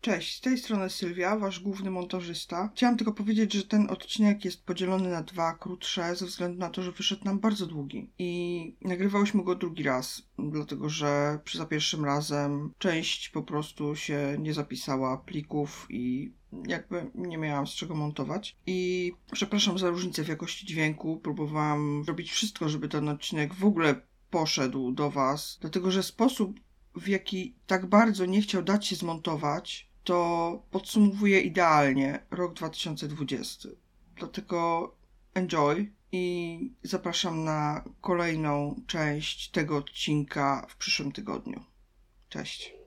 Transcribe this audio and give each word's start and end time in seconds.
Cześć, 0.00 0.36
z 0.36 0.40
tej 0.40 0.58
strony 0.58 0.90
Sylwia, 0.90 1.36
wasz 1.36 1.60
główny 1.60 1.90
montażysta. 1.90 2.70
Chciałam 2.74 2.96
tylko 2.96 3.12
powiedzieć, 3.12 3.52
że 3.52 3.62
ten 3.62 3.90
odcinek 3.90 4.44
jest 4.44 4.64
podzielony 4.64 5.10
na 5.10 5.22
dwa 5.22 5.54
krótsze, 5.54 6.16
ze 6.16 6.26
względu 6.26 6.58
na 6.58 6.70
to, 6.70 6.82
że 6.82 6.92
wyszedł 6.92 7.24
nam 7.24 7.38
bardzo 7.38 7.66
długi. 7.66 8.10
I 8.18 8.74
nagrywałyśmy 8.80 9.44
go 9.44 9.54
drugi 9.54 9.82
raz, 9.82 10.22
dlatego 10.38 10.88
że 10.88 11.38
za 11.54 11.66
pierwszym 11.66 12.04
razem 12.04 12.72
część 12.78 13.28
po 13.28 13.42
prostu 13.42 13.96
się 13.96 14.36
nie 14.38 14.54
zapisała 14.54 15.16
plików 15.16 15.86
i 15.90 16.32
jakby 16.66 17.10
nie 17.14 17.38
miałam 17.38 17.66
z 17.66 17.74
czego 17.74 17.94
montować. 17.94 18.56
I 18.66 19.12
przepraszam 19.32 19.78
za 19.78 19.90
różnicę 19.90 20.24
w 20.24 20.28
jakości 20.28 20.66
dźwięku. 20.66 21.20
Próbowałam 21.22 22.04
robić 22.06 22.30
wszystko, 22.30 22.68
żeby 22.68 22.88
ten 22.88 23.08
odcinek 23.08 23.54
w 23.54 23.64
ogóle 23.64 24.00
poszedł 24.30 24.92
do 24.92 25.10
Was, 25.10 25.58
dlatego 25.60 25.90
że 25.90 26.02
sposób, 26.02 26.60
w 26.96 27.08
jaki 27.08 27.54
tak 27.66 27.86
bardzo 27.86 28.26
nie 28.26 28.42
chciał 28.42 28.62
dać 28.62 28.86
się 28.86 28.96
zmontować, 28.96 29.89
to 30.04 30.62
podsumowuje 30.70 31.40
idealnie 31.40 32.26
rok 32.30 32.54
2020. 32.54 33.68
Dlatego 34.16 34.92
enjoy 35.34 35.92
i 36.12 36.72
zapraszam 36.82 37.44
na 37.44 37.84
kolejną 38.00 38.80
część 38.86 39.50
tego 39.50 39.76
odcinka 39.76 40.66
w 40.68 40.76
przyszłym 40.76 41.12
tygodniu. 41.12 41.64
Cześć. 42.28 42.79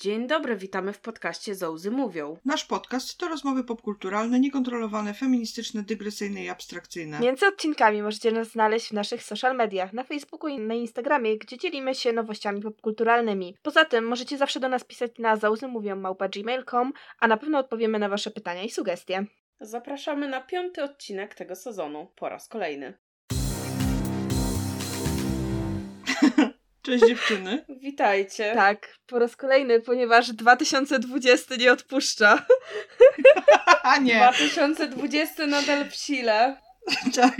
Dzień 0.00 0.26
dobry, 0.26 0.56
witamy 0.56 0.92
w 0.92 1.00
podcaście 1.00 1.54
Zołzy 1.54 1.90
Mówią. 1.90 2.36
Nasz 2.44 2.64
podcast 2.64 3.18
to 3.18 3.28
rozmowy 3.28 3.64
popkulturalne, 3.64 4.40
niekontrolowane, 4.40 5.14
feministyczne, 5.14 5.82
dygresyjne 5.82 6.44
i 6.44 6.48
abstrakcyjne. 6.48 7.20
Między 7.20 7.46
odcinkami 7.46 8.02
możecie 8.02 8.32
nas 8.32 8.48
znaleźć 8.48 8.88
w 8.88 8.92
naszych 8.92 9.22
social 9.22 9.56
mediach, 9.56 9.92
na 9.92 10.04
Facebooku 10.04 10.48
i 10.48 10.58
na 10.58 10.74
Instagramie, 10.74 11.38
gdzie 11.38 11.58
dzielimy 11.58 11.94
się 11.94 12.12
nowościami 12.12 12.62
popkulturalnymi. 12.62 13.56
Poza 13.62 13.84
tym 13.84 14.04
możecie 14.04 14.38
zawsze 14.38 14.60
do 14.60 14.68
nas 14.68 14.84
pisać 14.84 15.10
na 15.18 15.36
załzymówią.gmail.com, 15.36 16.92
a 17.18 17.28
na 17.28 17.36
pewno 17.36 17.58
odpowiemy 17.58 17.98
na 17.98 18.08
wasze 18.08 18.30
pytania 18.30 18.62
i 18.62 18.70
sugestie. 18.70 19.24
Zapraszamy 19.60 20.28
na 20.28 20.40
piąty 20.40 20.82
odcinek 20.82 21.34
tego 21.34 21.56
sezonu, 21.56 22.12
po 22.16 22.28
raz 22.28 22.48
kolejny. 22.48 22.98
Cześć 26.82 27.06
dziewczyny. 27.06 27.64
Witajcie. 27.82 28.52
Tak, 28.54 28.94
po 29.06 29.18
raz 29.18 29.36
kolejny, 29.36 29.80
ponieważ 29.80 30.32
2020 30.32 31.56
nie 31.56 31.72
odpuszcza. 31.72 32.46
A 33.82 33.98
nie. 33.98 34.14
2020 34.16 35.46
nadal 35.46 35.90
w 35.90 35.94
sile. 35.94 36.56
Tak. 37.14 37.36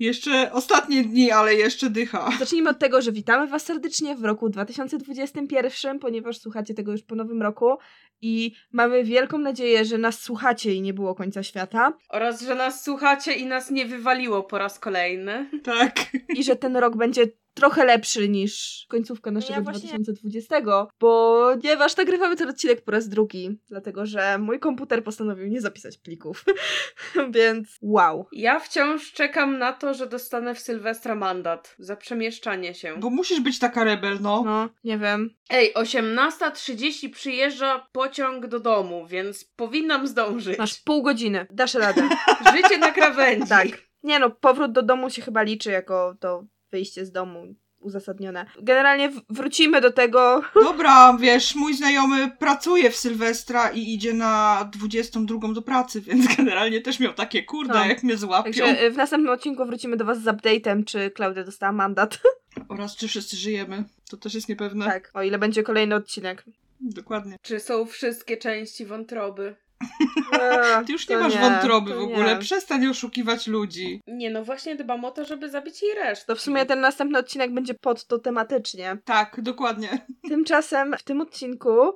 Jeszcze 0.00 0.52
ostatnie 0.52 1.04
dni, 1.04 1.30
ale 1.30 1.54
jeszcze 1.54 1.90
dycha. 1.90 2.30
Zacznijmy 2.38 2.70
od 2.70 2.78
tego, 2.78 3.02
że 3.02 3.12
witamy 3.12 3.46
Was 3.46 3.64
serdecznie 3.64 4.16
w 4.16 4.24
roku 4.24 4.48
2021, 4.48 5.98
ponieważ 5.98 6.38
słuchacie 6.38 6.74
tego 6.74 6.92
już 6.92 7.02
po 7.02 7.14
nowym 7.14 7.42
roku 7.42 7.78
i 8.20 8.52
mamy 8.72 9.04
wielką 9.04 9.38
nadzieję, 9.38 9.84
że 9.84 9.98
nas 9.98 10.20
słuchacie 10.20 10.74
i 10.74 10.82
nie 10.82 10.94
było 10.94 11.14
końca 11.14 11.42
świata. 11.42 11.92
Oraz, 12.08 12.42
że 12.42 12.54
nas 12.54 12.84
słuchacie 12.84 13.32
i 13.32 13.46
nas 13.46 13.70
nie 13.70 13.86
wywaliło 13.86 14.42
po 14.42 14.58
raz 14.58 14.78
kolejny. 14.78 15.50
Tak. 15.64 15.94
I 16.28 16.44
że 16.44 16.56
ten 16.56 16.76
rok 16.76 16.96
będzie 16.96 17.26
trochę 17.58 17.84
lepszy 17.84 18.28
niż 18.28 18.84
końcówka 18.88 19.30
naszego 19.30 19.54
Ja 19.54 19.60
właśnie- 19.60 19.80
2020, 19.88 20.86
ponieważ 20.98 21.96
nagrywamy 21.96 22.36
ten 22.36 22.48
odcinek 22.48 22.84
po 22.84 22.90
raz 22.90 23.08
drugi, 23.08 23.58
dlatego 23.68 24.06
że 24.06 24.38
mój 24.38 24.60
komputer 24.60 25.04
postanowił 25.04 25.46
nie 25.48 25.60
zapisać 25.60 25.98
plików. 25.98 26.44
Więc 27.34 27.78
wow. 27.82 28.26
Ja 28.32 28.60
wciąż 28.60 29.12
czekam 29.12 29.58
na 29.58 29.72
to, 29.72 29.94
że 29.94 30.06
dostanę 30.06 30.54
w 30.54 30.58
Sylwestra 30.58 31.14
mandat 31.14 31.74
za 31.78 31.96
przemieszczanie 31.96 32.74
się. 32.74 32.96
Bo 33.00 33.10
musisz 33.10 33.40
być 33.40 33.58
taka 33.58 33.84
rebel, 33.84 34.18
no. 34.20 34.42
No, 34.44 34.68
nie 34.84 34.98
wiem. 34.98 35.34
Ej, 35.50 35.74
18.30 35.74 37.10
przyjeżdża 37.10 37.88
pociąg 37.92 38.46
do 38.46 38.60
domu, 38.60 39.06
więc 39.06 39.44
powinnam 39.44 40.06
zdążyć. 40.06 40.58
Masz 40.58 40.80
pół 40.80 41.02
godziny. 41.02 41.46
Dasz 41.50 41.74
radę. 41.74 42.08
Życie 42.56 42.78
na 42.78 42.90
krawędzi. 42.90 43.48
tak. 43.48 43.66
Nie 44.02 44.18
no, 44.18 44.30
powrót 44.30 44.72
do 44.72 44.82
domu 44.82 45.10
się 45.10 45.22
chyba 45.22 45.42
liczy 45.42 45.70
jako 45.70 46.14
to 46.20 46.44
wyjście 46.72 47.06
z 47.06 47.12
domu 47.12 47.54
uzasadnione. 47.80 48.46
Generalnie 48.62 49.12
wrócimy 49.30 49.80
do 49.80 49.92
tego. 49.92 50.42
Dobra, 50.64 51.16
wiesz, 51.20 51.54
mój 51.54 51.74
znajomy 51.74 52.30
pracuje 52.38 52.90
w 52.90 52.96
Sylwestra 52.96 53.70
i 53.70 53.94
idzie 53.94 54.14
na 54.14 54.64
22 54.72 55.52
do 55.52 55.62
pracy, 55.62 56.00
więc 56.06 56.36
generalnie 56.36 56.80
też 56.80 57.00
miał 57.00 57.12
takie, 57.14 57.42
kurde, 57.42 57.74
No. 57.74 57.84
jak 57.86 58.02
mnie 58.02 58.16
złapią. 58.16 58.44
Także 58.44 58.82
y, 58.84 58.90
w 58.90 58.96
następnym 58.96 59.32
odcinku 59.32 59.64
wrócimy 59.66 59.96
do 59.96 60.04
Was 60.04 60.22
z 60.22 60.24
update'em, 60.26 60.84
czy 60.84 61.10
Klaudia 61.10 61.44
dostała 61.44 61.72
mandat. 61.72 62.18
Oraz 62.68 62.96
czy 62.96 63.08
wszyscy 63.08 63.36
żyjemy. 63.36 63.84
To 64.10 64.16
też 64.16 64.34
jest 64.34 64.48
niepewne. 64.48 64.84
tak, 64.84 65.10
o 65.14 65.22
ile 65.22 65.38
będzie 65.38 65.62
kolejny 65.62 65.94
odcinek. 65.94 66.44
Dokładnie. 66.80 67.36
Czy 67.42 67.60
są 67.60 67.86
wszystkie 67.86 68.36
części 68.36 68.86
wątroby? 68.86 69.56
Ty 70.86 70.92
już 70.92 71.08
nie 71.08 71.16
masz 71.16 71.36
wątroby 71.38 71.90
to 71.90 71.96
w 72.00 72.02
ogóle. 72.02 72.34
nie. 72.34 72.40
Przestań 72.40 72.86
oszukiwać 72.86 73.46
ludzi. 73.46 74.00
Nie, 74.06 74.30
no 74.30 74.44
właśnie 74.44 74.76
dbam 74.76 75.04
o 75.04 75.10
to, 75.10 75.24
żeby 75.24 75.50
zabić 75.50 75.82
jej 75.82 75.94
resztę. 75.94 76.26
To 76.26 76.34
w 76.36 76.40
sumie 76.40 76.66
ten 76.66 76.80
następny 76.80 77.18
odcinek 77.18 77.54
będzie 77.54 77.74
pod 77.74 78.06
to 78.06 78.18
tematycznie. 78.18 78.98
Tak, 79.04 79.40
dokładnie. 79.40 80.06
Tymczasem 80.28 80.94
w 80.98 81.02
tym 81.02 81.20
odcinku 81.20 81.94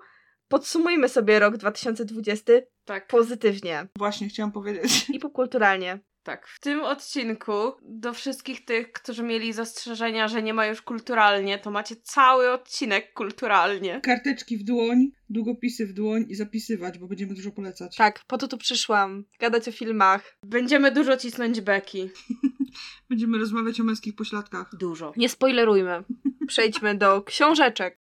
podsumujmy 0.48 1.08
sobie 1.08 1.38
rok 1.38 1.56
2020 1.56 2.52
Tak, 2.84 3.06
pozytywnie 3.06 3.86
Właśnie 3.98 4.28
chciałam 4.28 4.52
powiedzieć. 4.52 5.10
i 5.10 5.18
popkulturalnie. 5.18 5.98
Tak. 6.22 6.46
W 6.46 6.60
tym 6.60 6.80
odcinku 6.80 7.72
do 7.82 8.12
wszystkich 8.12 8.64
tych, 8.64 8.92
którzy 8.92 9.22
mieli 9.22 9.52
zastrzeżenia, 9.52 10.28
że 10.28 10.42
nie 10.42 10.54
ma 10.54 10.66
już 10.66 10.82
kulturalnie, 10.82 11.58
to 11.58 11.70
macie 11.70 11.96
cały 11.96 12.50
odcinek 12.50 13.12
kulturalnie. 13.12 14.00
Karteczki 14.00 14.58
w 14.58 14.64
dłoń, 14.64 15.10
długopisy 15.30 15.86
w 15.86 15.92
dłoń 15.92 16.24
i 16.28 16.34
zapisywać, 16.34 16.98
bo 16.98 17.06
będziemy 17.06 17.34
dużo 17.34 17.50
polecać. 17.50 17.96
Tak, 17.96 18.20
po 18.26 18.38
to 18.38 18.48
tu 18.48 18.58
przyszłam. 18.58 19.24
Gadać 19.38 19.68
o 19.68 19.72
filmach. 19.72 20.36
Będziemy 20.46 20.92
dużo 20.92 21.16
cisnąć 21.16 21.60
beki. 21.60 22.10
Będziemy 23.10 23.38
rozmawiać 23.38 23.80
o 23.80 23.84
męskich 23.84 24.14
pośladkach. 24.14 24.70
Dużo. 24.78 25.12
Nie 25.16 25.28
spoilerujmy. 25.28 26.04
Przejdźmy 26.46 26.94
do 26.94 27.22
książeczek. 27.22 27.98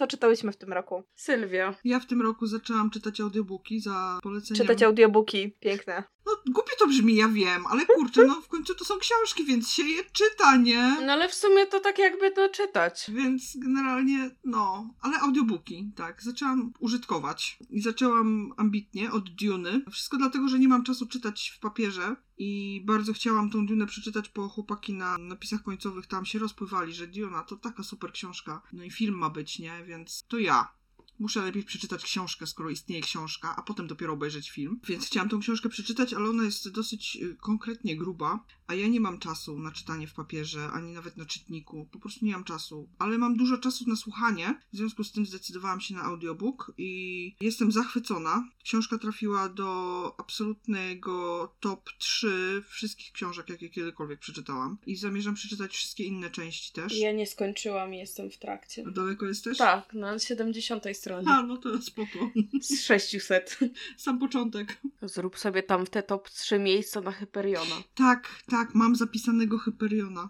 Co 0.00 0.06
czytałyśmy 0.06 0.52
w 0.52 0.56
tym 0.56 0.72
roku? 0.72 1.02
Sylwia. 1.14 1.74
Ja 1.84 2.00
w 2.00 2.06
tym 2.06 2.22
roku 2.22 2.46
zaczęłam 2.46 2.90
czytać 2.90 3.20
audiobooki 3.20 3.80
za 3.80 4.18
poleceniem. 4.22 4.62
Czytać 4.62 4.82
audiobooki. 4.82 5.56
Piękne. 5.60 6.04
Głupio 6.46 6.72
to 6.78 6.86
brzmi, 6.86 7.16
ja 7.16 7.28
wiem, 7.28 7.66
ale 7.66 7.86
kurczę, 7.86 8.24
no 8.26 8.40
w 8.40 8.48
końcu 8.48 8.74
to 8.74 8.84
są 8.84 8.98
książki, 8.98 9.44
więc 9.44 9.70
się 9.70 9.82
je 9.82 10.04
czyta, 10.04 10.56
nie? 10.56 10.96
No 11.06 11.12
ale 11.12 11.28
w 11.28 11.34
sumie 11.34 11.66
to 11.66 11.80
tak 11.80 11.98
jakby 11.98 12.30
to 12.30 12.48
czytać. 12.48 13.10
Więc 13.14 13.56
generalnie, 13.56 14.30
no, 14.44 14.94
ale 15.00 15.18
audiobooki, 15.18 15.92
tak, 15.96 16.22
zaczęłam 16.22 16.72
użytkować 16.78 17.58
i 17.70 17.80
zaczęłam 17.80 18.52
ambitnie 18.56 19.12
od 19.12 19.30
Duny. 19.30 19.84
Wszystko 19.90 20.16
dlatego, 20.16 20.48
że 20.48 20.58
nie 20.58 20.68
mam 20.68 20.84
czasu 20.84 21.06
czytać 21.06 21.52
w 21.56 21.60
papierze 21.60 22.16
i 22.38 22.82
bardzo 22.84 23.12
chciałam 23.12 23.50
tą 23.50 23.66
Dunę 23.66 23.86
przeczytać, 23.86 24.30
bo 24.34 24.48
chłopaki 24.48 24.94
na 24.94 25.18
napisach 25.18 25.62
końcowych 25.62 26.06
tam 26.06 26.26
się 26.26 26.38
rozpływali, 26.38 26.92
że 26.92 27.06
Duna 27.06 27.42
to 27.42 27.56
taka 27.56 27.82
super 27.82 28.12
książka. 28.12 28.62
No 28.72 28.84
i 28.84 28.90
film 28.90 29.14
ma 29.14 29.30
być, 29.30 29.58
nie? 29.58 29.84
Więc 29.84 30.24
to 30.28 30.38
ja. 30.38 30.79
Muszę 31.20 31.40
najpierw 31.40 31.66
przeczytać 31.66 32.04
książkę, 32.04 32.46
skoro 32.46 32.70
istnieje 32.70 33.02
książka, 33.02 33.56
a 33.56 33.62
potem 33.62 33.86
dopiero 33.86 34.12
obejrzeć 34.12 34.50
film. 34.50 34.80
Więc 34.88 35.06
chciałam 35.06 35.28
tą 35.28 35.40
książkę 35.40 35.68
przeczytać, 35.68 36.14
ale 36.14 36.30
ona 36.30 36.44
jest 36.44 36.68
dosyć 36.68 37.18
y, 37.22 37.36
konkretnie 37.40 37.96
gruba, 37.96 38.44
a 38.66 38.74
ja 38.74 38.88
nie 38.88 39.00
mam 39.00 39.18
czasu 39.18 39.58
na 39.58 39.72
czytanie 39.72 40.06
w 40.06 40.14
papierze, 40.14 40.68
ani 40.72 40.92
nawet 40.92 41.16
na 41.16 41.24
czytniku. 41.24 41.88
Po 41.92 41.98
prostu 41.98 42.24
nie 42.24 42.32
mam 42.32 42.44
czasu. 42.44 42.88
Ale 42.98 43.18
mam 43.18 43.36
dużo 43.36 43.58
czasu 43.58 43.84
na 43.88 43.96
słuchanie, 43.96 44.60
w 44.72 44.76
związku 44.76 45.04
z 45.04 45.12
tym 45.12 45.26
zdecydowałam 45.26 45.80
się 45.80 45.94
na 45.94 46.02
audiobook 46.02 46.72
i 46.78 47.34
jestem 47.40 47.72
zachwycona. 47.72 48.48
Książka 48.64 48.98
trafiła 48.98 49.48
do 49.48 50.14
absolutnego 50.18 51.54
top 51.60 51.90
3 51.98 52.62
wszystkich 52.68 53.12
książek, 53.12 53.48
jakie 53.48 53.70
kiedykolwiek 53.70 54.20
przeczytałam. 54.20 54.78
I 54.86 54.96
zamierzam 54.96 55.34
przeczytać 55.34 55.72
wszystkie 55.72 56.04
inne 56.04 56.30
części 56.30 56.72
też. 56.72 56.98
Ja 56.98 57.12
nie 57.12 57.26
skończyłam 57.26 57.94
jestem 57.94 58.30
w 58.30 58.38
trakcie. 58.38 58.84
Daleko 58.90 59.26
jesteś? 59.26 59.58
Tak, 59.58 59.94
na 59.94 60.18
70 60.18 60.84
stronie. 60.92 61.09
A, 61.26 61.42
no 61.42 61.56
to 61.56 61.82
spoko. 61.82 62.30
Z 62.60 62.82
600. 62.82 63.58
Sam 63.96 64.18
początek. 64.18 64.80
Zrób 65.02 65.38
sobie 65.38 65.62
tam 65.62 65.86
w 65.86 65.90
te 65.90 66.02
top 66.02 66.30
3 66.30 66.58
miejsca 66.58 67.00
na 67.00 67.12
Hyperiona. 67.12 67.82
Tak, 67.94 68.28
tak, 68.46 68.74
mam 68.74 68.96
zapisanego 68.96 69.58
Hyperiona. 69.58 70.28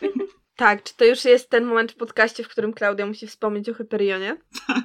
Tak, 0.58 0.82
czy 0.82 0.96
to 0.96 1.04
już 1.04 1.24
jest 1.24 1.50
ten 1.50 1.64
moment 1.64 1.92
w 1.92 1.96
podcaście, 1.96 2.44
w 2.44 2.48
którym 2.48 2.72
Klaudia 2.72 3.06
musi 3.06 3.26
wspomnieć 3.26 3.68
o 3.68 3.74
Hyperionie? 3.74 4.36
Tak. 4.66 4.84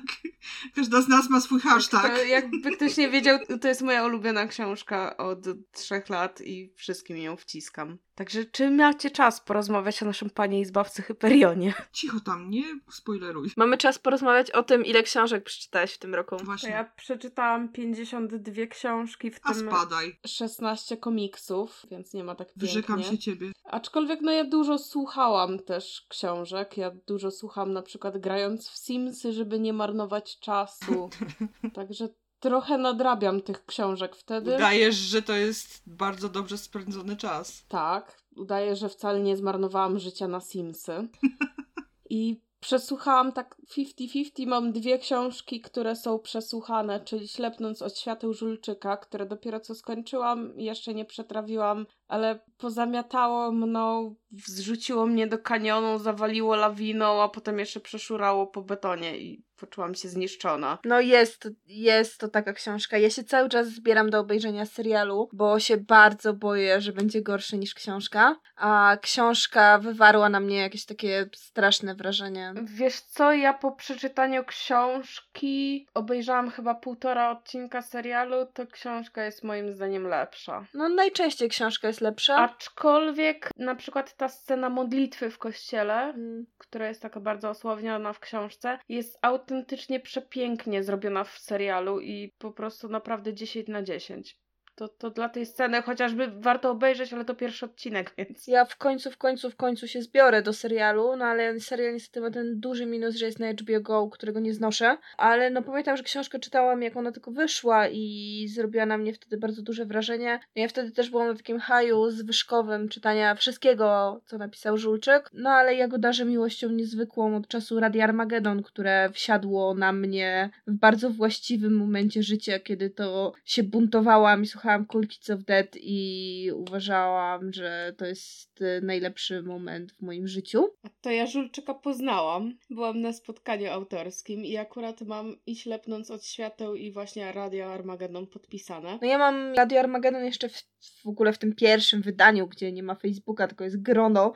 Każda 0.76 1.02
z 1.02 1.08
nas 1.08 1.30
ma 1.30 1.42
swój 1.42 1.60
hashtag. 1.60 2.16
To 2.16 2.24
jakby 2.24 2.72
ktoś 2.72 2.98
nie 2.98 3.10
wiedział, 3.10 3.40
to 3.62 3.68
jest 3.68 3.82
moja 3.82 4.06
ulubiona 4.06 4.48
książka 4.48 5.18
od 5.18 5.40
trzech 5.72 6.10
lat 6.10 6.42
i 6.42 6.74
wszystkim 6.76 7.18
ją 7.18 7.36
wciskam. 7.38 7.98
Także 8.16 8.46
czy 8.46 8.72
macie 8.72 9.12
czas 9.12 9.42
porozmawiać 9.42 10.04
o 10.04 10.06
naszym 10.06 10.30
panie 10.30 10.60
i 10.62 10.66
zbawcy 10.66 11.02
Hyperionie? 11.02 11.74
Cicho 11.92 12.20
tam, 12.20 12.50
nie 12.50 12.64
spoileruj. 12.92 13.50
Mamy 13.58 13.78
czas 13.78 14.00
porozmawiać 14.00 14.52
o 14.52 14.64
tym, 14.64 14.86
ile 14.86 15.04
książek 15.04 15.44
przeczytałeś 15.44 15.94
w 15.94 15.98
tym 15.98 16.16
roku. 16.16 16.38
Właśnie. 16.44 16.70
ja 16.70 16.84
przeczytałam 16.84 17.70
52 17.70 18.66
książki, 18.68 19.32
w 19.32 19.40
A 19.44 19.54
tym 19.54 19.68
spadaj. 19.70 20.20
16 20.28 20.98
komiksów, 20.98 21.86
więc 21.92 22.14
nie 22.14 22.24
ma 22.24 22.36
tak 22.36 22.48
Wyrzekam 22.56 22.98
pięknie. 22.98 23.18
się 23.18 23.24
ciebie. 23.24 23.52
Aczkolwiek 23.64 24.22
no 24.22 24.32
ja 24.32 24.44
dużo 24.44 24.78
słuchałam 24.80 25.60
też 25.66 26.06
książek. 26.10 26.78
Ja 26.78 26.92
dużo 27.08 27.32
słucham 27.32 27.74
na 27.74 27.82
przykład 27.82 28.18
grając 28.18 28.70
w 28.70 28.78
Simsy, 28.78 29.34
żeby 29.34 29.60
nie 29.60 29.74
marnować 29.74 30.40
czasu. 30.40 31.10
Także 31.74 32.10
trochę 32.40 32.78
nadrabiam 32.78 33.42
tych 33.42 33.66
książek 33.66 34.16
wtedy. 34.16 34.56
Udajesz, 34.56 34.96
że 34.96 35.22
to 35.22 35.34
jest 35.34 35.82
bardzo 35.88 36.30
dobrze 36.30 36.58
spędzony 36.58 37.16
czas. 37.16 37.66
Tak, 37.68 38.24
udaję, 38.36 38.76
że 38.76 38.90
wcale 38.90 39.20
nie 39.20 39.38
zmarnowałam 39.38 40.00
życia 40.00 40.28
na 40.28 40.40
Simsy. 40.40 41.08
I 42.10 42.42
przesłuchałam 42.64 43.32
tak 43.32 43.56
50-50. 43.78 44.48
Mam 44.48 44.72
dwie 44.72 45.00
książki, 45.00 45.62
które 45.62 45.96
są 45.96 46.20
przesłuchane, 46.20 47.00
czyli 47.00 47.28
Ślepnąc 47.28 47.82
od 47.82 47.98
świateł 47.98 48.34
Żulczyka, 48.34 48.98
które 48.98 49.26
dopiero 49.26 49.60
co 49.60 49.76
skończyłam, 49.76 50.60
jeszcze 50.60 50.94
nie 50.94 51.06
przetrawiłam, 51.06 51.86
ale 52.08 52.40
pozamiatało 52.58 53.52
mną, 53.52 54.16
zrzuciło 54.32 55.06
mnie 55.06 55.28
do 55.28 55.38
kanionu, 55.38 56.00
zawaliło 56.00 56.56
lawiną, 56.56 57.22
a 57.22 57.30
potem 57.30 57.60
jeszcze 57.60 57.80
przeszurało 57.80 58.48
po 58.48 58.62
betonie 58.62 59.18
i 59.18 59.44
poczułam 59.64 59.96
się 59.96 60.10
zniszczona. 60.10 60.78
No 60.86 61.00
jest, 61.00 61.50
jest 61.68 62.20
to 62.20 62.28
taka 62.28 62.54
książka. 62.54 62.98
Ja 62.98 63.10
się 63.10 63.24
cały 63.24 63.50
czas 63.50 63.68
zbieram 63.68 64.10
do 64.10 64.20
obejrzenia 64.20 64.66
serialu, 64.66 65.30
bo 65.34 65.60
się 65.60 65.78
bardzo 65.78 66.34
boję, 66.34 66.82
że 66.82 66.92
będzie 66.94 67.22
gorszy 67.22 67.58
niż 67.58 67.74
książka. 67.74 68.36
A 68.56 68.98
książka 69.02 69.78
wywarła 69.78 70.30
na 70.30 70.40
mnie 70.40 70.58
jakieś 70.58 70.86
takie 70.86 71.30
straszne 71.36 71.96
wrażenie. 71.96 72.54
Wiesz 72.64 73.00
co, 73.02 73.34
ja 73.34 73.54
po 73.54 73.72
przeczytaniu 73.72 74.44
książki 74.46 75.88
obejrzałam 75.94 76.50
chyba 76.52 76.76
półtora 76.76 77.32
odcinka 77.32 77.82
serialu, 77.82 78.46
to 78.54 78.68
książka 78.68 79.24
jest 79.24 79.44
moim 79.44 79.72
zdaniem 79.72 80.08
lepsza. 80.08 80.66
No 80.74 80.90
najczęściej 80.90 81.50
książka 81.50 81.88
jest 81.88 82.02
lepsza. 82.02 82.38
Aczkolwiek 82.38 83.50
na 83.58 83.76
przykład 83.76 84.18
ta 84.18 84.30
scena 84.30 84.70
modlitwy 84.70 85.30
w 85.30 85.38
kościele, 85.38 85.94
Mm. 86.04 86.46
która 86.58 86.88
jest 86.88 87.02
taka 87.02 87.20
bardzo 87.20 87.50
osławniona 87.50 88.14
w 88.14 88.20
książce, 88.20 88.80
jest 88.90 89.20
autentycznie 89.54 90.00
przepięknie 90.00 90.84
zrobiona 90.84 91.24
w 91.24 91.38
serialu 91.38 92.00
i 92.00 92.34
po 92.38 92.52
prostu 92.52 92.90
naprawdę 92.90 93.34
10 93.34 93.68
na 93.68 93.84
10. 93.84 94.43
To, 94.76 94.88
to 94.88 95.10
dla 95.10 95.30
tej 95.30 95.46
sceny 95.46 95.82
chociażby 95.82 96.28
warto 96.28 96.72
obejrzeć, 96.72 97.14
ale 97.14 97.26
to 97.26 97.36
pierwszy 97.36 97.66
odcinek, 97.66 98.14
więc... 98.18 98.48
Ja 98.48 98.66
w 98.66 98.78
końcu, 98.78 99.12
w 99.12 99.18
końcu, 99.18 99.50
w 99.50 99.56
końcu 99.56 99.88
się 99.88 100.02
zbiorę 100.02 100.42
do 100.42 100.54
serialu, 100.54 101.16
no 101.16 101.26
ale 101.26 101.60
serial 101.60 101.94
niestety 101.94 102.22
ma 102.22 102.32
ten 102.32 102.60
duży 102.60 102.86
minus, 102.86 103.16
że 103.16 103.26
jest 103.26 103.40
na 103.40 103.52
HBO 103.52 103.82
Go, 103.82 104.10
którego 104.10 104.40
nie 104.40 104.54
znoszę. 104.54 104.98
Ale 105.18 105.50
no 105.50 105.62
pamiętam, 105.62 105.98
że 105.98 106.04
książkę 106.04 106.40
czytałam 106.40 106.82
jak 106.82 106.98
ona 106.98 107.12
tylko 107.12 107.32
wyszła 107.32 107.88
i 107.88 108.48
zrobiła 108.54 108.86
na 108.86 108.98
mnie 108.98 109.14
wtedy 109.14 109.38
bardzo 109.38 109.62
duże 109.62 109.86
wrażenie. 109.86 110.40
No 110.56 110.62
ja 110.62 110.68
wtedy 110.68 110.92
też 110.92 111.10
byłam 111.10 111.28
na 111.28 111.36
takim 111.36 111.60
haju 111.60 112.10
zwyżkowym 112.10 112.90
czytania 112.90 113.36
wszystkiego, 113.36 114.22
co 114.26 114.38
napisał 114.38 114.78
Żulczyk. 114.78 115.30
No 115.34 115.50
ale 115.50 115.76
ja 115.76 115.88
go 115.88 115.98
darzę 115.98 116.26
miłością 116.26 116.70
niezwykłą 116.70 117.36
od 117.36 117.48
czasu 117.48 117.80
Radia 117.80 118.04
Armageddon, 118.04 118.64
które 118.64 119.10
wsiadło 119.14 119.74
na 119.74 119.92
mnie 119.92 120.50
w 120.68 120.74
bardzo 120.74 121.10
właściwym 121.10 121.76
momencie 121.78 122.24
życia, 122.24 122.60
kiedy 122.60 122.90
to 122.90 123.34
się 123.46 123.64
buntowałam 123.64 124.44
i 124.44 124.46
słuchałam 124.46 124.63
Cool 124.88 125.08
Kids 125.08 125.30
of 125.30 125.44
Dead 125.44 125.68
i 125.76 126.52
uważałam, 126.56 127.54
że 127.54 127.94
to 127.98 128.06
jest 128.06 128.62
y, 128.62 128.82
najlepszy 128.84 129.42
moment 129.42 129.92
w 129.92 130.02
moim 130.02 130.28
życiu. 130.28 130.70
To 131.02 131.12
ja 131.12 131.28
Żulczyka 131.28 131.74
poznałam. 131.74 132.58
Byłam 132.70 133.02
na 133.02 133.14
spotkaniu 133.14 133.72
autorskim 133.72 134.46
i 134.46 134.58
akurat 134.58 135.02
mam 135.02 135.36
i 135.46 135.56
ślepnąc 135.56 136.12
od 136.12 136.26
świateł 136.26 136.76
i 136.76 136.92
właśnie 136.92 137.32
Radio 137.32 137.74
Armageddon 137.74 138.28
podpisane. 138.28 139.00
No 139.02 139.08
ja 139.08 139.18
mam 139.18 139.54
Radio 139.54 139.80
Armageddon 139.80 140.26
jeszcze 140.26 140.50
w, 140.50 140.73
w 141.04 141.08
ogóle 141.08 141.34
w 141.34 141.38
tym 141.38 141.56
pierwszym 141.56 142.02
wydaniu, 142.02 142.48
gdzie 142.48 142.72
nie 142.72 142.84
ma 142.84 142.96
Facebooka, 142.96 143.48
tylko 143.48 143.64
jest 143.64 143.82
grono, 143.82 144.34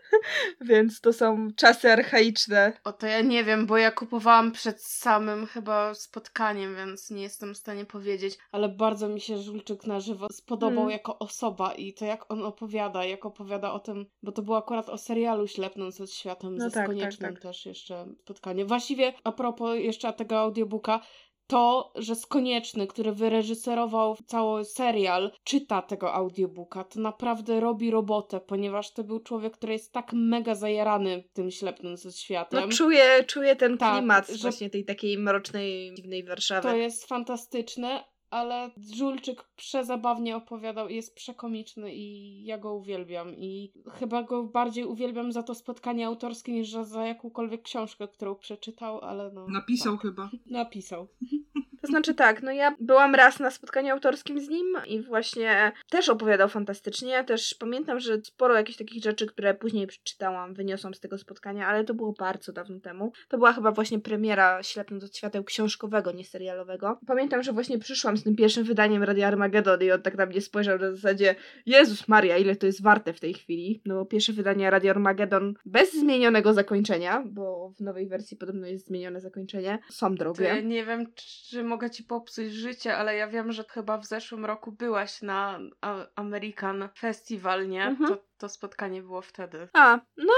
więc 0.60 1.00
to 1.00 1.12
są 1.12 1.48
czasy 1.56 1.92
archaiczne. 1.92 2.72
O 2.84 2.92
to 2.92 3.06
ja 3.06 3.20
nie 3.20 3.44
wiem, 3.44 3.66
bo 3.66 3.76
ja 3.78 3.90
kupowałam 3.90 4.52
przed 4.52 4.82
samym 4.82 5.46
chyba 5.46 5.94
spotkaniem, 5.94 6.76
więc 6.76 7.10
nie 7.10 7.22
jestem 7.22 7.54
w 7.54 7.58
stanie 7.58 7.84
powiedzieć, 7.84 8.38
ale 8.52 8.68
bardzo 8.68 9.08
mi 9.08 9.20
się 9.20 9.38
Żulczyk 9.38 9.86
na 9.86 10.00
żywo 10.00 10.26
spodobał 10.32 10.78
Mm. 10.78 10.90
jako 10.90 11.18
osoba 11.18 11.74
i 11.74 11.94
to 11.94 12.04
jak 12.04 12.32
on 12.32 12.42
opowiada, 12.44 13.04
jak 13.04 13.26
opowiada 13.26 13.72
o 13.72 13.78
tym, 13.78 14.06
bo 14.22 14.32
to 14.32 14.42
było 14.42 14.56
akurat 14.56 14.88
o 14.88 14.98
serialu 14.98 15.46
Ślepnąc 15.46 16.00
od 16.00 16.10
światem 16.12 16.56
No 16.56 16.64
ze 16.64 16.74
tak, 16.74 16.84
Skoniecznym 16.86 17.34
tak, 17.34 17.42
tak. 17.42 17.42
też 17.42 17.66
jeszcze 17.66 18.06
spotkanie. 18.20 18.64
Właściwie 18.64 19.12
a 19.24 19.32
propos 19.32 19.76
jeszcze 19.78 20.12
tego 20.12 20.38
audiobooka, 20.38 21.00
to, 21.48 21.92
że 21.94 22.14
Skonieczny, 22.14 22.86
który 22.86 23.12
wyreżyserował 23.12 24.16
cały 24.26 24.64
serial, 24.64 25.32
czyta 25.44 25.82
tego 25.82 26.12
audiobooka, 26.14 26.84
to 26.84 27.00
naprawdę 27.00 27.60
robi 27.60 27.90
robotę, 27.90 28.40
ponieważ 28.40 28.92
to 28.92 29.04
był 29.04 29.20
człowiek, 29.20 29.52
który 29.56 29.72
jest 29.72 29.92
tak 29.92 30.12
mega 30.12 30.54
zajarany 30.54 31.24
tym 31.32 31.50
ślepnąc 31.50 32.06
od 32.06 32.16
światem. 32.16 32.60
No 32.60 32.68
czuję, 32.76 33.24
czuję 33.26 33.56
ten 33.56 33.78
Tak, 33.78 33.92
klimat 33.98 34.28
że- 34.28 34.38
właśnie 34.38 34.70
tej 34.70 34.84
takiej 34.84 35.18
mrocznej, 35.18 35.94
dziwnej 35.94 36.24
Warszawy. 36.24 36.68
To 36.68 36.76
jest 36.76 37.06
fantastyczne, 37.06 38.04
ale 38.30 38.70
Żulczyk 38.96 39.44
przezabawnie 39.56 40.36
opowiadał, 40.36 40.88
jest 40.88 41.14
przekomiczny 41.14 41.94
i 41.94 42.44
ja 42.44 42.58
go 42.58 42.74
uwielbiam. 42.74 43.34
I 43.36 43.72
chyba 43.92 44.22
go 44.22 44.44
bardziej 44.44 44.84
uwielbiam 44.84 45.32
za 45.32 45.42
to 45.42 45.54
spotkanie 45.54 46.06
autorskie 46.06 46.52
niż 46.52 46.70
za, 46.70 46.84
za 46.84 47.06
jakąkolwiek 47.06 47.62
książkę, 47.62 48.08
którą 48.08 48.34
przeczytał, 48.34 49.00
ale 49.00 49.32
no. 49.32 49.46
Napisał 49.48 49.92
tak. 49.92 50.02
chyba. 50.02 50.30
Napisał. 50.46 51.08
To 51.82 51.86
znaczy 51.86 52.14
tak, 52.14 52.42
no 52.42 52.52
ja 52.52 52.76
byłam 52.80 53.14
raz 53.14 53.40
na 53.40 53.50
spotkaniu 53.50 53.92
autorskim 53.92 54.40
z 54.40 54.48
nim 54.48 54.66
i 54.86 55.02
właśnie 55.02 55.72
też 55.90 56.08
opowiadał 56.08 56.48
fantastycznie. 56.48 57.10
Ja 57.10 57.24
też 57.24 57.54
pamiętam, 57.54 58.00
że 58.00 58.20
sporo 58.24 58.54
jakichś 58.54 58.78
takich 58.78 59.02
rzeczy, 59.02 59.26
które 59.26 59.54
później 59.54 59.86
przeczytałam, 59.86 60.54
wyniosłam 60.54 60.94
z 60.94 61.00
tego 61.00 61.18
spotkania, 61.18 61.66
ale 61.66 61.84
to 61.84 61.94
było 61.94 62.12
bardzo 62.12 62.52
dawno 62.52 62.80
temu. 62.80 63.12
To 63.28 63.38
była 63.38 63.52
chyba 63.52 63.72
właśnie 63.72 63.98
premiera 63.98 64.62
Ślepnąc 64.62 65.04
od 65.04 65.16
świateł 65.16 65.44
książkowego, 65.44 66.12
nie 66.12 66.24
serialowego. 66.24 66.98
Pamiętam, 67.06 67.42
że 67.42 67.52
właśnie 67.52 67.78
przyszłam 67.78 68.16
z 68.18 68.24
tym 68.24 68.36
pierwszym 68.36 68.64
wydaniem 68.64 69.02
Radia 69.02 69.28
Armageddon 69.28 69.82
i 69.82 69.90
on 69.90 70.02
tak 70.02 70.16
na 70.16 70.26
mnie 70.26 70.40
spojrzał 70.40 70.78
na 70.78 70.92
zasadzie 70.92 71.34
Jezus 71.66 72.08
Maria, 72.08 72.36
ile 72.36 72.56
to 72.56 72.66
jest 72.66 72.82
warte 72.82 73.12
w 73.12 73.20
tej 73.20 73.34
chwili. 73.34 73.82
No 73.84 73.94
bo 73.94 74.06
pierwsze 74.06 74.32
wydanie 74.32 74.70
Radio 74.70 74.90
Armageddon 74.90 75.54
bez 75.64 75.92
zmienionego 75.92 76.54
zakończenia, 76.54 77.24
bo 77.26 77.72
w 77.76 77.80
nowej 77.80 78.08
wersji 78.08 78.36
podobno 78.36 78.66
jest 78.66 78.86
zmienione 78.86 79.20
zakończenie, 79.20 79.78
są 79.90 80.14
drogie. 80.14 80.44
ja 80.44 80.60
nie 80.60 80.84
wiem, 80.84 81.06
czy 81.14 81.64
mogę 81.64 81.90
ci 81.90 82.04
popsuć 82.04 82.52
życie, 82.52 82.96
ale 82.96 83.16
ja 83.16 83.28
wiem, 83.28 83.52
że 83.52 83.64
chyba 83.64 83.98
w 83.98 84.06
zeszłym 84.06 84.44
roku 84.44 84.72
byłaś 84.72 85.22
na 85.22 85.60
American 86.14 86.88
Festival, 86.98 87.68
nie? 87.68 87.84
Mhm. 87.84 88.10
To, 88.10 88.24
to 88.38 88.48
spotkanie 88.48 89.02
było 89.02 89.22
wtedy. 89.22 89.68
A, 89.72 90.00
no 90.16 90.32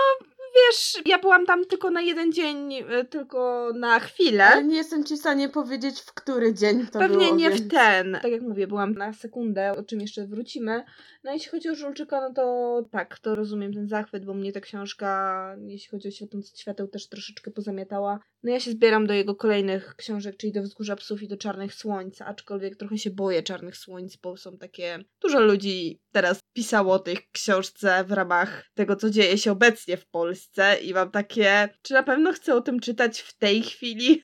wiesz, 0.56 1.02
ja 1.06 1.18
byłam 1.18 1.46
tam 1.46 1.64
tylko 1.64 1.90
na 1.90 2.00
jeden 2.00 2.32
dzień, 2.32 2.72
y, 2.74 3.04
tylko 3.04 3.70
na 3.74 4.00
chwilę. 4.00 4.44
Ale 4.44 4.64
nie 4.64 4.76
jestem 4.76 5.04
ci 5.04 5.14
w 5.16 5.18
stanie 5.18 5.48
powiedzieć, 5.48 6.00
w 6.00 6.14
który 6.14 6.54
dzień 6.54 6.86
to 6.86 6.98
Pewnie 6.98 7.26
było. 7.26 7.36
nie 7.36 7.50
więc... 7.50 7.62
w 7.62 7.68
ten. 7.68 8.18
Tak 8.22 8.32
jak 8.32 8.42
mówię, 8.42 8.66
byłam 8.66 8.94
na 8.94 9.12
sekundę, 9.12 9.72
o 9.72 9.82
czym 9.82 10.00
jeszcze 10.00 10.26
wrócimy. 10.26 10.84
No 11.24 11.32
jeśli 11.32 11.50
chodzi 11.50 11.68
o 11.68 11.74
Żulczyka, 11.74 12.20
no 12.20 12.34
to 12.34 12.82
tak, 12.90 13.18
to 13.18 13.34
rozumiem 13.34 13.74
ten 13.74 13.88
zachwyt, 13.88 14.24
bo 14.24 14.34
mnie 14.34 14.52
ta 14.52 14.60
książka, 14.60 15.56
jeśli 15.66 15.90
chodzi 15.90 16.08
o 16.08 16.10
Światąc 16.10 16.58
Świateł, 16.58 16.88
też 16.88 17.08
troszeczkę 17.08 17.50
pozamiatała. 17.50 18.20
No 18.42 18.52
ja 18.52 18.60
się 18.60 18.70
zbieram 18.70 19.06
do 19.06 19.14
jego 19.14 19.34
kolejnych 19.34 19.96
książek, 19.96 20.36
czyli 20.36 20.52
do 20.52 20.62
Wzgórza 20.62 20.96
Psów 20.96 21.22
i 21.22 21.28
do 21.28 21.36
Czarnych 21.36 21.74
Słońc, 21.74 22.22
aczkolwiek 22.22 22.76
trochę 22.76 22.98
się 22.98 23.10
boję 23.10 23.42
Czarnych 23.42 23.76
Słońc, 23.76 24.16
bo 24.16 24.36
są 24.36 24.58
takie... 24.58 24.98
Dużo 25.22 25.40
ludzi 25.40 26.00
teraz 26.12 26.39
pisało 26.52 26.94
o 26.94 26.98
tej 26.98 27.18
książce 27.32 28.04
w 28.04 28.12
ramach 28.12 28.70
tego, 28.74 28.96
co 28.96 29.10
dzieje 29.10 29.38
się 29.38 29.52
obecnie 29.52 29.96
w 29.96 30.06
Polsce 30.06 30.76
i 30.82 30.94
mam 30.94 31.10
takie... 31.10 31.68
Czy 31.82 31.94
na 31.94 32.02
pewno 32.02 32.32
chcę 32.32 32.54
o 32.54 32.60
tym 32.60 32.80
czytać 32.80 33.20
w 33.20 33.36
tej 33.36 33.62
chwili? 33.62 34.22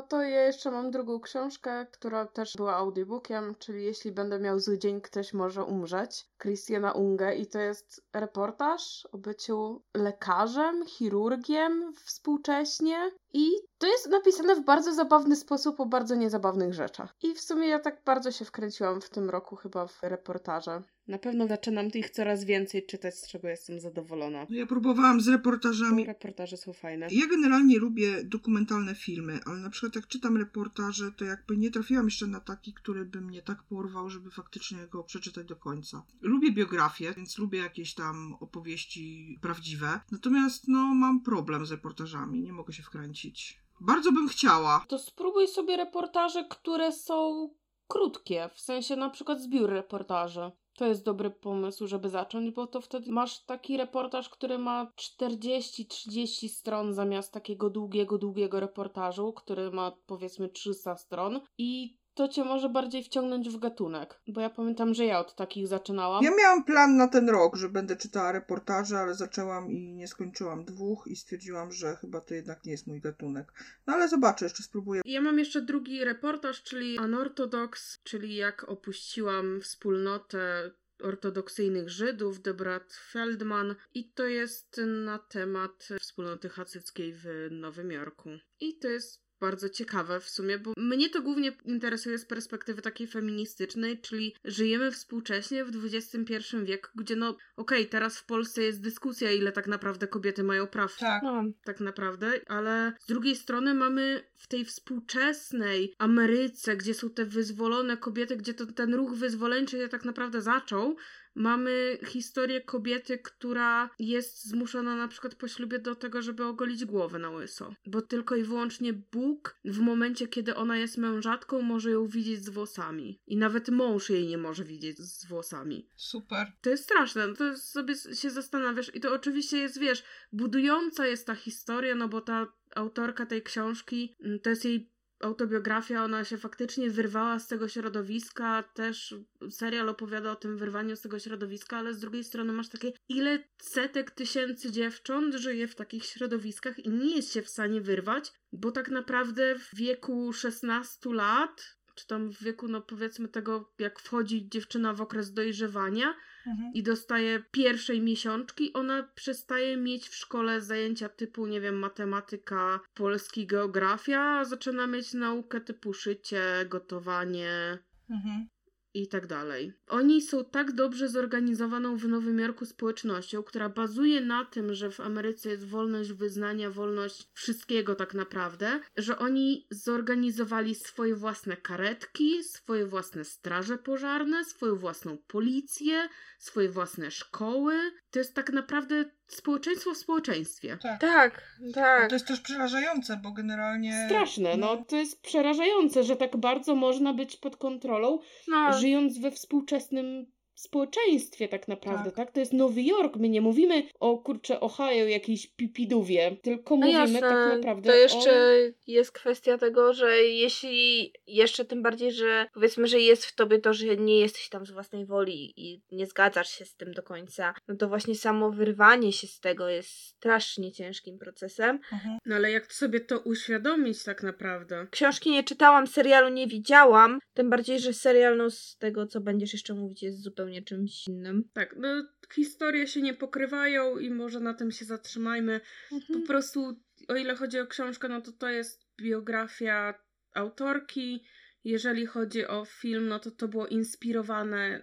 No 0.00 0.06
to 0.06 0.22
ja 0.22 0.42
jeszcze 0.42 0.70
mam 0.70 0.90
drugą 0.90 1.20
książkę, 1.20 1.86
która 1.92 2.26
też 2.26 2.56
była 2.56 2.76
audiobookiem, 2.76 3.54
czyli 3.58 3.84
Jeśli 3.84 4.12
będę 4.12 4.38
miał 4.38 4.58
zły 4.58 4.78
dzień, 4.78 5.00
ktoś 5.00 5.34
może 5.34 5.64
umrzeć. 5.64 6.26
Christiana 6.38 6.92
Unge 6.92 7.34
i 7.34 7.46
to 7.46 7.58
jest 7.58 8.04
reportaż 8.12 9.08
o 9.12 9.18
byciu 9.18 9.82
lekarzem, 9.94 10.86
chirurgiem 10.86 11.92
współcześnie 12.04 13.10
i 13.32 13.50
to 13.78 13.86
jest 13.86 14.08
napisane 14.08 14.54
w 14.54 14.64
bardzo 14.64 14.94
zabawny 14.94 15.36
sposób 15.36 15.80
o 15.80 15.86
bardzo 15.86 16.14
niezabawnych 16.14 16.74
rzeczach. 16.74 17.14
I 17.22 17.34
w 17.34 17.40
sumie 17.40 17.68
ja 17.68 17.78
tak 17.78 18.02
bardzo 18.04 18.30
się 18.32 18.44
wkręciłam 18.44 19.00
w 19.00 19.10
tym 19.10 19.30
roku 19.30 19.56
chyba 19.56 19.86
w 19.86 20.02
reportaże. 20.02 20.82
Na 21.10 21.18
pewno 21.18 21.46
zaczynam 21.46 21.88
ich 21.94 22.10
coraz 22.10 22.44
więcej 22.44 22.86
czytać, 22.86 23.18
z 23.18 23.28
czego 23.28 23.48
jestem 23.48 23.80
zadowolona. 23.80 24.46
No 24.50 24.56
ja 24.56 24.66
próbowałam 24.66 25.20
z 25.20 25.28
reportażami. 25.28 26.04
Reportaże 26.04 26.56
są 26.56 26.72
fajne. 26.72 27.06
Ja 27.10 27.26
generalnie 27.26 27.78
lubię 27.78 28.24
dokumentalne 28.24 28.94
filmy, 28.94 29.40
ale 29.46 29.58
na 29.58 29.70
przykład 29.70 29.96
jak 29.96 30.06
czytam 30.06 30.36
reportaże, 30.36 31.12
to 31.12 31.24
jakby 31.24 31.56
nie 31.56 31.70
trafiłam 31.70 32.04
jeszcze 32.04 32.26
na 32.26 32.40
taki, 32.40 32.72
który 32.72 33.04
by 33.04 33.20
mnie 33.20 33.42
tak 33.42 33.62
porwał, 33.62 34.10
żeby 34.10 34.30
faktycznie 34.30 34.78
go 34.90 35.04
przeczytać 35.04 35.46
do 35.46 35.56
końca. 35.56 36.02
Lubię 36.20 36.52
biografię, 36.52 37.14
więc 37.16 37.38
lubię 37.38 37.58
jakieś 37.58 37.94
tam 37.94 38.36
opowieści 38.40 39.38
prawdziwe. 39.42 40.00
Natomiast 40.12 40.68
no 40.68 40.94
mam 40.94 41.22
problem 41.22 41.66
z 41.66 41.70
reportażami, 41.70 42.42
nie 42.42 42.52
mogę 42.52 42.72
się 42.72 42.82
wkręcić. 42.82 43.60
Bardzo 43.80 44.12
bym 44.12 44.28
chciała. 44.28 44.84
To 44.88 44.98
spróbuj 44.98 45.48
sobie 45.48 45.76
reportaże, 45.76 46.44
które 46.50 46.92
są 46.92 47.50
krótkie, 47.88 48.50
w 48.54 48.60
sensie 48.60 48.96
na 48.96 49.10
przykład 49.10 49.42
zbiór 49.42 49.70
reportaży. 49.70 50.50
To 50.76 50.86
jest 50.86 51.04
dobry 51.04 51.30
pomysł, 51.30 51.86
żeby 51.86 52.08
zacząć, 52.08 52.50
bo 52.50 52.66
to 52.66 52.80
wtedy 52.80 53.12
masz 53.12 53.44
taki 53.44 53.76
reportaż, 53.76 54.28
który 54.28 54.58
ma 54.58 54.92
40-30 54.96 56.48
stron 56.48 56.94
zamiast 56.94 57.32
takiego 57.32 57.70
długiego, 57.70 58.18
długiego 58.18 58.60
reportażu, 58.60 59.32
który 59.32 59.70
ma 59.70 59.92
powiedzmy 60.06 60.48
300 60.48 60.96
stron 60.96 61.40
i 61.58 61.99
to 62.20 62.28
cię 62.28 62.44
może 62.44 62.68
bardziej 62.68 63.04
wciągnąć 63.04 63.48
w 63.48 63.58
gatunek. 63.58 64.20
Bo 64.28 64.40
ja 64.40 64.50
pamiętam, 64.50 64.94
że 64.94 65.04
ja 65.04 65.20
od 65.20 65.34
takich 65.34 65.66
zaczynałam. 65.68 66.24
Ja 66.24 66.30
miałam 66.38 66.64
plan 66.64 66.96
na 66.96 67.08
ten 67.08 67.28
rok, 67.28 67.56
że 67.56 67.68
będę 67.68 67.96
czytała 67.96 68.32
reportaże, 68.32 68.98
ale 68.98 69.14
zaczęłam 69.14 69.70
i 69.70 69.92
nie 69.92 70.08
skończyłam 70.08 70.64
dwóch 70.64 71.06
i 71.06 71.16
stwierdziłam, 71.16 71.72
że 71.72 71.96
chyba 71.96 72.20
to 72.20 72.34
jednak 72.34 72.64
nie 72.64 72.72
jest 72.72 72.86
mój 72.86 73.00
gatunek. 73.00 73.52
No 73.86 73.92
ale 73.92 74.08
zobaczę, 74.08 74.44
jeszcze 74.44 74.62
spróbuję. 74.62 75.00
Ja 75.04 75.20
mam 75.20 75.38
jeszcze 75.38 75.62
drugi 75.62 76.04
reportaż, 76.04 76.62
czyli 76.62 76.98
Unorthodox, 76.98 78.02
czyli 78.02 78.36
jak 78.36 78.68
opuściłam 78.68 79.60
wspólnotę 79.60 80.70
ortodoksyjnych 81.02 81.90
Żydów, 81.90 82.42
Debrat 82.42 82.92
Feldman 83.10 83.74
i 83.94 84.10
to 84.12 84.26
jest 84.26 84.80
na 85.04 85.18
temat 85.18 85.88
wspólnoty 86.00 86.48
hasyckiej 86.48 87.12
w 87.12 87.48
Nowym 87.50 87.92
Jorku. 87.92 88.30
I 88.60 88.78
to 88.78 88.88
jest 88.88 89.29
bardzo 89.40 89.68
ciekawe 89.68 90.20
w 90.20 90.28
sumie, 90.28 90.58
bo 90.58 90.72
mnie 90.76 91.10
to 91.10 91.22
głównie 91.22 91.52
interesuje 91.64 92.18
z 92.18 92.24
perspektywy 92.24 92.82
takiej 92.82 93.06
feministycznej, 93.06 94.00
czyli 94.00 94.34
żyjemy 94.44 94.90
współcześnie 94.90 95.64
w 95.64 95.84
XXI 95.84 96.56
wieku, 96.62 96.88
gdzie 96.94 97.16
no 97.16 97.28
okej, 97.30 97.80
okay, 97.80 97.86
teraz 97.86 98.18
w 98.18 98.26
Polsce 98.26 98.62
jest 98.62 98.80
dyskusja, 98.80 99.32
ile 99.32 99.52
tak 99.52 99.66
naprawdę 99.66 100.06
kobiety 100.06 100.44
mają 100.44 100.66
praw. 100.66 100.98
Tak. 100.98 101.22
No. 101.22 101.44
Tak 101.64 101.80
naprawdę, 101.80 102.40
ale 102.46 102.92
z 103.00 103.06
drugiej 103.06 103.36
strony 103.36 103.74
mamy 103.74 104.24
w 104.36 104.48
tej 104.48 104.64
współczesnej 104.64 105.94
Ameryce, 105.98 106.76
gdzie 106.76 106.94
są 106.94 107.10
te 107.10 107.24
wyzwolone 107.24 107.96
kobiety, 107.96 108.36
gdzie 108.36 108.54
to, 108.54 108.66
ten 108.66 108.94
ruch 108.94 109.14
wyzwoleńczy 109.14 109.78
się 109.78 109.88
tak 109.88 110.04
naprawdę 110.04 110.42
zaczął, 110.42 110.96
Mamy 111.34 111.98
historię 112.06 112.60
kobiety, 112.60 113.18
która 113.18 113.90
jest 113.98 114.44
zmuszona 114.44 114.96
na 114.96 115.08
przykład 115.08 115.34
po 115.34 115.48
ślubie 115.48 115.78
do 115.78 115.94
tego, 115.94 116.22
żeby 116.22 116.44
ogolić 116.44 116.84
głowę 116.84 117.18
na 117.18 117.30
łyso. 117.30 117.74
Bo 117.86 118.02
tylko 118.02 118.36
i 118.36 118.42
wyłącznie 118.42 118.92
Bóg 118.92 119.60
w 119.64 119.78
momencie, 119.78 120.28
kiedy 120.28 120.54
ona 120.54 120.76
jest 120.76 120.98
mężatką, 120.98 121.62
może 121.62 121.90
ją 121.90 122.06
widzieć 122.06 122.44
z 122.44 122.48
włosami. 122.48 123.20
I 123.26 123.36
nawet 123.36 123.68
mąż 123.68 124.10
jej 124.10 124.26
nie 124.26 124.38
może 124.38 124.64
widzieć 124.64 124.98
z 124.98 125.26
włosami. 125.26 125.88
Super. 125.96 126.52
To 126.60 126.70
jest 126.70 126.84
straszne. 126.84 127.26
No 127.26 127.34
to 127.34 127.58
sobie 127.58 127.94
się 127.94 128.30
zastanawiasz. 128.30 128.94
I 128.94 129.00
to 129.00 129.14
oczywiście 129.14 129.58
jest, 129.58 129.78
wiesz, 129.78 130.04
budująca 130.32 131.06
jest 131.06 131.26
ta 131.26 131.34
historia, 131.34 131.94
no 131.94 132.08
bo 132.08 132.20
ta 132.20 132.46
autorka 132.74 133.26
tej 133.26 133.42
książki, 133.42 134.16
mm, 134.20 134.40
to 134.40 134.50
jest 134.50 134.64
jej 134.64 134.90
autobiografia, 135.20 136.04
ona 136.04 136.24
się 136.24 136.38
faktycznie 136.38 136.90
wyrwała 136.90 137.38
z 137.38 137.46
tego 137.46 137.68
środowiska, 137.68 138.62
też 138.62 139.14
serial 139.50 139.88
opowiada 139.88 140.30
o 140.32 140.36
tym 140.36 140.56
wyrwaniu 140.56 140.96
z 140.96 141.00
tego 141.00 141.18
środowiska, 141.18 141.76
ale 141.78 141.94
z 141.94 141.98
drugiej 141.98 142.24
strony 142.24 142.52
masz 142.52 142.68
takie, 142.68 142.92
ile 143.08 143.44
setek 143.62 144.10
tysięcy 144.10 144.72
dziewcząt 144.72 145.34
żyje 145.34 145.68
w 145.68 145.74
takich 145.74 146.04
środowiskach 146.04 146.78
i 146.78 146.90
nie 146.90 147.16
jest 147.16 147.32
się 147.32 147.42
w 147.42 147.48
stanie 147.48 147.80
wyrwać, 147.80 148.32
bo 148.52 148.72
tak 148.72 148.88
naprawdę 148.88 149.58
w 149.58 149.70
wieku 149.74 150.32
16 150.32 151.14
lat, 151.14 151.76
czy 151.94 152.06
tam 152.06 152.32
w 152.32 152.42
wieku, 152.42 152.68
no 152.68 152.80
powiedzmy 152.80 153.28
tego, 153.28 153.72
jak 153.78 154.00
wchodzi 154.00 154.48
dziewczyna 154.48 154.94
w 154.94 155.00
okres 155.00 155.32
dojrzewania, 155.32 156.14
mhm. 156.46 156.72
i 156.74 156.82
dostaje 156.82 157.42
pierwszej 157.50 158.00
miesiączki, 158.00 158.72
ona 158.72 159.02
przestaje 159.14 159.76
mieć 159.76 160.08
w 160.08 160.14
szkole 160.14 160.60
zajęcia 160.60 161.08
typu, 161.08 161.46
nie 161.46 161.60
wiem, 161.60 161.78
matematyka, 161.78 162.80
polski, 162.94 163.46
geografia, 163.46 164.20
a 164.20 164.44
zaczyna 164.44 164.86
mieć 164.86 165.14
naukę 165.14 165.60
typu 165.60 165.94
szycie, 165.94 166.42
gotowanie. 166.68 167.78
Mhm 168.10 168.48
i 168.94 169.08
tak 169.08 169.26
dalej. 169.26 169.72
Oni 169.86 170.22
są 170.22 170.44
tak 170.44 170.72
dobrze 170.72 171.08
zorganizowaną 171.08 171.96
w 171.96 172.08
Nowym 172.08 172.38
Jorku 172.38 172.66
społecznością, 172.66 173.42
która 173.42 173.68
bazuje 173.68 174.20
na 174.20 174.44
tym, 174.44 174.74
że 174.74 174.90
w 174.90 175.00
Ameryce 175.00 175.48
jest 175.48 175.66
wolność 175.66 176.12
wyznania, 176.12 176.70
wolność 176.70 177.28
wszystkiego 177.34 177.94
tak 177.94 178.14
naprawdę, 178.14 178.80
że 178.96 179.18
oni 179.18 179.66
zorganizowali 179.70 180.74
swoje 180.74 181.14
własne 181.14 181.56
karetki, 181.56 182.44
swoje 182.44 182.86
własne 182.86 183.24
straże 183.24 183.78
pożarne, 183.78 184.44
swoją 184.44 184.76
własną 184.76 185.18
policję, 185.26 186.08
swoje 186.38 186.68
własne 186.68 187.10
szkoły. 187.10 187.74
To 188.10 188.18
jest 188.18 188.34
tak 188.34 188.52
naprawdę 188.52 189.10
społeczeństwo 189.34 189.94
w 189.94 189.96
społeczeństwie. 189.96 190.78
Tak, 190.82 191.00
tak. 191.00 191.50
tak. 191.74 192.08
To 192.08 192.14
jest 192.14 192.26
też 192.26 192.40
przerażające, 192.40 193.16
bo 193.16 193.32
generalnie. 193.32 194.04
Straszne, 194.06 194.56
no. 194.56 194.66
no 194.76 194.84
to 194.84 194.96
jest 194.96 195.22
przerażające, 195.22 196.04
że 196.04 196.16
tak 196.16 196.36
bardzo 196.36 196.74
można 196.74 197.14
być 197.14 197.36
pod 197.36 197.56
kontrolą, 197.56 198.18
no. 198.48 198.72
żyjąc 198.72 199.18
we 199.18 199.30
współczesnym 199.30 200.26
społeczeństwie 200.60 201.48
tak 201.48 201.68
naprawdę, 201.68 202.04
tak. 202.04 202.14
tak. 202.14 202.30
To 202.30 202.40
jest 202.40 202.52
Nowy 202.52 202.82
Jork, 202.82 203.16
my 203.16 203.28
nie 203.28 203.40
mówimy 203.40 203.82
o 204.00 204.18
kurczę 204.18 204.60
Ohio, 204.60 205.06
jakiejś 205.06 205.46
pipidówie, 205.46 206.36
tylko 206.42 206.76
no 206.76 206.86
mówimy 206.86 207.12
jasne. 207.12 207.20
tak 207.20 207.56
naprawdę 207.56 207.90
To 207.90 207.96
jeszcze 207.96 208.30
o... 208.30 208.72
jest 208.86 209.12
kwestia 209.12 209.58
tego, 209.58 209.92
że 209.92 210.16
jeśli 210.22 211.12
jeszcze 211.26 211.64
tym 211.64 211.82
bardziej, 211.82 212.12
że 212.12 212.46
powiedzmy, 212.54 212.86
że 212.86 213.00
jest 213.00 213.26
w 213.26 213.34
tobie 213.34 213.58
to, 213.58 213.74
że 213.74 213.96
nie 213.96 214.20
jesteś 214.20 214.48
tam 214.48 214.66
z 214.66 214.70
własnej 214.70 215.06
woli 215.06 215.52
i 215.56 215.82
nie 215.92 216.06
zgadzasz 216.06 216.48
się 216.48 216.64
z 216.64 216.76
tym 216.76 216.92
do 216.92 217.02
końca, 217.02 217.54
no 217.68 217.76
to 217.76 217.88
właśnie 217.88 218.14
samo 218.14 218.50
wyrwanie 218.50 219.12
się 219.12 219.26
z 219.26 219.40
tego 219.40 219.68
jest 219.68 219.90
strasznie 219.90 220.72
ciężkim 220.72 221.18
procesem. 221.18 221.80
Mhm. 221.92 222.18
No 222.26 222.36
ale 222.36 222.50
jak 222.50 222.72
sobie 222.72 223.00
to 223.00 223.18
uświadomić 223.18 224.04
tak 224.04 224.22
naprawdę? 224.22 224.86
Książki 224.90 225.30
nie 225.30 225.44
czytałam, 225.44 225.86
serialu 225.86 226.28
nie 226.28 226.46
widziałam, 226.46 227.18
tym 227.34 227.50
bardziej, 227.50 227.80
że 227.80 227.92
serial 227.92 228.36
no 228.36 228.50
z 228.50 228.76
tego, 228.76 229.06
co 229.06 229.20
będziesz 229.20 229.52
jeszcze 229.52 229.74
mówić, 229.74 230.02
jest 230.02 230.22
zupełnie 230.22 230.49
zupełnie 230.50 230.62
czymś 230.62 231.08
innym. 231.08 231.44
Tak, 231.52 231.76
no 231.76 231.88
historie 232.34 232.86
się 232.86 233.02
nie 233.02 233.14
pokrywają 233.14 233.98
i 233.98 234.10
może 234.10 234.40
na 234.40 234.54
tym 234.54 234.70
się 234.70 234.84
zatrzymajmy. 234.84 235.60
Mhm. 235.92 236.20
Po 236.20 236.26
prostu, 236.26 236.80
o 237.08 237.16
ile 237.16 237.36
chodzi 237.36 237.60
o 237.60 237.66
książkę, 237.66 238.08
no 238.08 238.20
to 238.20 238.32
to 238.32 238.48
jest 238.48 238.86
biografia 238.96 239.94
autorki. 240.34 241.24
Jeżeli 241.64 242.06
chodzi 242.06 242.46
o 242.46 242.64
film, 242.64 243.08
no 243.08 243.18
to 243.18 243.30
to 243.30 243.48
było 243.48 243.66
inspirowane 243.66 244.82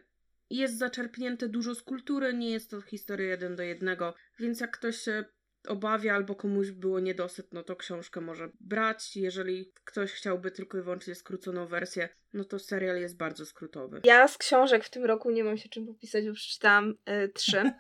jest 0.50 0.78
zaczerpnięte 0.78 1.50
dużo 1.50 1.76
z 1.76 1.84
kultury, 1.84 2.34
nie 2.34 2.52
jest 2.52 2.72
to 2.72 2.82
historia 2.82 3.28
jeden 3.28 3.56
do 3.56 3.64
jednego, 3.64 4.14
więc 4.40 4.60
jak 4.60 4.78
ktoś 4.78 4.98
się 4.98 5.26
obawia 5.68 6.16
albo 6.16 6.36
komuś 6.36 6.72
było 6.72 7.00
niedosyt, 7.00 7.54
no 7.54 7.64
to 7.64 7.76
książkę 7.76 8.22
może 8.22 8.50
brać. 8.60 9.18
Jeżeli 9.18 9.72
ktoś 9.84 10.12
chciałby 10.12 10.52
tylko 10.52 10.78
i 10.78 10.82
wyłącznie 10.82 11.16
skróconą 11.16 11.68
wersję, 11.68 12.10
no 12.34 12.44
to 12.44 12.60
serial 12.60 12.98
jest 12.98 13.18
bardzo 13.18 13.46
skrótowy. 13.46 14.02
Ja 14.04 14.28
z 14.28 14.38
książek 14.38 14.84
w 14.84 14.90
tym 14.90 15.06
roku 15.06 15.32
nie 15.32 15.44
mam 15.44 15.58
się 15.58 15.70
czym 15.70 15.88
popisać, 15.88 16.28
bo 16.28 16.34
przeczytałam 16.34 16.90
y, 16.90 17.30
trzy, 17.30 17.72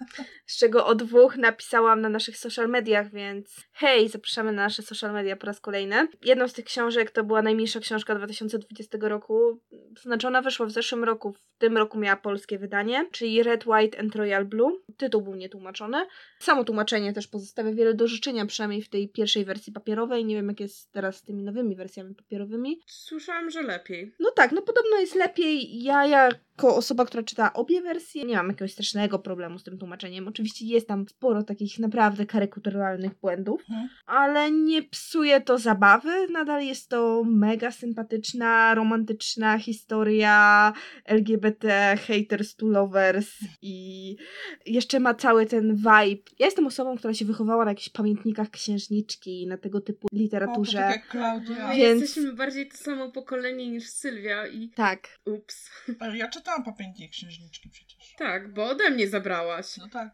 z 0.46 0.58
czego 0.58 0.86
o 0.86 0.96
dwóch 0.96 1.38
napisałam 1.38 2.02
na 2.02 2.10
naszych 2.10 2.38
social 2.38 2.70
mediach, 2.70 3.12
więc 3.12 3.56
hej, 3.72 4.10
zapraszamy 4.10 4.52
na 4.52 4.64
nasze 4.64 4.84
social 4.84 5.14
media 5.14 5.36
po 5.36 5.48
raz 5.48 5.60
kolejny. 5.60 6.08
Jedną 6.24 6.48
z 6.48 6.54
tych 6.54 6.66
książek 6.66 7.12
to 7.12 7.24
była 7.24 7.42
najmniejsza 7.42 7.80
książka 7.80 8.16
2020 8.16 8.98
roku, 9.02 9.62
znaczy 10.02 10.28
ona 10.28 10.42
wyszła 10.42 10.66
w 10.66 10.72
zeszłym 10.72 11.04
roku, 11.04 11.34
w 11.34 11.58
tym 11.58 11.78
roku 11.78 11.98
miała 11.98 12.18
polskie 12.18 12.58
wydanie, 12.58 13.10
czyli 13.12 13.44
Red, 13.44 13.66
White 13.66 14.00
and 14.00 14.16
Royal 14.16 14.46
Blue. 14.46 14.72
Tytuł 14.98 15.22
był 15.22 15.36
nietłumaczony. 15.36 15.98
Samo 16.40 16.64
tłumaczenie 16.64 17.14
też 17.14 17.28
pozostawia 17.28 17.72
wiele 17.72 17.94
do 17.94 18.08
życzenia, 18.08 18.46
przynajmniej 18.46 18.82
w 18.82 18.90
tej 18.90 19.10
pierwszej 19.10 19.46
wersji 19.46 19.74
papierowej. 19.74 20.26
Nie 20.26 20.36
wiem, 20.36 20.48
jak 20.48 20.60
jest 20.60 20.92
teraz 20.92 21.18
z 21.18 21.24
tymi 21.24 21.44
nowymi 21.44 21.76
wersjami 21.76 22.16
papierowymi. 22.16 22.82
Słyszałam, 22.88 23.50
że 23.50 23.62
lepiej. 23.62 24.16
No 24.20 24.32
tak, 24.38 24.52
no 24.52 24.62
podobno 24.62 24.98
jest 24.98 25.16
lepiej. 25.16 25.84
Ja 25.84 26.30
jako 26.58 26.76
osoba, 26.76 27.06
która 27.06 27.24
czyta 27.24 27.54
obie 27.54 27.82
wersje, 27.82 28.24
nie 28.24 28.36
mam 28.36 28.48
jakiegoś 28.48 28.74
strasznego 28.74 29.20
problemu 29.20 29.60
z 29.60 29.64
tym 29.64 29.78
tłumaczeniem. 29.78 30.28
Oczywiście 30.28 30.66
jest 30.66 30.88
tam 30.88 31.08
sporo 31.08 31.44
takich 31.44 31.80
naprawdę 31.80 32.26
karykaturalnych 32.26 33.20
błędów, 33.20 33.64
hmm. 33.68 33.90
ale 34.06 34.52
nie 34.52 34.84
psuje 34.84 35.42
to 35.42 35.58
zabawy. 35.58 36.28
Nadal 36.32 36.66
jest 36.66 36.90
to 36.90 37.24
mega 37.26 37.72
sympatyczna, 37.72 38.76
romantyczna 38.76 39.60
historia 39.60 40.74
LGBT, 41.06 41.98
haters 42.08 42.56
to 42.56 42.66
lovers 42.66 43.30
i 43.62 44.16
jeszcze 44.66 45.00
ma 45.00 45.14
cały 45.14 45.46
ten 45.46 45.76
vibe. 45.76 46.24
Ja 46.40 46.46
jestem 46.46 46.68
osobą, 46.68 46.98
która 46.98 47.14
się 47.14 47.26
wychowała 47.26 47.66
na 47.66 47.72
jakichś 47.72 47.90
pamiętnikach 47.90 48.50
księżniczki, 48.50 49.48
na 49.48 49.58
tego 49.58 49.82
typu 49.82 50.08
literaturze. 50.14 50.78
O, 50.78 50.82
tak 50.82 50.92
jak 50.92 51.08
Klaudia. 51.08 51.74
Więc... 51.74 52.02
Jesteśmy 52.02 52.34
bardziej 52.34 52.68
to 52.70 52.78
samo 52.78 53.12
pokolenie 53.12 53.72
niż 53.72 53.90
Sylwia 53.90 54.48
i... 54.48 54.70
Tak. 54.70 55.08
Ups. 55.26 55.70
Ja 56.14 56.28
czytam 56.28 56.47
czytałam 56.48 56.76
pamiętnie 56.76 57.10
księżniczki 57.10 57.70
przecież. 57.70 58.16
Tak, 58.18 58.54
bo 58.54 58.70
ode 58.70 58.90
mnie 58.90 59.08
zabrałaś. 59.08 59.78
No 59.78 59.90
tak. 59.90 60.10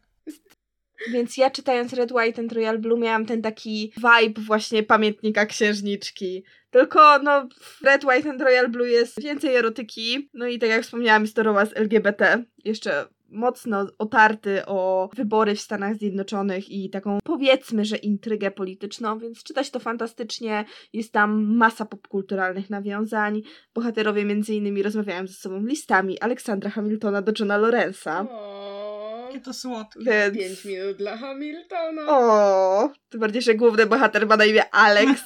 Więc 1.12 1.36
ja 1.36 1.50
czytając 1.50 1.92
Red, 1.92 2.12
White 2.12 2.42
and 2.42 2.52
Royal 2.52 2.78
Blue 2.78 2.98
miałam 2.98 3.26
ten 3.26 3.42
taki 3.42 3.92
vibe 3.96 4.40
właśnie 4.40 4.82
pamiętnika 4.82 5.46
księżniczki. 5.46 6.44
Tylko 6.70 7.18
no 7.18 7.48
w 7.60 7.82
Red, 7.84 8.04
White 8.04 8.30
and 8.30 8.42
Royal 8.42 8.68
Blue 8.68 8.88
jest 8.88 9.22
więcej 9.22 9.54
erotyki, 9.54 10.30
no 10.34 10.46
i 10.46 10.58
tak 10.58 10.70
jak 10.70 10.82
wspomniałam 10.82 11.22
jest 11.22 11.36
to 11.36 11.42
romans 11.42 11.70
LGBT. 11.74 12.44
Jeszcze 12.64 13.06
mocno 13.34 13.86
otarty 13.98 14.66
o 14.66 15.10
wybory 15.16 15.54
w 15.54 15.60
Stanach 15.60 15.96
Zjednoczonych 15.96 16.70
i 16.70 16.90
taką 16.90 17.18
powiedzmy, 17.24 17.84
że 17.84 17.96
intrygę 17.96 18.50
polityczną, 18.50 19.18
więc 19.18 19.42
czytać 19.42 19.70
to 19.70 19.80
fantastycznie. 19.80 20.64
Jest 20.92 21.12
tam 21.12 21.56
masa 21.56 21.84
popkulturalnych 21.84 22.70
nawiązań. 22.70 23.42
Bohaterowie 23.74 24.24
między 24.24 24.54
innymi 24.54 24.82
rozmawiają 24.82 25.26
ze 25.26 25.34
sobą 25.34 25.66
listami 25.66 26.20
Aleksandra 26.20 26.70
Hamiltona 26.70 27.22
do 27.22 27.32
Johna 27.38 27.56
Lorenza. 27.56 28.26
Jakie 29.34 29.44
to 29.44 29.54
słodkie. 29.54 30.00
Więc... 30.00 30.36
pięć 30.36 30.64
minut 30.64 30.96
dla 30.96 31.16
Hamiltona. 31.16 32.02
O, 32.08 32.90
tym 33.08 33.20
bardziej, 33.20 33.42
że 33.42 33.54
główny 33.54 33.86
bohater 33.86 34.26
ma 34.26 34.36
na 34.36 34.44
imię 34.44 34.74
Alex. 34.74 35.22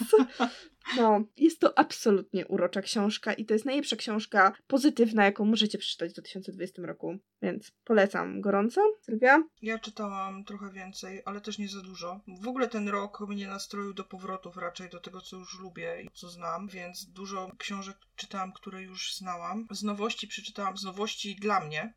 No, 0.97 1.21
jest 1.37 1.61
to 1.61 1.79
absolutnie 1.79 2.47
urocza 2.47 2.83
książka 2.83 3.33
i 3.33 3.45
to 3.45 3.55
jest 3.55 3.65
najlepsza 3.65 3.97
książka 3.97 4.53
pozytywna, 4.67 5.25
jaką 5.25 5.45
możecie 5.45 5.79
przeczytać 5.79 6.11
w 6.11 6.13
2020 6.13 6.83
roku. 6.83 7.19
Więc 7.43 7.73
polecam 7.85 8.41
gorąco. 8.41 8.81
Sylwia? 9.01 9.43
Ja 9.63 9.79
czytałam 9.79 10.45
trochę 10.45 10.71
więcej, 10.71 11.23
ale 11.25 11.41
też 11.41 11.59
nie 11.59 11.69
za 11.69 11.81
dużo. 11.81 12.21
W 12.43 12.49
ogóle 12.49 12.69
ten 12.69 12.89
rok 12.89 13.21
mnie 13.29 13.47
nastroił 13.47 13.95
do 13.95 14.05
powrotów 14.05 14.57
raczej 14.57 14.89
do 14.89 15.01
tego, 15.01 15.21
co 15.21 15.37
już 15.37 15.61
lubię 15.61 16.03
i 16.03 16.11
co 16.15 16.29
znam, 16.29 16.69
więc 16.69 17.05
dużo 17.05 17.51
książek 17.59 17.97
czytałam, 18.17 18.53
które 18.53 18.83
już 18.83 19.15
znałam. 19.15 19.67
Z 19.71 19.83
nowości 19.83 20.29
przeczytałam, 20.29 20.77
z 20.77 20.85
nowości 20.85 21.37
dla 21.37 21.61
mnie, 21.61 21.95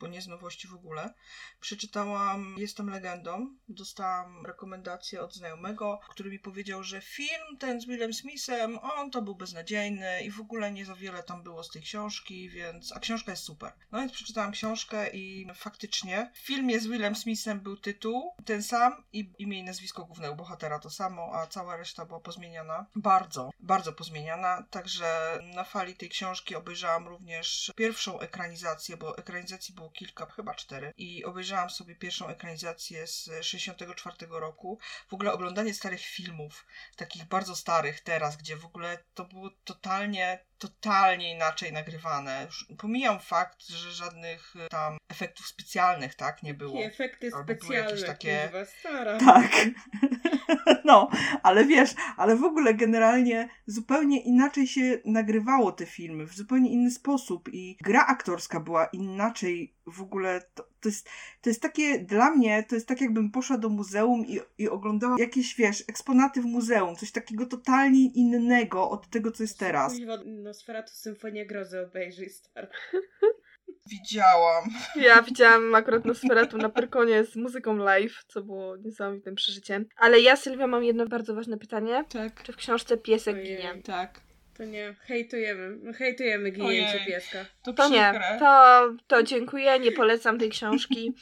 bo 0.00 0.06
nie 0.06 0.22
z 0.22 0.28
nowości 0.28 0.68
w 0.68 0.74
ogóle. 0.74 1.14
Przeczytałam 1.60 2.54
Jestem 2.58 2.90
legendą. 2.90 3.56
Dostałam 3.68 4.46
rekomendację 4.46 5.22
od 5.22 5.34
znajomego, 5.34 6.00
który 6.08 6.30
mi 6.30 6.38
powiedział, 6.38 6.82
że 6.82 7.00
film 7.00 7.58
ten 7.58 7.80
z 7.80 7.86
Willem 7.86 8.14
Smithem, 8.14 8.78
on 8.78 9.10
to 9.10 9.22
był 9.22 9.34
beznadziejny 9.34 10.22
i 10.22 10.30
w 10.30 10.40
ogóle 10.40 10.72
nie 10.72 10.84
za 10.84 10.94
wiele 10.94 11.22
tam 11.22 11.42
było 11.42 11.64
z 11.64 11.70
tej 11.70 11.82
książki, 11.82 12.50
więc. 12.50 12.92
A 12.96 13.00
książka 13.00 13.30
jest 13.30 13.44
super. 13.44 13.72
No 13.92 13.98
więc 14.00 14.12
przeczytałam 14.12 14.52
książkę 14.52 15.10
i 15.10 15.46
faktycznie 15.54 16.30
w 16.34 16.38
filmie 16.38 16.80
z 16.80 16.86
Willem 16.86 17.16
Smithem 17.16 17.60
był 17.60 17.76
tytuł 17.76 18.34
ten 18.44 18.62
sam 18.62 19.04
i 19.12 19.32
imię 19.38 19.58
i 19.58 19.64
nazwisko 19.64 20.04
głównego 20.04 20.34
bohatera 20.34 20.78
to 20.78 20.90
samo, 20.90 21.30
a 21.34 21.46
cała 21.46 21.76
reszta 21.76 22.04
była 22.04 22.20
pozmieniana. 22.20 22.86
Bardzo, 22.96 23.50
bardzo 23.60 23.92
pozmieniana. 23.92 24.62
Także 24.70 25.38
na 25.54 25.64
fali 25.64 25.94
tej 25.94 26.08
książki 26.08 26.54
obejrzałam 26.54 27.08
również 27.08 27.72
pierwszą 27.76 28.20
ekranizację, 28.20 28.96
bo 28.96 29.18
ekranizacji 29.64 29.74
było 29.74 29.90
kilka, 29.90 30.26
chyba 30.26 30.54
cztery. 30.54 30.92
I 30.96 31.24
obejrzałam 31.24 31.70
sobie 31.70 31.94
pierwszą 31.96 32.28
ekranizację 32.28 33.06
z 33.06 33.30
64 33.42 34.16
roku. 34.30 34.78
W 35.08 35.14
ogóle 35.14 35.32
oglądanie 35.32 35.74
starych 35.74 36.00
filmów, 36.00 36.66
takich 36.96 37.24
bardzo 37.24 37.56
starych 37.56 38.00
teraz, 38.00 38.36
gdzie 38.36 38.56
w 38.56 38.64
ogóle 38.64 38.98
to 39.14 39.24
było 39.24 39.50
totalnie, 39.64 40.44
totalnie 40.58 41.30
inaczej 41.30 41.72
nagrywane. 41.72 42.44
Już 42.46 42.66
pomijam 42.78 43.20
fakt, 43.20 43.66
że 43.66 43.92
żadnych 43.92 44.54
e, 44.56 44.68
tam 44.68 44.98
efektów 45.08 45.46
specjalnych, 45.46 46.14
tak, 46.14 46.42
nie 46.42 46.54
było. 46.54 46.74
Takie 46.74 46.86
efekty 46.86 47.30
Albo 47.34 47.44
były 47.44 47.58
specjalne, 47.58 47.90
jakieś 47.90 48.06
takie- 48.06 48.50
stara. 48.80 49.18
Tak. 49.18 49.52
No, 50.84 51.08
ale 51.42 51.64
wiesz, 51.64 51.94
ale 52.16 52.36
w 52.36 52.44
ogóle 52.44 52.74
generalnie 52.74 53.48
zupełnie 53.66 54.22
inaczej 54.22 54.66
się 54.66 54.98
nagrywało 55.04 55.72
te 55.72 55.86
filmy, 55.86 56.26
w 56.26 56.34
zupełnie 56.34 56.70
inny 56.70 56.90
sposób 56.90 57.48
i 57.52 57.76
gra 57.80 58.06
aktorska 58.06 58.60
była 58.60 58.86
inaczej 58.86 59.74
w 59.86 60.02
ogóle. 60.02 60.42
To, 60.54 60.68
to, 60.80 60.88
jest, 60.88 61.08
to 61.42 61.50
jest 61.50 61.62
takie, 61.62 61.98
dla 61.98 62.30
mnie, 62.30 62.64
to 62.68 62.74
jest 62.74 62.88
tak 62.88 63.00
jakbym 63.00 63.30
poszła 63.30 63.58
do 63.58 63.68
muzeum 63.68 64.26
i, 64.26 64.40
i 64.58 64.68
oglądała 64.68 65.16
jakieś, 65.18 65.54
wiesz, 65.54 65.84
eksponaty 65.88 66.42
w 66.42 66.44
muzeum, 66.44 66.96
coś 66.96 67.12
takiego 67.12 67.46
totalnie 67.46 68.06
innego 68.06 68.90
od 68.90 69.10
tego, 69.10 69.30
co 69.30 69.42
jest 69.42 69.58
teraz. 69.58 69.94
Nosferatu 70.26 70.92
Symfonię 70.92 71.46
Grozy 71.46 71.80
obejrzyj, 71.80 72.30
stara. 72.30 72.68
Widziałam. 73.90 74.64
Ja 74.96 75.22
widziałam 75.22 75.74
akurat 75.74 76.04
Nosferatu 76.04 76.58
na 76.58 76.68
Pyrkonie 76.68 77.24
z 77.24 77.36
muzyką 77.36 77.76
live, 77.76 78.24
co 78.28 78.42
było 78.42 78.76
niesamowitym 78.76 79.34
przeżyciem. 79.34 79.86
Ale 79.96 80.20
ja, 80.20 80.36
Sylwia, 80.36 80.66
mam 80.66 80.84
jedno 80.84 81.06
bardzo 81.06 81.34
ważne 81.34 81.58
pytanie. 81.58 82.04
Tak, 82.08 82.42
Czy 82.42 82.52
w 82.52 82.56
książce 82.56 82.96
piesek 82.96 83.34
Ojej. 83.34 83.46
ginie? 83.56 83.82
tak. 83.82 84.20
To 84.56 84.64
nie, 84.64 84.94
hejtujemy. 85.00 85.92
Hejtujemy 85.92 86.50
ginięcie 86.50 86.94
Ojej. 86.94 87.06
pieska. 87.06 87.38
To, 87.62 87.72
To 87.72 87.82
przykre. 87.90 88.12
nie, 88.32 88.38
to, 88.38 88.80
to 89.06 89.22
dziękuję, 89.22 89.78
nie 89.78 89.92
polecam 89.92 90.38
tej 90.38 90.50
książki. 90.50 91.14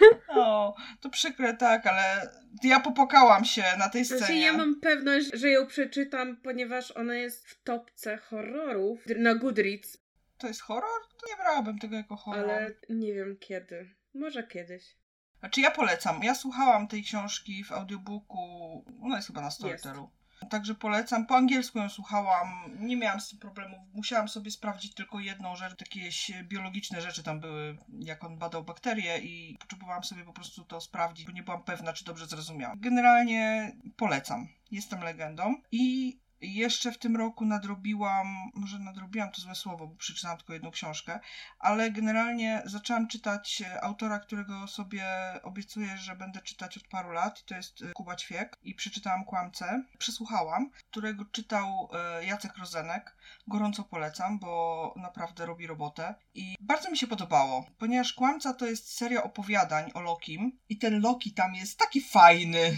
O, 0.28 0.74
to 1.00 1.10
przykre, 1.10 1.54
tak, 1.54 1.86
ale 1.86 2.30
ja 2.64 2.80
popłakałam 2.80 3.44
się 3.44 3.62
na 3.78 3.88
tej 3.88 4.04
Znaczy, 4.04 4.24
scenie. 4.24 4.40
ja 4.42 4.52
mam 4.52 4.80
pewność, 4.80 5.30
że 5.34 5.48
ją 5.48 5.66
przeczytam, 5.66 6.36
ponieważ 6.36 6.90
ona 6.90 7.14
jest 7.14 7.48
w 7.48 7.62
topce 7.62 8.16
horrorów 8.16 9.00
na 9.16 9.34
Goodreads, 9.34 9.98
To 10.38 10.46
jest 10.46 10.60
horror? 10.60 11.00
To 11.20 11.26
nie 11.28 11.36
brałabym 11.36 11.78
tego 11.78 11.96
jako 11.96 12.16
horror. 12.16 12.50
ale 12.50 12.74
nie 12.88 13.14
wiem 13.14 13.36
kiedy. 13.40 13.94
Może 14.14 14.46
kiedyś. 14.46 14.96
Znaczy 15.40 15.60
ja 15.60 15.70
polecam. 15.70 16.22
Ja 16.22 16.34
słuchałam 16.34 16.88
tej 16.88 17.02
książki 17.02 17.64
w 17.64 17.72
audiobooku. 17.72 18.84
Ona 19.02 19.16
jest 19.16 19.28
chyba 19.28 19.40
na 19.40 19.50
Storytelu. 19.50 20.10
Także 20.50 20.74
polecam. 20.74 21.26
Po 21.26 21.36
angielsku 21.36 21.78
ją 21.78 21.88
słuchałam. 21.88 22.48
Nie 22.78 22.96
miałam 22.96 23.20
z 23.20 23.28
tym 23.28 23.38
problemów. 23.38 23.78
Musiałam 23.92 24.28
sobie 24.28 24.50
sprawdzić 24.50 24.94
tylko 24.94 25.20
jedną 25.20 25.56
rzecz. 25.56 25.80
Jakieś 25.80 26.32
biologiczne 26.42 27.00
rzeczy 27.00 27.22
tam 27.22 27.40
były, 27.40 27.76
jak 27.98 28.24
on 28.24 28.38
badał 28.38 28.64
bakterie 28.64 29.18
i 29.18 29.58
potrzebowałam 29.58 30.04
sobie 30.04 30.24
po 30.24 30.32
prostu 30.32 30.64
to 30.64 30.80
sprawdzić, 30.80 31.26
bo 31.26 31.32
nie 31.32 31.42
byłam 31.42 31.62
pewna, 31.62 31.92
czy 31.92 32.04
dobrze 32.04 32.26
zrozumiałam. 32.26 32.80
Generalnie 32.80 33.72
polecam. 33.96 34.48
Jestem 34.70 35.00
legendą. 35.00 35.54
I 35.72 36.18
jeszcze 36.40 36.92
w 36.92 36.98
tym 36.98 37.16
roku 37.16 37.44
nadrobiłam, 37.44 38.26
może 38.54 38.78
nadrobiłam 38.78 39.30
to 39.30 39.40
złe 39.40 39.54
słowo, 39.54 39.86
bo 39.86 39.96
przeczytałam 39.96 40.36
tylko 40.36 40.52
jedną 40.52 40.70
książkę, 40.70 41.20
ale 41.58 41.90
generalnie 41.90 42.62
zaczęłam 42.64 43.08
czytać 43.08 43.62
e, 43.62 43.84
autora, 43.84 44.18
którego 44.18 44.66
sobie 44.66 45.04
obiecuję, 45.42 45.96
że 45.96 46.16
będę 46.16 46.40
czytać 46.40 46.78
od 46.78 46.88
paru 46.88 47.10
lat. 47.10 47.44
To 47.44 47.54
jest 47.54 47.82
e, 47.82 47.92
Kuba 47.92 48.16
Ćwiek. 48.16 48.58
I 48.62 48.74
przeczytałam 48.74 49.24
Kłamcę. 49.24 49.82
Przesłuchałam, 49.98 50.70
którego 50.90 51.24
czytał 51.24 51.88
e, 51.92 52.24
Jacek 52.24 52.56
Rozenek. 52.56 53.16
Gorąco 53.46 53.84
polecam, 53.84 54.38
bo 54.38 54.94
naprawdę 54.96 55.46
robi 55.46 55.66
robotę. 55.66 56.14
I 56.34 56.56
bardzo 56.60 56.90
mi 56.90 56.98
się 56.98 57.06
podobało, 57.06 57.66
ponieważ 57.78 58.12
Kłamca 58.12 58.54
to 58.54 58.66
jest 58.66 58.96
seria 58.96 59.22
opowiadań 59.22 59.90
o 59.94 60.00
Lokim. 60.00 60.58
I 60.68 60.78
ten 60.78 61.00
Loki 61.00 61.32
tam 61.32 61.54
jest 61.54 61.78
taki 61.78 62.00
fajny. 62.00 62.76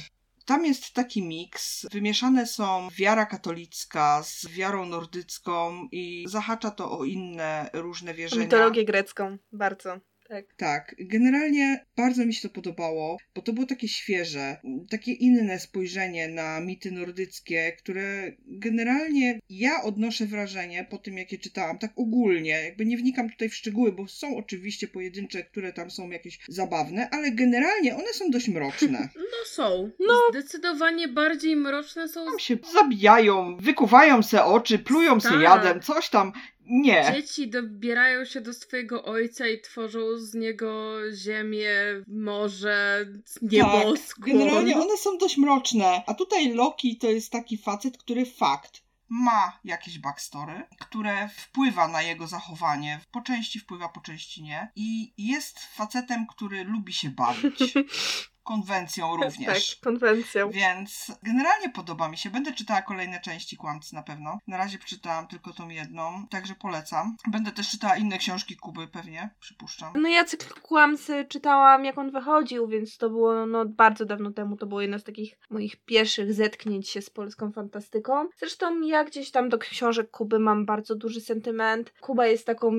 Tam 0.51 0.67
jest 0.67 0.93
taki 0.95 1.23
miks. 1.23 1.87
Wymieszane 1.93 2.47
są 2.47 2.89
wiara 2.93 3.27
katolicka 3.27 4.23
z 4.23 4.47
wiarą 4.49 4.87
nordycką 4.87 5.89
i 5.93 6.25
zahacza 6.29 6.71
to 6.71 6.99
o 6.99 7.05
inne 7.05 7.71
różne 7.73 8.15
wierzenia. 8.15 8.43
Mitologię 8.43 8.85
grecką, 8.85 9.39
bardzo. 9.53 10.01
Tak. 10.31 10.55
Tak, 10.57 10.95
generalnie 10.99 11.85
bardzo 11.97 12.27
mi 12.27 12.35
się 12.35 12.49
to 12.49 12.55
podobało, 12.55 13.19
bo 13.35 13.43
to 13.43 13.53
było 13.53 13.67
takie 13.67 13.89
świeże, 13.89 14.57
takie 14.91 15.13
inne 15.13 15.59
spojrzenie 15.59 16.29
na 16.29 16.61
mity 16.61 16.91
nordyckie, 16.91 17.73
które 17.73 18.33
generalnie 18.47 19.41
ja 19.51 19.83
odnoszę 19.83 20.27
wrażenie 20.27 20.87
po 20.91 20.99
tym, 20.99 21.19
jak 21.19 21.33
je 21.33 21.39
czytałam, 21.39 21.79
tak 21.79 21.93
ogólnie, 21.97 22.51
jakby 22.51 22.87
nie 22.87 22.97
wnikam 22.97 23.31
tutaj 23.31 23.49
w 23.49 23.55
szczegóły, 23.55 23.93
bo 23.93 24.09
są 24.09 24.37
oczywiście 24.37 24.89
pojedyncze, 24.89 25.45
które 25.45 25.73
tam 25.73 25.91
są 25.91 26.11
jakieś 26.11 26.39
zabawne, 26.49 27.09
ale 27.11 27.31
generalnie 27.31 27.95
one 27.95 28.13
są 28.13 28.31
dość 28.31 28.49
mroczne. 28.49 29.09
No 29.41 29.47
są. 29.47 29.91
No. 30.01 30.15
Zdecydowanie 30.31 31.09
bardziej 31.09 31.57
mroczne 31.57 32.09
są 32.09 32.25
Tam 32.25 32.39
się 32.39 32.59
zabijają, 32.73 33.57
wykuwają 33.57 34.23
se 34.23 34.45
oczy, 34.45 34.79
plują 34.79 35.21
se 35.21 35.29
Tak. 35.29 35.43
jadem, 35.43 35.81
coś 35.81 36.09
tam. 36.09 36.33
Nie. 36.71 37.13
Dzieci 37.15 37.49
dobierają 37.49 38.25
się 38.25 38.41
do 38.41 38.55
swojego 38.55 39.05
ojca 39.05 39.47
i 39.47 39.61
tworzą 39.61 40.01
z 40.17 40.35
niego 40.35 40.99
ziemię, 41.15 41.71
morze, 42.09 43.07
nieboskłon. 43.43 43.97
Tak, 43.97 44.19
generalnie 44.19 44.77
one 44.77 44.97
są 44.97 45.19
dość 45.19 45.37
mroczne, 45.37 46.03
a 46.07 46.15
tutaj 46.15 46.53
Loki 46.55 46.97
to 46.99 47.11
jest 47.11 47.33
taki 47.33 47.59
facet, 47.59 47.99
który 47.99 48.27
fakt 48.27 48.83
ma 49.09 49.59
jakieś 49.65 49.99
backstory, 49.99 50.67
które 50.79 51.29
wpływa 51.29 51.89
na 51.89 52.03
jego 52.03 52.27
zachowanie. 52.27 53.01
Po 53.13 53.21
części 53.21 53.59
wpływa, 53.59 53.89
po 53.89 54.01
części 54.01 54.43
nie. 54.43 54.73
I 54.77 55.13
jest 55.19 55.59
facetem, 55.59 56.27
który 56.27 56.65
lubi 56.65 56.93
się 56.93 57.11
bawić. 57.11 57.59
konwencją 58.51 59.17
również. 59.17 59.71
Tak, 59.71 59.85
konwencją. 59.85 60.51
Więc 60.51 61.13
generalnie 61.23 61.71
podoba 61.71 62.09
mi 62.09 62.17
się. 62.17 62.31
Będę 62.31 62.53
czytała 62.53 62.83
kolejne 62.83 63.21
części 63.21 63.57
Kłamcy 63.57 63.95
na 63.95 64.03
pewno. 64.03 64.39
Na 64.47 64.57
razie 64.57 64.79
przeczytałam 64.79 65.27
tylko 65.27 65.53
tą 65.53 65.69
jedną, 65.69 66.27
także 66.31 66.55
polecam. 66.55 67.17
Będę 67.27 67.53
też 67.53 67.71
czytała 67.71 67.97
inne 67.97 68.19
książki 68.19 68.57
Kuby, 68.57 68.89
pewnie, 68.89 69.31
przypuszczam. 69.41 69.93
No 69.95 70.09
ja 70.09 70.25
cykl 70.25 70.61
Kłamcy 70.61 71.27
czytałam 71.29 71.85
jak 71.85 71.99
on 71.99 72.11
wychodził, 72.11 72.69
więc 72.69 72.99
to 72.99 73.11
było 73.11 73.47
no 73.47 73.65
bardzo 73.67 74.05
dawno 74.05 74.31
temu. 74.31 74.57
To 74.57 74.67
było 74.67 74.81
jedno 74.81 74.99
z 74.99 75.05
takich 75.05 75.39
moich 75.51 75.77
pierwszych 75.77 76.35
zetknięć 76.35 76.89
się 76.89 77.03
z 77.03 77.11
polską 77.11 77.53
fantastyką. 77.53 78.29
Zresztą 78.39 78.81
ja 78.81 79.05
gdzieś 79.05 79.31
tam 79.31 79.49
do 79.49 79.59
książek 79.59 80.11
Kuby 80.11 80.39
mam 80.39 80.67
bardzo 80.67 80.95
duży 80.95 81.21
sentyment. 81.21 81.93
Kuba 82.01 82.27
jest 82.27 82.47
taką 82.47 82.73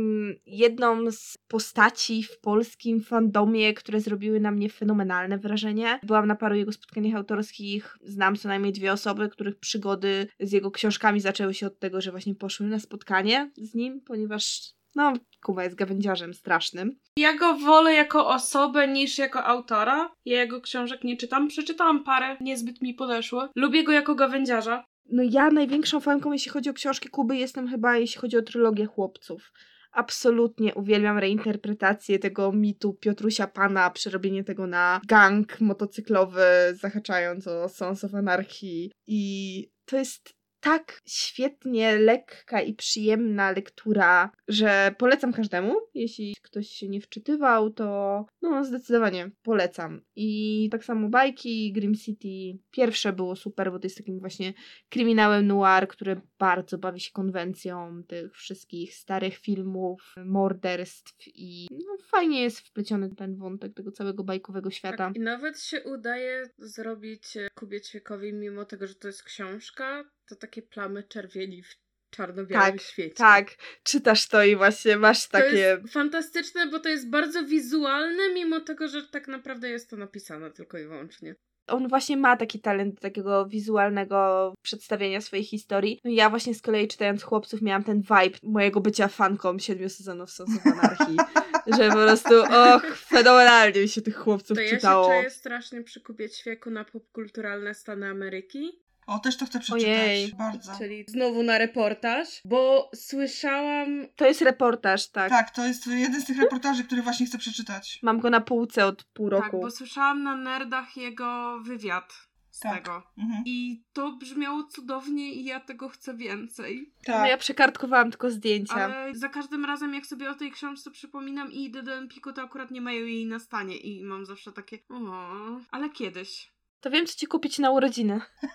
jedną 0.46 1.12
z 1.12 1.38
postaci 1.48 2.24
w 2.24 2.40
polskim 2.40 3.02
fandomie, 3.02 3.74
które 3.74 4.00
zrobiły 4.00 4.40
na 4.40 4.52
mnie 4.52 4.70
fenomenalne 4.70 5.38
wrażenie. 5.38 5.61
Byłam 6.04 6.28
na 6.28 6.36
paru 6.36 6.56
jego 6.56 6.71
spotkaniach 6.71 7.15
autorskich, 7.15 7.97
znam 8.04 8.36
co 8.36 8.47
najmniej 8.47 8.74
dwie 8.74 8.93
osoby, 8.93 9.30
których 9.30 9.60
przygody 9.60 10.28
z 10.39 10.52
jego 10.52 10.71
książkami 10.71 11.19
zaczęły 11.19 11.54
się 11.54 11.67
od 11.67 11.80
tego, 11.80 12.02
że 12.02 12.12
właśnie 12.12 12.36
poszły 12.36 12.67
na 12.67 12.80
spotkanie 12.80 13.52
z 13.58 13.76
nim, 13.76 14.02
ponieważ 14.02 14.74
no, 14.95 15.13
Kuba 15.41 15.63
jest 15.63 15.76
gawędziarzem 15.76 16.34
strasznym. 16.34 17.00
Ja 17.17 17.38
go 17.38 17.58
wolę 17.58 17.93
jako 17.93 18.28
osobę 18.28 18.88
niż 18.88 19.17
jako 19.17 19.43
autora. 19.43 20.12
Ja 20.26 20.39
jego 20.39 20.62
książek 20.62 21.04
nie 21.04 21.17
czytam. 21.17 21.47
Przeczytałam 21.47 22.04
parę, 22.04 22.38
niezbyt 22.41 22.82
mi 22.82 22.93
podeszło. 22.93 23.50
Lubię 23.56 23.84
go 23.84 23.91
jako 23.91 24.15
gawędziarza. 24.15 24.86
No 25.12 25.24
ja 25.32 25.50
największą 25.50 26.00
fanką, 26.00 26.32
jeśli 26.32 26.52
chodzi 26.52 26.69
o 26.69 26.74
książki 26.74 27.10
Kuby, 27.10 27.38
jestem 27.38 27.67
chyba, 27.67 27.97
jeśli 27.97 28.21
chodzi 28.21 28.38
o 28.38 28.41
trylogię 28.41 28.86
chłopców. 28.86 29.52
Absolutnie 29.91 30.75
uwielbiam 30.75 31.17
reinterpretację 31.17 32.19
tego 32.19 32.51
mitu 32.51 32.93
Piotrusia 32.93 33.47
Pana, 33.47 33.89
przerobienie 33.89 34.43
tego 34.43 34.67
na 34.67 35.01
gang 35.08 35.62
motocyklowy, 35.62 36.43
zahaczając 36.73 37.47
o 37.47 37.69
Sons 37.69 38.04
of 38.04 38.15
Anarchy. 38.15 38.89
I 39.08 39.67
to 39.86 39.97
jest 39.97 40.40
tak 40.62 41.02
świetnie 41.06 41.97
lekka 41.97 42.62
i 42.62 42.74
przyjemna 42.74 43.52
lektura, 43.52 44.32
że 44.47 44.95
polecam 44.97 45.34
każdemu. 45.34 45.76
Jeśli 45.93 46.36
ktoś 46.41 46.67
się 46.67 46.89
nie 46.89 47.02
wczytywał, 47.02 47.69
to 47.69 48.26
no 48.41 48.65
zdecydowanie 48.65 49.32
polecam. 49.43 50.02
I 50.15 50.69
tak 50.71 50.86
samo 50.86 51.10
bajki, 51.10 51.74
Grim 51.74 51.95
City. 51.95 52.60
Pierwsze 52.71 53.13
było 53.13 53.36
super, 53.36 53.71
bo 53.71 53.80
to 53.80 53.86
jest 53.86 53.97
takim 53.97 54.19
właśnie 54.19 54.54
kryminałem 54.89 55.47
noir, 55.47 55.88
który 55.88 56.21
bardzo 56.39 56.78
bawi 56.78 57.00
się 57.00 57.12
konwencją 57.12 58.04
tych 58.08 58.36
wszystkich 58.36 58.95
starych 58.95 59.38
filmów, 59.38 60.15
morderstw 60.26 61.15
i 61.28 61.67
no, 61.71 61.97
fajnie 62.08 62.41
jest 62.41 62.60
wpleciony 62.60 63.15
ten 63.15 63.36
wątek 63.36 63.74
tego 63.74 63.91
całego 63.91 64.24
bajkowego 64.24 64.71
świata. 64.71 64.97
Tak, 64.97 65.15
I 65.15 65.19
nawet 65.19 65.60
się 65.60 65.84
udaje 65.84 66.50
zrobić 66.58 67.38
Kubie 67.56 67.82
Ćwiekowi, 67.82 68.34
mimo 68.34 68.65
tego, 68.65 68.88
że 68.88 68.95
to 68.95 69.08
jest 69.08 69.24
książka, 69.24 70.04
to 70.30 70.36
takie 70.36 70.62
plamy 70.62 71.04
czerwieni 71.04 71.64
w 71.64 71.76
czarno-białym 72.10 72.72
Tak, 72.72 72.82
świecie. 72.82 73.16
Tak, 73.16 73.48
czytasz 73.84 74.28
to 74.28 74.44
i 74.44 74.56
właśnie 74.56 74.98
masz 74.98 75.26
To 75.28 75.32
takie... 75.32 75.58
jest 75.58 75.94
fantastyczne, 75.94 76.68
bo 76.68 76.80
to 76.80 76.90
jest 76.90 77.10
bardzo 77.10 77.44
wizualne, 77.44 78.24
mimo 78.34 78.60
tego, 78.60 78.88
że 78.88 79.04
tak 79.08 79.28
naprawdę 79.28 79.70
jest 79.70 79.90
to 79.90 79.98
napisane 79.98 80.52
tylko 80.52 80.78
i 80.78 80.84
wyłącznie. 80.88 81.36
on 81.68 81.88
właśnie 81.88 82.18
ma 82.18 82.38
taki 82.38 82.60
talent 82.60 83.00
takiego 83.00 83.46
wizualnego 83.48 84.54
przedstawienia 84.62 85.22
swojej 85.22 85.46
historii. 85.46 86.00
No 86.04 86.12
ja 86.12 86.30
właśnie 86.30 86.56
z 86.56 86.62
kolei 86.62 86.88
czytając 86.88 87.24
Chłopców 87.24 87.62
miałam 87.62 87.84
ten 87.84 88.02
vibe 88.02 88.38
mojego 88.44 88.82
bycia 88.82 89.08
fanką 89.08 89.60
siedmiu 89.60 89.90
sezonów 89.90 90.32
Sons 90.32 90.50
of 90.58 90.66
Anarchy. 90.66 91.16
że 91.78 91.88
po 91.90 91.94
prostu, 91.96 92.34
och, 92.44 92.96
fenomenalnie 92.98 93.82
mi 93.82 93.88
się 93.90 94.02
tych 94.02 94.18
chłopców 94.18 94.58
To 94.58 94.64
ja 94.64 94.70
czytało. 94.70 95.08
się 95.14 95.18
czuję 95.20 95.30
strasznie 95.30 95.84
przy 95.84 96.02
Kubie 96.02 96.30
Ćwieku 96.30 96.70
na 96.72 96.86
popkulturalne 96.86 97.74
Stany 97.74 98.08
Ameryki. 98.10 98.81
O, 99.08 99.20
też 99.20 99.38
to 99.38 99.46
chcę 99.46 99.60
przeczytać. 99.60 99.88
Ojej. 99.90 100.34
Bardzo. 100.34 100.72
Czyli 100.78 101.06
znowu 101.08 101.44
na 101.44 101.58
reportaż, 101.58 102.42
bo 102.46 102.90
słyszałam 102.96 104.08
To 104.16 104.26
jest 104.28 104.42
reportaż, 104.42 105.08
tak. 105.10 105.30
Tak, 105.30 105.50
to 105.50 105.66
jest 105.66 105.88
jeden 105.88 106.22
z 106.22 106.26
tych 106.26 106.38
reportaży, 106.40 106.84
który 106.84 107.02
właśnie 107.02 107.26
chcę 107.26 107.38
przeczytać. 107.38 108.00
Mam 108.04 108.20
go 108.20 108.30
na 108.30 108.42
półce 108.42 108.86
od 108.86 109.04
pół 109.04 109.30
Tak, 109.30 109.44
roku. 109.44 109.60
bo 109.62 109.72
słyszałam 109.72 110.24
na 110.24 110.36
nerdach 110.36 110.98
jego 110.98 111.60
wywiad 111.64 112.14
z 112.52 112.60
Tak. 112.60 112.76
tego. 112.76 113.04
Mhm. 113.18 113.44
I 113.46 113.84
to 113.94 114.12
brzmiało 114.12 114.64
cudownie 114.64 115.34
i 115.34 115.46
ja 115.46 115.60
tego 115.60 115.90
chcę 115.90 116.18
więcej. 116.18 116.94
No 117.08 117.14
Tak. 117.14 117.30
ja 117.30 117.38
przekartkowałam 117.38 118.12
tylko 118.12 118.32
zdjęcia. 118.32 118.74
Ale 118.76 119.16
za 119.16 119.30
każdym 119.30 119.66
razem, 119.66 119.94
jak 119.94 120.06
sobie 120.06 120.30
o 120.30 120.36
tej 120.36 120.52
książce 120.52 120.92
przypominam 120.92 121.52
i 121.52 121.64
idę 121.64 121.84
do 121.84 121.94
Empiku, 121.94 122.34
to 122.34 122.42
akurat 122.42 122.72
nie 122.72 122.82
mają 122.82 123.06
jej 123.06 123.26
na 123.26 123.40
stanie 123.40 123.78
i 123.78 124.04
mam 124.04 124.26
zawsze 124.26 124.52
takie, 124.52 124.80
o, 124.90 125.32
ale 125.72 125.90
kiedyś. 125.90 126.52
To 126.82 126.89
wiem, 126.89 127.06
co 127.06 127.15
ci 127.20 127.28
kupić 127.28 127.60
na 127.60 127.72
urodziny. 127.72 128.22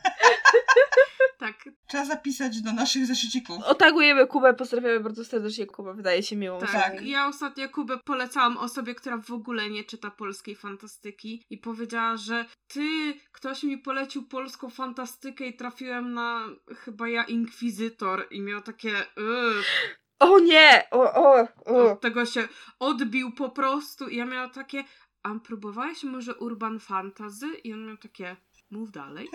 Tak, 1.38 1.68
Trzeba 1.88 2.04
zapisać 2.04 2.62
do 2.62 2.72
naszych 2.72 3.06
zeszycików. 3.06 3.64
Otagujemy 3.64 4.26
Kubę, 4.26 4.54
pozdrawiamy 4.54 5.00
bardzo 5.00 5.24
serdecznie 5.24 5.66
Kubę, 5.66 5.94
wydaje 5.94 6.22
się 6.22 6.36
miłą 6.36 6.58
tak. 6.58 6.68
osobą. 6.68 7.04
Ja 7.04 7.28
ostatnio 7.28 7.68
Kubę 7.68 7.98
polecałam 8.04 8.58
osobie, 8.58 8.94
która 8.94 9.18
w 9.18 9.30
ogóle 9.30 9.70
nie 9.70 9.84
czyta 9.84 10.10
polskiej 10.10 10.56
fantastyki 10.56 11.44
i 11.50 11.58
powiedziała, 11.58 12.16
że 12.16 12.44
ty, 12.66 13.14
ktoś 13.32 13.62
mi 13.62 13.78
polecił 13.78 14.28
polską 14.28 14.70
fantastykę 14.70 15.46
i 15.46 15.56
trafiłem 15.56 16.14
na 16.14 16.44
chyba 16.76 17.08
ja 17.08 17.24
Inkwizytor 17.24 18.26
i 18.30 18.40
miał 18.40 18.60
takie 18.62 18.92
"Ugh". 19.16 19.64
O 20.18 20.38
nie! 20.38 20.84
O, 20.90 21.14
o, 21.14 21.48
o. 21.64 21.92
od 21.92 22.00
tego 22.00 22.26
się 22.26 22.48
odbił 22.78 23.32
po 23.32 23.50
prostu 23.50 24.08
i 24.08 24.16
ja 24.16 24.24
miałam 24.24 24.50
takie 24.50 24.84
a 25.26 25.38
próbowałeś 25.38 26.04
może 26.04 26.34
Urban 26.34 26.80
Fantasy? 26.80 27.46
I 27.64 27.72
on 27.72 27.86
miał 27.86 27.96
takie 27.96 28.36
mów 28.70 28.90
dalej. 28.90 29.28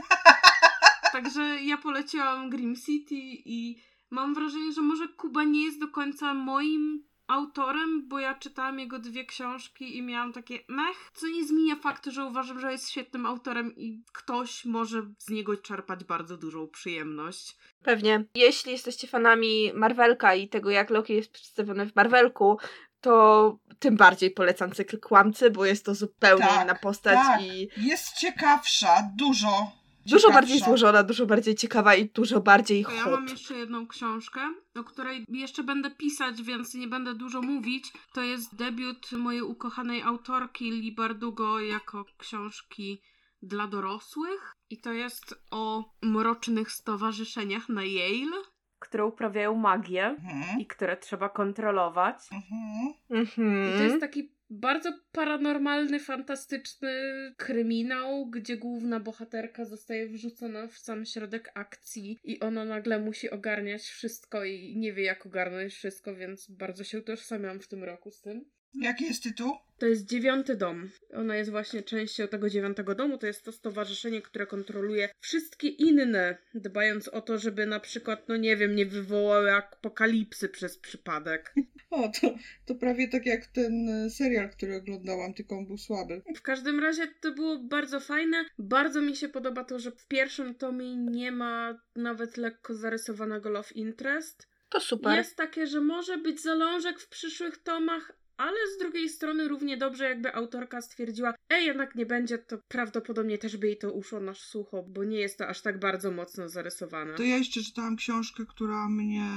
Także 1.12 1.41
ja 1.41 1.77
poleciłam 1.77 2.49
Grim 2.49 2.75
City 2.75 3.15
i 3.45 3.82
mam 4.10 4.34
wrażenie, 4.34 4.71
że 4.71 4.82
może 4.82 5.08
Kuba 5.08 5.43
nie 5.43 5.63
jest 5.65 5.80
do 5.80 5.88
końca 5.88 6.34
moim 6.34 7.04
autorem, 7.27 8.08
bo 8.08 8.19
ja 8.19 8.36
czytałam 8.36 8.80
jego 8.80 8.99
dwie 8.99 9.25
książki 9.25 9.97
i 9.97 10.01
miałam 10.01 10.34
takie 10.34 10.60
mech, 10.67 11.12
co 11.13 11.27
nie 11.27 11.45
zmienia 11.45 11.75
faktu, 11.75 12.12
że 12.12 12.25
uważam, 12.25 12.60
że 12.60 12.71
jest 12.71 12.89
świetnym 12.89 13.25
autorem 13.25 13.75
i 13.75 14.04
ktoś 14.13 14.65
może 14.65 15.13
z 15.17 15.30
niego 15.30 15.58
czerpać 15.58 16.04
bardzo 16.04 16.38
dużą 16.38 16.67
przyjemność. 16.67 17.58
Pewnie. 17.84 18.25
Jeśli 18.36 18.71
jesteście 18.71 19.08
fanami 19.08 19.71
Marvelka 19.73 20.36
i 20.36 20.49
tego, 20.49 20.69
jak 20.69 20.89
Loki 20.89 21.13
jest 21.13 21.32
przedstawiony 21.32 21.86
w 21.86 21.95
Marvelku, 21.95 22.58
to 23.01 23.57
tym 23.79 23.97
bardziej 23.97 24.31
polecam 24.31 24.71
cykl 24.71 24.99
Kłamcy, 24.99 25.51
bo 25.51 25.65
jest 25.65 25.85
to 25.85 25.95
zupełnie 25.95 26.45
Tak, 26.47 26.63
inna 26.63 26.75
postać 26.75 27.15
tak. 27.15 27.41
i 27.41 27.69
Jest 27.77 28.13
ciekawsza, 28.17 29.09
dużo. 29.17 29.71
dużo 30.05 30.17
ciekawsza. 30.17 30.33
bardziej 30.33 30.59
złożona, 30.59 31.03
dużo 31.03 31.25
bardziej 31.25 31.55
ciekawa 31.55 31.95
i 31.95 32.09
dużo 32.09 32.41
bardziej 32.41 32.83
To 32.85 32.91
ja 32.91 33.03
hot. 33.03 33.13
mam 33.13 33.27
jeszcze 33.27 33.57
jedną 33.57 33.87
książkę, 33.87 34.39
o 34.75 34.83
której 34.83 35.25
jeszcze 35.29 35.63
będę 35.63 35.91
pisać, 35.91 36.41
więc 36.41 36.73
nie 36.73 36.87
będę 36.87 37.13
dużo 37.15 37.41
mówić. 37.41 37.91
To 38.13 38.21
jest 38.21 38.55
debiut 38.55 39.11
mojej 39.11 39.41
ukochanej 39.41 40.01
autorki 40.01 40.71
Li 40.71 40.91
Bardugo 40.95 41.59
jako 41.59 42.05
książki 42.17 43.01
dla 43.41 43.67
dorosłych. 43.67 44.55
I 44.69 44.81
to 44.81 44.91
jest 44.91 45.35
o 45.51 45.83
mrocznych 46.01 46.71
stowarzyszeniach 46.71 47.69
na 47.69 47.81
Yale, 47.83 48.37
które 48.82 49.06
uprawiają 49.06 49.56
magię 49.56 50.06
Mhm. 50.06 50.60
i 50.60 50.65
które 50.65 50.98
trzeba 50.98 51.30
kontrolować. 51.30 52.17
Mhm. 52.32 52.94
Mhm. 53.10 53.76
I 53.76 53.78
to 53.78 53.84
jest 53.84 54.00
taki 54.00 54.32
bardzo 54.50 54.94
paranormalny, 55.12 56.00
fantastyczny 56.00 56.91
kryminał, 57.38 58.26
gdzie 58.26 58.58
główna 58.58 59.00
bohaterka 59.00 59.65
zostaje 59.65 60.08
wrzucona 60.08 60.67
w 60.67 60.78
sam 60.78 61.06
środek 61.06 61.52
akcji 61.54 62.20
i 62.24 62.39
ona 62.39 62.65
nagle 62.65 63.00
musi 63.00 63.30
ogarniać 63.30 63.82
wszystko 63.82 64.44
i 64.44 64.78
nie 64.78 64.94
wie 64.94 65.04
jak 65.04 65.26
ogarnąć 65.26 65.74
wszystko, 65.74 66.15
więc 66.15 66.52
bardzo 66.52 66.84
się 66.84 67.00
utożsamiam 67.00 67.60
w 67.60 67.67
tym 67.67 67.84
roku 67.84 68.12
z 68.12 68.22
tym. 68.22 68.46
Jaki 68.73 69.05
jest 69.05 69.23
tytuł? 69.23 69.55
To 69.77 69.86
jest 69.86 70.05
dziewiąty 70.05 70.55
dom. 70.55 70.89
Ona 71.13 71.36
jest 71.36 71.51
właśnie 71.51 71.84
częścią 71.84 72.27
tego 72.27 72.49
dziewiątego 72.49 72.95
domu. 72.95 73.17
To 73.17 73.27
jest 73.27 73.43
to 73.43 73.51
stowarzyszenie, 73.51 74.21
które 74.21 74.47
kontroluje 74.47 75.10
wszystkie 75.19 75.67
inne, 75.67 76.38
dbając 76.53 77.07
o 77.07 77.21
to, 77.21 77.38
żeby 77.38 77.65
na 77.65 77.79
przykład, 77.79 78.29
no 78.29 78.38
nie 78.38 78.57
wiem, 78.57 78.75
nie 78.75 78.86
wywołały 78.86 79.53
apokalipsy 79.53 80.49
przez 80.49 80.77
przypadek. 80.77 81.53
O, 81.89 82.12
to, 82.21 82.36
to 82.65 82.75
prawie 82.75 83.07
tak 83.07 83.25
jak 83.25 83.45
ten 83.45 83.89
e, 83.89 84.10
serial, 84.10 84.49
który 84.49 84.75
oglądałam, 84.75 85.34
tylko 85.34 85.57
on 85.57 85.65
był 85.65 85.77
słaby. 85.77 86.21
W 86.36 86.41
każdym 86.41 86.79
razie 86.79 87.07
to 87.21 87.31
było 87.31 87.60
bardzo 87.60 87.99
fajne. 87.99 88.45
Bardzo 88.60 89.01
mi 89.01 89.15
się 89.15 89.29
podoba 89.29 89.63
to, 89.63 89.79
że 89.79 89.91
w 89.91 90.07
pierwszym 90.07 90.55
tomie 90.55 90.95
nie 90.95 91.31
ma 91.31 91.81
nawet 91.95 92.38
lekko 92.38 92.73
zarysowanego 92.73 93.49
love 93.49 93.71
interest. 93.75 94.47
To 94.69 94.79
super. 94.79 95.17
Jest 95.17 95.36
takie, 95.36 95.67
że 95.67 95.81
może 95.81 96.17
być 96.17 96.41
zalążek 96.41 96.99
w 96.99 97.10
przyszłych 97.10 97.57
tomach, 97.57 98.12
ale 98.41 98.58
z 98.75 98.77
drugiej 98.77 99.10
strony 99.10 99.47
równie 99.47 99.77
dobrze 99.77 100.04
jakby 100.04 100.36
autorka 100.36 100.82
stwierdziła, 100.82 101.34
ej, 101.49 101.65
jednak 101.65 101.95
nie 101.95 102.06
będzie, 102.06 102.38
to 102.38 102.58
prawdopodobnie 102.67 103.38
też 103.38 103.58
by 103.58 103.67
jej 103.67 103.77
to 103.77 103.91
uszło 103.91 104.19
na 104.19 104.34
sucho, 104.34 104.84
bo 104.84 105.04
nie 105.04 105.19
jest 105.19 105.38
to 105.38 105.47
aż 105.47 105.62
tak 105.62 105.80
bardzo 105.80 106.12
mocno 106.12 106.49
zarysowane. 106.49 107.13
To 107.13 107.23
ja 107.23 107.38
jeszcze 107.38 107.63
czytałam 107.63 107.95
książkę, 107.95 108.43
która 108.49 108.89
mnie 108.89 109.30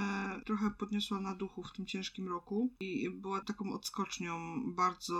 trochę 0.47 0.71
podniosła 0.79 1.21
na 1.21 1.35
duchu 1.35 1.63
w 1.63 1.73
tym 1.73 1.87
ciężkim 1.87 2.29
roku 2.29 2.75
i 2.81 3.11
była 3.11 3.41
taką 3.41 3.73
odskocznią 3.73 4.63
bardzo 4.75 5.15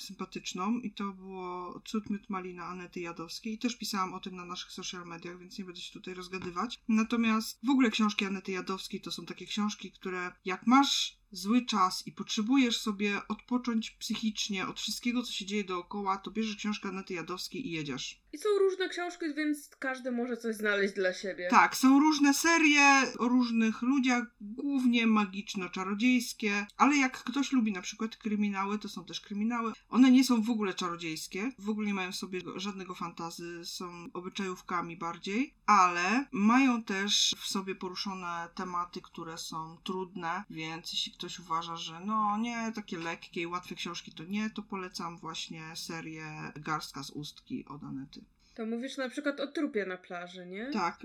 sympatyczną 0.00 0.78
i 0.78 0.92
to 0.92 1.04
było 1.04 1.80
Cud 1.84 2.04
Malina 2.28 2.64
Anety 2.64 3.00
Jadowskiej 3.00 3.52
i 3.54 3.58
też 3.58 3.78
pisałam 3.78 4.14
o 4.14 4.20
tym 4.20 4.36
na 4.36 4.44
naszych 4.44 4.72
social 4.72 5.06
mediach, 5.06 5.38
więc 5.38 5.58
nie 5.58 5.64
będę 5.64 5.80
się 5.80 5.92
tutaj 5.92 6.14
rozgadywać. 6.14 6.80
Natomiast 6.88 7.58
w 7.66 7.70
ogóle 7.70 7.90
książki 7.90 8.24
Anety 8.24 8.52
Jadowskiej 8.52 9.00
to 9.00 9.10
są 9.10 9.26
takie 9.26 9.46
książki, 9.46 9.92
które 9.92 10.32
jak 10.44 10.66
masz 10.66 11.18
zły 11.30 11.66
czas 11.66 12.06
i 12.06 12.12
potrzebujesz 12.12 12.80
sobie 12.80 13.20
odpocząć 13.28 13.90
psychicznie 13.90 14.66
od 14.66 14.80
wszystkiego, 14.80 15.22
co 15.22 15.32
się 15.32 15.46
dzieje 15.46 15.64
dookoła, 15.64 16.16
to 16.16 16.30
bierzesz 16.30 16.56
książkę 16.56 16.88
Anety 16.88 17.14
Jadowskiej 17.14 17.68
i 17.68 17.70
jedziesz. 17.70 18.22
I 18.32 18.38
są 18.38 18.48
różne 18.58 18.88
książki, 18.88 19.34
więc 19.36 19.70
każdy 19.78 20.12
może 20.12 20.36
coś 20.36 20.56
znaleźć 20.56 20.94
dla 20.94 21.12
siebie. 21.12 21.48
Tak, 21.50 21.76
są 21.76 22.00
różne 22.00 22.34
serie 22.34 23.02
o 23.18 23.28
różnych 23.28 23.82
ludziach, 23.82 24.24
głównie 24.40 25.06
magiczno-czarodziejskie, 25.06 26.66
ale 26.76 26.96
jak 26.96 27.24
ktoś 27.24 27.52
lubi 27.52 27.72
na 27.72 27.82
przykład 27.82 28.16
kryminały, 28.16 28.78
to 28.78 28.88
są 28.88 29.04
też 29.04 29.20
kryminały. 29.20 29.72
One 29.88 30.10
nie 30.10 30.24
są 30.24 30.42
w 30.42 30.50
ogóle 30.50 30.74
czarodziejskie, 30.74 31.52
w 31.58 31.68
ogóle 31.68 31.86
nie 31.86 31.94
mają 31.94 32.12
w 32.12 32.16
sobie 32.16 32.40
żadnego 32.56 32.94
fantazy, 32.94 33.60
są 33.64 34.08
obyczajówkami 34.12 34.96
bardziej, 34.96 35.54
ale 35.66 36.26
mają 36.32 36.82
też 36.82 37.34
w 37.38 37.46
sobie 37.46 37.74
poruszone 37.74 38.48
tematy, 38.54 39.00
które 39.00 39.38
są 39.38 39.78
trudne, 39.84 40.44
więc 40.50 40.92
jeśli 40.92 41.12
ktoś 41.18 41.38
uważa, 41.38 41.76
że 41.76 42.00
no 42.00 42.36
nie, 42.38 42.72
takie 42.74 42.98
lekkie 42.98 43.40
i 43.40 43.46
łatwe 43.46 43.74
książki 43.74 44.12
to 44.12 44.24
nie, 44.24 44.50
to 44.50 44.62
polecam 44.62 45.18
właśnie 45.18 45.62
serię 45.74 46.24
Garstka 46.56 47.02
z 47.02 47.10
Ustki 47.10 47.64
od 47.68 47.82
Anety. 47.82 48.20
To 48.54 48.66
mówisz 48.66 48.96
na 48.96 49.08
przykład 49.08 49.40
o 49.40 49.46
trupie 49.46 49.86
na 49.86 49.96
plaży, 49.96 50.46
nie? 50.46 50.70
Tak, 50.72 50.98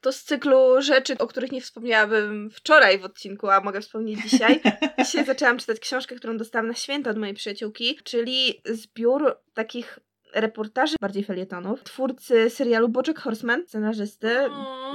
To 0.00 0.12
z 0.12 0.24
cyklu 0.24 0.82
rzeczy, 0.82 1.18
o 1.18 1.26
których 1.26 1.52
nie 1.52 1.60
wspomniałabym 1.60 2.50
wczoraj 2.50 2.98
w 2.98 3.04
odcinku, 3.04 3.48
a 3.48 3.60
mogę 3.60 3.80
wspomnieć 3.80 4.20
dzisiaj. 4.22 4.60
Dzisiaj 5.04 5.24
zaczęłam 5.24 5.58
czytać 5.58 5.80
książkę, 5.80 6.16
którą 6.16 6.36
dostałam 6.36 6.66
na 6.66 6.74
święta 6.74 7.10
od 7.10 7.18
mojej 7.18 7.34
przyjaciółki, 7.34 7.98
czyli 8.04 8.62
zbiór 8.64 9.36
takich 9.54 9.98
reportaży, 10.40 10.96
bardziej 11.00 11.24
felietonów, 11.24 11.82
twórcy 11.82 12.50
serialu 12.50 12.88
Bojack 12.88 13.18
Horseman, 13.18 13.64
scenarzysty. 13.66 14.28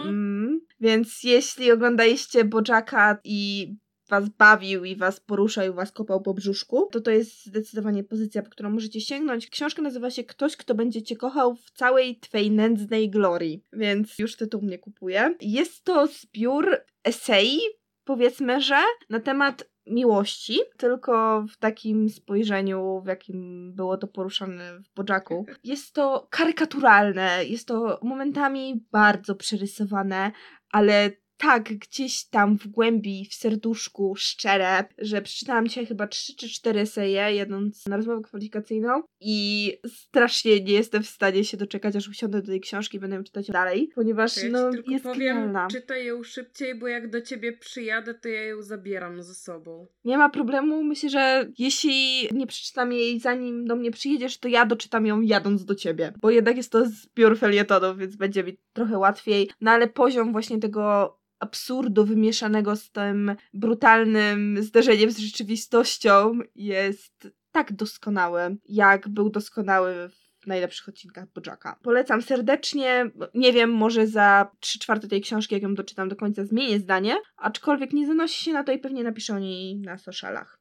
Mm. 0.06 0.62
Więc 0.80 1.24
jeśli 1.24 1.72
oglądaliście 1.72 2.46
Bojacka 2.46 3.18
i 3.24 3.74
was 4.12 4.30
bawił 4.30 4.86
i 4.86 4.96
was 4.96 5.20
poruszał 5.20 5.66
i 5.66 5.76
was 5.76 5.92
kopał 5.92 6.22
po 6.22 6.34
brzuszku, 6.34 6.90
to 6.92 7.02
to 7.02 7.12
jest 7.12 7.46
zdecydowanie 7.46 8.04
pozycja, 8.04 8.42
po 8.42 8.50
którą 8.50 8.70
możecie 8.70 9.02
sięgnąć. 9.02 9.48
Książka 9.48 9.82
nazywa 9.82 10.10
się 10.10 10.24
Ktoś, 10.24 10.58
kto 10.58 10.76
będzie 10.76 11.04
cię 11.04 11.16
kochał 11.16 11.56
w 11.56 11.72
całej 11.72 12.20
twej 12.20 12.52
nędznej 12.52 13.10
glorii, 13.10 13.64
więc 13.74 14.20
już 14.20 14.36
tytuł 14.36 14.62
mnie 14.62 14.80
kupuje. 14.80 15.36
Jest 15.42 15.84
to 15.84 16.08
zbiór 16.08 16.78
esei, 17.04 17.60
powiedzmy, 18.04 18.62
że 18.62 18.82
na 19.10 19.20
temat 19.20 19.71
miłości, 19.88 20.60
tylko 20.78 21.46
w 21.52 21.58
takim 21.58 22.10
spojrzeniu, 22.10 23.02
w 23.06 23.08
jakim 23.08 23.72
było 23.76 23.98
to 23.98 24.08
poruszane 24.08 24.80
w 24.80 24.94
Bojacku. 24.94 25.46
Jest 25.64 25.94
to 25.94 26.28
karykaturalne, 26.30 27.46
jest 27.46 27.68
to 27.68 28.00
momentami 28.04 28.86
bardzo 28.92 29.36
przerysowane, 29.36 30.32
ale 30.72 31.12
tak 31.38 31.64
gdzieś 31.64 32.26
tam 32.26 32.58
w 32.58 32.68
głębi, 32.68 33.26
w 33.26 33.34
serduszku, 33.34 34.16
szczere, 34.18 34.86
że 34.98 35.22
przeczytałam 35.22 35.68
dzisiaj 35.68 35.86
chyba 35.86 36.08
trzy 36.08 36.36
czy 36.36 36.50
cztery 36.50 36.80
eseje, 36.80 37.34
jedąc 37.34 37.86
na 37.86 37.98
rozmowę 37.98 38.22
kwalifikacyjną 38.22 39.04
i 39.22 39.74
strasznie 39.88 40.64
nie 40.64 40.74
jestem 40.74 41.04
w 41.04 41.08
stanie 41.08 41.44
się 41.44 41.58
doczekać, 41.58 41.96
aż 41.96 42.08
usiądę 42.08 42.42
do 42.42 42.48
tej 42.48 42.62
książki 42.62 42.98
i 42.98 43.00
będę 43.00 43.16
ją 43.16 43.24
czytać 43.24 43.48
dalej, 43.48 43.90
ponieważ 43.96 44.44
ja 44.44 44.50
no, 44.50 44.72
tylko 44.72 44.92
jest 44.92 45.04
powiem, 45.04 45.20
genialna. 45.20 45.68
czytaj 45.72 46.06
ją 46.06 46.24
szybciej, 46.24 46.76
bo 46.76 46.88
jak 46.88 47.10
do 47.10 47.22
ciebie 47.22 47.58
przyjadę, 47.58 48.14
to 48.14 48.30
ja 48.30 48.44
ją 48.44 48.62
zabieram 48.62 49.24
ze 49.24 49.36
sobą. 49.36 49.88
Nie 50.06 50.18
ma 50.18 50.30
problemu. 50.30 50.84
Myślę, 50.84 51.10
że 51.10 51.52
jeśli 51.60 52.28
nie 52.32 52.48
przeczytam 52.48 52.92
jej 52.92 53.20
zanim 53.20 53.66
do 53.66 53.76
mnie 53.76 53.92
przyjedziesz, 53.92 54.38
to 54.38 54.48
ja 54.48 54.66
doczytam 54.66 55.06
ją 55.06 55.22
jadąc 55.22 55.66
do 55.66 55.76
ciebie. 55.76 56.14
Bo 56.22 56.30
jednak 56.30 56.58
jest 56.58 56.72
to 56.72 56.86
zbiór 56.86 57.38
felietonów, 57.38 57.98
więc 57.98 58.16
będzie 58.16 58.44
mi 58.44 58.58
trochę 58.74 58.98
łatwiej. 58.98 59.50
No 59.62 59.72
ale 59.72 59.88
poziom 59.88 60.32
właśnie 60.32 60.60
tego 60.60 61.18
absurdu 61.40 62.06
wymieszanego 62.06 62.76
z 62.76 62.92
tym 62.92 63.36
brutalnym 63.54 64.64
zderzeniem 64.64 65.12
z 65.12 65.18
rzeczywistością 65.18 66.40
jest 66.56 67.28
tak 67.52 67.74
doskonały, 67.74 68.58
jak 68.66 69.10
był 69.10 69.30
doskonały 69.30 70.10
w 70.40 70.48
najlepszych 70.48 70.90
odcinkach 70.90 71.26
Bojacka. 71.36 71.80
Polecam 71.84 72.22
serdecznie. 72.22 73.12
Nie 73.34 73.54
wiem, 73.54 73.72
może 73.72 74.08
za 74.08 74.52
trzy 74.60 74.80
czwarte 74.80 75.08
tej 75.08 75.22
książki, 75.22 75.56
jak 75.56 75.64
ją 75.64 75.76
doczytam 75.76 76.10
do 76.10 76.16
końca, 76.16 76.46
zmienię 76.46 76.80
zdanie, 76.80 77.18
aczkolwiek 77.38 77.94
nie 77.94 78.08
zanosi 78.08 78.44
się 78.44 78.54
na 78.54 78.64
to 78.64 78.72
i 78.72 78.80
pewnie 78.80 79.04
napiszę 79.04 79.34
o 79.34 79.40
niej 79.40 79.80
na 79.80 79.98
socialach. 79.98 80.60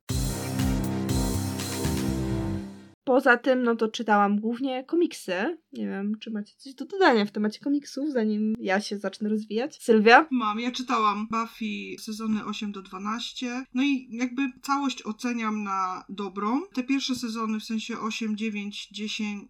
Poza 3.04 3.36
tym, 3.36 3.62
no 3.62 3.76
to 3.76 3.88
czytałam 3.88 4.40
głównie 4.40 4.84
komiksy. 4.84 5.58
Nie 5.72 5.86
wiem, 5.86 6.18
czy 6.18 6.30
macie 6.30 6.54
coś 6.56 6.74
do 6.74 6.84
dodania 6.84 7.24
w 7.24 7.30
temacie 7.30 7.60
komiksów, 7.60 8.10
zanim 8.12 8.54
ja 8.58 8.80
się 8.80 8.98
zacznę 8.98 9.28
rozwijać. 9.28 9.82
Sylwia? 9.82 10.26
Mam, 10.30 10.60
ja 10.60 10.70
czytałam 10.70 11.28
Buffy 11.30 12.02
sezony 12.02 12.44
8 12.44 12.72
do 12.72 12.82
12, 12.82 13.64
no 13.74 13.82
i 13.82 14.08
jakby 14.10 14.42
całość 14.62 15.06
oceniam 15.06 15.64
na 15.64 16.04
dobrą. 16.08 16.60
Te 16.72 16.82
pierwsze 16.82 17.14
sezony 17.14 17.60
w 17.60 17.64
sensie 17.64 17.98
8, 17.98 18.36
9, 18.36 18.88
10, 18.88 19.48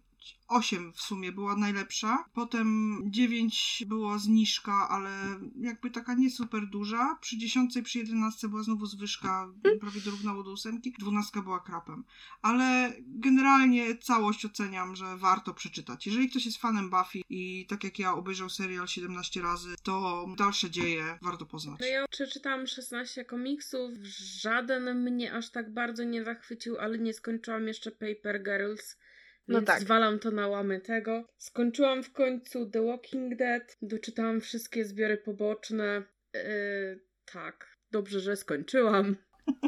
8 0.51 0.93
w 0.93 1.01
sumie 1.01 1.31
była 1.31 1.55
najlepsza. 1.55 2.25
Potem 2.33 2.99
9 3.05 3.83
była 3.87 4.17
zniżka, 4.17 4.89
ale 4.89 5.39
jakby 5.59 5.91
taka 5.91 6.13
nie 6.13 6.29
super 6.29 6.67
duża. 6.67 7.17
Przy 7.21 7.37
10, 7.37 7.77
przy 7.83 7.97
11 7.99 8.47
była 8.47 8.63
znowu 8.63 8.85
zwyżka, 8.85 9.49
prawie 9.79 10.01
dorównało 10.01 10.43
do 10.43 10.51
8. 10.51 10.81
12 10.99 11.41
była 11.41 11.59
krapem. 11.59 12.03
Ale 12.41 12.93
generalnie 12.99 13.97
całość 13.97 14.45
oceniam, 14.45 14.95
że 14.95 15.17
warto 15.17 15.53
przeczytać. 15.53 16.05
Jeżeli 16.07 16.29
ktoś 16.29 16.45
jest 16.45 16.57
fanem 16.57 16.89
Buffy 16.89 17.21
i 17.29 17.65
tak 17.69 17.83
jak 17.83 17.99
ja 17.99 18.13
obejrzał 18.13 18.49
serial 18.49 18.87
17 18.87 19.41
razy, 19.41 19.75
to 19.83 20.25
dalsze 20.37 20.69
dzieje 20.69 21.17
warto 21.21 21.45
poznać. 21.45 21.79
No 21.79 21.87
ja 21.87 22.07
przeczytałam 22.07 22.67
16 22.67 23.25
komiksów, 23.25 23.91
żaden 24.41 25.01
mnie 25.01 25.33
aż 25.33 25.49
tak 25.49 25.73
bardzo 25.73 26.03
nie 26.03 26.23
zachwycił, 26.23 26.77
ale 26.79 26.97
nie 26.97 27.13
skończyłam 27.13 27.67
jeszcze 27.67 27.91
Paper 27.91 28.43
Girls. 28.43 28.97
No 29.47 29.61
tak. 29.61 29.79
zwalam 29.79 30.19
to 30.19 30.31
na 30.31 30.47
łamy 30.47 30.81
tego. 30.81 31.23
Skończyłam 31.37 32.03
w 32.03 32.11
końcu 32.11 32.69
The 32.69 32.85
Walking 32.85 33.35
Dead. 33.35 33.77
Doczytałam 33.81 34.41
wszystkie 34.41 34.85
zbiory 34.85 35.17
poboczne. 35.17 36.03
Yy, 36.33 36.41
tak, 37.33 37.77
dobrze, 37.91 38.19
że 38.19 38.35
skończyłam. 38.35 39.15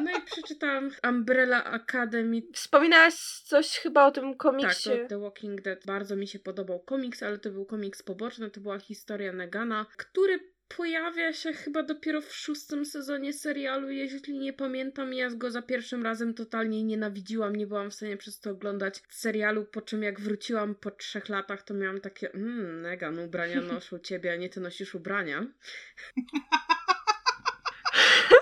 No 0.00 0.10
i 0.18 0.22
przeczytałam 0.22 0.90
Umbrella 1.08 1.64
Academy. 1.64 2.42
Wspominałaś 2.52 3.14
coś 3.44 3.78
chyba 3.78 4.06
o 4.06 4.10
tym 4.10 4.24
Tak, 4.24 4.36
komiksie. 4.36 4.90
to 4.90 5.08
The 5.08 5.18
Walking 5.18 5.62
Dead. 5.62 5.86
Bardzo 5.86 6.16
mi 6.16 6.28
się 6.28 6.38
podobał 6.38 6.80
komiks, 6.80 7.22
ale 7.22 7.38
to 7.38 7.50
był 7.50 7.66
komiks 7.66 8.02
poboczny. 8.02 8.50
To 8.50 8.60
była 8.60 8.78
historia 8.78 9.32
Negana, 9.32 9.86
który 9.96 10.40
pojawia 10.76 11.32
się 11.32 11.52
chyba 11.52 11.82
dopiero 11.82 12.20
w 12.20 12.34
szóstym 12.34 12.84
sezonie 12.84 13.32
serialu, 13.32 13.90
jeśli 13.90 14.38
nie 14.38 14.52
pamiętam. 14.52 15.14
Ja 15.14 15.30
go 15.30 15.50
za 15.50 15.62
pierwszym 15.62 16.02
razem 16.02 16.34
totalnie 16.34 16.84
nienawidziłam, 16.84 17.56
nie 17.56 17.66
byłam 17.66 17.90
w 17.90 17.94
stanie 17.94 18.16
przez 18.16 18.40
to 18.40 18.50
oglądać 18.50 19.02
serialu, 19.10 19.64
po 19.64 19.82
czym 19.82 20.02
jak 20.02 20.20
wróciłam 20.20 20.74
po 20.74 20.90
trzech 20.90 21.28
latach, 21.28 21.62
to 21.62 21.74
miałam 21.74 22.00
takie, 22.00 22.32
mmm, 22.32 22.82
Negan, 22.82 23.18
ubrania 23.18 23.60
noszą 23.60 23.98
ciebie, 23.98 24.32
a 24.32 24.36
nie 24.36 24.48
ty 24.48 24.60
nosisz 24.60 24.94
ubrania. 24.94 25.46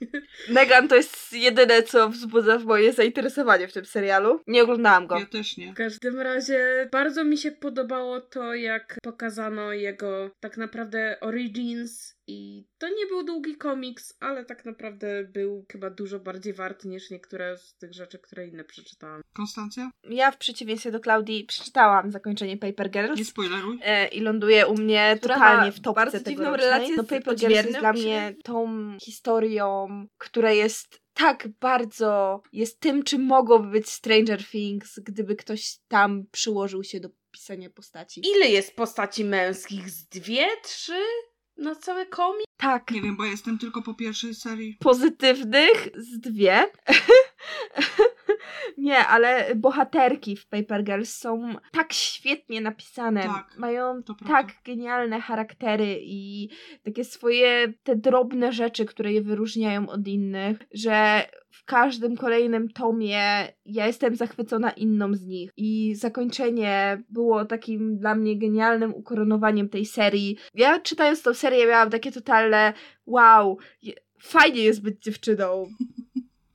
Negan 0.48 0.88
to 0.88 0.96
jest 0.96 1.32
jedyne, 1.32 1.82
co 1.82 2.08
wzbudza 2.08 2.58
moje 2.58 2.92
zainteresowanie 2.92 3.68
w 3.68 3.72
tym 3.72 3.84
serialu. 3.84 4.40
Nie 4.46 4.62
oglądałam 4.62 5.06
go. 5.06 5.18
Ja 5.18 5.26
też 5.26 5.56
nie. 5.56 5.72
W 5.72 5.74
każdym 5.74 6.20
razie 6.20 6.88
bardzo 6.92 7.24
mi 7.24 7.38
się 7.38 7.50
podobało 7.50 8.20
to, 8.20 8.54
jak 8.54 8.98
pokazano 9.02 9.72
jego 9.72 10.30
tak 10.40 10.56
naprawdę 10.56 11.16
origins 11.20 12.15
i 12.26 12.64
to 12.78 12.88
nie 12.88 13.06
był 13.06 13.24
długi 13.24 13.56
komiks, 13.56 14.16
ale 14.20 14.44
tak 14.44 14.64
naprawdę 14.64 15.24
był 15.24 15.66
chyba 15.72 15.90
dużo 15.90 16.18
bardziej 16.18 16.52
wart 16.52 16.84
niż 16.84 17.10
niektóre 17.10 17.58
z 17.58 17.74
tych 17.74 17.94
rzeczy, 17.94 18.18
które 18.18 18.46
inne 18.46 18.64
przeczytałam. 18.64 19.20
Konstancja? 19.32 19.90
Ja 20.02 20.30
w 20.30 20.38
przeciwieństwie 20.38 20.90
do 20.90 21.00
Klaudii 21.00 21.44
przeczytałam 21.44 22.10
zakończenie 22.10 22.56
Paper 22.56 22.90
Girls. 22.90 23.18
Nie 23.18 23.24
spoileruj. 23.24 23.78
E, 23.82 24.08
I 24.08 24.20
ląduje 24.20 24.66
u 24.66 24.74
mnie 24.74 25.16
Która 25.18 25.34
totalnie 25.34 25.72
w 25.72 25.80
topce 25.80 25.94
bardzo 25.94 26.18
tego 26.18 26.30
dziwną 26.30 26.50
rocznej. 26.50 26.68
relację 26.70 26.96
No 26.96 27.02
z 27.02 27.06
Paper 27.06 27.36
Girls 27.36 27.54
jest 27.54 27.78
dla 27.78 27.92
mnie 27.92 28.34
tą 28.44 28.66
historią, 29.00 29.88
która 30.18 30.52
jest 30.52 31.00
tak 31.14 31.48
bardzo, 31.48 32.42
jest 32.52 32.80
tym, 32.80 33.02
czym 33.02 33.22
mogłoby 33.22 33.70
być 33.70 33.90
Stranger 33.90 34.44
Things, 34.44 34.98
gdyby 34.98 35.36
ktoś 35.36 35.78
tam 35.88 36.24
przyłożył 36.32 36.84
się 36.84 37.00
do 37.00 37.08
pisania 37.30 37.70
postaci. 37.70 38.22
Ile 38.36 38.48
jest 38.48 38.76
postaci 38.76 39.24
męskich? 39.24 39.90
Z 39.90 40.06
dwie, 40.08 40.46
trzy? 40.62 41.02
Na 41.56 41.74
cały 41.74 42.06
komik? 42.06 42.46
Tak. 42.56 42.90
Nie 42.90 43.02
wiem, 43.02 43.16
bo 43.16 43.24
jestem 43.24 43.58
tylko 43.58 43.82
po 43.82 43.94
pierwszej 43.94 44.34
serii. 44.34 44.76
Pozytywnych 44.80 45.88
z 45.94 46.20
dwie. 46.20 46.64
Nie, 48.78 48.98
ale 48.98 49.54
bohaterki 49.54 50.36
w 50.36 50.46
Paper 50.46 50.84
Girls 50.84 51.14
są 51.16 51.54
tak 51.72 51.92
świetnie 51.92 52.60
napisane. 52.60 53.22
Tak, 53.22 53.54
Mają 53.58 54.02
prawda. 54.02 54.28
tak 54.28 54.46
genialne 54.64 55.20
charaktery 55.20 55.98
i 56.02 56.48
takie 56.84 57.04
swoje 57.04 57.72
te 57.82 57.96
drobne 57.96 58.52
rzeczy, 58.52 58.84
które 58.84 59.12
je 59.12 59.22
wyróżniają 59.22 59.88
od 59.88 60.08
innych, 60.08 60.58
że 60.74 61.22
w 61.50 61.64
każdym 61.64 62.16
kolejnym 62.16 62.68
tomie 62.68 63.48
ja 63.64 63.86
jestem 63.86 64.16
zachwycona 64.16 64.70
inną 64.70 65.14
z 65.14 65.26
nich. 65.26 65.50
I 65.56 65.94
zakończenie 65.94 67.02
było 67.08 67.44
takim 67.44 67.98
dla 67.98 68.14
mnie 68.14 68.38
genialnym 68.38 68.94
ukoronowaniem 68.94 69.68
tej 69.68 69.86
serii. 69.86 70.36
Ja 70.54 70.80
czytając 70.80 71.22
tą 71.22 71.34
serię 71.34 71.66
miałam 71.66 71.90
takie 71.90 72.12
totalne 72.12 72.72
wow, 73.06 73.58
fajnie 74.18 74.62
jest 74.62 74.82
być 74.82 75.02
dziewczyną 75.02 75.66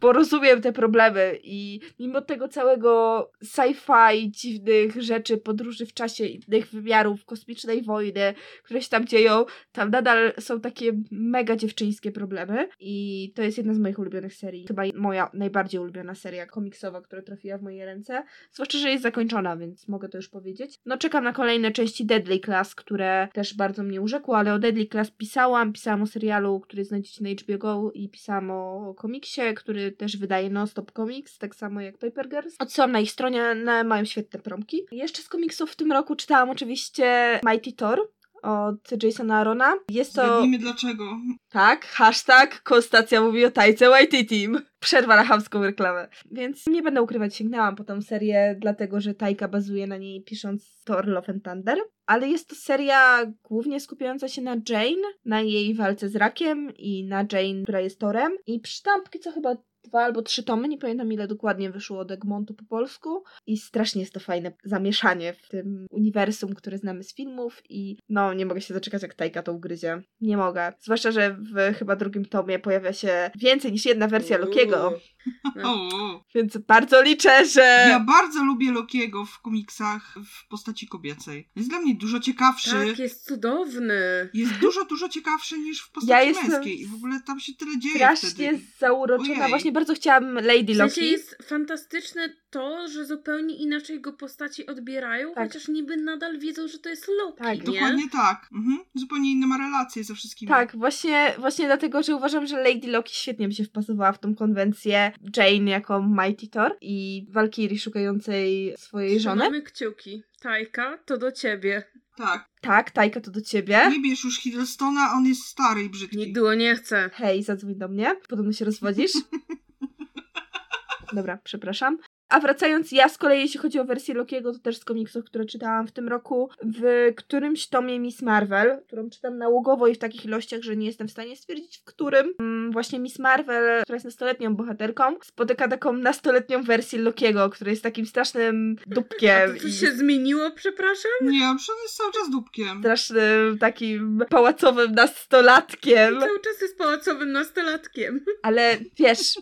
bo 0.02 0.14
rozumiem 0.14 0.62
te 0.62 0.74
problemy 0.74 1.40
i 1.44 1.80
mimo 2.00 2.22
tego 2.22 2.48
całego 2.48 3.32
sci-fi, 3.44 4.32
dziwnych 4.32 5.02
rzeczy, 5.02 5.38
podróży 5.38 5.86
w 5.86 5.94
czasie, 5.94 6.26
innych 6.26 6.68
wymiarów, 6.68 7.26
kosmicznej 7.26 7.84
wojny, 7.84 8.34
które 8.64 8.82
się 8.82 8.90
tam 8.90 9.08
dzieją, 9.08 9.46
tam 9.72 9.90
nadal 9.90 10.34
są 10.40 10.62
takie 10.62 10.92
mega 11.12 11.56
dziewczyńskie 11.56 12.12
problemy 12.12 12.70
i 12.80 13.34
to 13.36 13.42
jest 13.42 13.58
jedna 13.58 13.74
z 13.74 13.80
moich 13.80 14.00
ulubionych 14.00 14.34
serii. 14.34 14.68
Chyba 14.68 14.84
moja 14.96 15.30
najbardziej 15.34 15.82
ulubiona 15.82 16.16
seria 16.16 16.46
komiksowa, 16.46 17.02
która 17.02 17.22
trafiła 17.22 17.58
w 17.58 17.62
moje 17.62 17.86
ręce. 17.86 18.24
Zwłaszcza, 18.52 18.78
że 18.78 18.90
jest 18.90 19.04
zakończona, 19.04 19.58
więc 19.58 19.88
mogę 19.88 20.10
to 20.10 20.18
już 20.18 20.30
powiedzieć. 20.30 20.80
No 20.86 20.98
czekam 20.98 21.24
na 21.24 21.34
kolejne 21.34 21.72
części 21.72 22.06
Deadly 22.06 22.40
Class, 22.40 22.76
które 22.76 23.28
też 23.34 23.54
bardzo 23.54 23.84
mnie 23.84 24.02
urzekło, 24.02 24.38
ale 24.38 24.54
o 24.54 24.60
Deadly 24.60 24.88
Class 24.88 25.12
pisałam, 25.12 25.74
pisałam 25.74 26.02
o 26.02 26.08
serialu, 26.08 26.60
który 26.60 26.86
znajdziecie 26.86 27.24
na 27.24 27.30
HBO 27.30 27.58
Go 27.58 27.92
i 27.94 28.10
pisałam 28.10 28.52
o 28.52 28.94
komiksie, 28.98 29.42
który 29.56 29.91
też 29.92 30.18
wydaje 30.18 30.50
Non-Stop 30.50 30.92
Comics, 30.92 31.38
tak 31.38 31.56
samo 31.56 31.82
jak 31.82 31.98
Paper 31.98 32.30
Girls. 32.30 32.56
Odsyłam 32.60 32.92
na 32.92 33.00
ich 33.00 33.12
stronie, 33.12 33.44
one 33.44 33.84
mają 33.84 34.06
świetne 34.06 34.40
promki. 34.40 34.82
Jeszcze 34.92 35.22
z 35.22 35.30
komiksów 35.30 35.72
w 35.72 35.76
tym 35.76 35.92
roku 35.92 36.16
czytałam 36.16 36.50
oczywiście 36.50 37.40
Mighty 37.46 37.74
Thor 37.74 38.00
od 38.42 39.04
Jasona 39.04 39.38
Arona. 39.38 39.74
Jest 39.90 40.16
to... 40.16 40.26
Zgadnijmy 40.26 40.58
dlaczego. 40.58 41.18
Tak, 41.50 41.86
hashtag 41.86 42.64
Konstacja 42.64 43.22
mówi 43.22 43.46
o 43.46 43.52
tajce 43.52 43.90
Whitey 43.90 44.26
Team. 44.26 44.66
Przerwa 44.80 45.16
na 45.16 45.24
chamską 45.24 45.64
reklamę. 45.64 46.08
Więc 46.32 46.68
nie 46.68 46.82
będę 46.82 47.02
ukrywać, 47.02 47.36
sięgnęłam 47.36 47.76
po 47.76 47.84
tą 47.84 48.02
serię, 48.02 48.56
dlatego 48.60 49.02
że 49.02 49.14
Tajka 49.14 49.48
bazuje 49.48 49.88
na 49.88 49.98
niej 49.98 50.24
pisząc 50.24 50.84
Thor 50.84 51.08
Love 51.08 51.34
and 51.34 51.44
Thunder. 51.44 51.78
Ale 52.06 52.30
jest 52.30 52.50
to 52.50 52.56
seria 52.56 53.26
głównie 53.44 53.80
skupiająca 53.80 54.28
się 54.28 54.42
na 54.42 54.56
Jane, 54.70 55.08
na 55.26 55.42
jej 55.42 55.74
walce 55.74 56.10
z 56.10 56.16
rakiem 56.16 56.72
i 56.78 57.04
na 57.04 57.18
Jane, 57.18 57.64
która 57.64 57.80
jest 57.80 58.00
Torem. 58.00 58.32
I 58.48 58.60
przeczytałam 58.60 59.04
póki 59.04 59.20
co 59.20 59.32
chyba 59.32 59.56
dwa 59.84 60.04
albo 60.04 60.22
trzy 60.22 60.44
tomy, 60.44 60.68
nie 60.68 60.78
pamiętam 60.78 61.14
ile 61.14 61.28
dokładnie 61.28 61.72
wyszło 61.72 62.00
od 62.00 62.12
Egmontu 62.12 62.54
po 62.54 62.66
polsku. 62.66 63.24
I 63.48 63.58
strasznie 63.58 64.02
jest 64.02 64.14
to 64.14 64.20
fajne 64.20 64.52
zamieszanie 64.64 65.34
w 65.34 65.50
tym 65.50 65.86
uniwersum, 65.90 66.54
które 66.56 66.78
znamy 66.78 67.04
z 67.04 67.16
filmów 67.16 67.62
i 67.70 67.98
no, 68.10 68.34
nie 68.34 68.46
mogę 68.46 68.62
się 68.62 68.74
doczekać 68.74 69.02
jak 69.02 69.14
Tajka 69.14 69.44
to 69.44 69.54
ugryzie. 69.54 70.02
Nie 70.22 70.38
mogę. 70.38 70.74
Zwłaszcza, 70.80 71.12
że 71.12 71.34
w 71.34 71.76
chyba 71.78 71.96
drugim 71.96 72.26
tomie 72.26 72.60
pojawia 72.60 72.94
się 72.94 73.32
więcej 73.36 73.72
niż 73.72 73.86
jedna 73.86 74.08
wersja 74.08 74.38
Lokiego, 74.38 74.94
No. 75.56 75.90
Więc 76.36 76.58
bardzo 76.58 77.02
liczę, 77.02 77.46
że... 77.46 77.86
ja 77.90 78.00
bardzo 78.00 78.44
lubię 78.44 78.72
Lokiego 78.72 79.26
w 79.26 79.40
komiksach 79.40 80.16
w 80.26 80.48
postaci 80.48 80.88
kobiecej. 80.88 81.50
Jest 81.56 81.70
dla 81.70 81.80
mnie 81.80 81.96
dużo 81.96 82.20
ciekawszy. 82.20 82.72
Tak, 82.72 83.00
jest 83.00 83.26
cudowny. 83.26 84.30
Jest 84.34 84.54
dużo, 84.54 84.86
dużo 84.86 85.10
ciekawszy 85.10 85.60
niż 85.60 85.82
w 85.82 85.92
postaci 85.92 86.12
Ja 86.12 86.22
jestem 86.22 86.52
męskiej. 86.52 86.82
I 86.82 86.86
w 86.88 86.96
ogóle 86.96 87.20
tam 87.26 87.40
się 87.40 87.54
tyle 87.54 87.80
dzieje 87.80 87.96
Strasznie 87.96 88.30
wtedy. 88.30 88.60
zauroczona. 88.80 89.40
Ojej. 89.40 89.50
Właśnie 89.50 89.71
bardzo 89.72 89.94
chciałam 89.94 90.34
Lady 90.36 90.74
W 90.74 90.78
sensie 90.78 91.02
Loki. 91.02 91.12
jest 91.12 91.38
fantastyczne 91.44 92.30
to, 92.50 92.88
że 92.88 93.06
zupełnie 93.06 93.56
inaczej 93.56 94.02
go 94.02 94.14
postaci 94.14 94.66
odbierają, 94.66 95.34
Tak. 95.34 95.48
chociaż 95.48 95.68
niby 95.68 95.98
nadal 95.98 96.40
wiedzą, 96.40 96.68
że 96.68 96.80
to 96.80 96.90
jest 96.90 97.08
Loki, 97.24 97.38
Tak, 97.44 97.58
nie? 97.58 97.64
Dokładnie 97.74 98.10
tak. 98.12 98.48
Mhm. 98.54 98.80
Zupełnie 98.96 99.32
inne 99.32 99.48
ma 99.48 99.58
relacje 99.58 100.04
ze 100.04 100.16
wszystkimi. 100.16 100.50
Tak, 100.50 100.76
właśnie, 100.78 101.34
właśnie 101.40 101.66
dlatego, 101.66 102.04
że 102.04 102.16
uważam, 102.16 102.48
że 102.48 102.64
Lady 102.64 102.88
Loki 102.88 103.16
świetnie 103.16 103.48
by 103.48 103.54
się 103.54 103.64
wpasowała 103.64 104.12
w 104.12 104.20
tą 104.20 104.36
konwencję 104.36 105.12
Jane 105.38 105.72
jako 105.72 106.02
Mighty 106.04 106.48
Thor 106.48 106.78
i 106.82 107.26
Valkyrie 107.30 107.80
szukającej 107.80 108.74
swojej 108.78 109.20
żony. 109.20 109.42
Trzymamy 109.42 109.62
kciuki. 109.62 110.24
Tajka, 110.42 110.98
to 111.06 111.18
do 111.18 111.32
ciebie. 111.32 111.84
Tak. 112.22 112.50
Tak, 112.62 112.92
Tajka 112.92 113.22
to 113.22 113.32
do 113.32 113.42
ciebie. 113.42 113.90
Nie 113.90 114.02
bierz 114.02 114.24
już 114.24 114.40
Hiddlestona, 114.40 115.14
on 115.14 115.26
jest 115.26 115.42
stary 115.42 115.84
i 115.84 115.90
brzydki. 115.90 116.18
Nikt 116.18 116.40
go 116.40 116.54
nie 116.56 116.76
chce. 116.76 117.10
Hej, 117.14 117.44
zadzwoń 117.44 117.76
do 117.76 117.88
mnie, 117.88 118.16
podobno 118.30 118.54
się 118.54 118.66
rozwodzisz. 118.66 119.12
Dobra, 121.14 121.38
przepraszam. 121.44 121.98
A 122.32 122.40
wracając, 122.40 122.92
ja 122.92 123.10
z 123.10 123.18
kolei, 123.18 123.42
jeśli 123.42 123.60
chodzi 123.60 123.80
o 123.80 123.86
wersję 123.86 124.14
Lokiego, 124.14 124.54
to 124.54 124.60
też 124.60 124.78
z 124.78 124.86
komiksów, 124.86 125.26
które 125.26 125.46
czytałam 125.46 125.88
w 125.88 125.92
tym 125.92 126.08
roku, 126.08 126.50
w 126.64 127.12
którymś 127.16 127.68
tomie 127.68 128.00
Miss 128.00 128.22
Marvel, 128.22 128.82
którą 128.88 129.10
czytam 129.10 129.38
nałogowo 129.38 129.88
i 129.88 129.96
w 129.96 129.98
takich 129.98 130.26
ilościach, 130.26 130.62
że 130.62 130.76
nie 130.76 130.86
jestem 130.86 131.08
w 131.08 131.12
stanie 131.12 131.36
stwierdzić, 131.36 131.78
w 131.78 131.84
którym 131.84 132.34
mm, 132.40 132.72
właśnie 132.72 133.00
Miss 133.00 133.20
Marvel, 133.20 133.84
która 133.84 133.96
jest 133.96 134.06
nastoletnią 134.06 134.56
bohaterką, 134.56 135.04
spotyka 135.24 135.68
taką 135.68 135.94
nastoletnią 135.94 136.64
wersję 136.64 137.00
Lokiego, 137.00 137.50
który 137.50 137.72
jest 137.72 137.84
takim 137.84 138.06
strasznym 138.06 138.76
A 138.92 138.94
dupkiem 138.94 139.54
to 139.54 139.62
coś 139.62 139.70
i 139.70 139.74
się 139.74 139.92
zmieniło, 139.92 140.52
przepraszam? 140.52 141.12
Nie, 141.22 141.46
on 141.50 141.58
jest 141.84 141.98
cały 141.98 142.12
czas 142.12 142.30
dupkiem. 142.30 142.80
strasznym 142.80 143.58
takim 143.60 144.24
pałacowym 144.30 144.92
nastolatkiem. 144.92 146.20
Cały 146.20 146.40
czas 146.40 146.62
jest 146.62 146.78
pałacowym 146.78 147.32
nastolatkiem. 147.32 148.26
Ale 148.42 148.78
wiesz, 149.00 149.36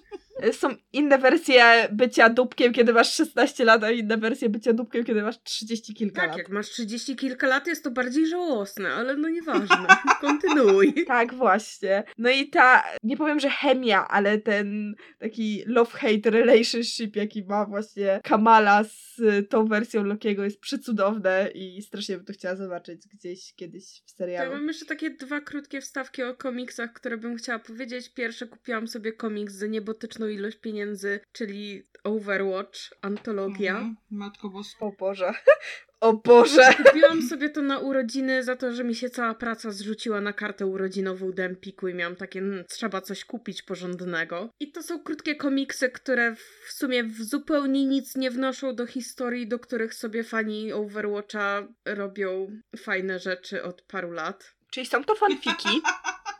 są 0.51 0.75
inne 0.93 1.17
wersje 1.17 1.87
bycia 1.91 2.29
dupkiem, 2.29 2.73
kiedy 2.73 2.93
masz 2.93 3.13
16 3.13 3.65
lat, 3.65 3.83
a 3.83 3.91
inne 3.91 4.17
wersje 4.17 4.49
bycia 4.49 4.73
dupkiem, 4.73 5.03
kiedy 5.03 5.21
masz 5.21 5.43
30 5.43 5.93
kilka 5.93 6.21
Tak, 6.21 6.29
lat. 6.29 6.37
jak 6.37 6.49
masz 6.49 6.69
30 6.69 7.15
kilka 7.15 7.47
lat, 7.47 7.67
jest 7.67 7.83
to 7.83 7.91
bardziej 7.91 8.27
żałosne, 8.27 8.89
ale 8.89 9.15
no 9.15 9.29
nieważne. 9.29 9.87
Kontynuuj. 10.21 10.93
Tak, 11.07 11.33
właśnie. 11.33 12.03
No 12.17 12.29
i 12.29 12.49
ta, 12.49 12.83
nie 13.03 13.17
powiem, 13.17 13.39
że 13.39 13.49
chemia, 13.49 14.07
ale 14.07 14.37
ten 14.37 14.95
taki 15.19 15.63
love-hate 15.67 16.29
relationship, 16.29 17.15
jaki 17.15 17.43
ma 17.43 17.65
właśnie 17.65 18.19
Kamala 18.23 18.83
z 18.83 19.21
tą 19.49 19.65
wersją 19.67 20.03
Lokiego 20.03 20.43
jest 20.43 20.59
przecudowne 20.59 21.49
i 21.55 21.81
strasznie 21.81 22.15
bym 22.17 22.25
to 22.25 22.33
chciała 22.33 22.55
zobaczyć 22.55 23.07
gdzieś 23.07 23.53
kiedyś 23.55 23.83
w 24.05 24.13
To 24.15 24.23
ja 24.23 24.27
serialu. 24.39 24.51
mam 24.51 24.67
jeszcze 24.67 24.85
takie 24.85 25.09
dwa 25.09 25.41
krótkie 25.41 25.81
wstawki 25.81 26.23
o 26.23 26.35
komiksach, 26.35 26.93
które 26.93 27.17
bym 27.17 27.35
chciała 27.37 27.59
powiedzieć. 27.59 28.09
Pierwsze 28.13 28.47
kupiłam 28.47 28.87
sobie 28.87 29.13
komiks 29.13 29.53
za 29.53 29.67
niebotyczną 29.67 30.27
ilość 30.29 30.57
pieniędzy, 30.57 31.19
czyli 31.31 31.83
Overwatch, 32.03 32.79
antologia. 33.01 33.71
Mhm. 33.71 33.95
Matko 34.11 34.49
boska. 34.49 34.85
O 34.85 34.91
Boże. 34.91 35.33
O 36.01 36.13
Boże. 36.13 36.73
Kupiłam 36.85 37.21
sobie 37.21 37.49
to 37.49 37.61
na 37.61 37.79
urodziny 37.79 38.43
za 38.43 38.55
to, 38.55 38.73
że 38.73 38.83
mi 38.83 38.95
się 38.95 39.09
cała 39.09 39.33
praca 39.33 39.71
zrzuciła 39.71 40.21
na 40.21 40.33
kartę 40.33 40.65
urodzinową 40.65 41.31
do 41.31 41.43
Empiku 41.43 41.87
i 41.87 41.93
miałam 41.93 42.15
takie, 42.15 42.39
"Mm, 42.39 42.65
trzeba 42.69 43.01
coś 43.01 43.25
kupić 43.25 43.61
porządnego. 43.61 44.49
I 44.59 44.71
to 44.71 44.83
są 44.83 44.99
krótkie 45.03 45.35
komiksy, 45.35 45.89
które 45.89 46.35
w 46.35 46.71
sumie 46.73 47.03
w 47.03 47.23
zupełnie 47.23 47.85
nic 47.85 48.15
nie 48.15 48.31
wnoszą 48.31 48.75
do 48.75 48.85
historii, 48.85 49.47
do 49.47 49.59
których 49.59 49.93
sobie 49.93 50.23
fani 50.23 50.73
Overwatcha 50.73 51.67
robią 51.85 52.51
fajne 52.77 53.19
rzeczy 53.19 53.63
od 53.63 53.81
paru 53.81 54.11
lat. 54.11 54.55
Czyli 54.71 54.85
są 54.85 55.03
to 55.03 55.15
fanfiki. 55.15 55.81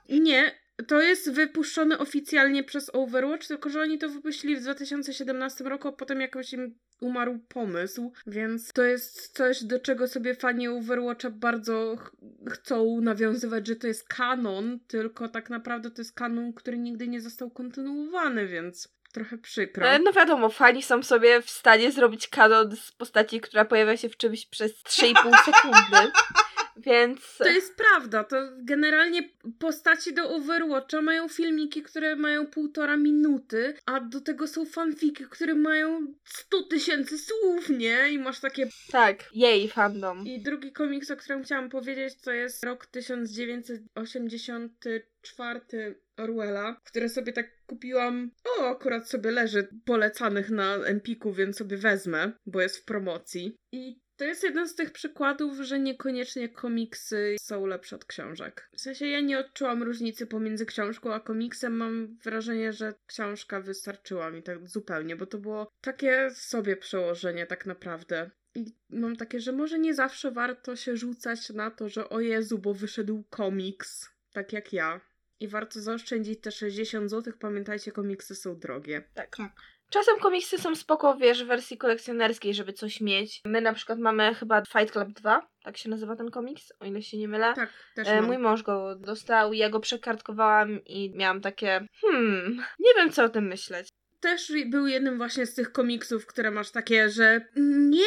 Nie, 0.10 0.60
to 0.88 1.02
jest 1.02 1.32
wypuszczone 1.32 1.98
oficjalnie 2.00 2.64
przez 2.64 2.90
Overwatch, 2.94 3.48
tylko 3.48 3.70
że 3.70 3.82
oni 3.82 3.98
to 3.98 4.10
wypuścili 4.10 4.56
w 4.56 4.62
2017 4.62 5.64
roku, 5.64 5.88
a 5.88 5.92
potem 5.92 6.22
jakoś 6.22 6.54
im 6.54 6.76
umarł 7.02 7.40
pomysł, 7.50 8.14
więc 8.28 8.74
to 8.74 8.84
jest 8.84 9.34
coś, 9.38 9.64
do 9.64 9.80
czego 9.80 10.08
sobie 10.08 10.36
fani 10.36 10.68
Overwatcha 10.68 11.30
bardzo 11.30 11.96
ch- 12.00 12.12
chcą 12.52 13.02
nawiązywać, 13.02 13.68
że 13.68 13.76
to 13.76 13.88
jest 13.88 14.08
kanon, 14.08 14.80
tylko 14.88 15.30
tak 15.30 15.50
naprawdę 15.50 15.92
to 15.92 16.02
jest 16.02 16.14
kanon, 16.16 16.54
który 16.54 16.78
nigdy 16.78 17.08
nie 17.08 17.22
został 17.22 17.50
kontynuowany, 17.52 18.48
więc 18.48 18.90
trochę 19.14 19.38
przykro. 19.38 19.88
E, 19.88 20.00
No 20.00 20.14
wiadomo, 20.14 20.50
fani 20.50 20.84
są 20.84 21.04
sobie 21.04 21.42
w 21.42 21.50
stanie 21.50 21.92
zrobić 21.92 22.28
kanon 22.28 22.76
z 22.76 22.92
postaci, 22.92 23.42
która 23.42 23.66
pojawia 23.66 23.98
się 23.98 24.10
w 24.10 24.18
czymś 24.18 24.46
przez 24.46 24.72
3,5 24.84 25.14
sekundy. 25.46 26.12
Więc 26.86 27.38
To 27.38 27.50
jest 27.50 27.76
prawda, 27.76 28.24
to 28.24 28.38
generalnie 28.58 29.30
postaci 29.60 30.14
do 30.14 30.30
Overwatcha 30.30 31.02
mają 31.02 31.28
filmiki, 31.28 31.84
które 31.84 32.16
mają 32.16 32.48
półtora 32.48 32.98
minuty, 32.98 33.74
a 33.86 34.00
do 34.00 34.22
tego 34.22 34.48
są 34.48 34.66
fanfiki, 34.66 35.24
które 35.30 35.56
mają 35.56 36.14
100 36.24 36.64
tysięcy 36.64 37.18
słów, 37.18 37.70
nie? 37.70 38.12
I 38.12 38.20
masz 38.20 38.40
takie... 38.40 38.68
tak, 38.92 39.36
jej 39.36 39.70
fandom. 39.70 40.28
I 40.28 40.42
drugi 40.42 40.72
komiks, 40.72 41.12
o 41.12 41.16
którym 41.16 41.44
chciałam 41.44 41.70
powiedzieć, 41.70 42.22
to 42.22 42.32
jest 42.32 42.64
rok 42.64 42.86
1984 42.86 45.10
czwarty 45.22 46.02
Orwella, 46.18 46.82
które 46.84 47.10
sobie 47.10 47.34
tak 47.34 47.66
kupiłam. 47.66 48.32
O, 48.60 48.70
akurat 48.70 49.10
sobie 49.10 49.32
leży 49.32 49.68
polecanych 49.86 50.50
na 50.50 50.76
Empiku, 50.76 51.34
więc 51.34 51.58
sobie 51.58 51.78
wezmę, 51.78 52.32
bo 52.46 52.62
jest 52.62 52.78
w 52.78 52.86
promocji. 52.86 53.56
I 53.72 54.00
to 54.20 54.26
jest 54.26 54.44
jeden 54.44 54.68
z 54.68 54.76
tych 54.76 54.92
przykładów, 54.92 55.58
że 55.58 55.80
niekoniecznie 55.80 56.50
komiksy 56.50 57.36
są 57.42 57.66
lepsze 57.66 57.96
od 57.96 58.06
książek. 58.06 58.70
W 58.74 58.82
sensie 58.82 59.08
ja 59.08 59.22
nie 59.22 59.40
odczułam 59.40 59.84
różnicy 59.84 60.28
pomiędzy 60.28 60.66
książką 60.66 61.14
a 61.14 61.20
komiksem. 61.20 61.78
Mam 61.78 62.18
wrażenie, 62.24 62.74
że 62.74 62.94
książka 63.08 63.62
wystarczyła 63.62 64.32
mi 64.32 64.44
tak 64.44 64.70
zupełnie, 64.70 65.16
bo 65.16 65.26
to 65.26 65.38
było 65.38 65.72
takie 65.82 66.30
sobie 66.34 66.78
przełożenie 66.78 67.46
tak 67.46 67.66
naprawdę. 67.66 68.30
I 68.56 68.76
mam 68.90 69.16
takie, 69.16 69.40
że 69.40 69.52
może 69.52 69.80
nie 69.80 69.94
zawsze 69.94 70.32
warto 70.32 70.76
się 70.76 70.98
rzucać 70.98 71.50
na 71.50 71.72
to, 71.72 71.90
że 71.90 72.10
o 72.10 72.20
Jezu, 72.20 72.58
bo 72.58 72.74
wyszedł 72.74 73.24
komiks, 73.30 74.10
tak 74.34 74.54
jak 74.54 74.74
ja. 74.74 75.02
I 75.40 75.48
warto 75.48 75.82
zaoszczędzić 75.82 76.42
te 76.42 76.52
60 76.52 77.10
zł. 77.10 77.34
Pamiętajcie, 77.40 77.92
komiksy 77.92 78.36
są 78.36 78.60
drogie. 78.60 79.04
Tak. 79.14 79.38
Tak. 79.38 79.52
Czasem 79.90 80.20
komiksy 80.20 80.58
są 80.58 80.76
spoko, 80.76 81.16
wiesz, 81.18 81.44
w 81.44 81.48
wersji 81.48 81.78
kolekcjonerskiej, 81.78 82.54
żeby 82.54 82.74
coś 82.74 83.02
mieć. 83.02 83.42
My 83.46 83.62
na 83.62 83.74
przykład 83.74 84.00
mamy 84.00 84.36
chyba 84.36 84.62
Fight 84.66 84.92
Club 84.92 85.10
2, 85.10 85.48
tak 85.64 85.78
się 85.78 85.90
nazywa 85.90 86.16
ten 86.16 86.32
komiks, 86.32 86.74
o 86.80 86.86
ile 86.86 87.02
się 87.02 87.18
nie 87.18 87.28
mylę. 87.28 87.54
Tak, 87.56 87.70
też 87.96 88.08
E, 88.08 88.16
mam. 88.16 88.26
mój 88.26 88.38
mąż 88.38 88.64
go 88.64 88.96
dostał, 88.96 89.54
ja 89.54 89.70
go 89.70 89.80
przekartkowałam 89.80 90.80
i 90.86 91.14
miałam 91.16 91.42
takie, 91.42 91.88
hmm, 92.02 92.64
nie 92.80 92.94
wiem 92.98 93.12
co 93.12 93.24
o 93.24 93.30
tym 93.30 93.48
myśleć. 93.48 93.90
Też 94.20 94.52
był 94.66 94.88
jednym 94.88 95.18
właśnie 95.18 95.46
z 95.46 95.56
tych 95.56 95.72
komiksów, 95.72 96.26
które 96.26 96.52
masz 96.52 96.72
takie, 96.72 97.10
że 97.10 97.42
nie, 97.90 98.06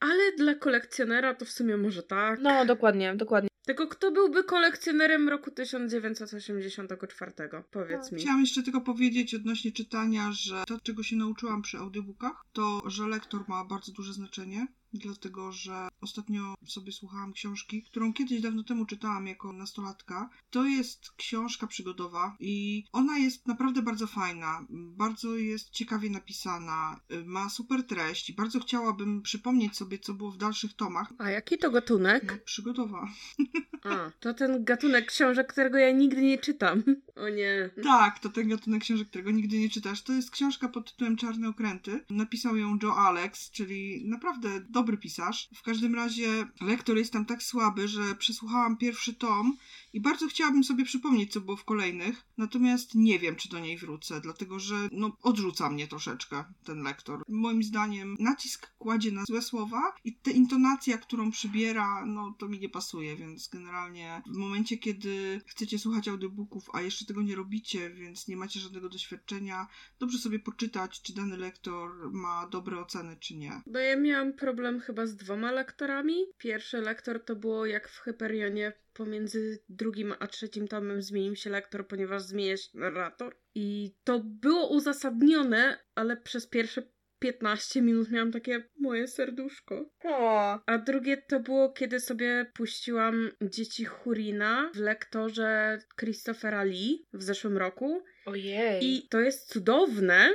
ale 0.00 0.32
dla 0.36 0.54
kolekcjonera 0.54 1.34
to 1.34 1.44
w 1.44 1.50
sumie 1.50 1.76
może 1.76 2.02
tak. 2.02 2.40
No, 2.40 2.64
dokładnie, 2.64 3.14
dokładnie. 3.14 3.49
Tylko 3.70 3.86
kto 3.86 4.12
byłby 4.12 4.44
kolekcjonerem 4.44 5.28
roku 5.28 5.50
1984? 5.50 7.32
Powiedz 7.70 8.12
mi. 8.12 8.20
Chciałam 8.20 8.40
jeszcze 8.40 8.62
tylko 8.62 8.80
powiedzieć 8.80 9.34
odnośnie 9.34 9.72
czytania, 9.72 10.32
że 10.32 10.64
to, 10.66 10.80
czego 10.80 11.02
się 11.02 11.16
nauczyłam 11.16 11.62
przy 11.62 11.78
audiobookach, 11.78 12.44
to, 12.52 12.82
że 12.86 13.08
lektor 13.08 13.44
ma 13.48 13.64
bardzo 13.64 13.92
duże 13.92 14.12
znaczenie. 14.12 14.66
Dlatego, 14.92 15.52
że 15.52 15.88
ostatnio 16.00 16.54
sobie 16.66 16.92
słuchałam 16.92 17.32
książki, 17.32 17.82
którą 17.82 18.12
kiedyś 18.12 18.40
dawno 18.40 18.64
temu 18.64 18.86
czytałam 18.86 19.26
jako 19.26 19.52
nastolatka. 19.52 20.30
To 20.50 20.64
jest 20.64 21.10
książka 21.16 21.66
przygodowa 21.66 22.36
i 22.40 22.84
ona 22.92 23.18
jest 23.18 23.46
naprawdę 23.46 23.82
bardzo 23.82 24.06
fajna, 24.06 24.66
bardzo 24.70 25.36
jest 25.36 25.70
ciekawie 25.70 26.10
napisana, 26.10 27.00
ma 27.24 27.48
super 27.48 27.86
treść 27.86 28.30
i 28.30 28.34
bardzo 28.34 28.60
chciałabym 28.60 29.22
przypomnieć 29.22 29.76
sobie, 29.76 29.98
co 29.98 30.14
było 30.14 30.30
w 30.30 30.36
dalszych 30.36 30.74
tomach. 30.74 31.12
A 31.18 31.30
jaki 31.30 31.58
to 31.58 31.70
gatunek? 31.70 32.32
No, 32.32 32.44
przygodowa. 32.44 33.08
A, 33.84 34.10
to 34.20 34.34
ten 34.34 34.64
gatunek 34.64 35.06
książek, 35.06 35.52
którego 35.52 35.78
ja 35.78 35.90
nigdy 35.90 36.22
nie 36.22 36.38
czytam. 36.38 36.82
O 37.16 37.28
nie. 37.28 37.70
Tak, 37.82 38.18
to 38.18 38.28
ten 38.28 38.48
gatunek 38.48 38.82
książek, 38.82 39.08
którego 39.08 39.30
nigdy 39.30 39.58
nie 39.58 39.68
czytasz. 39.68 40.02
To 40.02 40.12
jest 40.12 40.30
książka 40.30 40.68
pod 40.68 40.92
tytułem 40.92 41.16
Czarne 41.16 41.48
Okręty. 41.48 42.04
Napisał 42.10 42.56
ją 42.56 42.78
Joe 42.82 42.94
Alex, 42.96 43.50
czyli 43.50 44.08
naprawdę 44.08 44.60
dobry 44.80 44.96
pisarz. 44.96 45.48
W 45.54 45.62
każdym 45.62 45.94
razie 45.94 46.46
lektor 46.60 46.96
jest 46.96 47.12
tam 47.12 47.26
tak 47.26 47.42
słaby, 47.42 47.88
że 47.88 48.14
przesłuchałam 48.14 48.76
pierwszy 48.76 49.14
tom 49.14 49.56
i 49.92 50.00
bardzo 50.00 50.28
chciałabym 50.28 50.64
sobie 50.64 50.84
przypomnieć, 50.84 51.32
co 51.32 51.40
było 51.40 51.56
w 51.56 51.64
kolejnych. 51.64 52.24
Natomiast 52.38 52.94
nie 52.94 53.18
wiem, 53.18 53.36
czy 53.36 53.48
do 53.48 53.58
niej 53.58 53.78
wrócę, 53.78 54.20
dlatego 54.20 54.58
że 54.58 54.74
no, 54.92 55.16
odrzuca 55.22 55.70
mnie 55.70 55.88
troszeczkę 55.88 56.44
ten 56.64 56.82
lektor. 56.82 57.22
Moim 57.28 57.62
zdaniem 57.62 58.16
nacisk 58.20 58.70
kładzie 58.78 59.12
na 59.12 59.24
złe 59.24 59.42
słowa 59.42 59.94
i 60.04 60.16
ta 60.16 60.30
intonacja, 60.30 60.98
którą 60.98 61.30
przybiera, 61.30 62.06
no 62.06 62.34
to 62.38 62.48
mi 62.48 62.58
nie 62.58 62.68
pasuje, 62.68 63.16
więc 63.16 63.48
generalnie 63.48 64.22
w 64.26 64.36
momencie, 64.36 64.78
kiedy 64.78 65.40
chcecie 65.46 65.78
słuchać 65.78 66.08
audiobooków, 66.08 66.70
a 66.72 66.80
jeszcze 66.80 67.04
tego 67.04 67.22
nie 67.22 67.36
robicie, 67.36 67.90
więc 67.90 68.28
nie 68.28 68.36
macie 68.36 68.60
żadnego 68.60 68.88
doświadczenia, 68.88 69.66
dobrze 69.98 70.18
sobie 70.18 70.38
poczytać, 70.38 71.02
czy 71.02 71.14
dany 71.14 71.36
lektor 71.36 72.12
ma 72.12 72.46
dobre 72.46 72.80
oceny, 72.80 73.16
czy 73.20 73.36
nie. 73.36 73.62
Bo 73.66 73.78
ja 73.78 73.96
miałam 73.96 74.32
problem 74.32 74.69
chyba 74.78 75.06
z 75.06 75.16
dwoma 75.16 75.52
lektorami. 75.52 76.14
Pierwszy 76.38 76.80
lektor 76.80 77.24
to 77.24 77.36
było 77.36 77.66
jak 77.66 77.88
w 77.88 77.98
Hyperionie 77.98 78.72
pomiędzy 78.92 79.62
drugim 79.68 80.14
a 80.18 80.26
trzecim 80.26 80.68
tomem 80.68 81.02
zmienił 81.02 81.36
się 81.36 81.50
lektor, 81.50 81.88
ponieważ 81.88 82.22
zmienia 82.22 82.56
się 82.56 82.78
narrator. 82.78 83.36
I 83.54 83.94
to 84.04 84.20
było 84.24 84.68
uzasadnione, 84.68 85.78
ale 85.94 86.16
przez 86.16 86.46
pierwsze 86.46 86.82
15 87.20 87.82
minut 87.82 88.10
miałam 88.10 88.32
takie 88.32 88.64
moje 88.78 89.08
serduszko. 89.08 89.90
O, 90.04 90.58
A 90.66 90.78
drugie 90.78 91.16
to 91.16 91.40
było, 91.40 91.72
kiedy 91.72 92.00
sobie 92.00 92.46
puściłam 92.54 93.30
Dzieci 93.42 93.84
Hurina 93.84 94.70
w 94.74 94.78
lektorze 94.78 95.78
Christophera 96.00 96.64
Lee 96.64 97.06
w 97.12 97.22
zeszłym 97.22 97.58
roku. 97.58 98.02
Ojej. 98.30 98.84
I 98.84 99.08
to 99.08 99.20
jest 99.20 99.52
cudowne, 99.52 100.30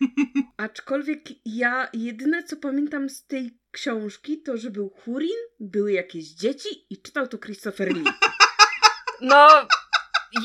aczkolwiek 0.56 1.20
ja 1.44 1.88
jedyne 1.92 2.42
co 2.42 2.56
pamiętam 2.56 3.08
z 3.08 3.26
tej 3.26 3.58
książki 3.70 4.42
to, 4.42 4.56
że 4.56 4.70
był 4.70 4.88
Hurin, 4.88 5.36
były 5.60 5.92
jakieś 5.92 6.24
dzieci 6.24 6.68
i 6.90 7.02
czytał 7.02 7.26
to 7.26 7.38
Christopher 7.38 7.94
Lee. 7.94 8.04
No, 9.20 9.48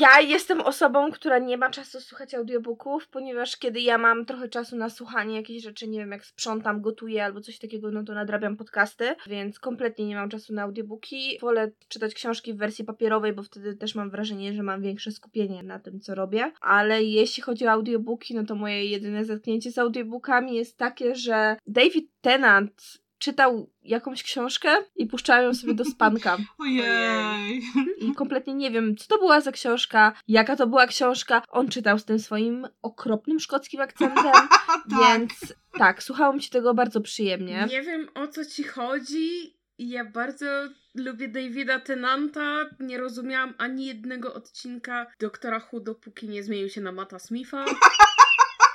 ja 0.00 0.20
jestem 0.20 0.60
osobą, 0.60 1.12
która 1.12 1.38
nie 1.38 1.56
ma 1.56 1.70
czasu 1.70 2.00
słuchać 2.00 2.34
audiobooków, 2.34 3.08
ponieważ 3.08 3.56
kiedy 3.56 3.80
ja 3.80 3.98
mam 3.98 4.24
trochę 4.24 4.48
czasu 4.48 4.76
na 4.76 4.90
słuchanie 4.90 5.36
jakichś 5.36 5.62
rzeczy, 5.62 5.88
nie 5.88 5.98
wiem, 5.98 6.10
jak 6.10 6.24
sprzątam, 6.24 6.80
gotuję 6.80 7.24
albo 7.24 7.40
coś 7.40 7.58
takiego, 7.58 7.90
no 7.90 8.04
to 8.04 8.14
nadrabiam 8.14 8.56
podcasty, 8.56 9.14
więc 9.26 9.58
kompletnie 9.58 10.06
nie 10.06 10.16
mam 10.16 10.30
czasu 10.30 10.54
na 10.54 10.62
audiobooki. 10.62 11.38
Wolę 11.40 11.70
czytać 11.88 12.14
książki 12.14 12.54
w 12.54 12.56
wersji 12.56 12.84
papierowej, 12.84 13.32
bo 13.32 13.42
wtedy 13.42 13.76
też 13.76 13.94
mam 13.94 14.10
wrażenie, 14.10 14.54
że 14.54 14.62
mam 14.62 14.82
większe 14.82 15.10
skupienie 15.10 15.62
na 15.62 15.78
tym, 15.78 16.00
co 16.00 16.14
robię. 16.14 16.52
Ale 16.60 17.02
jeśli 17.02 17.42
chodzi 17.42 17.66
o 17.66 17.70
audiobooki, 17.70 18.34
no 18.34 18.44
to 18.44 18.54
moje 18.54 18.84
jedyne 18.84 19.24
zetknięcie 19.24 19.72
z 19.72 19.78
audiobookami 19.78 20.56
jest 20.56 20.78
takie, 20.78 21.14
że 21.14 21.56
David 21.66 22.10
Tennant 22.20 23.01
czytał 23.22 23.70
jakąś 23.82 24.22
książkę 24.22 24.76
i 24.96 25.06
puszczałem 25.06 25.44
ją 25.44 25.54
sobie 25.54 25.74
do 25.74 25.84
spanka. 25.84 26.36
Ojej! 26.58 27.62
I 27.98 28.14
kompletnie 28.14 28.54
nie 28.54 28.70
wiem, 28.70 28.96
co 28.96 29.08
to 29.08 29.18
była 29.18 29.40
za 29.40 29.52
książka, 29.52 30.12
jaka 30.28 30.56
to 30.56 30.66
była 30.66 30.86
książka. 30.86 31.42
On 31.48 31.68
czytał 31.68 31.98
z 31.98 32.04
tym 32.04 32.18
swoim 32.18 32.68
okropnym 32.82 33.40
szkockim 33.40 33.80
akcentem, 33.80 34.32
tak. 34.32 34.88
więc 34.90 35.32
tak, 35.78 36.02
słuchało 36.02 36.32
mi 36.32 36.42
się 36.42 36.50
tego 36.50 36.74
bardzo 36.74 37.00
przyjemnie. 37.00 37.66
Nie 37.70 37.82
wiem 37.82 38.08
o 38.14 38.28
co 38.28 38.44
ci 38.44 38.64
chodzi. 38.64 39.56
Ja 39.78 40.04
bardzo 40.04 40.46
lubię 40.94 41.28
Davida 41.28 41.80
Tennanta. 41.80 42.66
Nie 42.80 42.98
rozumiałam 42.98 43.54
ani 43.58 43.86
jednego 43.86 44.34
odcinka 44.34 45.06
Doktora 45.20 45.68
Who, 45.72 45.80
dopóki 45.80 46.28
nie 46.28 46.42
zmienił 46.42 46.68
się 46.68 46.80
na 46.80 46.92
Mata 46.92 47.18
Smitha. 47.18 47.64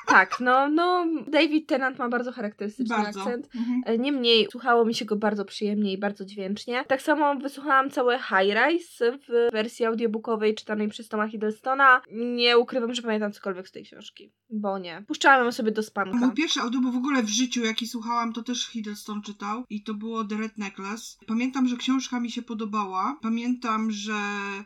Tak, 0.08 0.40
no, 0.40 0.70
no, 0.70 1.06
David 1.28 1.68
Tennant 1.68 2.00
ma 2.00 2.10
bardzo 2.10 2.32
charakterystyczny 2.32 2.98
Bardzo. 2.98 3.20
akcent. 3.20 3.50
Mhm. 3.56 3.82
E, 3.86 3.98
Niemniej 3.98 4.48
słuchało 4.52 4.86
mi 4.86 4.96
się 4.96 5.06
go 5.06 5.16
bardzo 5.16 5.46
przyjemnie 5.46 5.94
i 5.94 5.98
bardzo 5.98 6.26
dźwięcznie. 6.26 6.84
Tak 6.88 7.02
samo 7.02 7.36
wysłuchałam 7.36 7.90
całe 7.90 8.20
High 8.20 8.56
Rise 8.56 9.18
w 9.18 9.52
wersji 9.52 9.86
audiobookowej 9.86 10.56
czytanej 10.56 10.88
przez 10.88 11.08
Toma 11.08 11.28
Hiddlestona. 11.28 12.02
Nie 12.12 12.58
ukrywam, 12.58 12.94
że 12.94 13.02
pamiętam 13.02 13.32
cokolwiek 13.32 13.68
z 13.68 13.72
tej 13.72 13.84
książki, 13.84 14.32
bo 14.50 14.80
nie. 14.80 15.04
Puszczałam 15.08 15.46
ją 15.46 15.52
sobie 15.52 15.72
do 15.72 15.84
spanka. 15.84 16.18
Mój 16.18 16.32
pierwszy 16.32 16.60
audiobook 16.60 16.94
w 16.94 16.98
ogóle 16.98 17.24
w 17.24 17.30
życiu, 17.30 17.66
jaki 17.66 17.88
słuchałam, 17.88 18.34
to 18.34 18.44
też 18.44 18.68
Hiddleston 18.68 19.22
czytał 19.22 19.64
i 19.70 19.84
to 19.84 19.94
było 19.94 20.24
The 20.24 20.38
Red 20.38 20.58
Necklace. 20.58 21.18
Pamiętam, 21.28 21.68
że 21.68 21.78
książka 21.78 22.20
mi 22.20 22.32
się 22.32 22.42
podobała. 22.42 23.18
Pamiętam, 23.22 23.92
że 23.92 24.14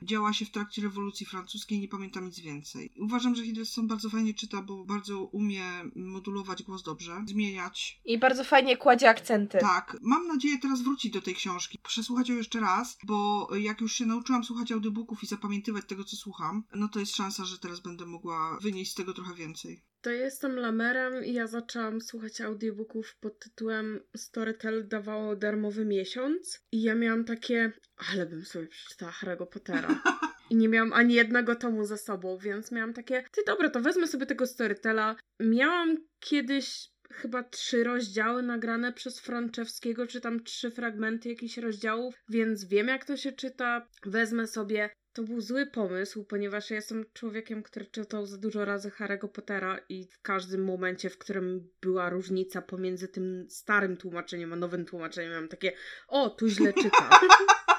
działa 0.02 0.34
się 0.34 0.46
w 0.46 0.52
trakcie 0.52 0.82
rewolucji 0.82 1.26
francuskiej, 1.26 1.80
nie 1.80 1.88
pamiętam 1.88 2.26
nic 2.26 2.40
więcej. 2.40 2.92
Uważam, 3.00 3.36
że 3.36 3.44
Hiddleston 3.44 3.88
bardzo 3.88 4.10
fajnie 4.10 4.34
czyta, 4.34 4.62
bo 4.62 4.86
bardzo 4.86 5.31
umie 5.32 5.64
modulować 5.96 6.64
głos 6.64 6.84
dobrze, 6.84 7.24
zmieniać. 7.28 8.02
I 8.06 8.20
bardzo 8.20 8.44
fajnie 8.44 8.78
kładzie 8.78 9.10
akcenty. 9.10 9.58
Tak, 9.58 9.98
mam 10.02 10.28
nadzieję 10.28 10.60
teraz 10.62 10.82
wrócić 10.82 11.14
do 11.14 11.22
tej 11.22 11.36
książki, 11.36 11.80
przesłuchać 11.84 12.30
ją 12.30 12.36
jeszcze 12.36 12.60
raz, 12.60 12.98
bo 13.04 13.48
jak 13.56 13.82
już 13.82 13.94
się 13.94 14.06
nauczyłam 14.06 14.44
słuchać 14.44 14.72
audiobooków 14.72 15.24
i 15.24 15.28
zapamiętywać 15.28 15.86
tego, 15.86 16.04
co 16.04 16.16
słucham, 16.16 16.64
no 16.76 16.88
to 16.88 17.00
jest 17.00 17.16
szansa, 17.16 17.46
że 17.46 17.60
teraz 17.60 17.80
będę 17.80 18.06
mogła 18.06 18.58
wynieść 18.62 18.92
z 18.92 18.96
tego 18.96 19.14
trochę 19.14 19.34
więcej. 19.34 19.84
To 20.02 20.10
jestem 20.10 20.56
lamerem 20.56 21.26
i 21.26 21.34
ja 21.34 21.48
zaczęłam 21.48 22.02
słuchać 22.02 22.42
audiobooków 22.42 23.16
pod 23.16 23.40
tytułem 23.40 24.00
Storytel 24.16 24.88
dawało 24.88 25.36
darmowy 25.36 25.86
miesiąc 25.86 26.60
i 26.72 26.82
ja 26.82 26.96
miałam 26.96 27.26
takie, 27.26 27.72
ale 28.12 28.26
bym 28.26 28.46
sobie 28.46 28.68
przeczytała 28.68 29.12
Harry'ego 29.12 29.46
Pottera. 29.46 30.02
I 30.52 30.56
nie 30.56 30.70
miałam 30.70 30.94
ani 30.94 31.14
jednego 31.14 31.56
tomu 31.56 31.86
ze 31.86 31.98
sobą, 31.98 32.38
więc 32.38 32.72
miałam 32.72 32.94
takie, 32.94 33.24
ty 33.32 33.42
dobra, 33.48 33.70
to 33.70 33.80
wezmę 33.80 34.08
sobie 34.08 34.26
tego 34.26 34.48
Storytela. 34.48 35.16
Miałam 35.40 35.98
kiedyś 36.20 36.90
chyba 37.12 37.44
trzy 37.44 37.84
rozdziały 37.84 38.44
nagrane 38.44 38.94
przez 38.94 39.20
Franczewskiego, 39.20 40.08
czy 40.08 40.22
tam 40.22 40.44
trzy 40.44 40.72
fragmenty 40.72 41.30
jakichś 41.30 41.58
rozdziałów, 41.58 42.16
więc 42.30 42.66
wiem 42.66 42.88
jak 42.88 43.06
to 43.06 43.18
się 43.18 43.32
czyta. 43.32 43.88
Wezmę 44.06 44.48
sobie. 44.48 44.90
To 45.14 45.24
był 45.24 45.42
zły 45.42 45.66
pomysł, 45.66 46.24
ponieważ 46.24 46.70
ja 46.70 46.76
jestem 46.76 47.06
człowiekiem, 47.14 47.64
który 47.64 47.86
czytał 47.86 48.26
za 48.26 48.38
dużo 48.38 48.66
razy 48.66 48.90
Harry'ego 48.90 49.28
Pottera 49.28 49.80
i 49.90 50.08
w 50.08 50.22
każdym 50.22 50.64
momencie, 50.64 51.10
w 51.10 51.18
którym 51.18 51.70
była 51.82 52.10
różnica 52.10 52.62
pomiędzy 52.62 53.08
tym 53.08 53.46
starym 53.50 53.98
tłumaczeniem 53.98 54.54
a 54.54 54.56
nowym 54.56 54.86
tłumaczeniem, 54.86 55.32
miałam 55.32 55.48
takie, 55.48 55.72
o, 56.08 56.30
tu 56.30 56.48
źle 56.48 56.74
czytam. 56.74 57.10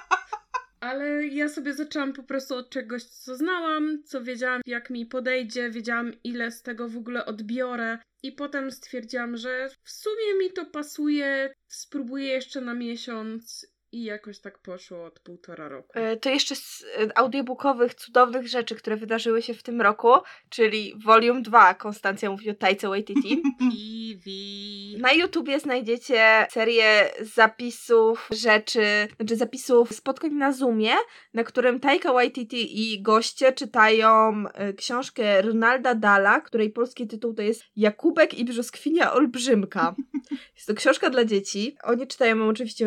ale 0.83 1.27
ja 1.27 1.49
sobie 1.49 1.75
zaczęłam 1.75 2.13
po 2.13 2.23
prostu 2.23 2.55
od 2.55 2.71
czegoś, 2.71 3.05
co 3.05 3.37
znałam, 3.37 4.03
co 4.05 4.23
wiedziałam, 4.23 4.61
jak 4.67 4.91
mi 4.91 5.07
podejdzie, 5.07 5.71
wiedziałam, 5.71 6.13
ile 6.25 6.51
z 6.51 6.63
tego 6.63 6.89
w 6.89 6.97
ogóle 6.97 7.27
odbiorę. 7.27 7.99
I 8.23 8.33
potem 8.33 8.71
stwierdziłam, 8.71 9.37
że 9.37 9.69
w 9.83 9.91
sumie 9.91 10.35
mi 10.39 10.53
to 10.53 10.67
pasuje, 10.67 11.55
spróbuję 11.69 12.27
jeszcze 12.27 12.61
na 12.61 12.75
miesiąc 12.75 13.72
i 13.93 14.05
jakoś 14.05 14.39
tak 14.39 14.59
poszło 14.59 15.05
od 15.05 15.21
półtora 15.21 15.69
roku. 15.69 15.93
E, 15.95 16.17
To 16.17 16.31
jeszcze 16.31 16.57
z 16.57 16.85
e, 16.99 17.19
audiobookowych, 17.19 17.95
cudownych 17.95 18.49
rzeczy, 18.49 18.75
które 18.75 18.97
wydarzyły 18.97 19.43
się 19.43 19.55
w 19.55 19.63
tym 19.63 19.81
roku, 19.81 20.09
czyli 20.49 20.95
Volume 21.05 21.43
2, 21.43 21.75
Konstancja 21.75 22.31
mówi 22.31 22.51
o 22.51 22.55
Tajce 22.55 22.89
Waititi. 22.89 23.43
Na 24.99 25.13
YouTubie 25.13 25.61
znajdziecie 25.61 26.47
serię 26.51 27.11
zapisów 27.21 28.29
rzeczy, 28.31 29.09
znaczy 29.17 29.37
zapisów 29.37 29.93
spotkań 29.93 30.33
na 30.33 30.53
Zoomie, 30.53 30.95
na 31.35 31.45
którym 31.45 31.81
Taika 31.81 32.13
Waititi 32.13 32.93
i 32.93 33.03
goście 33.03 33.53
czytają 33.53 34.45
e, 34.55 34.73
książkę 34.73 35.43
Ronalda 35.43 35.95
Dala, 35.95 36.41
której 36.41 36.71
polski 36.71 37.07
tytuł 37.07 37.35
to 37.35 37.43
jest 37.43 37.65
Jakubek 37.77 38.35
i 38.35 38.45
brzoskwinia 38.45 39.13
olbrzymka. 39.13 39.95
Jest 40.55 40.67
to 40.67 40.75
książka 40.75 41.11
dla 41.11 41.25
dzieci. 41.25 41.77
Oni 41.83 42.07
czytają 42.07 42.37
ją 42.37 42.49
oczywiście 42.49 42.87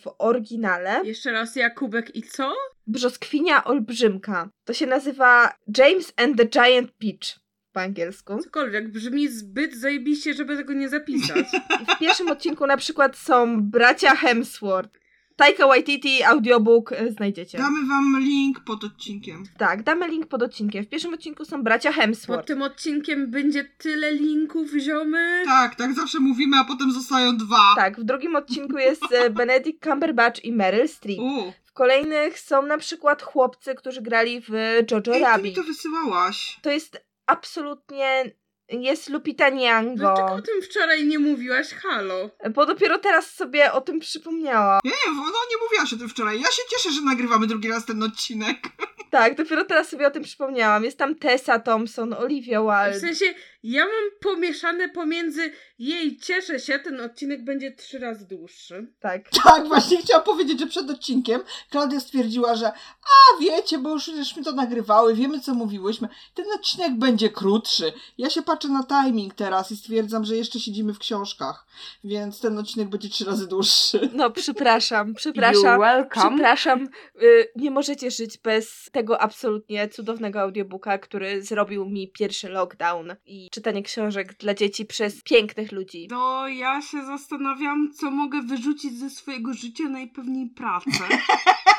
w 0.00 0.08
oryginale. 0.46 1.00
Jeszcze 1.04 1.32
raz 1.32 1.56
Jakubek 1.56 2.16
i 2.16 2.22
co? 2.22 2.54
Brzoskwinia 2.86 3.64
olbrzymka. 3.64 4.48
To 4.64 4.72
się 4.72 4.86
nazywa 4.86 5.52
James 5.78 6.12
and 6.16 6.36
the 6.36 6.46
Giant 6.46 6.90
Peach 6.92 7.40
po 7.72 7.80
angielsku. 7.80 8.38
Cokolwiek, 8.42 8.88
brzmi 8.88 9.28
zbyt 9.28 9.76
zajebiście, 9.76 10.34
żeby 10.34 10.56
tego 10.56 10.72
nie 10.72 10.88
zapisać. 10.88 11.46
I 11.82 11.94
w 11.96 11.98
pierwszym 11.98 12.28
odcinku 12.30 12.66
na 12.66 12.76
przykład 12.76 13.16
są 13.16 13.62
bracia 13.62 14.16
Hemsworth. 14.16 15.00
Taika 15.36 15.66
Waititi, 15.66 16.22
audiobook 16.24 16.92
e, 16.92 17.12
znajdziecie. 17.12 17.58
Damy 17.58 17.86
wam 17.88 18.20
link 18.20 18.60
pod 18.60 18.84
odcinkiem. 18.84 19.44
Tak, 19.58 19.82
damy 19.82 20.08
link 20.08 20.26
pod 20.26 20.42
odcinkiem. 20.42 20.84
W 20.84 20.88
pierwszym 20.88 21.14
odcinku 21.14 21.44
są 21.44 21.62
bracia 21.62 21.92
Hemsworth. 21.92 22.40
Pod 22.40 22.46
tym 22.46 22.62
odcinkiem 22.62 23.30
będzie 23.30 23.64
tyle 23.78 24.12
linków, 24.12 24.70
ziomy. 24.78 25.42
Tak, 25.44 25.74
tak 25.74 25.94
zawsze 25.94 26.20
mówimy, 26.20 26.56
a 26.58 26.64
potem 26.64 26.92
zostają 26.92 27.36
dwa. 27.36 27.62
Tak, 27.76 28.00
w 28.00 28.04
drugim 28.04 28.36
odcinku 28.36 28.78
jest 28.78 29.12
e, 29.12 29.30
Benedict 29.40 29.84
Cumberbatch 29.84 30.44
i 30.44 30.52
Meryl 30.52 30.88
Streep. 30.88 31.18
U, 31.18 31.52
W 31.64 31.72
kolejnych 31.72 32.38
są 32.38 32.66
na 32.66 32.78
przykład 32.78 33.22
chłopcy, 33.22 33.74
którzy 33.74 34.02
grali 34.02 34.40
w 34.40 34.48
Jojo 34.90 34.96
ej, 34.96 35.02
ty 35.02 35.10
mi 35.10 35.20
Rabbit. 35.20 35.54
to 35.54 35.62
wysyłałaś. 35.62 36.58
To 36.62 36.70
jest 36.70 37.04
absolutnie... 37.26 38.24
Jest 38.68 39.08
Lupita 39.08 39.50
Nyong'o. 39.50 39.94
Dlaczego 39.96 40.32
o 40.32 40.42
tym 40.42 40.62
wczoraj 40.62 41.06
nie 41.06 41.18
mówiłaś? 41.18 41.68
Halo. 41.68 42.30
Bo 42.54 42.66
dopiero 42.66 42.98
teraz 42.98 43.30
sobie 43.30 43.72
o 43.72 43.80
tym 43.80 44.00
przypomniałam. 44.00 44.80
Ja 44.84 44.90
nie 44.90 45.12
no 45.16 45.22
nie 45.50 45.56
mówiłaś 45.64 45.92
o 45.92 45.96
tym 45.96 46.08
wczoraj. 46.08 46.40
Ja 46.40 46.46
się 46.50 46.62
cieszę, 46.70 46.90
że 46.90 47.02
nagrywamy 47.02 47.46
drugi 47.46 47.68
raz 47.68 47.86
ten 47.86 48.02
odcinek. 48.02 48.56
Tak, 49.10 49.34
dopiero 49.36 49.64
teraz 49.64 49.88
sobie 49.88 50.06
o 50.06 50.10
tym 50.10 50.22
przypomniałam. 50.22 50.84
Jest 50.84 50.98
tam 50.98 51.14
Tessa 51.14 51.58
Thompson, 51.58 52.12
Olivia 52.12 52.60
W 52.60 52.64
Wilde. 52.64 53.00
sensie, 53.00 53.34
ja 53.62 53.84
mam 53.84 54.10
pomieszane 54.20 54.88
pomiędzy 54.88 55.52
jej, 55.78 56.18
cieszę 56.18 56.60
się, 56.60 56.78
ten 56.78 57.00
odcinek 57.00 57.44
będzie 57.44 57.72
trzy 57.72 57.98
razy 57.98 58.26
dłuższy. 58.26 58.92
Tak. 59.00 59.22
Tak, 59.44 59.68
właśnie 59.68 59.98
chciałam 59.98 60.24
powiedzieć, 60.24 60.60
że 60.60 60.66
przed 60.66 60.90
odcinkiem 60.90 61.40
Klaudia 61.70 62.00
stwierdziła, 62.00 62.54
że 62.54 62.66
a 63.02 63.40
wiecie, 63.40 63.78
bo 63.78 63.90
już 63.90 64.04
żeśmy 64.04 64.44
to 64.44 64.52
nagrywały, 64.52 65.14
wiemy 65.14 65.40
co 65.40 65.54
mówiłyśmy, 65.54 66.08
ten 66.34 66.44
odcinek 66.54 66.98
będzie 66.98 67.30
krótszy. 67.30 67.92
Ja 68.18 68.30
się 68.30 68.42
patrzę 68.42 68.55
na 68.64 68.84
timing 68.84 69.34
teraz 69.34 69.72
i 69.72 69.76
stwierdzam, 69.76 70.24
że 70.24 70.36
jeszcze 70.36 70.60
siedzimy 70.60 70.94
w 70.94 70.98
książkach, 70.98 71.66
więc 72.04 72.40
ten 72.40 72.58
odcinek 72.58 72.88
będzie 72.88 73.08
trzy 73.08 73.24
razy 73.24 73.48
dłuższy. 73.48 74.10
No, 74.14 74.30
przepraszam, 74.30 75.14
przepraszam. 75.22 75.80
welcome. 75.80 76.36
Przepraszam, 76.36 76.88
y, 77.22 77.52
nie 77.56 77.70
możecie 77.70 78.10
żyć 78.10 78.38
bez 78.38 78.88
tego 78.92 79.20
absolutnie 79.20 79.88
cudownego 79.88 80.40
audiobooka, 80.40 80.98
który 80.98 81.42
zrobił 81.42 81.86
mi 81.86 82.08
pierwszy 82.08 82.48
lockdown 82.48 83.14
i 83.26 83.48
czytanie 83.50 83.82
książek 83.82 84.34
dla 84.38 84.54
dzieci 84.54 84.86
przez 84.86 85.22
pięknych 85.22 85.72
ludzi. 85.72 86.06
To 86.08 86.48
ja 86.48 86.82
się 86.82 87.04
zastanawiam, 87.06 87.92
co 87.92 88.10
mogę 88.10 88.42
wyrzucić 88.42 88.98
ze 88.98 89.10
swojego 89.10 89.52
życia, 89.54 89.84
najpewniej 89.88 90.46
pracę. 90.46 90.90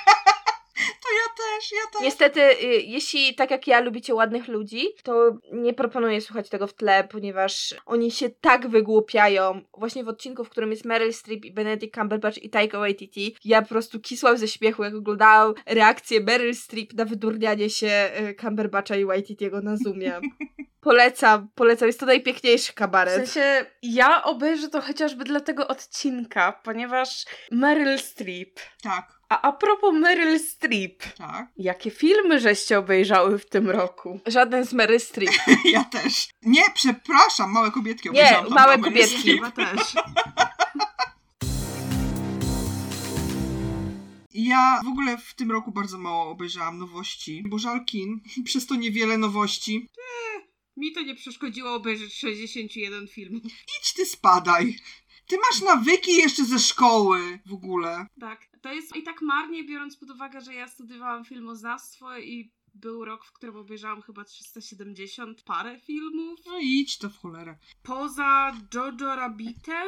To 1.70 1.76
ja 1.76 1.92
też. 1.94 2.02
Niestety, 2.02 2.42
y, 2.42 2.82
jeśli 2.82 3.36
tak 3.36 3.52
jak 3.52 3.68
ja 3.68 3.80
lubicie 3.80 4.16
ładnych 4.16 4.48
ludzi, 4.48 4.88
to 5.04 5.38
nie 5.52 5.74
proponuję 5.74 6.22
słuchać 6.22 6.50
tego 6.50 6.68
w 6.68 6.74
tle, 6.74 7.04
ponieważ 7.12 7.76
oni 7.86 8.12
się 8.12 8.30
tak 8.30 8.68
wygłupiają. 8.68 9.62
Właśnie 9.78 10.04
w 10.04 10.08
odcinku, 10.08 10.44
w 10.44 10.50
którym 10.50 10.72
jest 10.72 10.86
Meryl 10.86 11.14
Streep 11.14 11.46
i 11.46 11.54
Benedict 11.54 11.96
Cumberbatch 11.96 12.38
i 12.38 12.50
Taika 12.50 12.80
Waititi, 12.80 13.36
ja 13.46 13.62
po 13.62 13.68
prostu 13.68 14.00
kisłam 14.00 14.38
ze 14.38 14.48
śmiechu, 14.48 14.84
jak 14.84 14.96
oglądałam 14.96 15.54
reakcję 15.66 16.22
Meryl 16.22 16.56
Streep 16.56 16.94
na 16.94 17.06
wydurnianie 17.06 17.70
się 17.70 18.10
y, 18.30 18.36
Cumberbatcha 18.42 18.96
i 18.96 19.06
Waititiego 19.06 19.62
na 19.62 19.78
Zoomie. 19.78 20.14
Polecam, 20.82 21.50
polecam, 21.56 21.88
jest 21.88 22.00
to 22.00 22.06
najpiękniejszy 22.06 22.72
W 22.72 22.76
kabaret. 22.76 23.16
sensie, 23.16 23.66
ja 23.82 24.24
obejrzę 24.24 24.70
to 24.70 24.82
chociażby 24.82 25.24
dla 25.24 25.40
tego 25.40 25.68
odcinka, 25.68 26.60
ponieważ 26.64 27.26
Meryl 27.52 28.00
Streep. 28.00 28.60
Tak, 28.84 29.17
A 29.30 29.42
a 29.42 29.52
propos 29.52 29.94
Meryl 29.94 30.40
Streep, 30.40 31.04
tak. 31.18 31.48
jakie 31.58 31.92
filmy 31.92 32.40
żeście 32.40 32.80
obejrzały 32.80 33.40
w 33.40 33.50
tym 33.50 33.70
roku? 33.70 34.20
Żaden 34.26 34.66
z 34.66 34.74
Meryl 34.74 35.00
Streep. 35.00 35.34
Ja 35.66 35.84
też. 35.84 36.30
Nie, 36.42 36.62
przepraszam, 36.74 37.52
małe 37.52 37.72
kobietki 37.72 38.10
Nie, 38.10 38.12
obejrzałam 38.12 38.46
tam 38.46 38.54
małe 38.54 38.78
Meryl 38.78 38.84
kobietki. 38.84 39.32
Chyba 39.32 39.52
też. 39.52 39.96
Ja 44.34 44.82
w 44.86 44.88
ogóle 44.88 45.18
w 45.18 45.34
tym 45.34 45.52
roku 45.52 45.72
bardzo 45.72 45.98
mało 45.98 46.30
obejrzałam 46.30 46.78
nowości, 46.78 47.44
bo 47.48 47.60
żal 47.60 47.86
kin, 47.86 48.22
przez 48.46 48.66
to 48.66 48.76
niewiele 48.76 49.18
nowości. 49.18 49.88
Mi 50.78 50.94
to 50.94 51.02
nie 51.02 51.16
przeszkodziło 51.16 51.74
obejrzeć 51.74 52.14
61 52.14 53.08
filmów. 53.08 53.44
Idź 53.44 53.94
ty 53.94 54.06
spadaj. 54.06 54.76
Ty 55.28 55.38
masz 55.38 55.62
nawyki 55.62 56.16
jeszcze 56.16 56.46
ze 56.46 56.60
szkoły 56.60 57.40
w 57.46 57.54
ogóle. 57.54 58.08
Tak, 58.20 58.40
to 58.62 58.74
jest 58.74 58.96
i 58.96 59.04
tak 59.04 59.22
marnie, 59.22 59.64
biorąc 59.64 59.98
pod 59.98 60.10
uwagę, 60.10 60.42
że 60.42 60.54
ja 60.54 60.68
studiowałam 60.68 61.26
filmoznawstwo 61.26 62.18
i 62.18 62.52
był 62.80 63.06
rok, 63.06 63.26
w 63.26 63.32
którym 63.32 63.56
obejrzałam 63.56 64.02
chyba 64.02 64.24
370 64.24 65.42
parę 65.42 65.80
filmów. 65.80 66.40
No 66.46 66.58
idź 66.62 66.98
to 66.98 67.10
w 67.10 67.18
cholerę. 67.18 67.56
Poza 67.84 68.54
Jojo 68.74 69.16
Rabbitem 69.16 69.88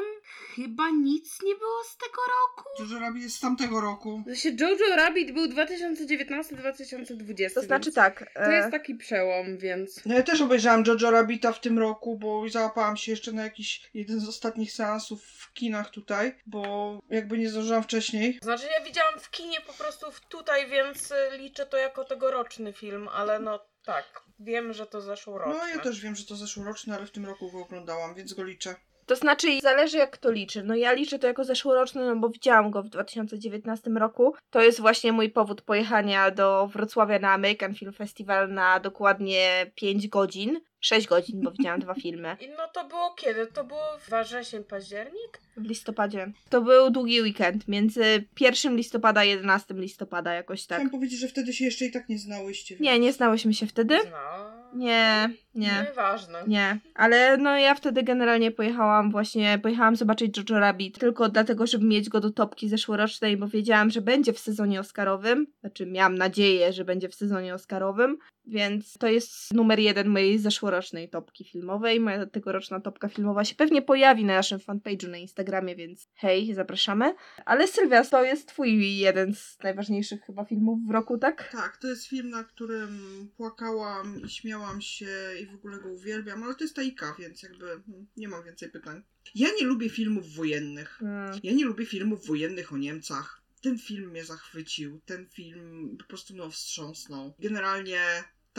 chyba 0.56 0.90
nic 0.90 1.42
nie 1.44 1.56
było 1.56 1.84
z 1.84 1.98
tego 1.98 2.22
roku. 2.22 2.70
Dużo 2.80 3.00
robi 3.00 3.22
jest 3.22 3.36
z 3.36 3.40
tamtego 3.40 3.82
roku. 3.82 4.24
Sensie 4.26 4.56
Jojo 4.60 4.96
Rabbit 4.96 5.32
był 5.32 5.46
2019-2020. 5.46 7.54
To 7.54 7.62
znaczy 7.62 7.92
tak. 7.92 8.32
To 8.34 8.46
e, 8.46 8.56
jest 8.56 8.72
taki 8.72 8.96
przełom, 8.96 9.58
więc... 9.58 10.06
No 10.06 10.16
ja 10.16 10.24
też 10.24 10.42
obejrzałam 10.42 10.84
Jojo 10.88 11.12
Rabbita 11.12 11.52
w 11.52 11.62
tym 11.62 11.80
roku, 11.80 12.18
bo 12.18 12.50
załapałam 12.50 12.98
się 12.98 13.12
jeszcze 13.12 13.32
na 13.32 13.44
jakiś 13.44 13.90
jeden 13.94 14.20
z 14.20 14.30
ostatnich 14.30 14.72
seansów 14.72 15.24
w 15.24 15.54
kinach 15.54 15.90
tutaj, 15.90 16.36
bo 16.46 17.00
jakby 17.10 17.38
nie 17.38 17.50
zdążyłam 17.50 17.84
wcześniej. 17.84 18.40
Znaczy 18.42 18.66
ja 18.80 18.86
widziałam 18.86 19.20
w 19.20 19.32
kinie 19.32 19.58
po 19.68 19.74
prostu 19.74 20.06
tutaj, 20.30 20.70
więc 20.70 21.12
y, 21.12 21.16
liczę 21.38 21.66
to 21.66 21.78
jako 21.78 22.06
tegoroczny 22.06 22.74
film, 22.74 22.79
ale 23.14 23.40
no 23.40 23.60
tak, 23.86 24.24
wiem, 24.40 24.74
że 24.74 24.86
to 24.86 25.02
zeszłoroczny. 25.02 25.54
No 25.54 25.68
ja 25.68 25.80
też 25.80 26.02
wiem, 26.02 26.16
że 26.16 26.26
to 26.26 26.36
zeszłoroczny, 26.36 26.96
ale 26.96 27.06
w 27.06 27.12
tym 27.12 27.26
roku 27.26 27.52
go 27.52 27.60
oglądałam, 27.60 28.16
więc 28.16 28.34
go 28.34 28.44
liczę. 28.44 28.76
To 29.10 29.16
znaczy, 29.16 29.60
zależy 29.62 29.98
jak 29.98 30.12
kto 30.12 30.32
liczy. 30.32 30.64
No 30.64 30.76
ja 30.76 30.94
liczę 30.94 31.20
to 31.20 31.28
jako 31.28 31.44
zeszłoroczny, 31.44 32.06
no 32.06 32.16
bo 32.16 32.30
widziałam 32.30 32.72
go 32.72 32.84
w 32.84 32.90
2019 32.90 33.90
roku. 33.90 34.36
To 34.50 34.62
jest 34.62 34.80
właśnie 34.80 35.12
mój 35.12 35.30
powód 35.30 35.62
pojechania 35.62 36.32
do 36.32 36.68
Wrocławia 36.68 37.20
na 37.20 37.34
American 37.34 37.76
Film 37.76 37.94
Festival 37.94 38.54
na 38.54 38.80
dokładnie 38.80 39.72
5 39.76 40.08
godzin. 40.08 40.62
6 40.80 41.08
godzin, 41.08 41.42
bo 41.42 41.52
widziałam 41.52 41.80
dwa 41.80 41.94
filmy. 42.04 42.38
I 42.40 42.50
no 42.50 42.68
to 42.74 42.84
było 42.88 43.14
kiedy? 43.14 43.48
To 43.48 43.64
było 43.64 43.98
wrzesień, 44.24 44.64
październik? 44.64 45.42
W 45.60 45.66
listopadzie. 45.68 46.32
To 46.50 46.62
był 46.62 46.90
długi 46.92 47.22
weekend, 47.22 47.68
między 47.68 48.26
1 48.40 48.76
listopada 48.76 49.20
a 49.20 49.24
11 49.24 49.74
listopada, 49.74 50.34
jakoś 50.34 50.66
tak. 50.66 50.78
Chciałam 50.78 50.92
powiedzieć, 50.92 51.20
że 51.20 51.28
wtedy 51.28 51.54
się 51.54 51.66
jeszcze 51.66 51.86
i 51.86 51.92
tak 51.92 52.10
nie 52.10 52.20
znałyście. 52.20 52.76
więc- 52.76 52.82
Nie, 52.86 53.00
nie 53.00 53.14
znałyśmy 53.14 53.54
się 53.54 53.68
wtedy? 53.68 53.98
No. 54.12 54.60
Nie, 54.74 55.30
nie. 55.56 55.86
Nieważne. 55.90 56.44
Nie, 56.48 56.80
ale 56.96 57.38
no 57.38 57.58
ja 57.58 57.76
wtedy 57.76 58.04
generalnie 58.04 58.52
pojechałam 58.52 59.12
właśnie, 59.12 59.60
pojechałam 59.64 59.96
zobaczyć 59.96 60.38
Jojo 60.38 60.60
Rabbit 60.60 61.00
tylko 61.00 61.30
dlatego, 61.30 61.68
żeby 61.68 61.86
mieć 61.86 62.10
go 62.10 62.20
do 62.20 62.32
topki 62.32 62.70
zeszłorocznej, 62.70 63.38
bo 63.38 63.48
wiedziałam, 63.48 63.90
że 63.90 64.02
będzie 64.02 64.34
w 64.34 64.40
sezonie 64.40 64.80
Oscarowym, 64.80 65.48
znaczy 65.60 65.86
miałam 65.86 66.16
nadzieję, 66.16 66.74
że 66.74 66.86
będzie 66.86 67.10
w 67.10 67.16
sezonie 67.16 67.54
Oscarowym, 67.54 68.18
więc 68.46 68.98
to 68.98 69.08
jest 69.08 69.54
numer 69.54 69.80
jeden 69.80 70.08
mojej 70.08 70.40
zeszłorocznej 70.40 71.10
topki 71.10 71.44
filmowej. 71.44 72.00
Moja 72.00 72.26
tegoroczna 72.26 72.80
topka 72.80 73.08
filmowa 73.10 73.46
się 73.46 73.56
pewnie 73.56 73.82
pojawi 73.82 74.26
na 74.26 74.34
naszym 74.34 74.60
fanpage'u 74.60 75.10
na 75.10 75.18
Instagramie, 75.18 75.49
więc 75.76 76.08
hej, 76.14 76.54
zapraszamy. 76.54 77.16
Ale 77.46 77.68
Sylwia, 77.68 78.04
to 78.04 78.24
jest 78.24 78.48
twój 78.48 78.98
jeden 78.98 79.36
z 79.36 79.58
najważniejszych 79.64 80.22
chyba 80.22 80.46
filmów 80.46 80.80
w 80.88 80.92
roku, 80.92 81.18
tak? 81.18 81.50
Tak, 81.52 81.78
to 81.78 81.88
jest 81.88 82.08
film, 82.08 82.30
na 82.30 82.44
którym 82.44 83.00
płakałam 83.38 84.22
i 84.26 84.30
śmiałam 84.30 84.82
się 84.82 85.08
i 85.42 85.46
w 85.46 85.56
ogóle 85.56 85.80
go 85.80 85.90
uwielbiam, 85.90 86.44
ale 86.44 86.56
to 86.56 86.64
jest 86.64 86.76
Taika, 86.76 87.16
więc 87.20 87.44
jakby 87.44 87.66
hmm, 87.66 88.08
nie 88.18 88.28
mam 88.28 88.44
więcej 88.44 88.70
pytań. 88.70 89.04
Ja 89.36 89.48
nie 89.60 89.66
lubię 89.66 89.90
filmów 89.90 90.36
wojennych. 90.36 90.90
Hmm. 90.90 91.40
Ja 91.44 91.54
nie 91.54 91.66
lubię 91.66 91.86
filmów 91.86 92.28
wojennych 92.28 92.74
o 92.74 92.78
Niemcach. 92.78 93.42
ten 93.62 93.80
film 93.80 94.10
mnie 94.10 94.26
zachwycił. 94.26 95.02
Ten 95.06 95.28
film 95.30 95.98
po 96.00 96.06
prostu 96.06 96.34
mną 96.34 96.52
wstrząsnął. 96.52 97.34
Generalnie 97.40 98.00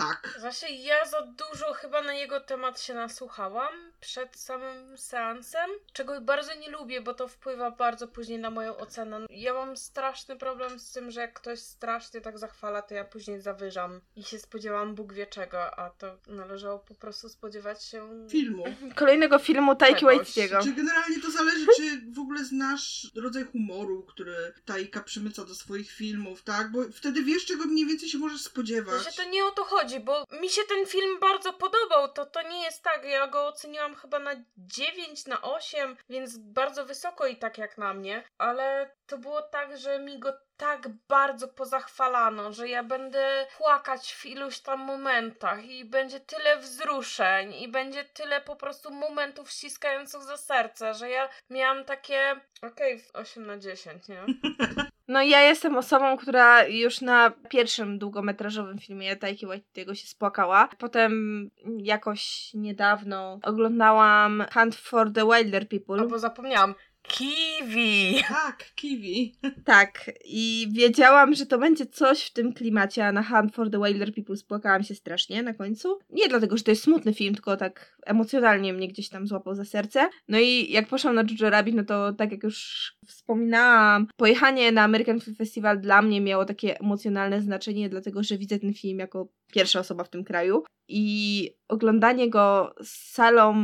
tak. 0.00 0.36
Właśnie 0.40 0.84
ja 0.84 1.04
za 1.04 1.22
dużo 1.22 1.72
chyba 1.72 2.02
na 2.02 2.14
jego 2.14 2.40
temat 2.40 2.80
się 2.80 2.94
nasłuchałam 2.94 3.72
przed 4.00 4.36
samym 4.36 4.98
seansem, 4.98 5.70
czego 5.92 6.20
bardzo 6.20 6.54
nie 6.54 6.70
lubię, 6.70 7.00
bo 7.00 7.14
to 7.14 7.28
wpływa 7.28 7.70
bardzo 7.70 8.08
później 8.08 8.38
na 8.38 8.50
moją 8.50 8.76
ocenę. 8.76 9.20
Ja 9.30 9.54
mam 9.54 9.76
straszny 9.76 10.36
problem 10.36 10.78
z 10.78 10.92
tym, 10.92 11.10
że 11.10 11.20
jak 11.20 11.32
ktoś 11.32 11.58
strasznie 11.58 12.20
tak 12.20 12.38
zachwala, 12.38 12.82
to 12.82 12.94
ja 12.94 13.04
później 13.04 13.40
zawyżam 13.40 14.00
i 14.16 14.24
się 14.24 14.38
spodziewałam 14.38 14.94
Bóg 14.94 15.12
wie 15.12 15.26
czego, 15.26 15.78
a 15.78 15.90
to 15.90 16.18
należało 16.26 16.78
po 16.78 16.94
prostu 16.94 17.28
spodziewać 17.28 17.84
się 17.84 18.26
Filmu. 18.30 18.64
Kolejnego 18.94 19.38
filmu 19.38 19.76
Taiki. 19.76 20.04
Waititiego. 20.04 20.62
Czy 20.62 20.72
generalnie 20.72 21.20
to 21.22 21.30
zależy, 21.30 21.66
czy 21.76 22.12
w 22.12 22.18
ogóle 22.18 22.44
znasz 22.44 23.10
rodzaj 23.16 23.44
humoru, 23.44 24.02
który 24.02 24.34
Taika 24.64 25.00
przemyca 25.00 25.44
do 25.44 25.54
swoich 25.54 25.90
filmów, 25.90 26.42
tak? 26.42 26.72
Bo 26.72 26.78
wtedy 26.92 27.22
wiesz, 27.22 27.46
czego 27.46 27.64
mniej 27.64 27.86
więcej 27.86 28.08
się 28.08 28.18
możesz 28.18 28.40
spodziewać. 28.40 29.02
Właśnie 29.02 29.24
to 29.24 29.30
nie 29.30 29.44
o 29.44 29.50
to 29.50 29.64
chodzi, 29.64 29.89
bo 29.98 30.24
mi 30.40 30.48
się 30.48 30.62
ten 30.68 30.86
film 30.86 31.20
bardzo 31.20 31.52
podobał. 31.52 32.12
To, 32.12 32.26
to 32.26 32.42
nie 32.42 32.62
jest 32.62 32.82
tak. 32.82 33.04
Ja 33.04 33.26
go 33.26 33.46
oceniłam 33.46 33.94
chyba 33.94 34.18
na 34.18 34.30
9, 34.56 35.26
na 35.26 35.42
8, 35.42 35.96
więc 36.08 36.38
bardzo 36.38 36.86
wysoko 36.86 37.26
i 37.26 37.36
tak 37.36 37.58
jak 37.58 37.78
na 37.78 37.94
mnie. 37.94 38.24
Ale 38.38 38.90
to 39.06 39.18
było 39.18 39.42
tak, 39.42 39.78
że 39.78 39.98
mi 39.98 40.18
go 40.18 40.32
tak 40.56 40.88
bardzo 41.08 41.48
pozachwalano, 41.48 42.52
że 42.52 42.68
ja 42.68 42.84
będę 42.84 43.46
płakać 43.56 44.12
w 44.12 44.26
iluś 44.26 44.60
tam 44.60 44.80
momentach 44.80 45.64
i 45.64 45.84
będzie 45.84 46.20
tyle 46.20 46.56
wzruszeń 46.56 47.54
i 47.54 47.68
będzie 47.68 48.04
tyle 48.04 48.40
po 48.40 48.56
prostu 48.56 48.90
momentów 48.90 49.50
ściskających 49.50 50.22
za 50.22 50.36
serce, 50.36 50.94
że 50.94 51.10
ja 51.10 51.28
miałam 51.50 51.84
takie 51.84 52.40
okej, 52.62 53.04
8 53.14 53.46
na 53.46 53.58
10, 53.58 54.08
nie? 54.08 54.24
No 55.10 55.22
ja 55.22 55.40
jestem 55.40 55.76
osobą, 55.76 56.16
która 56.16 56.66
już 56.66 57.00
na 57.00 57.30
pierwszym 57.48 57.98
długometrażowym 57.98 58.78
filmie 58.78 59.16
Taiki 59.16 59.46
Waititiego 59.46 59.94
się 59.94 60.06
spłakała. 60.06 60.68
Potem 60.78 61.50
jakoś 61.78 62.50
niedawno 62.54 63.38
oglądałam 63.42 64.44
Hunt 64.52 64.74
for 64.76 65.12
the 65.12 65.24
Wilder 65.24 65.68
People. 65.68 66.00
Albo 66.00 66.18
zapomniałam. 66.18 66.74
Kiwi! 67.02 68.22
Tak, 68.28 68.64
kiwi. 68.74 69.34
Tak, 69.64 70.10
i 70.24 70.68
wiedziałam, 70.70 71.34
że 71.34 71.46
to 71.46 71.58
będzie 71.58 71.86
coś 71.86 72.22
w 72.22 72.32
tym 72.32 72.52
klimacie, 72.52 73.06
a 73.06 73.12
na 73.12 73.22
Hunt 73.22 73.54
for 73.54 73.70
the 73.70 73.78
Wilder 73.78 74.14
People 74.14 74.36
spłakałam 74.36 74.82
się 74.82 74.94
strasznie 74.94 75.42
na 75.42 75.54
końcu. 75.54 75.98
Nie 76.10 76.28
dlatego, 76.28 76.56
że 76.56 76.62
to 76.62 76.70
jest 76.70 76.82
smutny 76.82 77.14
film, 77.14 77.34
tylko 77.34 77.56
tak 77.56 77.96
emocjonalnie 78.06 78.72
mnie 78.72 78.88
gdzieś 78.88 79.08
tam 79.08 79.26
złapał 79.26 79.54
za 79.54 79.64
serce. 79.64 80.08
No 80.28 80.38
i 80.38 80.72
jak 80.72 80.88
poszłam 80.88 81.14
na 81.14 81.22
Jojo 81.22 81.50
Rabbit, 81.50 81.74
no 81.74 81.84
to 81.84 82.12
tak 82.12 82.32
jak 82.32 82.42
już 82.42 82.90
wspominałam, 83.06 84.06
pojechanie 84.16 84.72
na 84.72 84.82
American 84.82 85.20
Film 85.20 85.36
Festival 85.36 85.80
dla 85.80 86.02
mnie 86.02 86.20
miało 86.20 86.44
takie 86.44 86.80
emocjonalne 86.80 87.40
znaczenie, 87.40 87.88
dlatego 87.88 88.22
że 88.22 88.38
widzę 88.38 88.58
ten 88.58 88.74
film 88.74 88.98
jako 88.98 89.28
pierwsza 89.52 89.80
osoba 89.80 90.04
w 90.04 90.10
tym 90.10 90.24
kraju 90.24 90.62
i 90.88 91.50
oglądanie 91.68 92.30
go 92.30 92.74
z 92.82 93.12
salą 93.12 93.54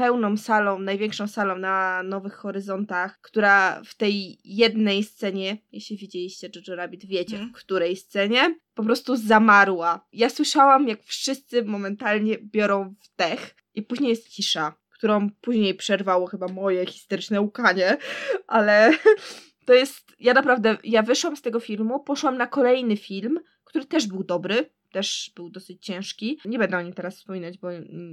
pełną 0.00 0.36
salą, 0.36 0.78
największą 0.78 1.28
salą 1.28 1.58
na 1.58 2.02
Nowych 2.02 2.34
Horyzontach, 2.34 3.20
która 3.20 3.82
w 3.84 3.94
tej 3.94 4.38
jednej 4.44 5.04
scenie, 5.04 5.58
jeśli 5.72 5.96
widzieliście 5.96 6.50
Jojo 6.54 6.76
Rabbit, 6.76 7.06
wiecie 7.06 7.36
Mhm. 7.36 7.52
w 7.52 7.56
której 7.56 7.96
scenie, 7.96 8.54
po 8.74 8.82
prostu 8.82 9.16
zamarła. 9.16 10.06
Ja 10.12 10.30
słyszałam, 10.30 10.88
jak 10.88 11.02
wszyscy 11.02 11.64
momentalnie 11.64 12.38
biorą 12.38 12.94
wdech 13.04 13.54
i 13.74 13.82
później 13.82 14.10
jest 14.10 14.28
cisza, 14.28 14.74
którą 14.90 15.30
później 15.40 15.74
przerwało 15.74 16.26
chyba 16.26 16.48
moje 16.48 16.86
histeryczne 16.86 17.40
łkanie, 17.40 17.96
ale 18.46 18.92
to 19.66 19.74
jest, 19.74 20.12
ja 20.18 20.34
naprawdę, 20.34 20.76
ja 20.84 21.02
wyszłam 21.02 21.36
z 21.36 21.42
tego 21.42 21.60
filmu, 21.60 22.00
poszłam 22.00 22.36
na 22.36 22.46
kolejny 22.46 22.96
film, 22.96 23.40
który 23.64 23.84
też 23.84 24.06
był 24.06 24.24
dobry, 24.24 24.70
też 24.92 25.32
był 25.36 25.50
dosyć 25.50 25.84
ciężki. 25.84 26.38
Nie 26.44 26.58
będę 26.58 26.78
o 26.78 26.82
nim 26.82 26.92
teraz 26.92 27.16
wspominać, 27.16 27.58
bo 27.58 27.68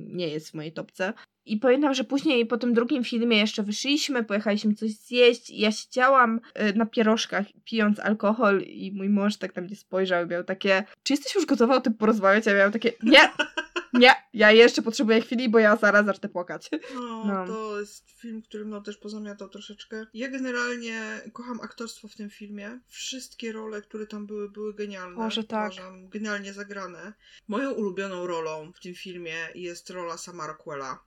nie 0.07 0.27
jest 0.27 0.51
w 0.51 0.53
mojej 0.53 0.71
topce. 0.71 1.13
I 1.45 1.57
pamiętam, 1.57 1.93
że 1.93 2.03
później 2.03 2.45
po 2.45 2.57
tym 2.57 2.73
drugim 2.73 3.03
filmie 3.03 3.37
jeszcze 3.37 3.63
wyszliśmy, 3.63 4.23
pojechaliśmy 4.23 4.73
coś 4.73 4.91
zjeść 4.91 5.49
i 5.49 5.59
ja 5.59 5.71
siedziałam 5.71 6.39
y, 6.69 6.73
na 6.73 6.85
pierożkach 6.85 7.45
pijąc 7.63 7.99
alkohol 7.99 8.61
i 8.61 8.91
mój 8.91 9.09
mąż 9.09 9.37
tak 9.37 9.55
na 9.55 9.61
mnie 9.61 9.75
spojrzał 9.75 10.25
i 10.25 10.29
miał 10.29 10.43
takie 10.43 10.83
czy 11.03 11.13
jesteś 11.13 11.35
już 11.35 11.45
gotowa 11.45 11.75
o 11.75 11.81
tym 11.81 11.93
porozmawiać? 11.93 12.47
A 12.47 12.51
ja 12.51 12.57
miałam 12.57 12.71
takie 12.71 12.91
nie, 13.03 13.19
nie, 13.93 14.11
ja 14.33 14.51
jeszcze 14.51 14.81
potrzebuję 14.81 15.21
chwili, 15.21 15.49
bo 15.49 15.59
ja 15.59 15.75
zaraz 15.75 16.05
zacznę 16.05 16.29
płakać. 16.29 16.69
No, 16.95 17.23
No. 17.25 17.47
to 17.47 17.79
jest 17.79 18.11
film, 18.11 18.41
który 18.41 18.65
mną 18.65 18.83
też 18.83 18.97
pozamiatał 18.97 19.49
troszeczkę. 19.49 20.05
Ja 20.13 20.27
generalnie 20.29 21.21
kocham 21.33 21.61
aktorstwo 21.61 22.07
w 22.07 22.15
tym 22.15 22.29
filmie. 22.29 22.79
Wszystkie 22.87 23.51
role, 23.51 23.81
które 23.81 24.07
tam 24.07 24.27
były, 24.27 24.49
były 24.49 24.73
genialne. 24.73 25.15
Może 25.15 25.43
tak. 25.43 25.71
Uważam, 25.71 26.09
genialnie 26.09 26.53
zagrane. 26.53 27.13
Moją 27.47 27.71
ulubioną 27.71 28.27
rolą 28.27 28.71
w 28.73 28.79
tym 28.79 28.95
filmie 28.95 29.35
jest 29.55 29.89
rola 29.89 30.17
Sama 30.17 30.47
Rockwella, 30.47 30.99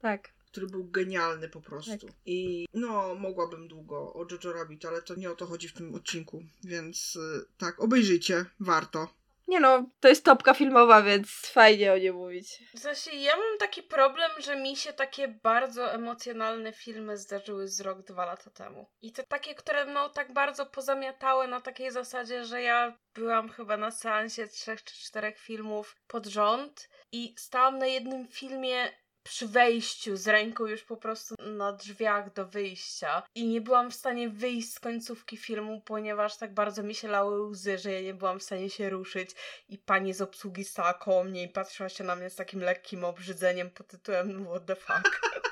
Tak. 0.00 0.28
który 0.46 0.66
był 0.66 0.84
genialny 0.84 1.48
po 1.48 1.60
prostu. 1.60 2.06
Tak. 2.06 2.16
I 2.26 2.66
no, 2.74 3.14
mogłabym 3.14 3.68
długo 3.68 4.12
o 4.14 4.26
Jojo 4.30 4.52
Rabbit, 4.52 4.84
ale 4.84 5.02
to 5.02 5.14
nie 5.14 5.30
o 5.30 5.34
to 5.34 5.46
chodzi 5.46 5.68
w 5.68 5.72
tym 5.72 5.94
odcinku, 5.94 6.42
więc 6.64 7.16
y, 7.16 7.44
tak, 7.58 7.80
obejrzyjcie, 7.80 8.44
warto. 8.60 9.08
Nie 9.48 9.60
no, 9.60 9.90
to 10.00 10.08
jest 10.08 10.24
topka 10.24 10.54
filmowa, 10.54 11.02
więc 11.02 11.28
fajnie 11.30 11.92
o 11.92 11.98
nie 11.98 12.12
mówić. 12.12 12.62
W 12.74 12.78
sensie 12.78 13.10
ja 13.10 13.36
mam 13.36 13.58
taki 13.58 13.82
problem, 13.82 14.30
że 14.38 14.56
mi 14.56 14.76
się 14.76 14.92
takie 14.92 15.28
bardzo 15.28 15.92
emocjonalne 15.92 16.72
filmy 16.72 17.16
zdarzyły 17.16 17.68
z 17.68 17.80
rok, 17.80 18.02
dwa 18.02 18.24
lata 18.24 18.50
temu. 18.50 18.86
I 19.02 19.12
to 19.12 19.22
takie, 19.28 19.54
które 19.54 19.84
mną 19.84 20.10
tak 20.10 20.32
bardzo 20.32 20.66
pozamiatały 20.66 21.48
na 21.48 21.60
takiej 21.60 21.90
zasadzie, 21.90 22.44
że 22.44 22.62
ja 22.62 22.98
byłam 23.14 23.48
chyba 23.48 23.76
na 23.76 23.90
seansie 23.90 24.48
trzech 24.48 24.84
czy 24.84 24.94
czterech 24.94 25.38
filmów 25.38 25.96
pod 26.06 26.26
rząd 26.26 26.88
i 27.12 27.34
stałam 27.38 27.78
na 27.78 27.86
jednym 27.86 28.28
filmie 28.28 28.90
przy 29.28 29.48
wejściu 29.48 30.16
z 30.16 30.28
ręką 30.28 30.66
już 30.66 30.82
po 30.82 30.96
prostu 30.96 31.34
na 31.46 31.72
drzwiach 31.72 32.32
do 32.32 32.46
wyjścia 32.46 33.22
i 33.34 33.46
nie 33.46 33.60
byłam 33.60 33.90
w 33.90 33.94
stanie 33.94 34.28
wyjść 34.28 34.72
z 34.72 34.80
końcówki 34.80 35.36
filmu, 35.36 35.80
ponieważ 35.80 36.36
tak 36.36 36.54
bardzo 36.54 36.82
mi 36.82 36.94
się 36.94 37.08
lały 37.08 37.42
łzy, 37.42 37.78
że 37.78 37.92
ja 37.92 38.00
nie 38.00 38.14
byłam 38.14 38.38
w 38.38 38.42
stanie 38.42 38.70
się 38.70 38.90
ruszyć 38.90 39.30
i 39.68 39.78
pani 39.78 40.14
z 40.14 40.20
obsługi 40.20 40.64
stała 40.64 40.94
koło 40.94 41.24
mnie 41.24 41.42
i 41.42 41.48
patrzyła 41.48 41.88
się 41.88 42.04
na 42.04 42.16
mnie 42.16 42.30
z 42.30 42.36
takim 42.36 42.60
lekkim 42.60 43.04
obrzydzeniem 43.04 43.70
pod 43.70 43.86
tytułem 43.86 44.46
What 44.46 44.66
the 44.66 44.76
fuck. 44.76 45.20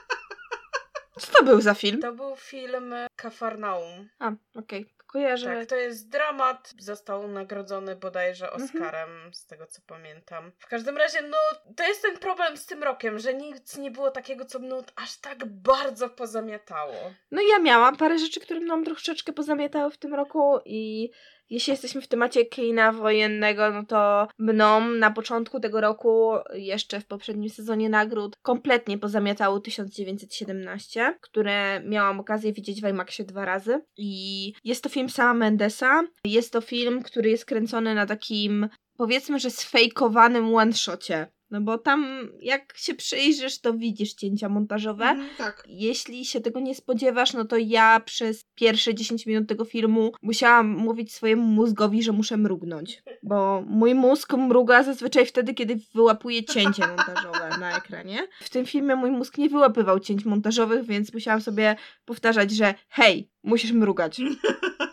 Co 1.18 1.32
to 1.32 1.44
był 1.44 1.60
za 1.60 1.74
film? 1.74 2.00
To 2.00 2.12
był 2.12 2.36
film 2.36 2.94
Kafarnaum. 3.16 4.08
A, 4.18 4.32
okej. 4.54 4.96
Kojarzę. 5.06 5.56
Tak, 5.56 5.68
to 5.68 5.76
jest 5.76 6.08
dramat. 6.08 6.74
Został 6.78 7.28
nagrodzony 7.28 7.96
bodajże 7.96 8.52
Mhm. 8.52 8.64
Oscarem, 8.64 9.34
z 9.34 9.46
tego 9.46 9.66
co 9.66 9.82
pamiętam. 9.86 10.52
W 10.58 10.66
każdym 10.66 10.96
razie, 10.96 11.22
no, 11.22 11.36
to 11.76 11.84
jest 11.84 12.02
ten 12.02 12.18
problem 12.18 12.56
z 12.56 12.66
tym 12.66 12.82
rokiem, 12.82 13.18
że 13.18 13.34
nic 13.34 13.76
nie 13.78 13.90
było 13.90 14.10
takiego, 14.10 14.44
co 14.44 14.58
mną 14.58 14.82
aż 14.96 15.18
tak 15.20 15.44
bardzo 15.44 16.08
pozamiatało. 16.10 16.94
No 17.30 17.42
ja 17.50 17.58
miałam 17.58 17.96
parę 17.96 18.18
rzeczy, 18.18 18.40
które 18.40 18.60
mną 18.60 18.84
troszeczkę 18.84 19.32
pozamiatały 19.32 19.90
w 19.90 19.98
tym 19.98 20.14
roku 20.14 20.58
i 20.64 21.10
jeśli 21.50 21.70
jesteśmy 21.70 22.00
w 22.00 22.08
temacie 22.08 22.44
kina 22.44 22.92
wojennego, 22.92 23.70
no 23.70 23.84
to 23.84 24.28
mną 24.38 24.88
na 24.88 25.10
początku 25.10 25.60
tego 25.60 25.80
roku, 25.80 26.32
jeszcze 26.54 27.00
w 27.00 27.06
poprzednim 27.06 27.50
sezonie 27.50 27.88
nagród, 27.88 28.36
kompletnie 28.42 28.98
pozamiatało 28.98 29.60
1917, 29.60 31.14
które 31.20 31.82
miałam 31.84 32.20
okazję 32.20 32.52
widzieć 32.52 32.82
w 32.82 32.88
IMAXie 32.88 33.24
dwa 33.24 33.44
razy. 33.44 33.80
I 33.96 34.52
jest 34.64 34.82
to 34.82 34.88
film 34.88 35.10
Sama 35.10 35.34
Mendesa. 35.34 36.02
Jest 36.24 36.52
to 36.52 36.60
film, 36.60 37.02
który 37.02 37.30
jest 37.30 37.44
kręcony 37.44 37.94
na 37.94 38.06
takim, 38.06 38.68
powiedzmy, 38.96 39.38
że 39.40 39.50
sfejkowanym 39.50 40.54
one-shocie. 40.54 41.26
No 41.50 41.60
bo 41.60 41.78
tam, 41.78 42.28
jak 42.40 42.76
się 42.76 42.94
przyjrzysz, 42.94 43.60
to 43.60 43.74
widzisz 43.74 44.14
cięcia 44.14 44.48
montażowe. 44.48 45.04
Mhm, 45.04 45.28
tak. 45.38 45.64
Jeśli 45.68 46.24
się 46.24 46.40
tego 46.40 46.60
nie 46.60 46.74
spodziewasz, 46.74 47.32
no 47.32 47.44
to 47.44 47.56
ja 47.56 48.00
przez 48.00 48.44
pierwsze 48.54 48.94
10 48.94 49.26
minut 49.26 49.48
tego 49.48 49.64
filmu 49.64 50.12
musiałam 50.22 50.68
mówić 50.68 51.14
swojemu 51.14 51.42
mózgowi, 51.42 52.02
że 52.02 52.12
muszę 52.12 52.36
mrugnąć. 52.36 53.02
Bo 53.22 53.62
mój 53.66 53.94
mózg 53.94 54.32
mruga 54.32 54.82
zazwyczaj 54.82 55.26
wtedy, 55.26 55.54
kiedy 55.54 55.76
wyłapuje 55.94 56.44
cięcie 56.44 56.86
montażowe 56.86 57.50
na 57.60 57.78
ekranie. 57.78 58.28
W 58.40 58.50
tym 58.50 58.66
filmie 58.66 58.96
mój 58.96 59.10
mózg 59.10 59.38
nie 59.38 59.48
wyłapywał 59.48 60.00
cięć 60.00 60.24
montażowych, 60.24 60.84
więc 60.84 61.14
musiałam 61.14 61.40
sobie 61.40 61.76
powtarzać, 62.04 62.50
że 62.50 62.74
hej, 62.88 63.30
musisz 63.42 63.72
mrugać. 63.72 64.20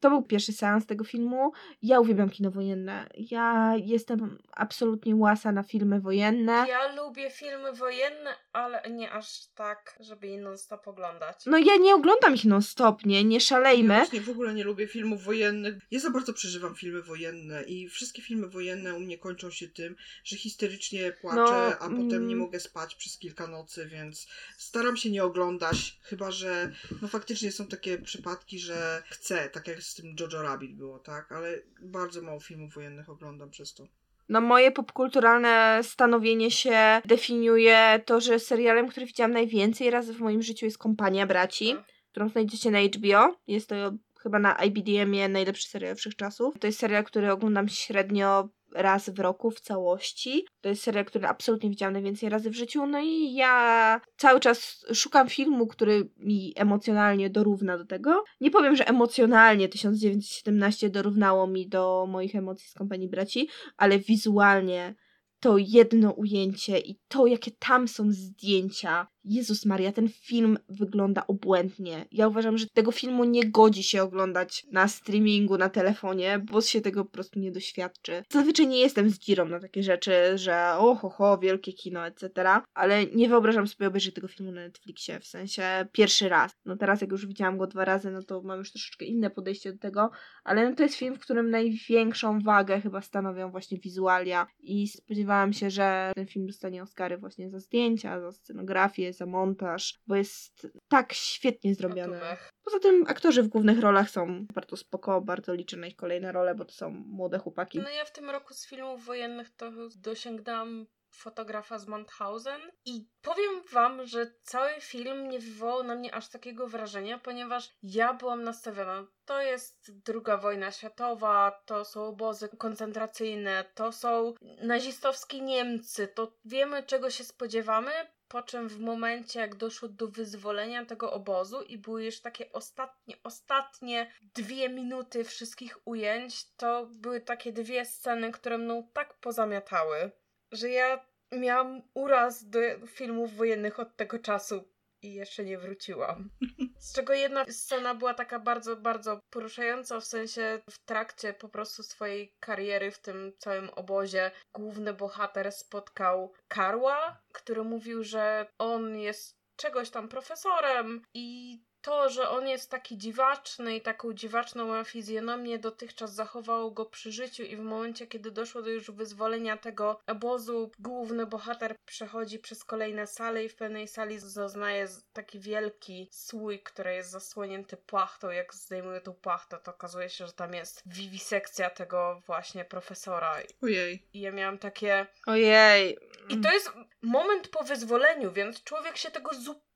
To 0.00 0.10
był 0.10 0.22
pierwszy 0.22 0.52
seans 0.52 0.86
tego 0.86 1.04
filmu. 1.04 1.52
Ja 1.82 2.00
uwielbiam 2.00 2.30
kino 2.30 2.50
wojenne. 2.50 3.06
Ja 3.14 3.74
jestem 3.76 4.38
absolutnie 4.52 5.16
łasa 5.16 5.52
na 5.52 5.62
filmy 5.62 6.00
wojenne. 6.00 6.66
Ja 6.68 6.92
lubię 6.96 7.30
filmy 7.30 7.72
wojenne, 7.72 8.34
ale 8.58 8.90
nie 8.90 9.12
aż 9.12 9.46
tak, 9.54 9.98
żeby 10.00 10.26
je 10.26 10.40
non-stop 10.40 10.88
oglądać. 10.88 11.36
No 11.46 11.58
ja 11.58 11.76
nie 11.76 11.94
oglądam 11.94 12.34
ich 12.34 12.44
non-stop, 12.44 13.06
nie, 13.06 13.24
nie 13.24 13.36
Ja 13.36 13.40
szalejmy. 13.40 13.94
właśnie 13.96 14.20
w 14.20 14.28
ogóle 14.28 14.54
nie 14.54 14.64
lubię 14.64 14.86
filmów 14.86 15.24
wojennych. 15.24 15.74
Ja 15.90 16.00
za 16.00 16.10
bardzo 16.10 16.32
przeżywam 16.32 16.74
filmy 16.74 17.02
wojenne 17.02 17.62
i 17.62 17.88
wszystkie 17.88 18.22
filmy 18.22 18.48
wojenne 18.48 18.94
u 18.94 19.00
mnie 19.00 19.18
kończą 19.18 19.50
się 19.50 19.68
tym, 19.68 19.96
że 20.24 20.36
histerycznie 20.36 21.12
płaczę, 21.12 21.36
No, 21.36 21.78
a 21.78 21.88
potem 21.88 22.08
nie 22.10 22.34
mm. 22.34 22.38
mogę 22.38 22.60
spać 22.60 22.94
przez 22.94 23.18
kilka 23.18 23.46
nocy, 23.46 23.86
więc 23.86 24.28
staram 24.56 24.96
się 24.96 25.10
nie 25.10 25.24
oglądać, 25.24 25.98
chyba 26.02 26.30
że 26.30 26.72
no 27.02 27.08
faktycznie 27.08 27.52
są 27.52 27.66
takie 27.66 27.98
przypadki, 27.98 28.58
że 28.58 29.02
chcę, 29.10 29.48
tak 29.48 29.68
jak 29.68 29.82
z 29.82 29.94
tym 29.94 30.16
Jojo 30.20 30.42
Rabbit 30.42 30.76
było, 30.76 30.98
tak? 30.98 31.32
Ale 31.32 31.58
bardzo 31.80 32.22
mało 32.22 32.40
filmów 32.40 32.74
wojennych 32.74 33.08
oglądam 33.08 33.50
przez 33.50 33.74
to. 33.74 33.88
No 34.28 34.40
moje 34.40 34.72
popkulturalne 34.72 35.80
stanowienie 35.82 36.50
się 36.50 37.00
definiuje 37.04 38.00
to, 38.04 38.20
że 38.20 38.38
serialem, 38.38 38.88
który 38.88 39.06
widziałam 39.06 39.32
najwięcej 39.32 39.90
razy 39.90 40.14
w 40.14 40.20
moim 40.20 40.42
życiu 40.42 40.64
jest 40.66 40.78
Kompania 40.78 41.26
Braci, 41.26 41.74
Tak. 41.74 41.84
którą 42.10 42.28
znajdziecie 42.28 42.70
na 42.70 42.78
HBO. 42.80 43.36
Jest 43.46 43.68
to 43.68 43.74
chyba 44.20 44.38
na 44.38 44.54
IBDM-ie 44.54 45.28
najlepszy 45.28 45.68
serial 45.68 45.96
wszechczasów. 45.96 46.54
To 46.60 46.66
jest 46.66 46.78
serial, 46.78 47.04
który 47.04 47.32
oglądam 47.32 47.68
średnio 47.68 48.48
raz 48.78 49.10
w 49.10 49.18
roku 49.18 49.50
w 49.50 49.60
całości. 49.60 50.46
To 50.60 50.68
jest 50.68 50.82
serial, 50.82 51.04
który 51.04 51.26
absolutnie 51.26 51.70
widziałam 51.70 51.92
najwięcej 51.92 52.28
razy 52.28 52.50
w 52.50 52.56
życiu. 52.56 52.86
No 52.86 53.00
i 53.00 53.34
ja 53.34 54.00
cały 54.16 54.40
czas 54.40 54.84
szukam 54.94 55.28
filmu, 55.28 55.66
który 55.66 56.10
mi 56.16 56.52
emocjonalnie 56.56 57.30
dorówna 57.30 57.78
do 57.78 57.84
tego. 57.84 58.24
Nie 58.40 58.50
powiem, 58.50 58.76
że 58.76 58.88
emocjonalnie 58.88 59.68
1917 59.68 60.90
dorównało 60.90 61.46
mi 61.46 61.68
do 61.68 62.06
moich 62.08 62.36
emocji 62.36 62.68
z 62.68 62.74
Kompanii 62.74 63.08
Braci, 63.08 63.48
ale 63.76 63.98
wizualnie 63.98 64.94
to 65.40 65.58
jedno 65.58 66.12
ujęcie 66.12 66.78
i 66.78 66.98
to, 67.08 67.26
jakie 67.26 67.50
tam 67.50 67.88
są 67.88 68.12
zdjęcia. 68.12 69.06
Jezus 69.28 69.66
Maria, 69.66 69.92
ten 69.92 70.08
film 70.08 70.58
wygląda 70.68 71.26
obłędnie. 71.26 72.06
Ja 72.12 72.28
uważam, 72.28 72.58
że 72.58 72.66
tego 72.66 72.92
filmu 72.92 73.24
nie 73.24 73.50
godzi 73.50 73.82
się 73.82 74.02
oglądać 74.02 74.66
na 74.72 74.88
streamingu, 74.88 75.58
na 75.58 75.68
telefonie, 75.68 76.38
bo 76.38 76.60
się 76.60 76.80
tego 76.80 77.04
po 77.04 77.10
prostu 77.10 77.40
nie 77.40 77.52
doświadczy. 77.52 78.22
Zazwyczaj 78.32 78.66
nie 78.66 78.78
jestem 78.78 79.10
z 79.10 79.18
dzirą 79.18 79.48
na 79.48 79.60
takie 79.60 79.82
rzeczy, 79.82 80.12
że 80.34 80.74
oho, 80.78 81.08
ho, 81.10 81.38
wielkie 81.38 81.72
kino, 81.72 82.06
etc., 82.06 82.30
ale 82.74 83.06
nie 83.06 83.28
wyobrażam 83.28 83.68
sobie 83.68 83.88
obejrzeć 83.88 84.14
tego 84.14 84.28
filmu 84.28 84.52
na 84.52 84.60
Netflixie, 84.60 85.20
w 85.20 85.26
sensie 85.26 85.62
pierwszy 85.92 86.28
raz. 86.28 86.52
No 86.64 86.76
teraz, 86.76 87.00
jak 87.00 87.10
już 87.10 87.26
widziałam 87.26 87.58
go 87.58 87.66
dwa 87.66 87.84
razy, 87.84 88.10
no 88.10 88.22
to 88.22 88.42
mam 88.42 88.58
już 88.58 88.72
troszeczkę 88.72 89.04
inne 89.04 89.30
podejście 89.30 89.72
do 89.72 89.78
tego, 89.78 90.10
ale 90.44 90.70
no 90.70 90.76
to 90.76 90.82
jest 90.82 90.94
film, 90.94 91.14
w 91.14 91.20
którym 91.20 91.50
największą 91.50 92.40
wagę 92.40 92.80
chyba 92.80 93.02
stanowią 93.02 93.50
właśnie 93.50 93.78
wizualia 93.78 94.46
i 94.60 94.88
spodziewałam 94.88 95.52
się, 95.52 95.70
że 95.70 96.12
ten 96.14 96.26
film 96.26 96.46
dostanie 96.46 96.82
Oscary 96.82 97.18
właśnie 97.18 97.50
za 97.50 97.60
zdjęcia, 97.60 98.20
za 98.20 98.32
scenografię, 98.32 99.12
za 99.18 99.26
montaż, 99.26 99.98
bo 100.06 100.16
jest 100.16 100.66
tak 100.88 101.12
świetnie 101.12 101.74
zrobiony. 101.74 102.16
Atumech. 102.16 102.50
Poza 102.64 102.78
tym 102.78 103.04
aktorzy 103.08 103.42
w 103.42 103.48
głównych 103.48 103.80
rolach 103.80 104.10
są 104.10 104.46
bardzo 104.54 104.76
spoko, 104.76 105.20
bardzo 105.20 105.54
liczę 105.54 105.76
na 105.76 105.86
ich 105.86 105.96
kolejne 105.96 106.32
role, 106.32 106.54
bo 106.54 106.64
to 106.64 106.72
są 106.72 106.90
młode 106.90 107.38
chłopaki. 107.38 107.78
No 107.78 107.90
ja 107.90 108.04
w 108.04 108.12
tym 108.12 108.30
roku 108.30 108.54
z 108.54 108.66
filmów 108.66 109.04
wojennych 109.04 109.50
to 109.50 109.70
dosięgnęłam 109.96 110.86
fotografa 111.10 111.78
z 111.78 111.86
Mauthausen 111.86 112.60
i 112.84 113.08
powiem 113.22 113.62
wam, 113.72 114.06
że 114.06 114.32
cały 114.42 114.70
film 114.80 115.28
nie 115.28 115.38
wywołał 115.38 115.84
na 115.84 115.94
mnie 115.94 116.14
aż 116.14 116.28
takiego 116.28 116.66
wrażenia, 116.66 117.18
ponieważ 117.18 117.70
ja 117.82 118.14
byłam 118.14 118.42
nastawiona. 118.42 119.06
To 119.24 119.42
jest 119.42 120.02
druga 120.04 120.36
wojna 120.36 120.70
światowa, 120.70 121.62
to 121.64 121.84
są 121.84 122.04
obozy 122.04 122.48
koncentracyjne, 122.48 123.64
to 123.74 123.92
są 123.92 124.34
nazistowskie 124.62 125.40
Niemcy, 125.40 126.08
to 126.08 126.32
wiemy 126.44 126.82
czego 126.82 127.10
się 127.10 127.24
spodziewamy, 127.24 127.92
po 128.28 128.42
czym 128.42 128.68
w 128.68 128.80
momencie, 128.80 129.40
jak 129.40 129.54
doszło 129.54 129.88
do 129.88 130.08
wyzwolenia 130.08 130.84
tego 130.84 131.12
obozu 131.12 131.62
i 131.62 131.78
były 131.78 132.04
już 132.04 132.20
takie 132.20 132.52
ostatnie, 132.52 133.16
ostatnie 133.24 134.12
dwie 134.34 134.68
minuty 134.68 135.24
wszystkich 135.24 135.78
ujęć, 135.84 136.54
to 136.56 136.86
były 136.86 137.20
takie 137.20 137.52
dwie 137.52 137.84
sceny, 137.84 138.32
które 138.32 138.58
mną 138.58 138.90
tak 138.92 139.14
pozamiatały, 139.14 140.10
że 140.52 140.70
ja 140.70 141.06
miałam 141.32 141.82
uraz 141.94 142.48
do 142.48 142.60
filmów 142.86 143.36
wojennych 143.36 143.80
od 143.80 143.96
tego 143.96 144.18
czasu 144.18 144.64
i 145.02 145.14
jeszcze 145.14 145.44
nie 145.44 145.58
wróciłam. 145.58 146.30
Z 146.78 146.92
czego 146.92 147.12
jedna 147.12 147.44
scena 147.44 147.94
była 147.94 148.14
taka 148.14 148.38
bardzo, 148.38 148.76
bardzo 148.76 149.20
poruszająca, 149.30 150.00
w 150.00 150.04
sensie 150.04 150.60
w 150.70 150.84
trakcie 150.84 151.32
po 151.32 151.48
prostu 151.48 151.82
swojej 151.82 152.34
kariery 152.40 152.90
w 152.90 153.00
tym 153.00 153.32
całym 153.38 153.70
obozie 153.70 154.30
główny 154.54 154.92
bohater 154.94 155.52
spotkał 155.52 156.32
Karła, 156.48 157.20
który 157.32 157.64
mówił, 157.64 158.02
że 158.04 158.46
on 158.58 158.98
jest 158.98 159.38
czegoś 159.56 159.90
tam 159.90 160.08
profesorem 160.08 161.02
i 161.14 161.58
to, 161.82 162.08
że 162.08 162.28
on 162.28 162.48
jest 162.48 162.70
taki 162.70 162.98
dziwaczny 162.98 163.76
i 163.76 163.80
taką 163.80 164.12
dziwaczną 164.12 164.66
ma 164.68 164.84
fizjonomię 164.84 165.58
dotychczas 165.58 166.14
zachowało 166.14 166.70
go 166.70 166.86
przy 166.86 167.12
życiu 167.12 167.42
i 167.42 167.56
w 167.56 167.60
momencie, 167.60 168.06
kiedy 168.06 168.30
doszło 168.30 168.62
do 168.62 168.70
już 168.70 168.90
wyzwolenia 168.90 169.56
tego 169.56 170.00
obozu, 170.06 170.70
główny 170.78 171.26
bohater 171.26 171.76
przechodzi 171.84 172.38
przez 172.38 172.64
kolejne 172.64 173.06
sale 173.06 173.44
i 173.44 173.48
w 173.48 173.56
pewnej 173.56 173.88
sali 173.88 174.18
zaznaje 174.18 174.88
taki 175.12 175.40
wielki 175.40 176.08
słój, 176.12 176.62
który 176.62 176.94
jest 176.94 177.10
zasłonięty 177.10 177.76
płachtą. 177.76 178.30
Jak 178.30 178.54
zdejmuje 178.54 179.00
tą 179.00 179.14
płachtę, 179.14 179.58
to 179.58 179.70
okazuje 179.70 180.08
się, 180.08 180.26
że 180.26 180.32
tam 180.32 180.54
jest 180.54 180.82
wiwisekcja 180.86 181.70
tego 181.70 182.22
właśnie 182.26 182.64
profesora. 182.64 183.36
Ojej. 183.62 184.08
I 184.12 184.20
ja 184.20 184.32
miałam 184.32 184.58
takie... 184.58 185.06
Ojej. 185.26 185.98
I 186.28 186.40
to 186.40 186.52
jest 186.52 186.70
moment 187.02 187.48
po 187.48 187.64
wyzwoleniu, 187.64 188.32
więc 188.32 188.64
człowiek 188.64 188.96
się 188.96 189.10
tego 189.10 189.34
zupełnie 189.34 189.67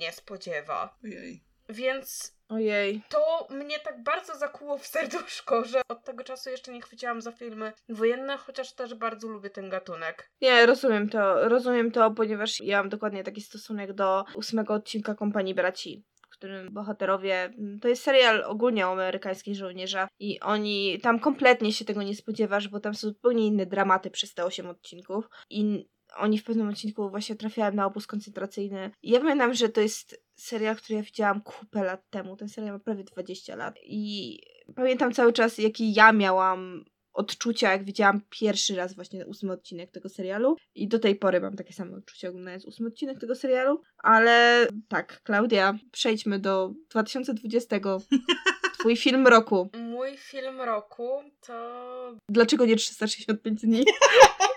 nie 0.00 0.12
spodziewa. 0.12 0.98
Ojej. 1.04 1.44
Więc 1.68 2.36
Ojej. 2.48 3.02
to 3.08 3.46
mnie 3.50 3.78
tak 3.78 4.02
bardzo 4.02 4.38
zakuło 4.38 4.78
w 4.78 4.86
serduszko, 4.86 5.64
że 5.64 5.80
od 5.88 6.04
tego 6.04 6.24
czasu 6.24 6.50
jeszcze 6.50 6.72
nie 6.72 6.82
chwyciłam 6.82 7.20
za 7.20 7.32
filmy 7.32 7.72
wojenne, 7.88 8.36
chociaż 8.36 8.74
też 8.74 8.94
bardzo 8.94 9.28
lubię 9.28 9.50
ten 9.50 9.70
gatunek. 9.70 10.30
Nie, 10.40 10.66
rozumiem 10.66 11.08
to, 11.08 11.48
rozumiem 11.48 11.90
to, 11.90 12.10
ponieważ 12.10 12.60
ja 12.60 12.78
mam 12.78 12.88
dokładnie 12.88 13.24
taki 13.24 13.40
stosunek 13.40 13.92
do 13.92 14.24
ósmego 14.34 14.74
odcinka 14.74 15.14
Kompanii 15.14 15.54
Braci, 15.54 16.04
w 16.22 16.28
którym 16.28 16.74
bohaterowie, 16.74 17.50
to 17.80 17.88
jest 17.88 18.02
serial 18.02 18.44
ogólnie 18.44 18.86
o 18.86 18.92
amerykańskich 18.92 19.56
żołnierzach 19.56 20.08
i 20.18 20.40
oni, 20.40 21.00
tam 21.02 21.20
kompletnie 21.20 21.72
się 21.72 21.84
tego 21.84 22.02
nie 22.02 22.14
spodziewasz, 22.14 22.68
bo 22.68 22.80
tam 22.80 22.94
są 22.94 23.08
zupełnie 23.08 23.46
inne 23.46 23.66
dramaty 23.66 24.10
przez 24.10 24.34
te 24.34 24.44
osiem 24.44 24.66
odcinków 24.66 25.28
i 25.50 25.88
oni 26.16 26.38
w 26.38 26.44
pewnym 26.44 26.68
odcinku 26.68 27.10
właśnie 27.10 27.36
trafiają 27.36 27.72
na 27.72 27.86
obóz 27.86 28.06
koncentracyjny. 28.06 28.90
I 29.02 29.10
ja 29.10 29.20
pamiętam, 29.20 29.54
że 29.54 29.68
to 29.68 29.80
jest 29.80 30.24
serial, 30.36 30.76
który 30.76 30.96
ja 30.96 31.02
widziałam 31.02 31.42
kupę 31.42 31.84
lat 31.84 32.10
temu. 32.10 32.36
Ten 32.36 32.48
serial 32.48 32.72
ma 32.72 32.78
prawie 32.78 33.04
20 33.04 33.56
lat. 33.56 33.74
I 33.82 34.38
pamiętam 34.76 35.12
cały 35.12 35.32
czas, 35.32 35.58
jaki 35.58 35.94
ja 35.94 36.12
miałam 36.12 36.84
odczucia, 37.14 37.72
jak 37.72 37.84
widziałam 37.84 38.20
pierwszy 38.30 38.76
raz 38.76 38.94
właśnie 38.94 39.26
ósmy 39.26 39.52
odcinek 39.52 39.90
tego 39.90 40.08
serialu. 40.08 40.56
I 40.74 40.88
do 40.88 40.98
tej 40.98 41.16
pory 41.16 41.40
mam 41.40 41.56
takie 41.56 41.72
same 41.72 41.96
odczucia 41.96 42.28
oglądając 42.28 42.64
ósmy 42.64 42.88
odcinek 42.88 43.20
tego 43.20 43.34
serialu. 43.34 43.80
Ale 43.98 44.66
tak, 44.88 45.22
Klaudia, 45.22 45.78
przejdźmy 45.92 46.38
do 46.38 46.72
2020. 46.90 47.80
Twój 48.78 48.96
film 48.96 49.26
roku. 49.26 49.68
Mój 49.78 50.16
film 50.16 50.60
roku 50.60 51.22
to. 51.46 52.16
Dlaczego 52.28 52.66
nie 52.66 52.76
365 52.76 53.60
dni? 53.60 53.84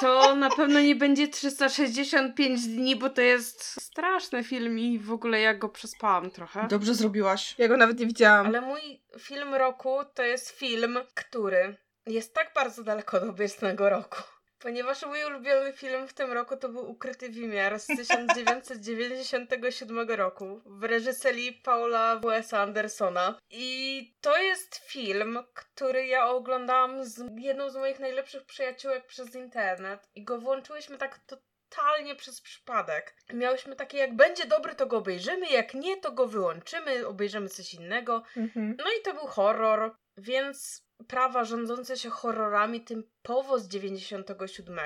To 0.00 0.36
na 0.36 0.50
pewno 0.50 0.80
nie 0.80 0.96
będzie 0.96 1.28
365 1.28 2.66
dni, 2.66 2.96
bo 2.96 3.10
to 3.10 3.20
jest 3.20 3.64
straszny 3.64 4.44
film 4.44 4.78
i 4.78 4.98
w 4.98 5.12
ogóle 5.12 5.40
ja 5.40 5.54
go 5.54 5.68
przespałam 5.68 6.30
trochę. 6.30 6.66
Dobrze 6.68 6.94
zrobiłaś. 6.94 7.54
Ja 7.58 7.68
go 7.68 7.76
nawet 7.76 7.98
nie 7.98 8.06
widziałam. 8.06 8.46
Ale 8.46 8.60
mój 8.60 9.02
film 9.18 9.54
roku 9.54 9.98
to 10.14 10.22
jest 10.22 10.50
film, 10.50 10.98
który 11.14 11.76
jest 12.06 12.34
tak 12.34 12.52
bardzo 12.54 12.84
daleko 12.84 13.16
od 13.16 13.22
obecnego 13.22 13.90
roku. 13.90 14.22
Ponieważ 14.60 15.02
mój 15.02 15.24
ulubiony 15.24 15.72
film 15.72 16.08
w 16.08 16.12
tym 16.12 16.32
roku 16.32 16.56
to 16.56 16.68
był 16.68 16.90
Ukryty 16.90 17.28
Wymiar 17.28 17.80
z 17.80 17.86
1997 17.86 20.10
roku 20.10 20.62
w 20.66 20.84
reżyserii 20.84 21.52
Paula 21.52 22.16
W.S. 22.16 22.54
Andersona. 22.54 23.38
I 23.50 24.14
to 24.20 24.38
jest 24.38 24.76
film, 24.76 25.38
który 25.54 26.06
ja 26.06 26.28
oglądałam 26.28 27.04
z 27.04 27.24
jedną 27.36 27.70
z 27.70 27.76
moich 27.76 28.00
najlepszych 28.00 28.44
przyjaciółek 28.44 29.06
przez 29.06 29.34
internet 29.34 30.08
i 30.14 30.24
go 30.24 30.38
włączyłyśmy 30.38 30.98
tak 30.98 31.18
totalnie 31.18 32.14
przez 32.14 32.40
przypadek. 32.40 33.16
Miałyśmy 33.32 33.76
takie, 33.76 33.98
jak 33.98 34.16
będzie 34.16 34.46
dobry, 34.46 34.74
to 34.74 34.86
go 34.86 34.96
obejrzymy, 34.96 35.46
jak 35.46 35.74
nie, 35.74 35.96
to 35.96 36.12
go 36.12 36.26
wyłączymy, 36.26 37.06
obejrzymy 37.06 37.48
coś 37.48 37.74
innego. 37.74 38.22
Mhm. 38.36 38.76
No 38.78 38.84
i 38.84 39.02
to 39.04 39.14
był 39.14 39.26
horror, 39.26 39.94
więc 40.16 40.89
prawa 41.08 41.44
rządzące 41.44 41.96
się 41.96 42.10
horrorami 42.10 42.80
typowo 42.80 43.58
z 43.58 43.68
97. 43.68 44.80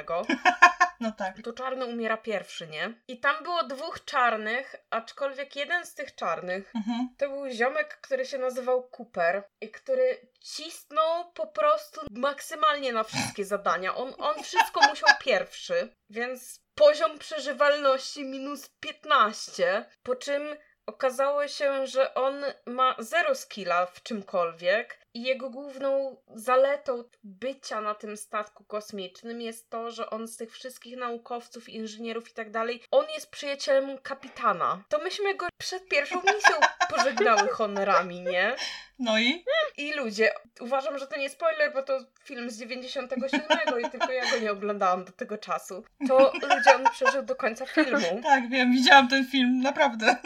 No 1.01 1.13
tak. 1.13 1.43
To 1.43 1.53
czarny 1.53 1.87
umiera 1.87 2.17
pierwszy, 2.17 2.67
nie? 2.67 2.95
I 3.09 3.21
tam 3.21 3.43
było 3.43 3.63
dwóch 3.65 4.05
czarnych, 4.05 4.75
aczkolwiek 4.91 5.57
jeden 5.57 5.87
z 5.87 5.95
tych 5.95 6.15
czarnych 6.15 6.73
Mhm. 6.77 7.09
to 7.19 7.29
był 7.29 7.49
ziomek, 7.49 7.99
który 8.01 8.27
się 8.27 8.39
nazywał 8.39 8.91
Cooper 8.99 9.45
i 9.61 9.71
który 9.71 10.31
cisnął 10.41 11.33
po 11.33 11.47
prostu 11.47 12.01
maksymalnie 12.11 12.93
na 12.93 13.05
wszystkie 13.05 13.45
zadania. 13.55 13.95
On, 13.95 14.15
on 14.19 14.43
wszystko 14.43 14.81
musiał 14.89 15.09
pierwszy, 15.21 15.97
więc 16.11 16.65
poziom 16.75 17.19
przeżywalności 17.19 18.25
minus 18.25 18.69
15, 18.81 19.85
po 20.03 20.17
czym 20.17 20.57
okazało 20.87 21.49
się, 21.49 21.87
że 21.87 22.15
on 22.15 22.45
ma 22.67 22.97
zero 22.99 23.35
skilla 23.35 23.87
w 23.87 24.03
czymkolwiek 24.03 25.04
i 25.15 25.23
jego 25.23 25.51
główną 25.51 26.17
zaletą 26.35 27.05
bycia 27.25 27.81
na 27.81 27.95
tym 27.95 28.17
statku 28.17 28.65
kosmicznym 28.65 29.41
jest 29.41 29.71
to, 29.71 29.91
że 29.91 30.11
on 30.11 30.29
z 30.29 30.37
tych 30.37 30.53
wszystkich 30.53 30.97
naukowców, 30.97 31.69
inżynierów 31.69 32.31
i 32.31 32.35
tak 32.35 32.51
dalej, 32.51 32.83
on 32.91 33.07
jest 33.15 33.31
przyjacielem 33.31 33.99
kapitana. 33.99 34.85
To 34.89 34.99
myśmy 34.99 35.35
go 35.35 35.47
przed 35.59 35.89
pierwszą 35.89 36.17
misją 36.17 36.57
pożegnały 36.91 37.49
honorami, 37.49 38.21
nie? 38.21 38.57
No 38.99 39.19
i? 39.19 39.45
I 39.77 39.93
ludzie, 39.93 40.33
uważam, 40.61 40.99
że 40.99 41.07
to 41.07 41.17
nie 41.17 41.31
spoiler, 41.31 41.73
bo 41.73 41.83
to 41.83 41.99
film 42.25 42.51
z 42.51 42.59
97 42.59 43.81
i 43.87 43.91
tylko 43.91 44.13
ja 44.13 44.31
go 44.31 44.39
nie 44.39 44.53
oglądałam 44.53 45.05
do 45.05 45.13
tego 45.13 45.39
czasu. 45.39 45.85
To 46.09 46.33
ludzie 46.43 46.77
on 46.77 46.85
przeżył 46.93 47.23
do 47.23 47.37
końca 47.37 47.67
filmu. 47.67 48.21
Tak, 48.23 48.49
wiem, 48.49 48.73
widziałam 48.73 49.09
ten 49.09 49.27
film, 49.27 49.61
naprawdę. 49.61 50.17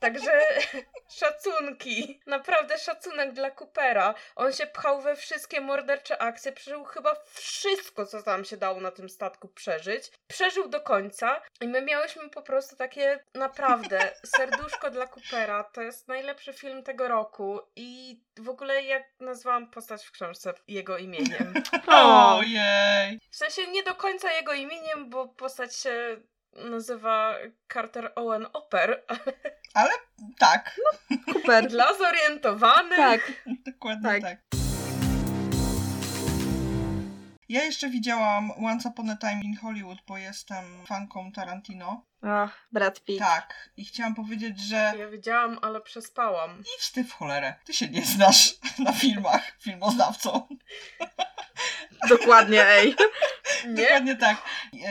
Także 0.00 0.40
szacunki. 1.08 2.20
Naprawdę 2.26 2.78
szacunek 2.78 3.32
dla 3.32 3.50
Coopera. 3.50 4.14
On 4.36 4.52
się 4.52 4.66
pchał 4.66 5.00
we 5.00 5.16
wszystkie 5.16 5.60
mordercze 5.60 6.22
akcje, 6.22 6.52
przeżył 6.52 6.84
chyba 6.84 7.16
wszystko, 7.32 8.06
co 8.06 8.22
tam 8.22 8.44
się 8.44 8.56
dało 8.56 8.80
na 8.80 8.90
tym 8.90 9.08
statku 9.08 9.48
przeżyć. 9.48 10.10
Przeżył 10.28 10.68
do 10.68 10.80
końca 10.80 11.42
i 11.60 11.68
my 11.68 11.82
miałyśmy 11.82 12.30
po 12.30 12.42
prostu 12.42 12.76
takie 12.76 13.24
naprawdę 13.34 13.98
serduszko 14.36 14.90
dla 14.90 15.06
Coopera. 15.06 15.64
To 15.64 15.82
jest 15.82 15.99
najlepszy 16.08 16.52
film 16.52 16.82
tego 16.82 17.08
roku 17.08 17.60
i 17.76 18.20
w 18.36 18.48
ogóle 18.48 18.82
jak 18.82 19.02
nazwałam 19.20 19.70
postać 19.70 20.04
w 20.04 20.10
książce 20.10 20.54
jego 20.68 20.98
imieniem. 20.98 21.54
Ojej. 21.86 23.20
W 23.30 23.36
sensie 23.36 23.66
nie 23.66 23.82
do 23.82 23.94
końca 23.94 24.32
jego 24.32 24.52
imieniem, 24.52 25.10
bo 25.10 25.28
postać 25.28 25.76
się 25.76 26.16
nazywa 26.52 27.34
Carter 27.72 28.12
Owen 28.14 28.46
Oper, 28.52 29.04
Ale 29.74 29.90
tak, 30.38 30.80
Cooper. 31.34 31.66
dla 31.70 31.94
zorientowanych. 31.94 32.98
Tak. 32.98 33.32
dokładnie 33.66 34.10
Tak. 34.10 34.22
tak. 34.22 34.59
Ja 37.50 37.64
jeszcze 37.64 37.88
widziałam 37.88 38.50
Once 38.50 38.88
Upon 38.88 39.10
a 39.10 39.16
Time 39.16 39.40
in 39.44 39.56
Hollywood, 39.56 39.98
bo 40.06 40.18
jestem 40.18 40.86
fanką 40.86 41.32
Tarantino. 41.32 42.04
Ach, 42.22 42.68
Brad 42.72 43.04
Pitt. 43.04 43.18
Tak. 43.18 43.70
I 43.76 43.84
chciałam 43.84 44.14
powiedzieć, 44.14 44.60
że 44.60 44.92
Ja 44.98 45.08
wiedziałam, 45.08 45.58
ale 45.62 45.80
przespałam. 45.80 46.60
idź 46.60 46.90
ty 46.90 47.04
w 47.04 47.12
cholerę. 47.12 47.54
Ty 47.64 47.74
się 47.74 47.88
nie 47.88 48.02
znasz 48.04 48.54
na 48.78 48.92
filmach, 48.92 49.56
filmoznawcą. 49.60 50.48
Dokładnie, 52.08 52.66
ej. 52.66 52.94
Nie? 53.66 53.82
Dokładnie 53.82 54.16
tak. 54.16 54.42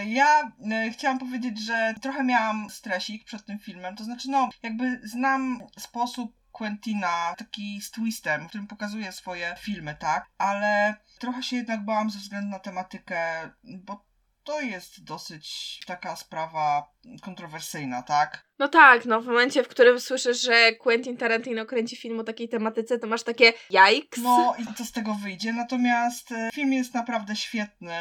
Ja 0.05 0.51
e, 0.71 0.89
chciałam 0.91 1.19
powiedzieć, 1.19 1.65
że 1.65 1.93
trochę 2.01 2.23
miałam 2.23 2.69
stresik 2.69 3.25
przed 3.25 3.45
tym 3.45 3.59
filmem. 3.59 3.95
To 3.95 4.03
znaczy, 4.03 4.29
no, 4.29 4.49
jakby 4.63 5.01
znam 5.03 5.59
sposób 5.77 6.38
Quentina, 6.51 7.35
taki 7.37 7.81
z 7.81 7.91
twistem, 7.91 8.45
w 8.45 8.47
którym 8.47 8.67
pokazuje 8.67 9.11
swoje 9.11 9.55
filmy, 9.59 9.95
tak? 9.95 10.25
Ale 10.37 10.95
trochę 11.19 11.43
się 11.43 11.55
jednak 11.55 11.85
bałam 11.85 12.09
ze 12.09 12.19
względu 12.19 12.49
na 12.49 12.59
tematykę, 12.59 13.49
bo 13.63 14.05
to 14.43 14.61
jest 14.61 15.03
dosyć 15.03 15.79
taka 15.85 16.15
sprawa 16.15 16.91
kontrowersyjna, 17.21 18.03
tak? 18.03 18.48
No 18.59 18.67
tak, 18.67 19.05
no 19.05 19.21
w 19.21 19.25
momencie, 19.25 19.63
w 19.63 19.67
którym 19.67 19.99
słyszysz, 19.99 20.41
że 20.41 20.71
Quentin 20.71 21.17
Tarantino 21.17 21.65
kręci 21.65 21.95
film 21.95 22.19
o 22.19 22.23
takiej 22.23 22.49
tematyce, 22.49 22.99
to 22.99 23.07
masz 23.07 23.23
takie 23.23 23.53
jajks. 23.69 24.19
No 24.21 24.55
i 24.59 24.73
co 24.73 24.85
z 24.85 24.91
tego 24.91 25.13
wyjdzie? 25.13 25.53
Natomiast 25.53 26.31
e, 26.31 26.49
film 26.53 26.73
jest 26.73 26.93
naprawdę 26.93 27.35
świetny 27.35 27.93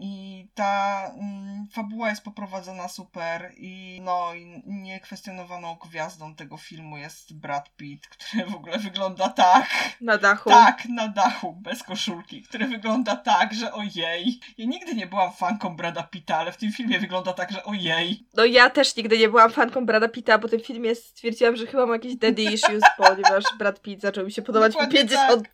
i 0.00 0.46
ta 0.54 1.04
mm, 1.20 1.66
fabuła 1.72 2.08
jest 2.10 2.22
poprowadzona 2.22 2.88
super 2.88 3.52
i 3.56 4.00
no 4.04 4.34
i 4.34 4.62
niekwestionowaną 4.66 5.76
gwiazdą 5.88 6.34
tego 6.34 6.56
filmu 6.56 6.96
jest 6.96 7.38
Brad 7.38 7.76
Pitt, 7.76 8.08
który 8.08 8.46
w 8.46 8.54
ogóle 8.54 8.78
wygląda 8.78 9.28
tak, 9.28 9.66
Na 10.00 10.18
dachu. 10.18 10.50
tak 10.50 10.84
na 10.88 11.08
dachu, 11.08 11.52
bez 11.52 11.82
koszulki, 11.82 12.42
który 12.42 12.66
wygląda 12.66 13.16
tak, 13.16 13.54
że 13.54 13.72
ojej. 13.72 14.40
Ja 14.58 14.66
nigdy 14.66 14.94
nie 14.94 15.06
byłam 15.06 15.32
fanką 15.32 15.76
Brada 15.76 16.02
Pitta, 16.02 16.36
ale 16.36 16.52
w 16.52 16.56
tym 16.56 16.72
filmie 16.72 16.98
wygląda 16.98 17.32
tak, 17.32 17.52
że 17.52 17.64
ojej. 17.64 18.26
No 18.34 18.44
ja 18.44 18.70
też 18.70 18.96
nigdy 18.96 19.18
nie 19.18 19.28
byłam 19.28 19.50
fanką 19.50 19.86
Brada 19.86 20.03
Pitta, 20.08 20.38
po 20.38 20.48
tym 20.48 20.60
filmie 20.60 20.94
stwierdziłam, 20.94 21.56
że 21.56 21.66
chyba 21.66 21.86
mam 21.86 21.94
jakieś 21.94 22.16
daddy 22.16 22.42
issues, 22.42 22.82
ponieważ 22.98 23.44
Brad 23.58 23.82
Pitt 23.82 24.00
zaczął 24.00 24.24
mi 24.24 24.32
się 24.32 24.42
podobać 24.42 24.72
po 24.72 24.78
Dokładnie 24.78 25.08
50. 25.08 25.48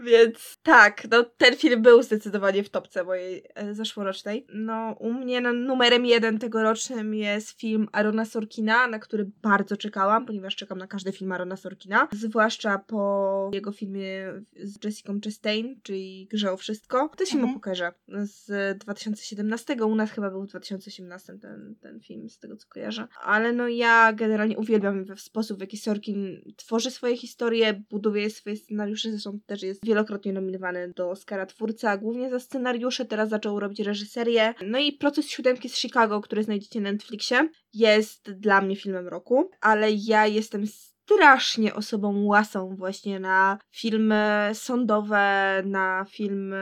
Więc 0.00 0.58
tak, 0.62 1.06
no 1.10 1.24
ten 1.24 1.56
film 1.56 1.82
był 1.82 2.02
zdecydowanie 2.02 2.64
w 2.64 2.68
topce 2.68 3.04
mojej 3.04 3.44
e, 3.54 3.74
zeszłorocznej. 3.74 4.46
No 4.54 4.96
u 4.98 5.12
mnie 5.12 5.40
no, 5.40 5.52
numerem 5.52 6.06
jeden 6.06 6.38
tegorocznym 6.38 7.14
jest 7.14 7.60
film 7.60 7.88
Arona 7.92 8.24
Sorkina, 8.24 8.86
na 8.86 8.98
który 8.98 9.30
bardzo 9.42 9.76
czekałam, 9.76 10.26
ponieważ 10.26 10.56
czekam 10.56 10.78
na 10.78 10.86
każdy 10.86 11.12
film 11.12 11.32
Arona 11.32 11.56
Sorkina. 11.56 12.08
Zwłaszcza 12.12 12.78
po 12.78 13.50
jego 13.52 13.72
filmie 13.72 14.32
z 14.62 14.84
Jessica 14.84 15.12
Chastain, 15.24 15.80
czyli 15.82 16.28
Grze 16.30 16.52
o 16.52 16.56
Wszystko. 16.56 17.10
To 17.16 17.26
film 17.26 17.40
Mhm. 17.40 17.50
o 17.50 17.54
pokerze 17.54 17.92
z 18.08 18.78
2017. 18.78 19.84
U 19.84 19.94
nas 19.94 20.10
chyba 20.10 20.30
był 20.30 20.42
w 20.42 20.46
2018 20.46 21.38
ten, 21.38 21.74
ten 21.80 22.00
film, 22.00 22.28
z 22.28 22.38
tego 22.38 22.56
co 22.56 22.68
kojarzę. 22.68 23.08
Ale 23.22 23.45
no 23.52 23.68
ja 23.68 24.12
generalnie 24.12 24.56
uwielbiam 24.56 25.04
sposób, 25.16 25.58
w 25.58 25.60
jaki 25.60 25.76
Sorkin 25.76 26.42
tworzy 26.56 26.90
swoje 26.90 27.16
historie, 27.16 27.82
buduje 27.90 28.30
swoje 28.30 28.56
scenariusze, 28.56 29.10
zresztą 29.10 29.38
też 29.46 29.62
jest 29.62 29.86
wielokrotnie 29.86 30.32
nominowany 30.32 30.92
do 30.96 31.10
Oscara 31.10 31.46
twórca, 31.46 31.96
głównie 31.96 32.30
za 32.30 32.40
scenariusze, 32.40 33.04
teraz 33.04 33.28
zaczął 33.28 33.60
robić 33.60 33.80
reżyserię. 33.80 34.54
No 34.66 34.78
i 34.78 34.92
Proces 34.92 35.28
Siódemki 35.28 35.68
z 35.68 35.76
Chicago, 35.76 36.20
który 36.20 36.42
znajdziecie 36.42 36.80
na 36.80 36.92
Netflixie, 36.92 37.48
jest 37.74 38.30
dla 38.30 38.60
mnie 38.60 38.76
filmem 38.76 39.08
roku, 39.08 39.50
ale 39.60 39.92
ja 39.92 40.26
jestem 40.26 40.66
strasznie 41.06 41.74
osobą 41.74 42.24
łasą 42.24 42.76
właśnie 42.76 43.20
na 43.20 43.58
filmy 43.70 44.50
sądowe, 44.52 45.62
na 45.64 46.04
filmy 46.08 46.56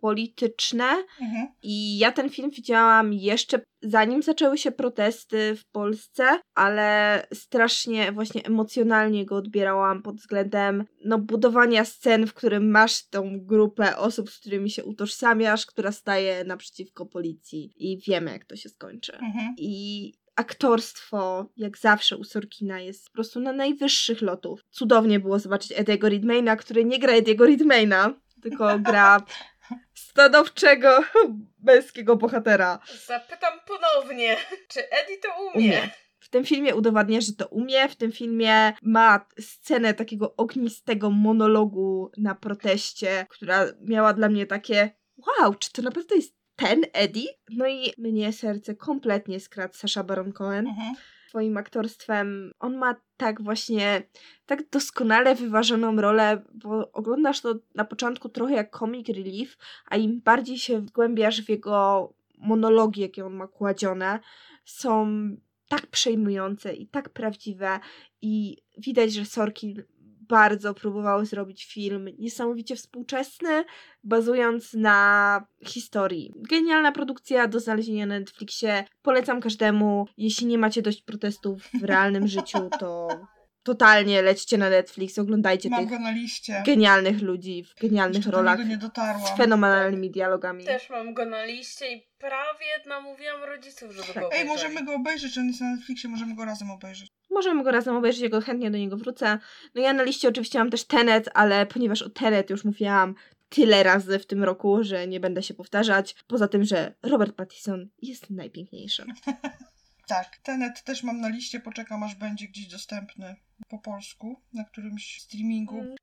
polityczne. 0.00 1.04
Mhm. 1.20 1.48
I 1.62 1.98
ja 1.98 2.12
ten 2.12 2.30
film 2.30 2.50
widziałam 2.50 3.12
jeszcze 3.12 3.60
zanim 3.82 4.22
zaczęły 4.22 4.58
się 4.58 4.72
protesty 4.72 5.56
w 5.56 5.64
Polsce, 5.70 6.40
ale 6.54 7.22
strasznie 7.34 8.12
właśnie 8.12 8.44
emocjonalnie 8.44 9.26
go 9.26 9.36
odbierałam 9.36 10.02
pod 10.02 10.16
względem 10.16 10.84
no, 11.04 11.18
budowania 11.18 11.84
scen, 11.84 12.26
w 12.26 12.34
którym 12.34 12.70
masz 12.70 13.08
tą 13.08 13.40
grupę 13.40 13.96
osób, 13.96 14.30
z 14.30 14.38
którymi 14.38 14.70
się 14.70 14.84
utożsamiasz, 14.84 15.66
która 15.66 15.92
staje 15.92 16.44
naprzeciwko 16.44 17.06
policji 17.06 17.72
i 17.76 17.98
wiemy 17.98 18.32
jak 18.32 18.44
to 18.44 18.56
się 18.56 18.68
skończy. 18.68 19.12
Mhm. 19.12 19.54
I 19.58 20.12
aktorstwo, 20.40 21.46
jak 21.56 21.78
zawsze 21.78 22.16
u 22.16 22.24
Sorkina, 22.24 22.80
jest 22.80 23.06
po 23.06 23.12
prostu 23.12 23.40
na 23.40 23.52
najwyższych 23.52 24.22
lotów. 24.22 24.64
Cudownie 24.70 25.20
było 25.20 25.38
zobaczyć 25.38 25.72
Ediego 25.76 26.08
Redmayna, 26.08 26.56
który 26.56 26.84
nie 26.84 26.98
gra 26.98 27.12
Ediego 27.12 27.46
Redmayna, 27.46 28.14
tylko 28.42 28.78
gra 28.78 29.22
stanowczego 29.94 31.04
męskiego 31.62 32.16
bohatera. 32.16 32.78
Zapytam 33.06 33.52
ponownie, 33.66 34.36
czy 34.68 34.90
Eddie 34.90 35.18
to 35.18 35.28
umie? 35.42 35.66
Umie. 35.66 35.90
W 36.18 36.28
tym 36.28 36.44
filmie 36.44 36.74
udowadnia, 36.74 37.20
że 37.20 37.32
to 37.32 37.46
umie. 37.46 37.88
W 37.88 37.96
tym 37.96 38.12
filmie 38.12 38.72
ma 38.82 39.26
scenę 39.40 39.94
takiego 39.94 40.36
ognistego 40.36 41.10
monologu 41.10 42.10
na 42.16 42.34
proteście, 42.34 43.26
która 43.30 43.66
miała 43.80 44.12
dla 44.12 44.28
mnie 44.28 44.46
takie 44.46 44.90
wow, 45.16 45.54
czy 45.54 45.72
to 45.72 45.82
naprawdę 45.82 46.16
jest 46.16 46.39
ten 46.60 46.80
Eddie? 46.92 47.28
No 47.50 47.66
i 47.66 47.92
mnie 47.98 48.32
serce 48.32 48.74
kompletnie 48.74 49.40
skradł 49.40 49.74
Sasha 49.74 50.04
Baron 50.04 50.32
Cohen 50.32 50.66
Mhm. 50.66 50.94
swoim 51.28 51.56
aktorstwem. 51.56 52.52
On 52.60 52.76
ma 52.76 52.96
tak 53.16 53.42
właśnie, 53.42 54.02
tak 54.46 54.70
doskonale 54.70 55.34
wyważoną 55.34 55.96
rolę, 55.96 56.42
bo 56.54 56.92
oglądasz 56.92 57.40
to 57.40 57.54
na 57.74 57.84
początku 57.84 58.28
trochę 58.28 58.54
jak 58.54 58.78
comic 58.78 59.08
relief, 59.08 59.56
a 59.86 59.96
im 59.96 60.20
bardziej 60.20 60.58
się 60.58 60.80
wgłębiasz 60.80 61.42
w 61.42 61.48
jego 61.48 62.12
monologi, 62.38 63.00
jakie 63.00 63.26
on 63.26 63.34
ma 63.34 63.46
kładzione, 63.46 64.18
są 64.64 65.06
tak 65.68 65.86
przejmujące 65.86 66.74
i 66.74 66.86
tak 66.86 67.08
prawdziwe 67.08 67.80
i 68.22 68.56
widać, 68.78 69.12
że 69.12 69.24
Sorkin 69.24 69.82
bardzo 70.30 70.74
próbował 70.74 71.24
zrobić 71.24 71.64
film 71.64 72.08
niesamowicie 72.18 72.76
współczesny, 72.76 73.64
bazując 74.04 74.74
na 74.74 75.46
historii. 75.64 76.32
Genialna 76.36 76.92
produkcja 76.92 77.48
do 77.48 77.60
znalezienia 77.60 78.06
na 78.06 78.18
Netflixie. 78.18 78.84
Polecam 79.02 79.40
każdemu. 79.40 80.06
Jeśli 80.18 80.46
nie 80.46 80.58
macie 80.58 80.82
dość 80.82 81.02
protestów 81.02 81.62
w 81.80 81.84
realnym 81.84 82.28
życiu, 82.28 82.70
to 82.80 83.08
totalnie 83.62 84.22
lećcie 84.22 84.58
na 84.58 84.70
Netflix, 84.70 85.18
oglądajcie 85.18 85.70
Mam 85.70 85.80
tych 85.80 85.90
go 85.90 85.98
na 85.98 86.10
liście. 86.10 86.62
genialnych 86.66 87.22
ludzi 87.22 87.64
w 87.64 87.74
genialnych 87.80 88.16
Jeszcze 88.16 88.30
do 88.30 88.36
rolach 88.36 88.58
niego 88.58 88.70
nie 88.70 88.76
dotarłam. 88.76 89.26
z 89.26 89.36
fenomenalnymi 89.36 90.10
dialogami. 90.10 90.64
Też 90.64 90.90
mam 90.90 91.14
go 91.14 91.24
na 91.24 91.44
liście 91.44 91.92
i 91.92 92.06
prawie 92.18 92.66
namówiłam 92.86 93.44
rodziców, 93.44 93.92
żeby 93.92 94.06
go 94.06 94.20
Ej, 94.20 94.26
obejrzeli. 94.26 94.48
możemy 94.48 94.84
go 94.84 94.94
obejrzeć, 94.94 95.38
on 95.38 95.46
jest 95.46 95.60
na 95.60 95.70
Netflixie, 95.76 96.10
możemy 96.10 96.34
go 96.34 96.44
razem 96.44 96.70
obejrzeć. 96.70 97.08
Możemy 97.30 97.64
go 97.64 97.70
razem 97.70 97.96
obejrzeć, 97.96 98.20
jego 98.22 98.40
chętnie 98.40 98.70
do 98.70 98.78
niego 98.78 98.96
wrócę. 98.96 99.38
No 99.74 99.82
ja 99.82 99.92
na 99.92 100.02
liście 100.02 100.28
oczywiście 100.28 100.58
mam 100.58 100.70
też 100.70 100.84
Tenet, 100.84 101.30
ale 101.34 101.66
ponieważ 101.66 102.02
o 102.02 102.10
Tenet 102.10 102.50
już 102.50 102.64
mówiłam 102.64 103.14
tyle 103.48 103.82
razy 103.82 104.18
w 104.18 104.26
tym 104.26 104.44
roku, 104.44 104.78
że 104.84 105.06
nie 105.06 105.20
będę 105.20 105.42
się 105.42 105.54
powtarzać. 105.54 106.14
Poza 106.26 106.48
tym, 106.48 106.64
że 106.64 106.94
Robert 107.02 107.36
Pattinson 107.36 107.88
jest 108.02 108.30
najpiękniejszy. 108.30 109.04
Tak, 110.10 110.36
Tenet 110.36 110.82
też 110.82 111.02
mam 111.02 111.20
na 111.20 111.28
liście, 111.28 111.60
poczekam 111.60 112.02
aż 112.02 112.14
będzie 112.14 112.48
gdzieś 112.48 112.66
dostępny 112.66 113.36
po 113.68 113.78
polsku 113.78 114.40
na 114.52 114.64
którymś 114.64 115.22
streamingu. 115.22 115.78
Mm. 115.78 115.96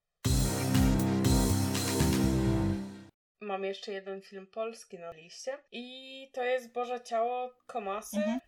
Mam 3.42 3.64
jeszcze 3.64 3.92
jeden 3.92 4.22
film 4.22 4.48
polski 4.48 5.00
na 5.00 5.12
liście 5.12 5.58
i 5.72 6.30
to 6.34 6.44
jest 6.44 6.72
Boże 6.72 7.02
Ciało 7.02 7.50
Komasy 7.66 8.18
Mhm. 8.18 8.40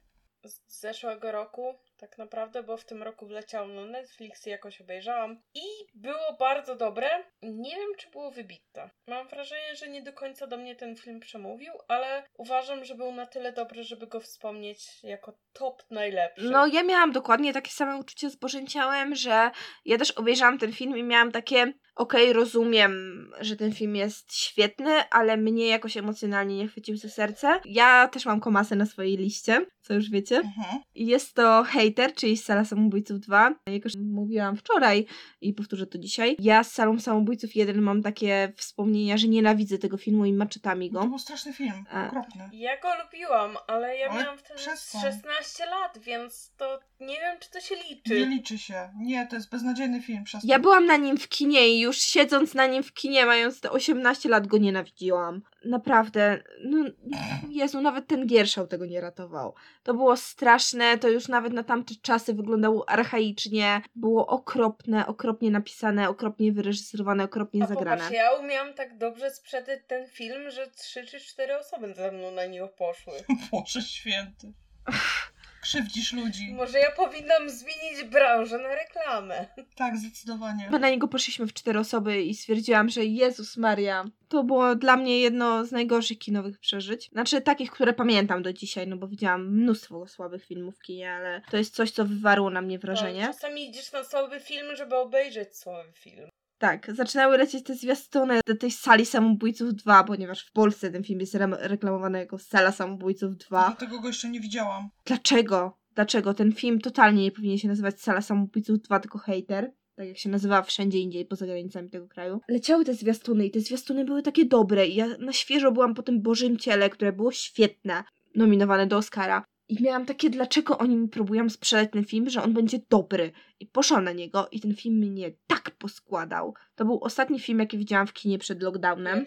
z 0.45 0.79
zeszłego 0.79 1.31
roku, 1.31 1.75
tak 1.99 2.17
naprawdę, 2.17 2.63
bo 2.63 2.77
w 2.77 2.85
tym 2.85 3.03
roku 3.03 3.27
wleciał 3.27 3.67
na 3.67 3.85
Netflix 3.85 4.47
i 4.47 4.49
jakoś 4.49 4.81
obejrzałam 4.81 5.41
i 5.53 5.65
było 5.95 6.35
bardzo 6.39 6.75
dobre. 6.75 7.09
Nie 7.41 7.75
wiem, 7.75 7.95
czy 7.97 8.09
było 8.09 8.31
wybitne. 8.31 8.89
Mam 9.07 9.27
wrażenie, 9.27 9.75
że 9.75 9.89
nie 9.89 10.01
do 10.01 10.13
końca 10.13 10.47
do 10.47 10.57
mnie 10.57 10.75
ten 10.75 10.95
film 10.95 11.19
przemówił, 11.19 11.73
ale 11.87 12.23
uważam, 12.37 12.85
że 12.85 12.95
był 12.95 13.11
na 13.11 13.25
tyle 13.25 13.53
dobry, 13.53 13.83
żeby 13.83 14.07
go 14.07 14.19
wspomnieć 14.19 15.03
jako 15.03 15.33
top 15.53 15.83
najlepszy. 15.91 16.49
No, 16.49 16.67
ja 16.67 16.83
miałam 16.83 17.11
dokładnie 17.11 17.53
takie 17.53 17.71
same 17.71 17.97
uczucie 17.97 18.29
z 18.29 18.35
Bożym 18.35 18.67
Ciałem, 18.67 19.15
że 19.15 19.51
ja 19.85 19.97
też 19.97 20.11
obejrzałam 20.11 20.57
ten 20.57 20.73
film 20.73 20.97
i 20.97 21.03
miałam 21.03 21.31
takie, 21.31 21.73
okej, 21.95 22.33
rozumiem, 22.33 22.91
że 23.39 23.55
ten 23.55 23.73
film 23.73 23.95
jest 23.95 24.35
świetny, 24.35 25.09
ale 25.09 25.37
mnie 25.37 25.67
jakoś 25.67 25.97
emocjonalnie 25.97 26.57
nie 26.57 26.67
chwycił 26.67 26.97
za 26.97 27.09
serce. 27.09 27.59
Ja 27.65 28.07
też 28.07 28.25
mam 28.25 28.39
komasę 28.39 28.75
na 28.75 28.85
swojej 28.85 29.17
liście, 29.17 29.65
co 29.81 29.93
już 29.93 30.09
wiecie. 30.09 30.37
Mhm. 30.37 30.81
Jest 30.95 31.33
to 31.33 31.63
Hater, 31.89 32.13
czyli 32.15 32.37
Sala 32.37 32.65
Samobójców 32.65 33.19
2. 33.19 33.55
Jak 33.65 33.83
już 33.85 33.95
mówiłam 33.95 34.57
wczoraj 34.57 35.05
i 35.41 35.53
powtórzę 35.53 35.87
to 35.87 35.97
dzisiaj, 35.97 36.35
ja 36.39 36.63
z 36.63 36.71
Salą 36.71 36.99
Samobójców 36.99 37.55
1 37.55 37.81
mam 37.81 38.01
takie 38.03 38.53
wspomnienia, 38.55 39.17
że 39.17 39.27
nienawidzę 39.27 39.77
tego 39.77 39.97
filmu 39.97 40.25
i 40.25 40.33
maczetami 40.33 40.91
To 40.91 40.99
go. 40.99 41.07
był 41.07 41.19
straszny 41.19 41.53
film, 41.53 41.85
okropny. 42.07 42.49
Ja 42.53 42.81
go 42.81 42.87
lubiłam, 43.03 43.57
ale 43.67 43.97
ja 43.97 44.09
Ale 44.09 44.21
miałam 44.23 44.37
wtedy 44.37 44.55
przestań. 44.59 45.01
16 45.01 45.65
lat, 45.65 45.97
więc 45.99 46.53
to 46.57 46.79
nie 46.99 47.15
wiem, 47.15 47.37
czy 47.39 47.51
to 47.51 47.59
się 47.59 47.75
liczy. 47.89 48.19
Nie 48.19 48.25
liczy 48.25 48.57
się. 48.57 48.89
Nie, 49.01 49.27
to 49.27 49.35
jest 49.35 49.49
beznadziejny 49.51 50.01
film. 50.01 50.23
Przestań. 50.23 50.49
Ja 50.49 50.59
byłam 50.59 50.85
na 50.85 50.97
nim 50.97 51.17
w 51.17 51.27
kinie 51.29 51.67
i 51.69 51.79
już 51.79 51.97
siedząc 51.97 52.53
na 52.53 52.65
nim 52.67 52.83
w 52.83 52.93
kinie, 52.93 53.25
mając 53.25 53.61
te 53.61 53.71
18 53.71 54.29
lat, 54.29 54.47
go 54.47 54.57
nienawidziłam. 54.57 55.41
Naprawdę, 55.65 56.43
no 56.65 56.85
Jezu, 57.49 57.81
nawet 57.81 58.07
ten 58.07 58.27
Gierszał 58.27 58.67
tego 58.67 58.85
nie 58.85 59.01
ratował. 59.01 59.53
To 59.83 59.93
było 59.93 60.17
straszne, 60.17 60.97
to 60.97 61.09
już 61.09 61.27
nawet 61.27 61.53
na 61.53 61.63
tamte 61.79 62.01
czasy 62.01 62.33
wyglądało 62.33 62.89
archaicznie, 62.89 63.81
było 63.95 64.27
okropne, 64.27 65.07
okropnie 65.07 65.51
napisane, 65.51 66.09
okropnie 66.09 66.51
wyreżyserowane, 66.51 67.23
okropnie 67.23 67.63
A 67.63 67.67
zagrane. 67.67 67.97
popatrz, 67.97 68.15
ja 68.15 68.33
umiałam 68.33 68.73
tak 68.73 68.97
dobrze 68.97 69.31
sprzedać 69.31 69.79
ten 69.87 70.07
film, 70.07 70.51
że 70.51 70.67
trzy 70.67 71.05
czy 71.05 71.19
cztery 71.19 71.57
osoby 71.57 71.93
ze 71.93 72.11
mną 72.11 72.31
na 72.31 72.45
niego 72.45 72.67
poszły. 72.67 73.13
Boże 73.51 73.81
święty. 73.81 74.53
Krzywdzisz 75.61 76.13
ludzi. 76.13 76.53
Może 76.53 76.79
ja 76.79 76.91
powinnam 76.91 77.49
zmienić 77.49 78.03
branżę 78.11 78.57
na 78.57 78.75
reklamę. 78.75 79.45
Tak, 79.75 79.97
zdecydowanie. 79.97 80.67
My 80.71 80.79
na 80.79 80.89
niego 80.89 81.07
poszliśmy 81.07 81.47
w 81.47 81.53
cztery 81.53 81.79
osoby 81.79 82.21
i 82.21 82.35
stwierdziłam, 82.35 82.89
że 82.89 83.05
Jezus 83.05 83.57
Maria, 83.57 84.05
to 84.29 84.43
było 84.43 84.75
dla 84.75 84.97
mnie 84.97 85.19
jedno 85.19 85.65
z 85.65 85.71
najgorszych 85.71 86.19
kinowych 86.19 86.59
przeżyć. 86.59 87.09
Znaczy 87.09 87.41
takich, 87.41 87.71
które 87.71 87.93
pamiętam 87.93 88.43
do 88.43 88.53
dzisiaj, 88.53 88.87
no 88.87 88.97
bo 88.97 89.07
widziałam 89.07 89.47
mnóstwo 89.47 90.07
słabych 90.07 90.45
filmów 90.45 90.77
w 90.77 90.81
kinie, 90.81 91.11
ale 91.11 91.41
to 91.51 91.57
jest 91.57 91.75
coś, 91.75 91.91
co 91.91 92.05
wywarło 92.05 92.49
na 92.49 92.61
mnie 92.61 92.79
wrażenie. 92.79 93.21
No, 93.21 93.33
czasami 93.33 93.69
idziesz 93.69 93.91
na 93.91 94.03
słaby 94.03 94.39
film, 94.39 94.75
żeby 94.75 94.95
obejrzeć 94.95 95.57
słaby 95.57 95.91
film. 95.93 96.29
Tak, 96.59 96.95
zaczynały 96.95 97.37
lecieć 97.37 97.63
te 97.63 97.75
zwiastuny 97.75 98.39
do 98.47 98.55
tej 98.55 98.71
sali 98.71 99.05
samobójców 99.05 99.73
2, 99.73 100.03
ponieważ 100.03 100.45
w 100.45 100.51
Polsce 100.51 100.91
ten 100.91 101.03
film 101.03 101.19
jest 101.19 101.35
re- 101.35 101.57
reklamowany 101.67 102.19
jako 102.19 102.37
sala 102.39 102.71
samobójców 102.71 103.37
2. 103.37 103.65
Dlatego 103.67 103.99
go 103.99 104.07
jeszcze 104.07 104.29
nie 104.29 104.39
widziałam. 104.39 104.89
Dlaczego? 105.05 105.77
Dlaczego? 105.95 106.33
Ten 106.33 106.51
film 106.53 106.79
totalnie 106.81 107.23
nie 107.23 107.31
powinien 107.31 107.57
się 107.57 107.67
nazywać 107.67 108.01
Sala 108.01 108.21
Samobójców 108.21 108.81
2, 108.81 108.99
tylko 108.99 109.19
Hater. 109.19 109.73
Tak 109.95 110.07
jak 110.07 110.17
się 110.17 110.29
nazywa 110.29 110.61
wszędzie 110.61 110.99
indziej 110.99 111.25
poza 111.25 111.45
granicami 111.45 111.89
tego 111.89 112.07
kraju. 112.07 112.41
Leciały 112.47 112.85
te 112.85 112.93
zwiastuny 112.93 113.45
i 113.45 113.51
te 113.51 113.59
zwiastuny 113.59 114.05
były 114.05 114.21
takie 114.21 114.45
dobre 114.45 114.87
i 114.87 114.95
ja 114.95 115.07
na 115.19 115.33
świeżo 115.33 115.71
byłam 115.71 115.93
po 115.93 116.03
tym 116.03 116.21
Bożym 116.21 116.57
Ciele, 116.57 116.89
które 116.89 117.13
było 117.13 117.31
świetne, 117.31 118.03
nominowane 118.35 118.87
do 118.87 118.97
Oscara. 118.97 119.45
I 119.69 119.83
miałam 119.83 120.05
takie, 120.05 120.29
dlaczego 120.29 120.77
oni 120.77 120.95
mi 120.95 121.07
próbują 121.07 121.49
sprzedać 121.49 121.89
ten 121.91 122.05
film, 122.05 122.29
że 122.29 122.43
on 122.43 122.53
będzie 122.53 122.79
dobry. 122.89 123.31
I 123.59 123.65
poszłam 123.65 124.03
na 124.03 124.11
niego 124.11 124.47
i 124.51 124.59
ten 124.59 124.75
film 124.75 124.95
mnie 124.95 125.31
tak 125.47 125.71
poskładał. 125.71 126.53
To 126.75 126.85
był 126.85 127.03
ostatni 127.03 127.39
film, 127.39 127.59
jaki 127.59 127.77
widziałam 127.77 128.07
w 128.07 128.13
kinie 128.13 128.39
przed 128.39 128.63
lockdownem 128.63 129.25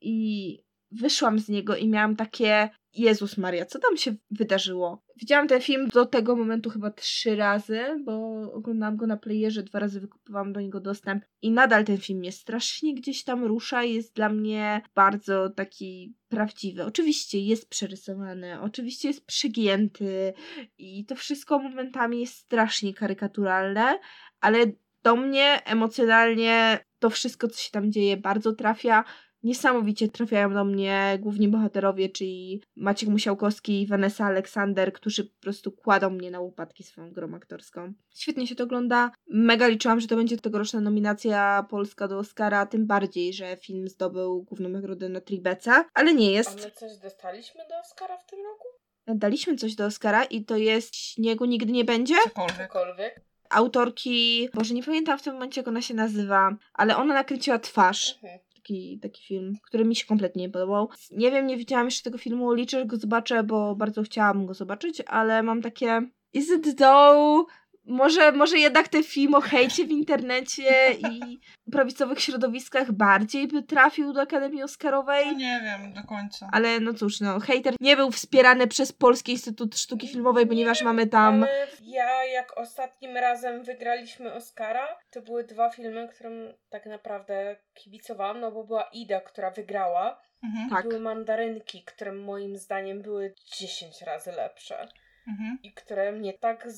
i 0.00 0.65
wyszłam 0.90 1.38
z 1.38 1.48
niego 1.48 1.76
i 1.76 1.88
miałam 1.88 2.16
takie 2.16 2.70
Jezus 2.94 3.36
Maria, 3.36 3.66
co 3.66 3.78
tam 3.78 3.96
się 3.96 4.14
wydarzyło? 4.30 5.02
Widziałam 5.16 5.48
ten 5.48 5.60
film 5.60 5.88
do 5.88 6.06
tego 6.06 6.36
momentu 6.36 6.70
chyba 6.70 6.90
trzy 6.90 7.36
razy, 7.36 7.80
bo 8.04 8.42
oglądałam 8.52 8.96
go 8.96 9.06
na 9.06 9.16
playerze, 9.16 9.62
dwa 9.62 9.78
razy 9.78 10.00
wykupowałam 10.00 10.52
do 10.52 10.60
niego 10.60 10.80
dostęp 10.80 11.24
i 11.42 11.50
nadal 11.50 11.84
ten 11.84 11.98
film 11.98 12.18
mnie 12.18 12.32
strasznie 12.32 12.94
gdzieś 12.94 13.24
tam 13.24 13.44
rusza 13.44 13.84
i 13.84 13.94
jest 13.94 14.14
dla 14.14 14.28
mnie 14.28 14.82
bardzo 14.94 15.50
taki 15.50 16.14
prawdziwy. 16.28 16.84
Oczywiście 16.84 17.40
jest 17.40 17.68
przerysowany, 17.68 18.60
oczywiście 18.60 19.08
jest 19.08 19.26
przygięty 19.26 20.32
i 20.78 21.04
to 21.04 21.14
wszystko 21.14 21.58
momentami 21.58 22.20
jest 22.20 22.34
strasznie 22.34 22.94
karykaturalne, 22.94 23.98
ale 24.40 24.66
do 25.02 25.16
mnie 25.16 25.62
emocjonalnie 25.64 26.78
to 26.98 27.10
wszystko, 27.10 27.48
co 27.48 27.60
się 27.60 27.70
tam 27.70 27.92
dzieje, 27.92 28.16
bardzo 28.16 28.52
trafia. 28.52 29.04
Niesamowicie 29.46 30.08
trafiają 30.08 30.54
do 30.54 30.64
mnie 30.64 31.18
główni 31.20 31.48
bohaterowie, 31.48 32.08
czyli 32.08 32.62
Maciek 32.76 33.08
Musiałkowski 33.08 33.82
i 33.82 33.86
Vanessa 33.86 34.26
Aleksander, 34.26 34.92
którzy 34.92 35.24
po 35.24 35.40
prostu 35.40 35.72
kładą 35.72 36.10
mnie 36.10 36.30
na 36.30 36.40
łopatki 36.40 36.82
swoją 36.82 37.12
grą 37.12 37.34
aktorską. 37.34 37.92
Świetnie 38.14 38.46
się 38.46 38.54
to 38.54 38.64
ogląda. 38.64 39.10
Mega 39.28 39.66
liczyłam, 39.66 40.00
że 40.00 40.06
to 40.06 40.16
będzie 40.16 40.36
tegoroczna 40.36 40.80
nominacja 40.80 41.66
polska 41.70 42.08
do 42.08 42.18
Oscara, 42.18 42.66
tym 42.66 42.86
bardziej, 42.86 43.32
że 43.32 43.56
film 43.56 43.88
zdobył 43.88 44.42
główną 44.42 44.68
nagrodę 44.68 45.08
na 45.08 45.20
Tribece, 45.20 45.84
ale 45.94 46.14
nie 46.14 46.28
A 46.28 46.30
jest. 46.30 46.64
my 46.64 46.70
coś 46.70 46.96
dostaliśmy 46.96 47.60
do 47.70 47.80
Oscara 47.80 48.16
w 48.16 48.26
tym 48.26 48.38
roku? 48.38 48.68
Daliśmy 49.06 49.56
coś 49.56 49.74
do 49.74 49.86
Oscara 49.86 50.24
i 50.24 50.44
to 50.44 50.56
jest 50.56 50.96
Śniegu 50.96 51.44
nigdy 51.44 51.72
nie 51.72 51.84
będzie. 51.84 52.14
Cokolwiek. 52.24 53.20
Autorki, 53.50 54.48
Boże 54.54 54.74
nie 54.74 54.82
pamiętam 54.82 55.18
w 55.18 55.22
tym 55.22 55.32
momencie 55.32 55.60
jak 55.60 55.68
ona 55.68 55.82
się 55.82 55.94
nazywa, 55.94 56.56
ale 56.74 56.96
ona 56.96 57.14
nakręciła 57.14 57.58
Twarz. 57.58 58.14
Mhm. 58.14 58.45
Taki, 58.66 58.98
taki 58.98 59.26
film, 59.26 59.54
który 59.62 59.84
mi 59.84 59.96
się 59.96 60.06
kompletnie 60.06 60.42
nie 60.42 60.50
podobał. 60.50 60.88
Nie 61.10 61.30
wiem, 61.30 61.46
nie 61.46 61.56
widziałam 61.56 61.86
jeszcze 61.86 62.02
tego 62.02 62.18
filmu, 62.18 62.52
liczę, 62.52 62.78
że 62.78 62.86
go 62.86 62.96
zobaczę, 62.96 63.42
bo 63.42 63.74
bardzo 63.74 64.02
chciałam 64.02 64.46
go 64.46 64.54
zobaczyć, 64.54 65.02
ale 65.06 65.42
mam 65.42 65.62
takie 65.62 66.02
is 66.32 66.50
it 66.50 66.78
though? 66.78 67.46
Może, 67.86 68.32
może 68.32 68.58
jednak 68.58 68.88
ten 68.88 69.04
film 69.04 69.34
o 69.34 69.40
hejcie 69.40 69.86
w 69.86 69.90
internecie 69.90 70.92
i 70.92 71.40
prawicowych 71.72 72.20
środowiskach 72.20 72.92
bardziej 72.92 73.48
by 73.48 73.62
trafił 73.62 74.12
do 74.12 74.20
Akademii 74.20 74.58
No 74.58 74.64
Oscarowej? 74.64 75.36
nie 75.36 75.60
wiem 75.64 75.92
do 75.92 76.02
końca. 76.02 76.48
Ale 76.52 76.80
no 76.80 76.94
cóż, 76.94 77.20
no, 77.20 77.40
hater 77.40 77.74
nie 77.80 77.96
był 77.96 78.10
wspierany 78.10 78.66
przez 78.66 78.92
Polski 78.92 79.32
Instytut 79.32 79.78
Sztuki 79.78 80.08
Filmowej, 80.08 80.46
ponieważ 80.46 80.82
mamy 80.82 81.06
tam... 81.06 81.46
Ja, 81.82 82.24
jak 82.24 82.58
ostatnim 82.58 83.16
razem 83.16 83.62
wygraliśmy 83.62 84.32
Oscara, 84.32 84.88
to 85.10 85.22
były 85.22 85.44
dwa 85.44 85.70
filmy, 85.70 86.08
którym 86.08 86.54
tak 86.68 86.86
naprawdę 86.86 87.56
kibicowałam, 87.74 88.40
no 88.40 88.52
bo 88.52 88.64
była 88.64 88.82
Ida, 88.82 89.20
która 89.20 89.50
wygrała. 89.50 90.20
Mhm. 90.44 90.70
Tak. 90.70 90.88
Były 90.88 91.00
mandarynki, 91.00 91.82
które 91.84 92.12
moim 92.12 92.56
zdaniem 92.56 93.02
były 93.02 93.34
10 93.58 94.02
razy 94.02 94.32
lepsze. 94.32 94.88
Mhm. 95.28 95.58
I 95.62 95.72
które 95.72 96.12
mnie 96.12 96.32
tak 96.32 96.70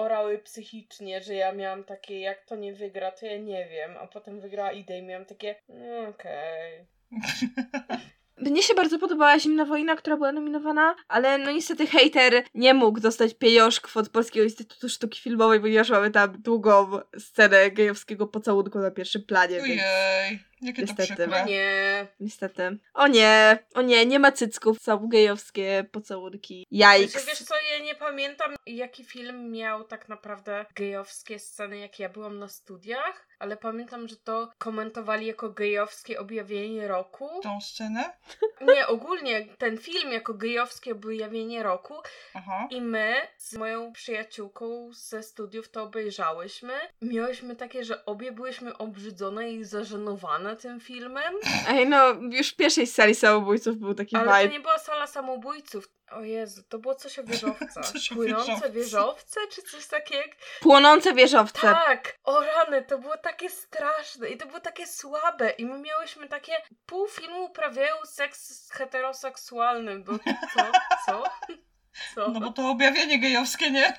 zorały 0.00 0.38
psychicznie, 0.38 1.22
że 1.22 1.34
ja 1.34 1.52
miałam 1.52 1.84
takie, 1.84 2.20
jak 2.20 2.44
to 2.44 2.56
nie 2.56 2.74
wygra, 2.74 3.12
to 3.12 3.26
ja 3.26 3.38
nie 3.38 3.68
wiem. 3.68 3.96
A 3.96 4.06
potem 4.06 4.40
wygrała 4.40 4.72
Ida 4.72 4.96
i 4.96 5.02
miałam 5.02 5.24
takie, 5.26 5.54
no 5.68 6.08
okej. 6.08 6.86
Mnie 8.40 8.62
się 8.62 8.74
bardzo 8.74 8.98
podobała 8.98 9.38
Zimna 9.38 9.64
Wojna, 9.64 9.96
która 9.96 10.16
była 10.16 10.32
nominowana, 10.32 10.94
ale 11.08 11.38
no 11.38 11.50
niestety 11.52 11.86
hater 11.86 12.44
nie 12.54 12.74
mógł 12.74 13.00
dostać 13.00 13.34
pieniążków 13.34 13.96
od 13.96 14.08
Polskiego 14.08 14.44
Instytutu 14.44 14.88
Sztuki 14.88 15.20
Filmowej, 15.20 15.60
ponieważ 15.60 15.90
mamy 15.90 16.10
tam 16.10 16.42
długą 16.42 17.00
scenę 17.18 17.70
gejowskiego 17.70 18.26
pocałunku 18.26 18.78
na 18.78 18.90
pierwszym 18.90 19.22
planie, 19.22 19.56
więc 19.56 19.82
Ojej, 19.82 20.40
jakie 20.62 20.82
Niestety. 20.82 21.26
No 21.26 21.44
nie. 21.44 22.06
niestety. 22.20 22.78
O 22.94 23.06
nie, 23.06 23.58
o 23.74 23.82
nie, 23.82 24.06
nie 24.06 24.18
ma 24.18 24.32
cycków, 24.32 24.78
są 24.80 25.08
gejowskie 25.08 25.84
pocałunki. 25.92 26.66
Wiesz, 26.70 27.00
wiesz 27.00 27.14
Jajks. 27.14 27.44
co, 27.44 27.54
ja 27.72 27.84
nie 27.84 27.94
pamiętam 27.94 28.54
jaki 28.66 29.04
film 29.04 29.50
miał 29.50 29.84
tak 29.84 30.08
naprawdę 30.08 30.66
gejowskie 30.74 31.38
sceny, 31.38 31.78
jak 31.78 31.98
ja 31.98 32.08
byłam 32.08 32.38
na 32.38 32.48
studiach, 32.48 33.29
ale 33.40 33.56
pamiętam, 33.56 34.08
że 34.08 34.16
to 34.16 34.48
komentowali 34.58 35.26
jako 35.26 35.50
gejowskie 35.50 36.20
objawienie 36.20 36.88
roku. 36.88 37.28
Tą 37.42 37.60
scenę? 37.60 38.12
Nie, 38.60 38.86
ogólnie 38.86 39.46
ten 39.58 39.78
film 39.78 40.12
jako 40.12 40.34
gejowskie 40.34 40.92
objawienie 40.92 41.62
roku 41.62 41.94
Aha. 42.34 42.66
i 42.70 42.80
my 42.80 43.14
z 43.36 43.56
moją 43.56 43.92
przyjaciółką 43.92 44.90
ze 44.92 45.22
studiów 45.22 45.70
to 45.70 45.82
obejrzałyśmy. 45.82 46.72
Miałyśmy 47.02 47.56
takie, 47.56 47.84
że 47.84 48.04
obie 48.04 48.32
byłyśmy 48.32 48.78
obrzydzone 48.78 49.50
i 49.50 49.64
zażenowane 49.64 50.56
tym 50.56 50.80
filmem. 50.80 51.34
Ej, 51.68 51.88
no, 51.88 52.08
już 52.12 52.48
w 52.48 52.56
pierwszej 52.56 52.86
sali 52.86 53.14
samobójców 53.14 53.76
był 53.76 53.94
taki 53.94 54.16
Ale 54.16 54.24
vibe. 54.26 54.48
to 54.48 54.52
nie 54.52 54.60
była 54.60 54.78
sala 54.78 55.06
samobójców. 55.06 55.88
O 56.10 56.20
Jezu, 56.20 56.62
to 56.68 56.78
było 56.78 56.94
coś 56.94 57.18
o 57.18 57.24
wieżowcach. 57.30 57.86
Coś 57.92 58.12
o 58.12 58.14
Płynące 58.14 58.46
wieżowcach. 58.46 58.72
wieżowce, 58.72 59.40
czy 59.52 59.62
coś 59.62 59.86
takiego? 59.86 60.34
Płonące 60.60 61.14
wieżowce. 61.14 61.60
Tak! 61.60 62.18
O 62.24 62.40
rany, 62.40 62.82
to 62.82 62.98
było 62.98 63.16
takie 63.16 63.50
straszne 63.50 64.28
i 64.28 64.36
to 64.36 64.46
było 64.46 64.60
takie 64.60 64.86
słabe 64.86 65.50
i 65.50 65.64
my 65.66 65.78
miałyśmy 65.78 66.28
takie 66.28 66.52
pół 66.86 67.08
filmu 67.08 67.44
uprawiają 67.44 67.94
seks 68.04 68.70
heteroseksualny, 68.70 69.98
bo 69.98 70.12
co? 70.54 70.72
Co? 71.06 71.22
Co? 72.14 72.28
No 72.28 72.40
bo 72.40 72.52
to 72.52 72.70
objawienie 72.70 73.18
gejowskie, 73.20 73.70
nie? 73.70 73.98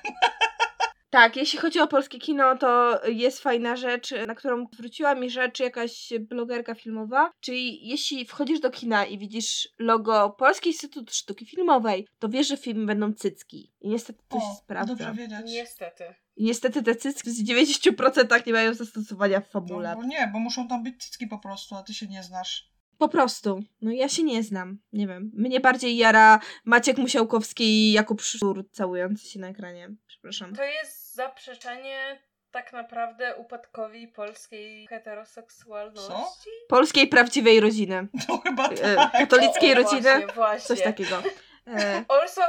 Tak, 1.12 1.36
jeśli 1.36 1.58
chodzi 1.58 1.80
o 1.80 1.86
polskie 1.86 2.18
kino, 2.18 2.56
to 2.58 3.00
jest 3.06 3.40
fajna 3.40 3.76
rzecz, 3.76 4.14
na 4.26 4.34
którą 4.34 4.66
zwróciła 4.72 5.14
mi 5.14 5.30
rzecz 5.30 5.60
jakaś 5.60 6.12
blogerka 6.20 6.74
filmowa. 6.74 7.30
Czyli 7.40 7.88
jeśli 7.88 8.24
wchodzisz 8.24 8.60
do 8.60 8.70
kina 8.70 9.04
i 9.04 9.18
widzisz 9.18 9.68
logo 9.78 10.30
Polski 10.30 10.68
Instytut 10.70 11.14
Sztuki 11.14 11.46
Filmowej, 11.46 12.08
to 12.18 12.28
wiesz, 12.28 12.48
że 12.48 12.56
filmy 12.56 12.86
będą 12.86 13.12
cycki. 13.12 13.70
I 13.80 13.88
niestety 13.88 14.22
to 14.28 14.40
się 14.40 14.46
O, 14.46 14.54
sprawdza. 14.54 14.94
dobrze 14.94 15.14
wiedzieć. 15.14 15.38
Niestety. 15.44 16.04
I 16.36 16.44
niestety 16.44 16.82
te 16.82 16.94
cycki 16.96 17.30
w 17.30 17.44
90% 17.48 18.46
nie 18.46 18.52
mają 18.52 18.74
zastosowania 18.74 19.40
w 19.40 19.44
No, 19.44 19.50
fabule. 19.50 19.96
bo 19.96 20.04
nie, 20.04 20.30
bo 20.32 20.38
muszą 20.38 20.68
tam 20.68 20.82
być 20.82 21.04
cycki 21.04 21.26
po 21.26 21.38
prostu, 21.38 21.74
a 21.74 21.82
ty 21.82 21.94
się 21.94 22.06
nie 22.06 22.22
znasz. 22.22 22.71
Po 23.02 23.08
prostu. 23.08 23.62
No 23.80 23.90
ja 23.92 24.08
się 24.08 24.22
nie 24.22 24.42
znam. 24.42 24.78
Nie 24.92 25.06
wiem. 25.06 25.30
Mnie 25.34 25.60
bardziej 25.60 25.96
jara 25.96 26.40
Maciek 26.64 26.98
Musiałkowski 26.98 27.64
i 27.64 27.92
Jakub 27.92 28.20
Szur 28.22 28.64
całujący 28.72 29.26
się 29.30 29.40
na 29.40 29.48
ekranie. 29.48 29.90
Przepraszam. 30.06 30.54
To 30.54 30.64
jest 30.64 31.14
zaprzeczenie 31.14 32.18
tak 32.50 32.72
naprawdę 32.72 33.36
upadkowi 33.36 34.08
polskiej 34.08 34.86
heteroseksualności. 34.86 36.50
Polskiej 36.68 37.08
prawdziwej 37.08 37.60
rodziny. 37.60 38.08
To 38.26 38.38
chyba 38.38 38.68
E, 38.68 38.96
tak. 38.96 39.12
katolickiej 39.12 39.72
O, 39.72 39.74
rodziny. 39.74 40.02
Właśnie, 40.02 40.34
właśnie. 40.34 40.66
Coś 40.66 40.82
takiego. 40.82 41.22
E, 41.66 42.04
Also, 42.22 42.40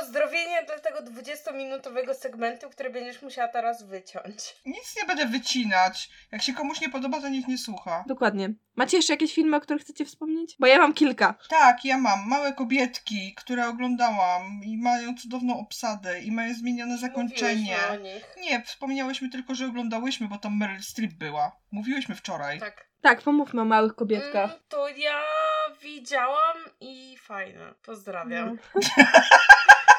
pozdrowienie 0.00 0.62
dla 0.66 0.78
tego 0.78 0.98
20-minutowego 1.00 2.14
segmentu, 2.14 2.70
który 2.70 2.90
będziesz 2.90 3.22
musiała 3.22 3.48
teraz 3.48 3.82
wyciąć. 3.82 4.56
Nic 4.66 4.96
nie 4.96 5.06
będę 5.06 5.26
wycinać. 5.26 6.10
Jak 6.32 6.42
się 6.42 6.52
komuś 6.52 6.80
nie 6.80 6.88
podoba, 6.88 7.20
to 7.20 7.28
niech 7.28 7.48
nie 7.48 7.58
słucha. 7.58 8.04
dokładnie. 8.06 8.50
Macie 8.76 8.96
jeszcze 8.96 9.12
jakieś 9.12 9.34
filmy, 9.34 9.56
o 9.56 9.60
których 9.60 9.82
chcecie 9.82 10.04
wspomnieć? 10.04 10.56
Bo 10.58 10.66
ja 10.66 10.78
mam 10.78 10.92
kilka. 10.92 11.34
Tak, 11.48 11.84
ja 11.84 11.98
mam 11.98 12.28
małe 12.28 12.52
kobietki, 12.52 13.34
które 13.36 13.68
oglądałam 13.68 14.60
i 14.64 14.76
mają 14.76 15.14
cudowną 15.14 15.58
obsadę 15.58 16.20
i 16.20 16.32
mają 16.32 16.54
zmienione 16.54 16.98
zakończenie. 16.98 17.76
Mówiłyśmy 17.90 18.10
o 18.10 18.14
nich. 18.14 18.36
Nie, 18.40 18.62
wspomniałyśmy 18.62 19.28
tylko, 19.28 19.54
że 19.54 19.66
oglądałyśmy, 19.66 20.28
bo 20.28 20.38
tam 20.38 20.58
Meryl 20.58 20.82
Streep 20.82 21.12
była. 21.12 21.56
Mówiłyśmy 21.72 22.14
wczoraj. 22.14 22.60
Tak. 22.60 22.91
Tak, 23.02 23.22
pomówmy 23.22 23.62
o 23.62 23.64
małych 23.64 23.94
kobietkach. 23.94 24.50
Mm, 24.50 24.62
to 24.68 24.88
ja 24.88 25.22
widziałam 25.82 26.56
i 26.80 27.16
fajne. 27.16 27.74
Pozdrawiam. 27.86 28.58
No. 28.74 28.80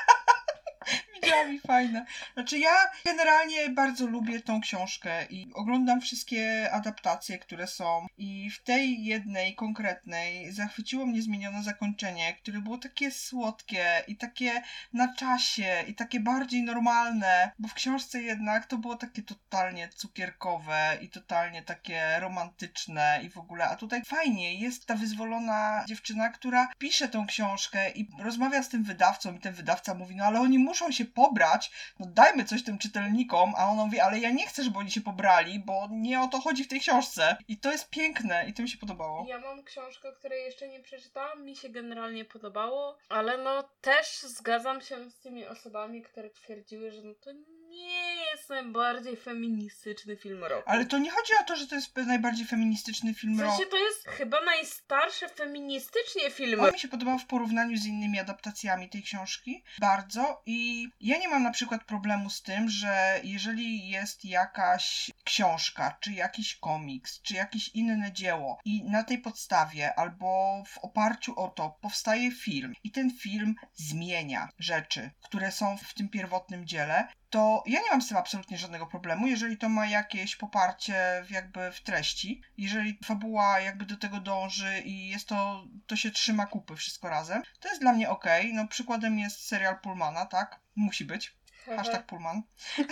Widziałam 1.23 1.53
i 1.53 1.59
fajne. 1.59 2.05
Znaczy 2.33 2.59
ja 2.59 2.71
generalnie 3.05 3.69
bardzo 3.69 4.05
lubię 4.07 4.39
tą 4.39 4.61
książkę 4.61 5.25
i 5.29 5.51
oglądam 5.53 6.01
wszystkie 6.01 6.71
adaptacje, 6.71 7.39
które 7.39 7.67
są 7.67 8.07
i 8.17 8.49
w 8.49 8.63
tej 8.63 9.03
jednej 9.03 9.55
konkretnej 9.55 10.51
zachwyciło 10.51 11.05
mnie 11.05 11.21
zmienione 11.21 11.63
zakończenie, 11.63 12.33
które 12.33 12.61
było 12.61 12.77
takie 12.77 13.11
słodkie 13.11 13.85
i 14.07 14.17
takie 14.17 14.61
na 14.93 15.15
czasie 15.15 15.83
i 15.87 15.95
takie 15.95 16.19
bardziej 16.19 16.63
normalne, 16.63 17.51
bo 17.59 17.67
w 17.67 17.73
książce 17.73 18.21
jednak 18.21 18.65
to 18.65 18.77
było 18.77 18.95
takie 18.95 19.21
totalnie 19.21 19.89
cukierkowe 19.89 20.97
i 21.01 21.09
totalnie 21.09 21.63
takie 21.63 22.19
romantyczne 22.19 23.19
i 23.23 23.29
w 23.29 23.37
ogóle, 23.37 23.69
a 23.69 23.75
tutaj 23.75 24.01
fajnie 24.05 24.53
jest 24.55 24.85
ta 24.85 24.95
wyzwolona 24.95 25.85
dziewczyna, 25.87 26.29
która 26.29 26.67
pisze 26.77 27.07
tą 27.07 27.27
książkę 27.27 27.91
i 27.91 28.07
rozmawia 28.19 28.63
z 28.63 28.69
tym 28.69 28.83
wydawcą 28.83 29.35
i 29.35 29.39
ten 29.39 29.53
wydawca 29.53 29.93
mówi, 29.93 30.15
no 30.15 30.25
ale 30.25 30.39
oni 30.39 30.59
muszą 30.59 30.91
się 30.91 31.05
pobrać, 31.13 31.71
no 31.99 32.05
dajmy 32.09 32.45
coś 32.45 32.63
tym 32.63 32.77
czytelnikom, 32.77 33.53
a 33.57 33.69
ona 33.69 33.85
mówi, 33.85 33.99
ale 33.99 34.19
ja 34.19 34.31
nie 34.31 34.47
chcę, 34.47 34.63
żeby 34.63 34.79
oni 34.79 34.91
się 34.91 35.01
pobrali, 35.01 35.59
bo 35.59 35.87
nie 35.91 36.21
o 36.21 36.27
to 36.27 36.41
chodzi 36.41 36.63
w 36.63 36.67
tej 36.67 36.79
książce. 36.79 37.37
I 37.47 37.57
to 37.57 37.71
jest 37.71 37.89
piękne 37.89 38.45
i 38.47 38.53
to 38.53 38.61
mi 38.61 38.69
się 38.69 38.77
podobało. 38.77 39.25
Ja 39.27 39.39
mam 39.39 39.63
książkę, 39.63 40.11
której 40.19 40.43
jeszcze 40.43 40.67
nie 40.67 40.79
przeczytałam, 40.79 41.45
mi 41.45 41.55
się 41.55 41.69
generalnie 41.69 42.25
podobało, 42.25 42.97
ale 43.09 43.37
no 43.37 43.63
też 43.81 44.19
zgadzam 44.21 44.81
się 44.81 45.09
z 45.09 45.19
tymi 45.19 45.45
osobami, 45.45 46.01
które 46.01 46.29
twierdziły, 46.29 46.91
że 46.91 47.01
no 47.03 47.13
to 47.13 47.31
nie 47.73 48.15
jest 48.15 48.49
najbardziej 48.49 49.17
feministyczny 49.17 50.17
film 50.17 50.43
roku. 50.43 50.69
Ale 50.69 50.85
to 50.85 50.97
nie 50.97 51.11
chodzi 51.11 51.33
o 51.41 51.43
to, 51.43 51.55
że 51.55 51.67
to 51.67 51.75
jest 51.75 51.95
najbardziej 51.95 52.47
feministyczny 52.47 53.13
film 53.13 53.35
W 53.35 53.39
roku. 53.39 53.55
sensie 53.55 53.71
to 53.71 53.77
jest 53.77 54.07
chyba 54.07 54.41
najstarszy 54.41 55.29
feministycznie 55.29 56.31
film 56.31 56.59
On 56.59 56.71
mi 56.71 56.79
się 56.79 56.87
podobał 56.87 57.19
w 57.19 57.25
porównaniu 57.25 57.77
z 57.77 57.85
innymi 57.85 58.19
adaptacjami 58.19 58.89
tej 58.89 59.03
książki 59.03 59.63
bardzo 59.79 60.41
i 60.45 60.87
ja 61.01 61.17
nie 61.17 61.27
mam 61.27 61.43
na 61.43 61.51
przykład 61.51 61.83
problemu 61.83 62.29
z 62.29 62.41
tym, 62.41 62.69
że 62.69 63.19
jeżeli 63.23 63.89
jest 63.89 64.25
jakaś 64.25 65.11
książka, 65.23 65.97
czy 65.99 66.13
jakiś 66.13 66.55
komiks, 66.55 67.21
czy 67.21 67.33
jakieś 67.33 67.67
inne 67.67 68.11
dzieło 68.11 68.59
i 68.65 68.83
na 68.83 69.03
tej 69.03 69.17
podstawie 69.17 69.99
albo 69.99 70.63
w 70.67 70.77
oparciu 70.77 71.39
o 71.39 71.47
to 71.47 71.77
powstaje 71.81 72.31
film 72.31 72.73
i 72.83 72.91
ten 72.91 73.11
film 73.11 73.55
zmienia 73.73 74.49
rzeczy, 74.59 75.11
które 75.23 75.51
są 75.51 75.77
w 75.77 75.93
tym 75.93 76.09
pierwotnym 76.09 76.67
dziele, 76.67 77.07
to 77.33 77.63
ja 77.65 77.81
nie 77.81 77.89
mam 77.91 78.01
z 78.01 78.07
tym 78.07 78.17
absolutnie 78.17 78.57
żadnego 78.57 78.87
problemu, 78.87 79.27
jeżeli 79.27 79.57
to 79.57 79.69
ma 79.69 79.85
jakieś 79.85 80.35
poparcie 80.35 81.23
w 81.27 81.31
jakby 81.31 81.71
w 81.71 81.81
treści, 81.81 82.41
jeżeli 82.57 82.99
fabuła 83.05 83.59
jakby 83.59 83.85
do 83.85 83.97
tego 83.97 84.19
dąży 84.19 84.79
i 84.85 85.09
jest 85.09 85.27
to, 85.27 85.67
to 85.87 85.95
się 85.95 86.11
trzyma 86.11 86.45
kupy 86.45 86.75
wszystko 86.75 87.09
razem, 87.09 87.41
to 87.59 87.69
jest 87.69 87.81
dla 87.81 87.93
mnie 87.93 88.09
okej. 88.09 88.53
No 88.53 88.67
przykładem 88.67 89.19
jest 89.19 89.47
serial 89.47 89.79
Pullmana, 89.79 90.25
tak? 90.25 90.59
Musi 90.75 91.05
być. 91.05 91.35
Hashtag 91.65 92.05
Pullman. 92.05 92.43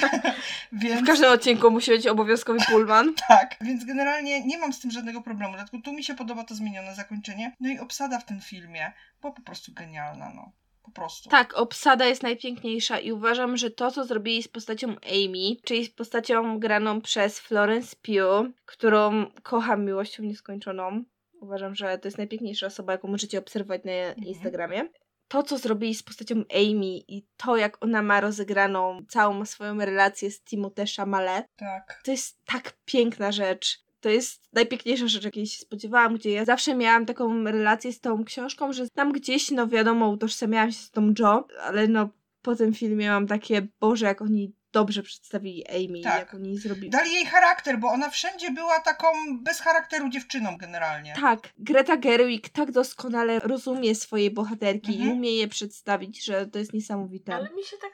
W 0.71 0.79
więc 0.79 1.07
każdym 1.07 1.31
odcinku 1.31 1.71
musi 1.71 1.91
być 1.91 2.07
obowiązkowy 2.07 2.59
pullman. 2.69 3.13
tak, 3.27 3.55
więc 3.61 3.85
generalnie 3.85 4.45
nie 4.45 4.57
mam 4.57 4.73
z 4.73 4.79
tym 4.79 4.91
żadnego 4.91 5.21
problemu. 5.21 5.53
Dlatego 5.53 5.83
tu 5.83 5.93
mi 5.93 6.03
się 6.03 6.15
podoba 6.15 6.43
to 6.43 6.55
zmienione 6.55 6.95
zakończenie. 6.95 7.55
No 7.59 7.69
i 7.69 7.79
obsada 7.79 8.19
w 8.19 8.25
tym 8.25 8.41
filmie 8.41 8.91
była 9.21 9.33
po 9.33 9.41
prostu 9.41 9.73
genialna, 9.73 10.31
no. 10.35 10.51
Po 10.93 11.01
prostu. 11.01 11.29
Tak, 11.29 11.53
obsada 11.53 12.05
jest 12.05 12.23
najpiękniejsza 12.23 12.99
i 12.99 13.11
uważam, 13.11 13.57
że 13.57 13.71
to, 13.71 13.91
co 13.91 14.05
zrobili 14.05 14.43
z 14.43 14.47
postacią 14.47 14.87
Amy, 14.89 15.55
czyli 15.63 15.85
z 15.85 15.89
postacią 15.89 16.59
graną 16.59 17.01
przez 17.01 17.39
Florence 17.39 17.95
Pugh, 18.01 18.51
którą 18.65 19.25
kocham 19.43 19.85
miłością 19.85 20.23
nieskończoną. 20.23 21.03
Uważam, 21.41 21.75
że 21.75 21.97
to 21.97 22.07
jest 22.07 22.17
najpiękniejsza 22.17 22.67
osoba, 22.67 22.91
jaką 22.91 23.07
możecie 23.07 23.39
obserwować 23.39 23.81
na 23.83 24.13
Instagramie. 24.13 24.89
To, 25.27 25.43
co 25.43 25.57
zrobili 25.57 25.95
z 25.95 26.03
postacią 26.03 26.35
Amy 26.35 26.97
i 27.07 27.25
to, 27.37 27.57
jak 27.57 27.83
ona 27.83 28.01
ma 28.01 28.21
rozegraną 28.21 29.05
całą 29.09 29.45
swoją 29.45 29.77
relację 29.77 30.31
z 30.31 30.43
Timothée 30.43 30.95
Chalamet, 30.95 31.45
Tak. 31.55 32.01
to 32.05 32.11
jest 32.11 32.45
tak 32.45 32.73
piękna 32.85 33.31
rzecz. 33.31 33.79
To 34.01 34.09
jest 34.09 34.49
najpiękniejsza 34.53 35.07
rzecz, 35.07 35.23
jakiej 35.23 35.45
się 35.47 35.59
spodziewałam, 35.61 36.15
gdzie 36.15 36.31
ja 36.31 36.45
zawsze 36.45 36.75
miałam 36.75 37.05
taką 37.05 37.43
relację 37.43 37.93
z 37.93 37.99
tą 37.99 38.23
książką, 38.25 38.73
że 38.73 38.89
tam 38.89 39.11
gdzieś, 39.11 39.51
no 39.51 39.67
wiadomo, 39.67 40.09
utożsamiałam 40.09 40.71
się 40.71 40.77
z 40.79 40.91
tą 40.91 41.13
Jo, 41.19 41.47
ale 41.61 41.87
no 41.87 42.09
po 42.41 42.55
tym 42.55 42.73
filmie 42.73 43.09
mam 43.09 43.27
takie, 43.27 43.67
Boże, 43.79 44.05
jak 44.05 44.21
oni 44.21 44.53
dobrze 44.73 45.03
przedstawili 45.03 45.67
Amy, 45.67 46.01
Tak. 46.03 46.19
jak 46.19 46.33
oni 46.33 46.57
zrobili. 46.57 46.89
Dali 46.89 47.13
jej 47.13 47.25
charakter, 47.25 47.79
bo 47.79 47.87
ona 47.87 48.09
wszędzie 48.09 48.51
była 48.51 48.79
taką 48.79 49.07
bez 49.43 49.59
charakteru 49.59 50.09
dziewczyną 50.09 50.57
generalnie. 50.57 51.13
Tak, 51.21 51.49
Greta 51.57 51.97
Gerwig 51.97 52.49
tak 52.49 52.71
doskonale 52.71 53.39
rozumie 53.39 53.95
swoje 53.95 54.31
bohaterki 54.31 54.91
Mhm. 54.93 55.09
i 55.09 55.13
umie 55.13 55.35
je 55.37 55.47
przedstawić, 55.47 56.25
że 56.25 56.47
to 56.47 56.59
jest 56.59 56.73
niesamowite. 56.73 57.35
Ale 57.35 57.49
mi 57.55 57.63
się 57.63 57.77
tak 57.81 57.91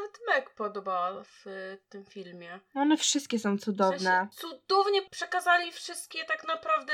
nawet 0.00 0.18
Meg 0.28 0.54
podobała 0.54 1.24
w 1.24 1.46
y, 1.46 1.78
tym 1.88 2.04
filmie. 2.04 2.60
One 2.74 2.96
wszystkie 2.96 3.38
są 3.38 3.56
W 3.56 3.60
cudowne. 3.60 3.98
sensie 3.98 4.28
cudownie 4.36 5.02
przekazali 5.10 5.72
wszystkie 5.72 6.24
tak 6.24 6.44
naprawdę 6.48 6.92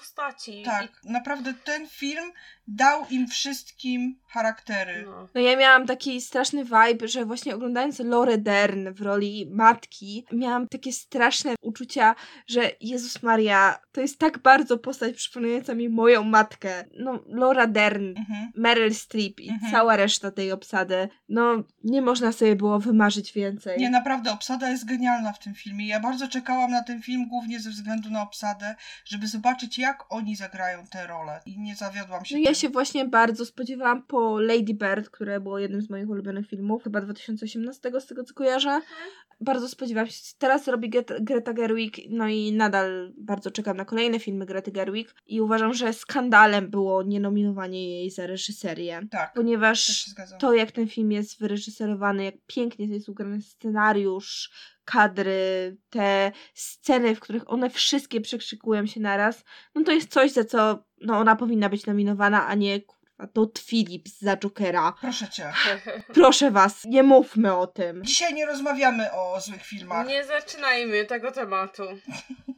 postaci. 0.00 0.62
Tak, 0.64 0.88
naprawdę 1.04 1.54
ten 1.64 1.88
film 1.88 2.32
dał 2.68 3.06
im 3.10 3.28
wszystkim 3.28 4.02
I, 4.02 4.16
charaktery. 4.32 5.02
no. 5.06 5.28
No 5.34 5.40
ja 5.40 5.56
miałam 5.56 5.86
taki 5.86 6.20
straszny 6.20 6.64
vibe, 6.64 7.08
że 7.08 7.24
właśnie 7.24 7.54
oglądając 7.54 7.98
Lorę 7.98 8.38
Dern 8.38 8.88
w 8.92 9.00
roli 9.02 9.50
matki, 9.52 10.26
miałam 10.32 10.68
takie 10.68 10.92
straszne 10.92 11.54
uczucia, 11.60 12.14
że 12.46 12.70
Jezus 12.80 13.22
Maria, 13.22 13.78
to 13.92 14.00
jest 14.00 14.18
tak 14.18 14.38
bardzo 14.38 14.78
postać 14.78 15.16
przypominająca 15.16 15.74
mi 15.74 15.88
moją 15.88 16.24
matkę. 16.24 16.84
No, 16.98 17.24
Laura 17.28 17.66
Dern, 17.66 18.06
Mhm. 18.16 18.52
Meryl 18.56 18.94
Streep 18.94 19.40
i 19.40 19.50
Mhm. 19.50 19.72
cała 19.72 19.96
reszta 19.96 20.30
tej 20.30 20.52
obsady. 20.52 21.08
No, 21.28 21.64
nie 21.84 22.02
można 22.02 22.32
sobie 22.32 22.56
było 22.56 22.78
wymarzyć 22.78 23.32
więcej. 23.32 23.78
Nie, 23.78 23.90
naprawdę, 23.90 24.32
obsada 24.32 24.70
jest 24.70 24.84
genialna 24.84 25.32
w 25.32 25.38
tym 25.38 25.54
filmie. 25.54 25.86
Ja 25.86 26.00
bardzo 26.00 26.28
czekałam 26.28 26.70
na 26.70 26.82
ten 26.82 27.02
film, 27.02 27.28
głównie 27.28 27.60
ze 27.60 27.70
względu 27.70 28.10
na 28.10 28.22
obsadę, 28.22 28.74
żeby 29.04 29.26
zobaczyć, 29.26 29.78
jak 29.78 29.85
oni 30.08 30.36
zagrają 30.36 30.86
tę 30.86 31.06
rolę 31.06 31.40
i 31.46 31.58
nie 31.60 31.74
zawiodłam 31.74 32.24
się. 32.24 32.34
No 32.34 32.40
ja 32.44 32.54
się 32.54 32.68
właśnie 32.68 33.04
bardzo 33.08 33.46
spodziewałam 33.46 34.02
po 34.02 34.40
Lady 34.40 34.74
Bird, 34.74 35.10
które 35.10 35.40
było 35.40 35.58
jednym 35.58 35.82
z 35.82 35.90
moich 35.90 36.08
ulubionych 36.08 36.48
filmów, 36.48 36.82
chyba 36.84 37.00
2018 37.00 38.00
z 38.00 38.06
tego 38.06 38.24
co 38.24 38.34
kojarzę. 38.34 38.80
Bardzo 39.40 39.68
spodziewałam 39.68 40.10
się. 40.10 40.22
Teraz 40.38 40.68
robi 40.68 40.90
Get- 40.90 41.20
Greta 41.20 41.52
Gerwig, 41.52 41.96
no 42.10 42.28
i 42.28 42.52
nadal 42.52 43.12
bardzo 43.18 43.50
czekam 43.50 43.76
na 43.76 43.84
kolejne 43.84 44.18
filmy 44.20 44.46
Grety 44.46 44.72
Gerwig 44.72 45.14
i 45.26 45.40
uważam, 45.40 45.74
że 45.74 45.92
skandalem 45.92 46.70
było 46.70 47.02
nienominowanie 47.02 47.90
jej 47.98 48.10
za 48.10 48.26
reżyserię. 48.26 49.00
Tak, 49.10 49.32
Ponieważ 49.34 50.04
to, 50.38 50.54
jak 50.54 50.72
ten 50.72 50.88
film 50.88 51.12
jest 51.12 51.38
wyreżyserowany, 51.40 52.24
jak 52.24 52.34
pięknie 52.46 52.86
jest 52.86 53.08
ugrany 53.08 53.42
scenariusz, 53.42 54.50
kadry, 54.86 55.76
te 55.90 56.32
sceny, 56.54 57.14
w 57.14 57.20
których 57.20 57.50
one 57.50 57.70
wszystkie 57.70 58.20
przekrzykują 58.20 58.86
się 58.86 59.00
naraz, 59.00 59.44
no 59.74 59.84
to 59.84 59.92
jest 59.92 60.12
coś, 60.12 60.32
za 60.32 60.44
co 60.44 60.84
no, 61.00 61.18
ona 61.18 61.36
powinna 61.36 61.68
być 61.68 61.86
nominowana, 61.86 62.46
a 62.46 62.54
nie 62.54 62.80
kurwa, 62.80 62.96
Todd 63.32 63.58
Phillips 63.58 64.20
za 64.20 64.36
Jokera. 64.36 64.92
Proszę 65.00 65.28
cię. 65.28 65.52
Proszę 66.14 66.50
was, 66.50 66.84
nie 66.84 67.02
mówmy 67.02 67.56
o 67.56 67.66
tym. 67.66 68.04
Dzisiaj 68.04 68.34
nie 68.34 68.46
rozmawiamy 68.46 69.12
o 69.12 69.40
złych 69.40 69.64
filmach. 69.64 70.08
Nie 70.08 70.24
zaczynajmy 70.24 71.04
tego 71.04 71.32
tematu. 71.32 71.82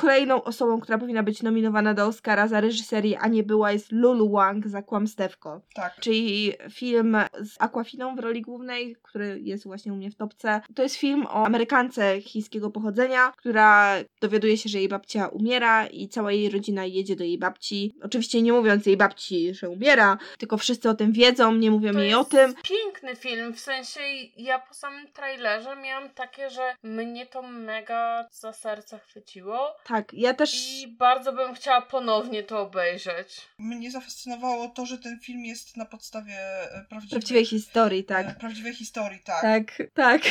Kolejną 0.00 0.42
osobą, 0.44 0.80
która 0.80 0.98
powinna 0.98 1.22
być 1.22 1.42
nominowana 1.42 1.94
do 1.94 2.06
Oscara 2.06 2.48
za 2.48 2.60
reżyserię, 2.60 3.18
a 3.20 3.28
nie 3.28 3.42
była, 3.42 3.72
jest 3.72 3.92
Lulu 3.92 4.30
Wang 4.30 4.66
za 4.68 4.82
Kłamstewko. 4.82 5.60
Tak. 5.74 5.94
czyli 6.00 6.52
film 6.70 7.16
z 7.44 7.56
Aquafiną 7.58 8.16
w 8.16 8.18
roli 8.18 8.42
głównej, 8.42 8.96
który 9.02 9.40
jest 9.42 9.64
właśnie 9.64 9.92
u 9.92 9.96
mnie 9.96 10.10
w 10.10 10.14
topce. 10.14 10.60
To 10.74 10.82
jest 10.82 10.94
film 10.96 11.26
o 11.26 11.46
Amerykance 11.46 12.20
chińskiego 12.20 12.70
pochodzenia, 12.70 13.32
która 13.36 13.96
dowiaduje 14.20 14.56
się, 14.56 14.68
że 14.68 14.78
jej 14.78 14.88
babcia 14.88 15.28
umiera 15.28 15.86
i 15.86 16.08
cała 16.08 16.32
jej 16.32 16.50
rodzina 16.50 16.84
jedzie 16.84 17.16
do 17.16 17.24
jej 17.24 17.38
babci. 17.38 17.94
Oczywiście 18.02 18.42
nie 18.42 18.52
mówiąc 18.52 18.86
jej 18.86 18.96
babci, 18.96 19.54
że 19.54 19.68
umiera, 19.68 20.18
tylko 20.38 20.56
wszyscy 20.58 20.88
o 20.90 20.94
tym 20.94 21.12
wiedzą, 21.12 21.54
nie 21.54 21.70
mówią 21.70 21.92
To 21.92 21.98
jej 21.98 22.08
jest 22.08 22.20
o 22.20 22.24
tym. 22.24 22.54
piękny 22.62 23.16
film, 23.16 23.54
w 23.54 23.60
sensie 23.60 24.00
ja 24.36 24.58
po 24.58 24.74
samym 24.74 25.08
trailerze 25.12 25.76
miałam 25.76 26.10
takie, 26.10 26.50
że 26.50 26.62
mnie 26.82 27.26
to 27.26 27.42
mega 27.42 28.28
za 28.32 28.52
serce 28.52 28.98
chwyciło 28.98 29.58
Tak, 29.90 30.14
ja 30.14 30.34
też... 30.34 30.82
i 30.82 30.88
bardzo 30.88 31.32
bym 31.32 31.54
chciała 31.54 31.82
ponownie 31.82 32.42
to 32.42 32.60
obejrzeć. 32.60 33.48
Mnie 33.58 33.90
zafascynowało 33.90 34.68
to, 34.68 34.86
że 34.86 34.98
ten 34.98 35.20
film 35.20 35.44
jest 35.44 35.76
na 35.76 35.84
podstawie 35.84 36.34
e, 36.34 36.84
prawdziwej, 36.88 37.10
Prawdziwej 37.10 37.44
historii, 37.44 38.00
e, 38.00 38.04
tak. 38.04 38.38
prawdziwej 38.38 38.74
historii, 38.74 39.20
tak. 39.24 39.42
Tak, 39.42 39.88
tak. 39.94 40.22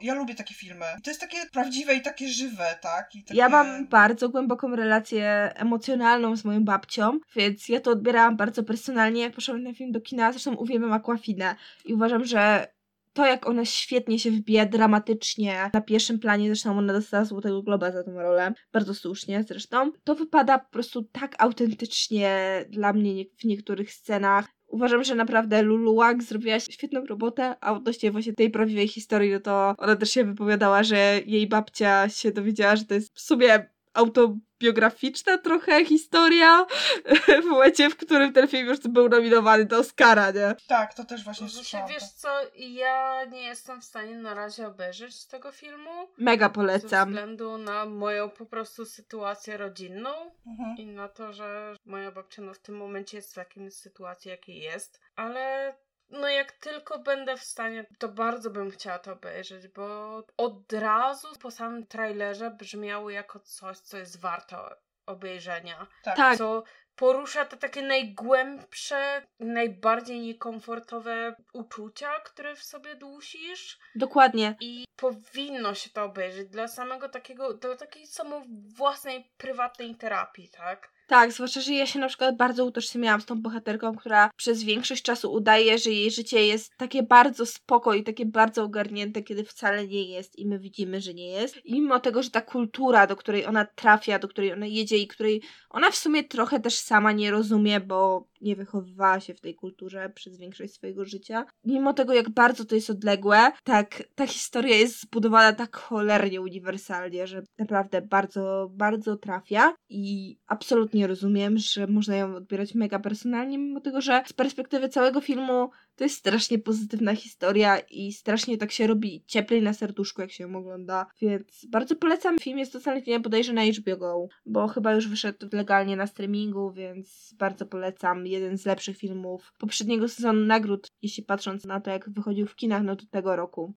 Ja 0.00 0.14
lubię 0.14 0.34
takie 0.34 0.54
filmy. 0.54 0.84
I 0.98 1.02
to 1.02 1.10
jest 1.10 1.20
takie 1.20 1.38
prawdziwe 1.52 1.94
i 1.94 2.02
takie 2.02 2.28
żywe, 2.28 2.78
tak? 2.80 3.14
I 3.14 3.24
takie... 3.24 3.38
Ja 3.38 3.48
mam 3.48 3.86
bardzo 3.86 4.28
głęboką 4.28 4.76
relację 4.76 5.52
emocjonalną 5.56 6.36
z 6.36 6.44
moją 6.44 6.64
babcią, 6.64 7.18
więc 7.36 7.68
ja 7.68 7.80
to 7.80 7.90
odbierałam 7.90 8.36
bardzo 8.36 8.62
personalnie, 8.62 9.22
jak 9.22 9.34
poszłam 9.34 9.62
na 9.62 9.68
ten 9.68 9.74
film 9.74 9.92
do 9.92 10.00
kina. 10.00 10.32
Zresztą 10.32 10.54
uwielbiam 10.54 10.92
Aquafinę 10.92 11.56
i 11.84 11.94
uważam, 11.94 12.24
że 12.24 12.73
to, 13.14 13.26
jak 13.26 13.46
ona 13.48 13.64
świetnie 13.64 14.18
się 14.18 14.30
wbija 14.30 14.66
dramatycznie 14.66 15.70
na 15.74 15.80
pierwszym 15.80 16.18
planie, 16.18 16.46
zresztą 16.46 16.78
ona 16.78 16.92
dostała 16.92 17.24
Złotego 17.24 17.62
Globa 17.62 17.92
za 17.92 18.04
tą 18.04 18.12
rolę, 18.12 18.52
bardzo 18.72 18.94
słusznie 18.94 19.44
zresztą, 19.48 19.92
to 20.04 20.14
wypada 20.14 20.58
po 20.58 20.70
prostu 20.70 21.02
tak 21.02 21.34
autentycznie 21.38 22.64
dla 22.68 22.92
mnie 22.92 23.14
nie- 23.14 23.24
w 23.38 23.44
niektórych 23.44 23.92
scenach. 23.92 24.48
Uważam, 24.66 25.04
że 25.04 25.14
naprawdę 25.14 25.62
Lulu 25.62 25.96
Wang 25.96 26.22
zrobiła 26.22 26.60
świetną 26.60 27.04
robotę, 27.06 27.54
a 27.60 27.72
odnośnie 27.72 28.12
właśnie 28.12 28.32
tej 28.32 28.50
prawdziwej 28.50 28.88
historii, 28.88 29.32
no 29.32 29.40
to 29.40 29.74
ona 29.78 29.96
też 29.96 30.10
się 30.10 30.24
wypowiadała, 30.24 30.82
że 30.82 31.20
jej 31.26 31.46
babcia 31.46 32.08
się 32.08 32.32
dowiedziała, 32.32 32.76
że 32.76 32.84
to 32.84 32.94
jest 32.94 33.14
w 33.16 33.20
sumie 33.20 33.73
autobiograficzna 33.94 35.38
trochę 35.38 35.84
historia 35.84 36.66
w 37.42 37.44
momencie, 37.44 37.90
w 37.90 37.96
którym 37.96 38.32
ten 38.32 38.48
film 38.48 38.66
już 38.66 38.78
był 38.80 39.08
nominowany 39.08 39.64
do 39.64 39.78
Oscara, 39.78 40.30
nie? 40.30 40.54
Tak, 40.68 40.94
to 40.94 41.04
też 41.04 41.24
właśnie 41.24 41.48
słyszałam. 41.48 41.88
wiesz 41.88 42.02
tak. 42.02 42.10
co, 42.12 42.28
ja 42.56 43.24
nie 43.24 43.42
jestem 43.42 43.80
w 43.80 43.84
stanie 43.84 44.16
na 44.16 44.34
razie 44.34 44.66
obejrzeć 44.66 45.26
tego 45.26 45.52
filmu. 45.52 46.08
Mega 46.18 46.46
Ze 46.46 46.52
polecam. 46.52 47.08
względu 47.08 47.58
na 47.58 47.86
moją 47.86 48.30
po 48.30 48.46
prostu 48.46 48.84
sytuację 48.84 49.56
rodzinną 49.56 50.10
Mhm. 50.46 50.76
i 50.78 50.86
na 50.86 51.08
to, 51.08 51.32
że 51.32 51.76
moja 51.84 52.10
babcia 52.12 52.42
no, 52.42 52.54
w 52.54 52.58
tym 52.58 52.76
momencie 52.76 53.16
jest 53.16 53.30
w 53.32 53.34
takiej 53.34 53.70
sytuacji, 53.70 54.30
jakiej 54.30 54.58
jest. 54.60 55.00
Ale 55.16 55.74
no 56.10 56.28
jak 56.28 56.52
tylko 56.52 56.98
będę 56.98 57.36
w 57.36 57.44
stanie, 57.44 57.86
to 57.98 58.08
bardzo 58.08 58.50
bym 58.50 58.70
chciała 58.70 58.98
to 58.98 59.12
obejrzeć, 59.12 59.68
bo 59.68 60.16
od 60.36 60.72
razu 60.72 61.28
po 61.42 61.50
samym 61.50 61.86
trailerze 61.86 62.50
brzmiało 62.50 63.10
jako 63.10 63.40
coś, 63.40 63.78
co 63.78 63.98
jest 63.98 64.20
warto 64.20 64.70
obejrzenia. 65.06 65.86
Tak. 66.02 66.16
Tak, 66.16 66.38
Co 66.38 66.62
porusza 66.96 67.44
te 67.44 67.56
takie 67.56 67.82
najgłębsze, 67.82 69.26
najbardziej 69.40 70.20
niekomfortowe 70.20 71.34
uczucia, 71.52 72.20
które 72.20 72.56
w 72.56 72.62
sobie 72.62 72.94
dusisz. 72.94 73.78
dokładnie. 73.94 74.56
I 74.60 74.84
powinno 74.96 75.74
się 75.74 75.90
to 75.90 76.04
obejrzeć 76.04 76.48
dla 76.48 76.68
samego 76.68 77.08
takiego, 77.08 77.54
dla 77.54 77.76
takiej 77.76 78.06
samo 78.06 78.42
własnej, 78.76 79.32
prywatnej 79.36 79.96
terapii, 79.96 80.48
tak? 80.48 80.93
Tak, 81.06 81.32
zwłaszcza, 81.32 81.60
że 81.60 81.72
ja 81.72 81.86
się 81.86 81.98
na 81.98 82.08
przykład 82.08 82.36
bardzo 82.36 82.64
utożsamiałam 82.64 83.20
z 83.20 83.26
tą 83.26 83.42
bohaterką, 83.42 83.96
która 83.96 84.30
przez 84.36 84.62
większość 84.62 85.02
czasu 85.02 85.32
udaje, 85.32 85.78
że 85.78 85.90
jej 85.90 86.10
życie 86.10 86.46
jest 86.46 86.76
takie 86.76 87.02
bardzo 87.02 87.46
spoko 87.46 87.94
i 87.94 88.02
takie 88.02 88.26
bardzo 88.26 88.62
ogarnięte, 88.62 89.22
kiedy 89.22 89.44
wcale 89.44 89.86
nie 89.86 90.02
jest 90.02 90.38
i 90.38 90.46
my 90.46 90.58
widzimy, 90.58 91.00
że 91.00 91.14
nie 91.14 91.26
jest. 91.26 91.66
I 91.66 91.72
mimo 91.74 92.00
tego, 92.00 92.22
że 92.22 92.30
ta 92.30 92.40
kultura, 92.40 93.06
do 93.06 93.16
której 93.16 93.46
ona 93.46 93.64
trafia, 93.64 94.18
do 94.18 94.28
której 94.28 94.52
ona 94.52 94.66
jedzie 94.66 94.98
i 94.98 95.06
której 95.06 95.42
ona 95.70 95.90
w 95.90 95.96
sumie 95.96 96.24
trochę 96.24 96.60
też 96.60 96.78
sama 96.78 97.12
nie 97.12 97.30
rozumie, 97.30 97.80
bo 97.80 98.26
nie 98.44 98.56
wychowywała 98.56 99.20
się 99.20 99.34
w 99.34 99.40
tej 99.40 99.54
kulturze 99.54 100.10
przez 100.14 100.38
większość 100.38 100.74
swojego 100.74 101.04
życia. 101.04 101.44
Mimo 101.64 101.92
tego, 101.92 102.14
jak 102.14 102.30
bardzo 102.30 102.64
to 102.64 102.74
jest 102.74 102.90
odległe, 102.90 103.52
tak 103.64 104.02
ta 104.14 104.26
historia 104.26 104.76
jest 104.76 105.00
zbudowana 105.00 105.52
tak 105.52 105.76
cholernie 105.76 106.40
uniwersalnie, 106.40 107.26
że 107.26 107.42
naprawdę 107.58 108.02
bardzo, 108.02 108.70
bardzo 108.70 109.16
trafia 109.16 109.74
i 109.88 110.36
absolutnie 110.46 111.06
rozumiem, 111.06 111.58
że 111.58 111.86
można 111.86 112.16
ją 112.16 112.36
odbierać 112.36 112.74
mega 112.74 112.98
personalnie, 112.98 113.58
mimo 113.58 113.80
tego, 113.80 114.00
że 114.00 114.22
z 114.26 114.32
perspektywy 114.32 114.88
całego 114.88 115.20
filmu 115.20 115.70
to 115.96 116.04
jest 116.04 116.16
strasznie 116.16 116.58
pozytywna 116.58 117.14
historia 117.14 117.78
i 117.78 118.12
strasznie 118.12 118.58
tak 118.58 118.72
się 118.72 118.86
robi 118.86 119.24
cieplej 119.26 119.62
na 119.62 119.72
serduszku, 119.72 120.20
jak 120.20 120.32
się 120.32 120.44
ją 120.44 120.56
ogląda, 120.56 121.06
więc 121.20 121.66
bardzo 121.70 121.96
polecam. 121.96 122.38
Film 122.38 122.58
jest 122.58 122.72
dostępny 122.72 123.20
bodajże 123.20 123.52
na 123.52 123.62
HBO 123.64 123.96
Go, 123.96 124.28
bo 124.46 124.68
chyba 124.68 124.92
już 124.92 125.08
wyszedł 125.08 125.48
legalnie 125.52 125.96
na 125.96 126.06
streamingu, 126.06 126.72
więc 126.72 127.34
bardzo 127.38 127.66
polecam. 127.66 128.26
Jeden 128.26 128.58
z 128.58 128.66
lepszych 128.66 128.98
filmów 128.98 129.52
poprzedniego 129.58 130.08
sezonu 130.08 130.40
nagród, 130.40 130.88
jeśli 131.02 131.22
patrząc 131.22 131.64
na 131.64 131.80
to, 131.80 131.90
jak 131.90 132.10
wychodził 132.10 132.46
w 132.46 132.56
kinach, 132.56 132.82
no 132.82 132.96
to 132.96 133.04
tego 133.10 133.36
roku. 133.36 133.74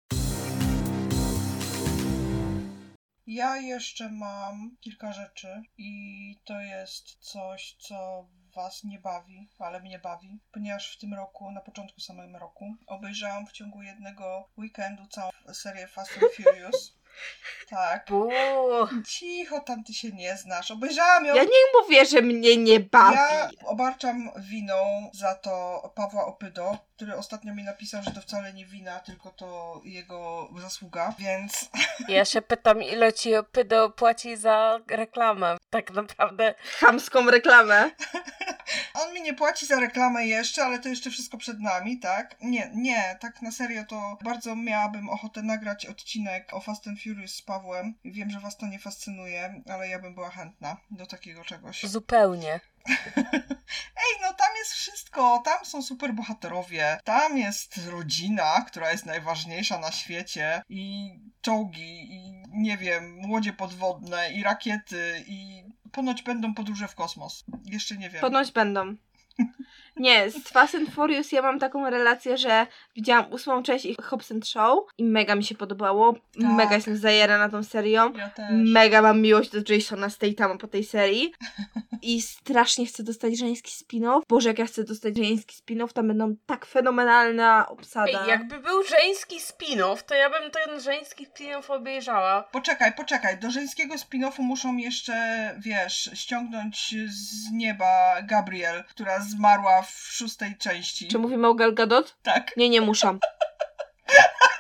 Ja 3.27 3.57
jeszcze 3.57 4.12
mam 4.12 4.77
kilka 4.81 5.12
rzeczy 5.12 5.49
i 5.78 5.91
to 6.45 6.61
jest 6.61 7.15
coś, 7.20 7.77
co 7.78 8.28
was 8.55 8.85
nie 8.85 8.99
bawi, 8.99 9.49
ale 9.59 9.81
mnie 9.81 9.99
bawi, 9.99 10.39
ponieważ 10.53 10.97
w 10.97 10.99
tym 10.99 11.15
roku, 11.15 11.51
na 11.51 11.61
początku 11.61 12.01
samego 12.01 12.39
roku, 12.39 12.75
obejrzałam 12.87 13.47
w 13.47 13.53
ciągu 13.53 13.83
jednego 13.83 14.49
weekendu 14.59 15.07
całą 15.07 15.31
serię 15.53 15.87
Fast 15.87 16.13
and 16.23 16.33
Furious. 16.33 16.95
Tak. 17.71 18.07
Buu. 18.09 18.31
Cicho, 19.07 19.61
tam 19.61 19.85
ty 19.85 19.95
się 19.95 20.11
nie 20.11 20.37
znasz. 20.37 20.71
Obejrzałam 20.71 21.25
ją. 21.25 21.35
Ja 21.35 21.45
nie 21.45 21.81
mówię, 21.81 22.07
że 22.07 22.23
mnie 22.23 22.57
nie 22.57 22.81
bawi. 22.81 23.17
Ja 23.17 23.51
obarczam 23.65 24.31
winą 24.39 25.11
za 25.13 25.35
to 25.35 25.83
Pawła 25.95 26.27
Opydo, 26.27 26.79
który 26.97 27.16
ostatnio 27.16 27.55
mi 27.55 27.65
napisał, 27.65 28.03
że 28.03 28.11
to 28.11 28.21
wcale 28.21 28.53
nie 28.53 28.66
wina, 28.66 29.01
tylko 29.01 29.31
to 29.31 29.81
jego 29.85 30.49
zasługa, 30.57 31.15
więc 31.19 31.71
Ja 32.09 32.25
się 32.25 32.43
pytam, 32.43 32.83
ile 32.83 33.12
ci 33.12 33.31
Pydo 33.53 33.91
płaci 33.91 34.37
za 34.37 34.81
reklamę. 34.89 35.57
Tak 35.71 35.91
naprawdę. 35.91 36.55
Chamską 36.79 37.31
reklamę. 37.31 37.91
on 39.03 39.15
mi 39.15 39.23
nie 39.23 39.35
płaci 39.35 39.66
za 39.66 39.81
reklamę 39.81 40.27
jeszcze, 40.27 40.65
ale 40.65 40.79
to 40.79 40.89
jeszcze 40.89 41.11
wszystko 41.11 41.39
przed 41.39 41.61
nami, 41.61 41.99
tak? 41.99 42.37
Nie, 42.41 42.71
nie, 42.75 43.16
tak 43.21 43.43
na 43.43 43.51
serio 43.51 43.85
to 43.85 44.19
bardzo 44.25 44.57
miałabym 44.57 45.09
ochotę 45.09 45.43
nagrać 45.43 45.87
odcinek 45.87 46.55
o 46.55 46.61
Fast 46.61 46.89
and 46.89 47.03
Furious 47.03 47.35
z 47.35 47.43
Pawłem. 47.43 47.95
Wiem, 48.05 48.31
że 48.31 48.41
was 48.41 48.57
to 48.57 48.66
nie 48.66 48.79
fascynuje, 48.79 49.62
ale 49.71 49.89
ja 49.89 49.99
bym 49.99 50.15
była 50.15 50.31
chętna 50.31 50.77
do 50.91 51.07
takiego 51.07 51.45
czegoś. 51.45 51.83
Zupełnie. 51.87 52.61
Ej, 54.05 54.20
no 54.23 54.32
tam 54.32 54.48
jest 54.59 54.73
wszystko, 54.73 55.43
tam 55.44 55.65
są 55.65 55.82
super 55.82 56.15
bohaterowie, 56.15 56.98
tam 57.05 57.39
jest 57.39 57.81
rodzina, 57.90 58.65
która 58.66 58.93
jest 58.93 59.06
najważniejsza 59.06 59.78
na 59.78 59.93
świecie 59.93 60.62
i 60.69 61.11
czołgi 61.40 62.15
i 62.15 62.43
nie 62.48 62.78
wiem, 62.78 63.31
łodzie 63.31 63.52
podwodne 63.52 64.32
i 64.32 64.43
rakiety 64.43 65.24
i 65.27 65.65
ponoć 65.93 66.23
będą 66.23 66.55
podróże 66.55 66.89
w 66.89 66.94
kosmos. 66.94 67.44
Jeszcze 67.65 67.97
nie 67.97 68.11
wiem. 68.11 68.20
Ponoć 68.20 68.52
będą. 68.52 68.97
Nie, 69.97 70.31
z 70.31 70.49
Fast 70.49 70.75
and 70.75 70.91
Furious 70.91 71.33
ja 71.33 71.43
mam 71.43 71.59
taką 71.59 71.91
relację, 71.91 72.39
że 72.39 72.66
widziałam 72.97 73.33
ósmą 73.33 73.62
część 73.62 73.85
i 73.85 73.97
Hobbs 74.03 74.33
and 74.33 74.49
Show 74.49 74.89
i 74.99 75.05
mega 75.05 75.35
mi 75.35 75.45
się 75.45 75.55
podobało. 75.55 76.15
Mega 76.37 76.75
jestem 76.75 76.97
zajera 76.97 77.39
na 77.39 77.49
tą 77.49 77.65
serią. 77.65 78.12
Ja 78.12 78.31
też. 78.31 78.47
Mega 78.51 79.03
mam 79.03 79.21
miłość 79.21 79.51
do 79.51 79.75
Jasona 79.75 80.11
Statama 80.11 80.57
po 80.59 80.69
tej 80.69 80.85
serii. 80.85 81.35
I 82.03 82.23
strasznie 82.23 82.87
chcę 82.87 83.03
dostać 83.03 83.39
żeński 83.39 83.73
spin-off. 83.85 84.21
Boże, 84.29 84.49
jak 84.49 84.59
ja 84.59 84.66
chcę 84.66 84.85
dostać 84.85 85.16
żeński 85.16 85.57
spin-off, 85.57 85.93
tam 85.93 86.09
będą 86.09 86.37
tak 86.47 86.66
fenomenalna 86.66 87.69
obsada. 87.69 88.23
Ej, 88.23 88.29
jakby 88.29 88.59
był 88.59 88.83
żeński 88.83 89.41
spin-off, 89.41 90.03
to 90.03 90.15
ja 90.15 90.31
bym 90.31 90.51
ten 90.51 90.81
żeński 90.81 91.27
spin-off 91.27 91.71
obejrzała. 91.71 92.43
Poczekaj, 92.43 92.93
poczekaj. 92.93 93.39
Do 93.39 93.51
żeńskiego 93.51 93.95
spin-offu 93.95 94.43
muszą 94.43 94.77
jeszcze, 94.77 95.15
wiesz, 95.59 96.11
ściągnąć 96.15 96.95
z 97.09 97.51
nieba 97.53 98.23
Gabriel, 98.23 98.85
która 98.85 99.21
zmarła 99.21 99.84
w 99.85 100.12
szóstej 100.12 100.56
części. 100.59 101.09
Czy 101.09 101.19
mówimy 101.19 101.48
o 101.48 101.55
Gal 101.55 101.74
Gadot? 101.74 102.16
Tak. 102.23 102.56
Nie, 102.56 102.69
nie 102.69 102.81
muszę. 102.81 103.19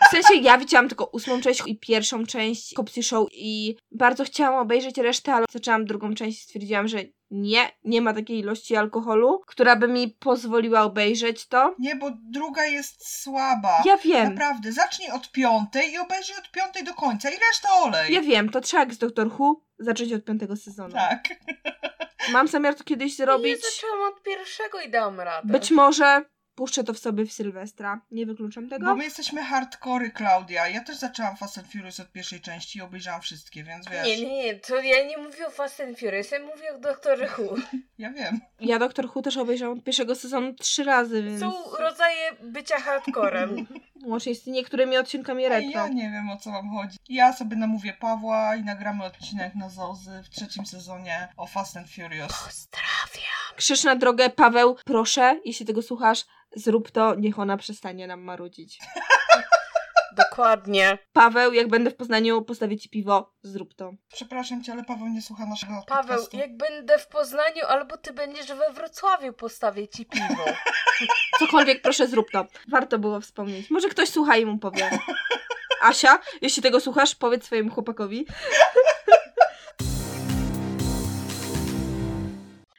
W 0.08 0.10
sensie 0.10 0.34
ja 0.34 0.58
widziałam 0.58 0.88
tylko 0.88 1.04
ósmą 1.04 1.40
część 1.40 1.62
i 1.66 1.78
pierwszą 1.78 2.26
część 2.26 2.74
Copsy 2.74 3.02
Show 3.02 3.28
i 3.32 3.76
bardzo 3.92 4.24
chciałam 4.24 4.60
obejrzeć 4.60 4.98
resztę, 4.98 5.34
ale 5.34 5.44
zaczęłam 5.52 5.84
drugą 5.84 6.14
część 6.14 6.38
i 6.40 6.42
stwierdziłam, 6.44 6.88
że 6.88 6.98
nie, 7.30 7.70
nie 7.84 8.00
ma 8.00 8.14
takiej 8.14 8.38
ilości 8.38 8.76
alkoholu, 8.76 9.40
która 9.46 9.76
by 9.76 9.88
mi 9.88 10.08
pozwoliła 10.08 10.82
obejrzeć 10.82 11.46
to. 11.46 11.74
Nie, 11.78 11.96
bo 11.96 12.10
druga 12.30 12.64
jest 12.66 13.22
słaba. 13.22 13.82
Ja 13.84 13.96
wiem, 13.96 14.28
Naprawdę, 14.34 14.72
zacznij 14.72 15.10
od 15.10 15.30
piątej 15.32 15.92
i 15.92 15.98
obejrzyj 15.98 16.36
od 16.36 16.50
piątej 16.50 16.84
do 16.84 16.94
końca 16.94 17.30
i 17.30 17.32
reszta 17.32 17.68
olej. 17.82 18.12
ja 18.14 18.20
wiem, 18.20 18.48
to 18.48 18.60
trzeba 18.60 18.82
jak 18.82 18.94
z 18.94 18.98
Doctor 18.98 19.26
Who 19.26 19.60
zacząć 19.78 20.12
od 20.12 20.24
piątego 20.24 20.56
sezonu. 20.56 20.94
Tak. 20.94 21.24
Mam 22.32 22.48
zamiar 22.48 22.74
to 22.74 22.84
kiedyś 22.84 23.16
zrobić. 23.16 23.46
Nie 23.46 23.56
zaczęłam 23.56 24.12
od 24.12 24.22
pierwszego 24.22 24.80
i 24.80 24.90
dałam 24.90 25.20
radę. 25.20 25.52
Być 25.52 25.70
może 25.70 26.24
puszczę 26.54 26.84
to 26.84 26.94
w 26.94 26.98
sobie 26.98 27.26
w 27.26 27.32
Sylwestra. 27.32 28.00
Nie 28.10 28.26
wykluczam 28.26 28.68
tego. 28.68 28.86
Bo 28.86 28.94
my 28.94 29.04
jesteśmy 29.04 29.42
hardkory, 29.42 30.10
Klaudia. 30.10 30.68
Ja 30.68 30.80
też 30.80 30.96
zaczęłam 30.96 31.36
Fast 31.36 31.58
and 31.58 31.66
Furious 31.72 32.00
od 32.00 32.12
pierwszej 32.12 32.40
części 32.40 32.78
i 32.78 32.82
obejrzałam 32.82 33.20
wszystkie, 33.20 33.64
więc 33.64 33.88
wiesz. 33.88 34.06
Nie, 34.06 34.16
nie, 34.16 34.44
nie, 34.44 34.54
to 34.54 34.76
ja 34.76 35.06
nie 35.06 35.18
mówię 35.18 35.46
o 35.46 35.50
Fast 35.50 35.80
and 35.80 35.98
Furious, 35.98 36.30
ja 36.30 36.40
mówię 36.40 36.74
o 36.74 36.78
Doktorze 36.78 37.28
Who. 37.38 37.54
Ja 37.98 38.12
wiem. 38.12 38.40
Ja 38.60 38.78
Doctor 38.78 39.06
Who 39.06 39.22
też 39.22 39.36
obejrzałam 39.36 39.78
od 39.78 39.84
pierwszego 39.84 40.14
sezonu 40.14 40.54
trzy 40.54 40.84
razy, 40.84 41.22
więc 41.22 41.40
Są 41.40 41.52
rodzaje 41.78 42.32
bycia 42.42 42.80
hardcorem. 42.80 43.66
łącznie 44.04 44.34
z 44.34 44.46
niektórymi 44.46 44.96
odcinkami 44.96 45.48
retro. 45.48 45.70
ja 45.70 45.88
nie 45.88 46.10
wiem 46.10 46.30
o 46.30 46.36
co 46.36 46.50
wam 46.50 46.70
chodzi. 46.70 46.98
Ja 47.08 47.32
sobie 47.32 47.56
namówię 47.56 47.92
Pawła 47.92 48.56
i 48.56 48.64
nagramy 48.64 49.04
odcinek 49.04 49.54
na 49.54 49.68
Zozy 49.68 50.22
w 50.24 50.28
trzecim 50.30 50.66
sezonie 50.66 51.28
o 51.36 51.46
Fast 51.46 51.76
and 51.76 51.90
Furious. 51.90 52.32
Pozdrawiam. 52.44 53.34
Krzyż 53.56 53.84
na 53.84 53.96
drogę, 53.96 54.30
Paweł, 54.30 54.76
proszę, 54.84 55.40
jeśli 55.44 55.66
tego 55.66 55.82
słuchasz, 55.82 56.24
zrób 56.56 56.90
to, 56.90 57.14
niech 57.14 57.38
ona 57.38 57.56
przestanie 57.56 58.06
nam 58.06 58.20
marudzić. 58.20 58.78
Dokładnie. 60.16 60.98
Paweł, 61.12 61.52
jak 61.52 61.68
będę 61.68 61.90
w 61.90 61.96
Poznaniu, 61.96 62.42
postawię 62.42 62.76
ci 62.78 62.88
piwo, 62.88 63.32
zrób 63.42 63.74
to. 63.74 63.92
Przepraszam 64.12 64.64
cię, 64.64 64.72
ale 64.72 64.84
Paweł 64.84 65.08
nie 65.08 65.22
słucha 65.22 65.46
naszego 65.46 65.72
Paweł, 65.86 66.08
podcastu. 66.16 66.36
jak 66.36 66.56
będę 66.56 66.98
w 66.98 67.08
Poznaniu, 67.08 67.64
albo 67.68 67.96
ty 67.96 68.12
będziesz 68.12 68.46
we 68.46 68.72
Wrocławiu, 68.72 69.32
postawię 69.32 69.88
ci 69.88 70.06
piwo. 70.06 70.44
Cokolwiek, 71.38 71.82
proszę, 71.82 72.06
zrób 72.08 72.30
to. 72.30 72.46
Warto 72.68 72.98
było 72.98 73.20
wspomnieć. 73.20 73.70
Może 73.70 73.88
ktoś 73.88 74.08
słucha 74.08 74.36
i 74.36 74.46
mu 74.46 74.58
powie. 74.58 74.90
Asia, 75.82 76.18
jeśli 76.42 76.62
tego 76.62 76.80
słuchasz, 76.80 77.14
powiedz 77.14 77.44
swojemu 77.44 77.70
chłopakowi. 77.70 78.26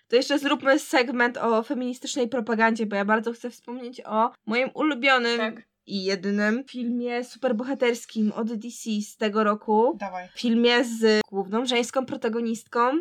To 0.07 0.16
jeszcze 0.16 0.40
zróbmy 0.40 0.80
segment 0.80 1.38
o 1.38 1.64
feministycznej 1.64 2.28
propagandzie, 2.28 2.86
bo 2.86 2.95
ja 2.95 3.06
bardzo 3.06 3.34
chcę 3.34 3.49
wspomnieć 3.49 4.02
o 4.06 4.32
moim 4.45 4.70
ulubionym 4.74 5.38
Tak. 5.38 5.56
I 5.88 6.03
jedynym 6.03 6.64
filmie 6.64 7.24
superbohaterskim 7.24 8.32
od 8.32 8.53
DC 8.53 8.90
z 9.02 9.18
tego 9.18 9.44
roku. 9.44 9.98
Dawaj. 9.99 10.28
Filmie 10.36 10.84
z 10.84 11.22
główną 11.32 11.66
żeńską 11.66 12.06
protagonistką, 12.06 12.99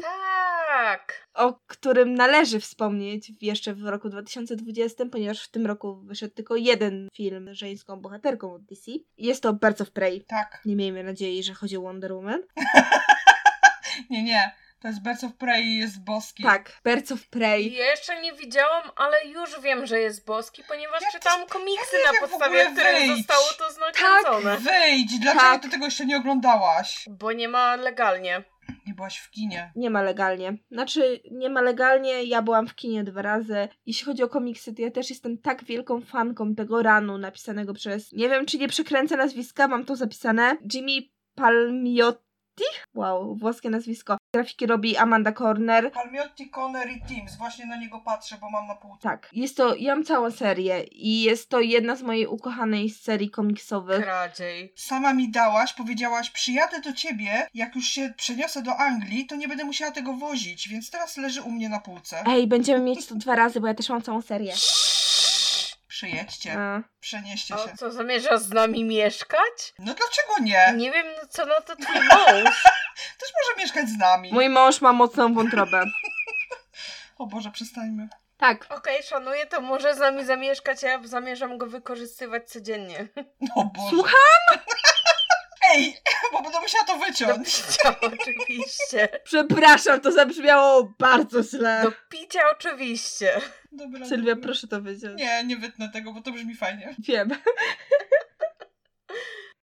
Tak. 0.76 1.28
o 1.34 1.54
którym 1.66 2.14
należy 2.14 2.60
wspomnieć 2.60 3.32
jeszcze 3.40 3.74
w 3.74 3.84
roku 3.84 4.08
2020, 4.08 5.06
ponieważ 5.06 5.44
w 5.44 5.50
tym 5.50 5.66
roku 5.66 5.96
wyszedł 6.04 6.34
tylko 6.34 6.56
jeden 6.56 7.08
film 7.16 7.54
z 7.54 7.58
żeńską 7.58 8.00
bohaterką 8.00 8.52
od 8.54 8.64
DC. 8.64 8.90
Jest 9.18 9.42
to 9.42 9.52
Birds 9.52 9.80
of 9.80 9.90
Prey. 9.90 10.24
Tak. 10.28 10.60
Nie 10.64 10.76
miejmy 10.76 11.04
nadziei, 11.04 11.42
że 11.42 11.54
chodzi 11.54 11.76
o 11.76 11.80
Wonder 11.80 12.12
Woman. 12.12 12.40
Nie, 14.10 14.22
nie. 14.22 14.54
To 14.84 14.88
jest 14.88 15.02
Birds 15.02 15.24
of 15.24 15.34
Prey 15.34 15.62
i 15.64 15.78
jest 15.78 16.04
boski. 16.04 16.42
Tak, 16.42 16.72
Birds 16.84 17.12
of 17.12 17.28
Prey. 17.28 17.72
Ja 17.72 17.86
jeszcze 17.90 18.20
nie 18.20 18.32
widziałam, 18.32 18.90
ale 18.96 19.24
już 19.26 19.60
wiem, 19.60 19.86
że 19.86 20.00
jest 20.00 20.26
boski, 20.26 20.62
ponieważ 20.68 21.02
Ja 21.02 21.10
czytam 21.10 21.40
też- 21.40 21.50
komiksy 21.50 21.96
ja 22.06 22.12
na 22.12 22.20
podstawie 22.28 22.64
których 22.64 22.96
wyjdź. 22.96 23.16
zostało 23.16 23.44
to 23.58 23.80
nakręcone. 23.80 24.58
Wejdź! 24.58 25.18
Dlaczego 25.18 25.40
Tak. 25.44 25.62
ty 25.62 25.68
tego 25.68 25.84
jeszcze 25.84 26.06
nie 26.06 26.16
oglądałaś? 26.16 27.04
Bo 27.10 27.32
nie 27.32 27.48
ma 27.48 27.76
legalnie. 27.76 28.44
Nie 28.86 28.94
byłaś 28.94 29.18
w 29.18 29.30
kinie. 29.30 29.72
Nie 29.76 29.90
ma 29.90 30.02
legalnie. 30.02 30.56
Znaczy, 30.70 31.20
nie 31.30 31.50
ma 31.50 31.60
legalnie, 31.60 32.24
ja 32.24 32.42
byłam 32.42 32.68
w 32.68 32.74
kinie 32.74 33.04
dwa 33.04 33.22
razy. 33.22 33.68
Jeśli 33.86 34.04
chodzi 34.04 34.22
o 34.22 34.28
komiksy, 34.28 34.74
to 34.74 34.82
ja 34.82 34.90
też 34.90 35.10
jestem 35.10 35.38
tak 35.38 35.64
wielką 35.64 36.00
fanką 36.00 36.54
tego 36.54 36.82
ranu 36.82 37.18
napisanego 37.18 37.74
przez... 37.74 38.12
Nie 38.12 38.28
wiem, 38.28 38.46
czy 38.46 38.58
nie 38.58 38.68
przekręcę 38.68 39.16
nazwiska, 39.16 39.68
mam 39.68 39.84
to 39.84 39.96
zapisane. 39.96 40.56
Jimmy 40.74 41.08
Palmiotti? 41.34 42.24
Wow, 42.94 43.34
włoskie 43.34 43.70
nazwisko. 43.70 44.16
Grafiki 44.34 44.66
robi 44.66 44.96
Amanda 44.96 45.32
Corner. 45.32 45.92
Palmiotti, 45.92 46.50
Conner 46.50 46.88
i 46.90 47.00
Teams. 47.00 47.36
Właśnie 47.36 47.66
na 47.66 47.76
niego 47.76 48.00
patrzę, 48.00 48.36
bo 48.40 48.50
mam 48.50 48.66
na 48.66 48.74
półce. 48.74 49.02
Tak, 49.02 49.28
jest 49.32 49.56
to, 49.56 49.74
ja 49.74 49.94
mam 49.94 50.04
całą 50.04 50.30
serię 50.30 50.82
i 50.82 51.22
jest 51.22 51.48
to 51.48 51.60
jedna 51.60 51.96
z 51.96 52.02
mojej 52.02 52.26
ukochanej 52.26 52.90
serii 52.90 53.30
komiksowych. 53.30 54.02
Kradziej. 54.02 54.72
Sama 54.76 55.14
mi 55.14 55.30
dałaś, 55.30 55.72
powiedziałaś, 55.72 56.30
przyjadę 56.30 56.80
do 56.80 56.92
ciebie, 56.92 57.48
jak 57.54 57.76
już 57.76 57.84
się 57.84 58.12
przeniosę 58.16 58.62
do 58.62 58.76
Anglii, 58.76 59.26
to 59.26 59.36
nie 59.36 59.48
będę 59.48 59.64
musiała 59.64 59.90
tego 59.90 60.12
wozić, 60.12 60.68
więc 60.68 60.90
teraz 60.90 61.16
leży 61.16 61.42
u 61.42 61.50
mnie 61.50 61.68
na 61.68 61.80
półce. 61.80 62.24
Ej, 62.26 62.46
będziemy 62.46 62.84
mieć 62.84 63.06
to 63.06 63.14
dwa 63.14 63.36
razy, 63.36 63.60
bo 63.60 63.66
ja 63.66 63.74
też 63.74 63.88
mam 63.88 64.02
całą 64.02 64.22
serię. 64.22 64.52
Przyjedźcie, 65.94 66.58
A. 66.58 66.82
przenieście 67.00 67.54
A 67.54 67.58
się. 67.58 67.76
co, 67.76 67.92
zamierzasz 67.92 68.40
z 68.40 68.50
nami 68.50 68.84
mieszkać? 68.84 69.74
No 69.78 69.94
dlaczego 69.94 70.34
nie? 70.40 70.72
Nie 70.76 70.92
wiem, 70.92 71.06
no 71.22 71.28
co 71.28 71.46
na 71.46 71.60
to 71.60 71.76
twój 71.76 72.00
mąż. 72.08 72.62
Też 73.18 73.28
może 73.42 73.58
mieszkać 73.62 73.88
z 73.88 73.98
nami. 73.98 74.32
Mój 74.32 74.48
mąż 74.48 74.80
ma 74.80 74.92
mocną 74.92 75.34
wątrobę. 75.34 75.84
O 77.18 77.26
Boże, 77.26 77.50
przestańmy. 77.50 78.08
Tak, 78.36 78.66
Okej, 78.70 79.02
szanuję, 79.02 79.46
to 79.46 79.60
może 79.60 79.94
z 79.94 79.98
nami 79.98 80.24
zamieszkać, 80.24 80.84
a 80.84 80.88
ja 80.88 81.00
zamierzam 81.04 81.58
go 81.58 81.66
wykorzystywać 81.66 82.50
codziennie. 82.50 83.08
O 83.56 83.64
Boże. 83.64 83.90
Słucham? 83.90 84.58
Ej, 85.72 85.96
bo 86.32 86.42
będę 86.42 86.60
musiała 86.60 86.84
to 86.84 86.98
Do 86.98 87.04
wyciąć. 87.06 87.62
picia 87.62 87.96
oczywiście. 88.12 89.08
przepraszam, 89.24 90.00
to 90.00 90.12
zabrzmiało 90.12 90.94
bardzo 90.98 91.42
źle. 91.42 91.80
Do 91.82 91.92
picia 92.08 92.40
oczywiście. 92.52 93.40
Dobra, 93.72 94.06
Sylwia, 94.06 94.34
dobra. 94.34 94.42
proszę 94.48 94.66
to 94.68 94.80
wyciąć. 94.80 95.18
Nie, 95.20 95.44
nie 95.44 95.56
wytnę 95.56 95.88
tego, 95.88 96.12
bo 96.12 96.20
to 96.20 96.32
brzmi 96.32 96.54
fajnie. 96.56 96.94
Wiem. 96.98 97.30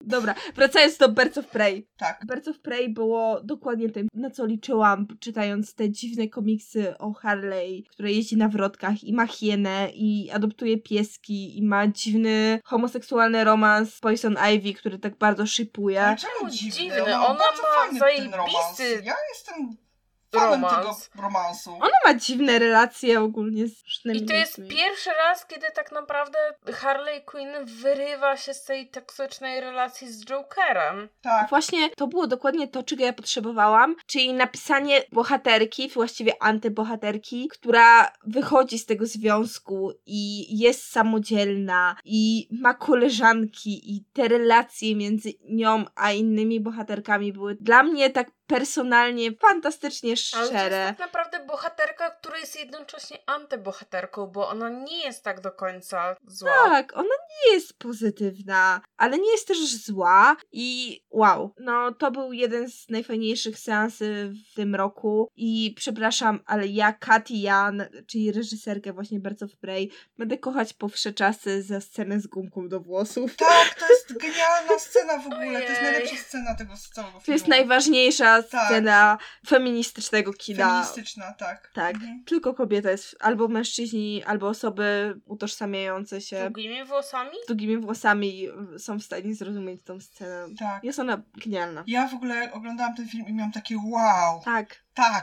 Dobra, 0.06 0.34
wracając 0.54 0.96
do 0.96 1.08
Birds 1.08 1.38
of 1.38 1.46
Prey. 1.46 1.88
Tak. 1.96 2.26
Birds 2.26 2.48
of 2.48 2.58
Prey 2.58 2.88
było 2.88 3.40
dokładnie 3.44 3.90
tym, 3.90 4.08
na 4.14 4.30
co 4.30 4.46
liczyłam, 4.46 5.06
czytając 5.20 5.74
te 5.74 5.90
dziwne 5.90 6.28
komiksy 6.28 6.98
o 6.98 7.12
Harley, 7.12 7.84
która 7.90 8.08
jeździ 8.08 8.36
na 8.36 8.48
wrotkach 8.48 9.04
i 9.04 9.12
ma 9.12 9.26
hienę 9.26 9.90
i 9.94 10.30
adoptuje 10.30 10.78
pieski 10.78 11.58
i 11.58 11.62
ma 11.62 11.88
dziwny 11.88 12.60
homoseksualny 12.64 13.44
romans 13.44 13.94
z 13.94 14.00
Poison 14.00 14.36
Ivy, 14.54 14.74
który 14.74 14.98
tak 14.98 15.18
bardzo 15.18 15.46
szypuje. 15.46 16.16
Czemu 16.18 16.50
dziwny? 16.50 16.72
dziwny? 16.72 17.02
Ona 17.02 17.16
ma 17.16 17.26
Ona 17.26 17.92
ma 17.92 17.98
zajebisty 17.98 19.02
Ja 19.04 19.14
jestem 19.28 19.85
fanem 20.32 20.62
romans. 20.62 21.08
tego 21.08 21.22
romansu. 21.22 21.74
Ona 21.74 21.96
ma 22.04 22.14
dziwne 22.14 22.58
relacje 22.58 23.20
ogólnie 23.20 23.66
z 23.66 23.84
różnymi 23.84 24.18
I 24.18 24.26
to 24.26 24.32
jest 24.34 24.58
ludźmi. 24.58 24.76
pierwszy 24.76 25.10
raz, 25.10 25.46
kiedy 25.46 25.66
tak 25.74 25.92
naprawdę 25.92 26.38
Harley 26.72 27.24
Quinn 27.24 27.50
wyrywa 27.64 28.36
się 28.36 28.54
z 28.54 28.64
tej 28.64 28.88
toksycznej 28.90 29.60
relacji 29.60 30.12
z 30.12 30.24
Jokerem. 30.24 31.08
Tak. 31.22 31.48
Właśnie 31.48 31.90
to 31.90 32.06
było 32.06 32.26
dokładnie 32.26 32.68
to, 32.68 32.82
czego 32.82 33.04
ja 33.04 33.12
potrzebowałam, 33.12 33.96
czyli 34.06 34.32
napisanie 34.32 35.02
bohaterki, 35.12 35.88
właściwie 35.88 36.42
antybohaterki, 36.42 37.48
która 37.48 38.12
wychodzi 38.26 38.78
z 38.78 38.86
tego 38.86 39.06
związku 39.06 39.92
i 40.06 40.46
jest 40.58 40.90
samodzielna 40.90 41.96
i 42.04 42.48
ma 42.50 42.74
koleżanki 42.74 43.96
i 43.96 44.04
te 44.12 44.28
relacje 44.28 44.96
między 44.96 45.32
nią 45.48 45.84
a 45.94 46.12
innymi 46.12 46.60
bohaterkami 46.60 47.32
były 47.32 47.54
dla 47.54 47.82
mnie 47.82 48.10
tak 48.10 48.30
personalnie 48.46 49.32
fantastycznie 49.32 50.10
Ale 50.10 50.16
to 50.16 50.40
jest 50.40 50.50
szczere. 50.50 50.86
tak 50.88 50.98
naprawdę 50.98 51.46
bohaterka, 51.46 52.10
która 52.10 52.38
jest 52.38 52.56
jednocześnie 52.56 53.18
antybohaterką, 53.26 54.26
bo 54.26 54.48
ona 54.48 54.68
nie 54.68 55.04
jest 55.04 55.24
tak 55.24 55.40
do 55.40 55.52
końca 55.52 56.16
zła. 56.26 56.50
Tak, 56.64 56.96
ona 56.96 57.14
nie 57.30 57.54
jest 57.54 57.78
pozytywna, 57.78 58.80
ale 58.96 59.18
nie 59.18 59.30
jest 59.30 59.48
też 59.48 59.76
zła 59.76 60.36
i 60.52 61.00
wow, 61.10 61.54
no 61.58 61.92
to 61.92 62.10
był 62.10 62.32
jeden 62.32 62.70
z 62.70 62.88
najfajniejszych 62.88 63.58
seansy 63.58 64.32
w 64.52 64.54
tym 64.54 64.74
roku 64.74 65.28
i 65.36 65.74
przepraszam, 65.76 66.40
ale 66.46 66.66
ja 66.66 66.92
Katy 66.92 67.34
Jan, 67.34 67.84
czyli 68.06 68.32
reżyserkę 68.32 68.92
właśnie 68.92 69.20
Birds 69.20 69.42
of 69.42 69.56
Prey, 69.56 69.90
będę 70.18 70.38
kochać 70.38 70.72
po 70.72 70.88
wsze 70.88 71.12
czasy 71.12 71.62
za 71.62 71.80
scenę 71.80 72.20
z 72.20 72.26
gumką 72.26 72.68
do 72.68 72.80
włosów. 72.80 73.36
Tak, 73.36 73.74
to 73.74 73.88
jest 73.88 74.12
genialna 74.22 74.78
scena 74.78 75.18
w 75.18 75.26
ogóle. 75.26 75.62
To 75.62 75.68
jest 75.68 75.80
Ojej. 75.80 75.92
najlepsza 75.92 76.16
scena 76.16 76.54
tego 76.54 76.76
z 76.76 76.88
całego 76.90 77.10
filmu. 77.12 77.26
To 77.26 77.32
jest 77.32 77.48
najważniejsza 77.48 78.35
Tak. 78.42 78.66
scena 78.66 79.18
feministycznego 79.46 80.32
kina. 80.32 80.66
Feministyczna, 80.68 81.32
tak. 81.32 81.70
Tak, 81.74 81.94
Mhm. 81.94 82.24
tylko 82.24 82.54
kobieta 82.54 82.90
jest, 82.90 83.16
albo 83.20 83.48
mężczyźni, 83.48 84.24
albo 84.24 84.48
osoby 84.48 85.14
utożsamiające 85.26 86.20
się 86.20 86.50
Długimi 86.50 86.84
włosami? 86.84 87.30
z 87.44 87.46
długimi 87.46 87.76
włosami 87.78 88.48
są 88.78 88.98
w 88.98 89.02
stanie 89.02 89.34
zrozumieć 89.34 89.82
tą 89.82 90.00
scenę. 90.00 90.46
Tak. 90.58 90.84
Jest 90.84 90.98
ona 90.98 91.22
genialna. 91.44 91.84
Ja 91.86 92.08
w 92.08 92.14
ogóle 92.14 92.52
oglądałam 92.52 92.94
ten 92.94 93.08
film 93.08 93.26
i 93.28 93.32
miałam 93.32 93.52
takie 93.52 93.76
wow, 93.84 94.40
Tak. 94.44 94.76
tak, 94.94 95.22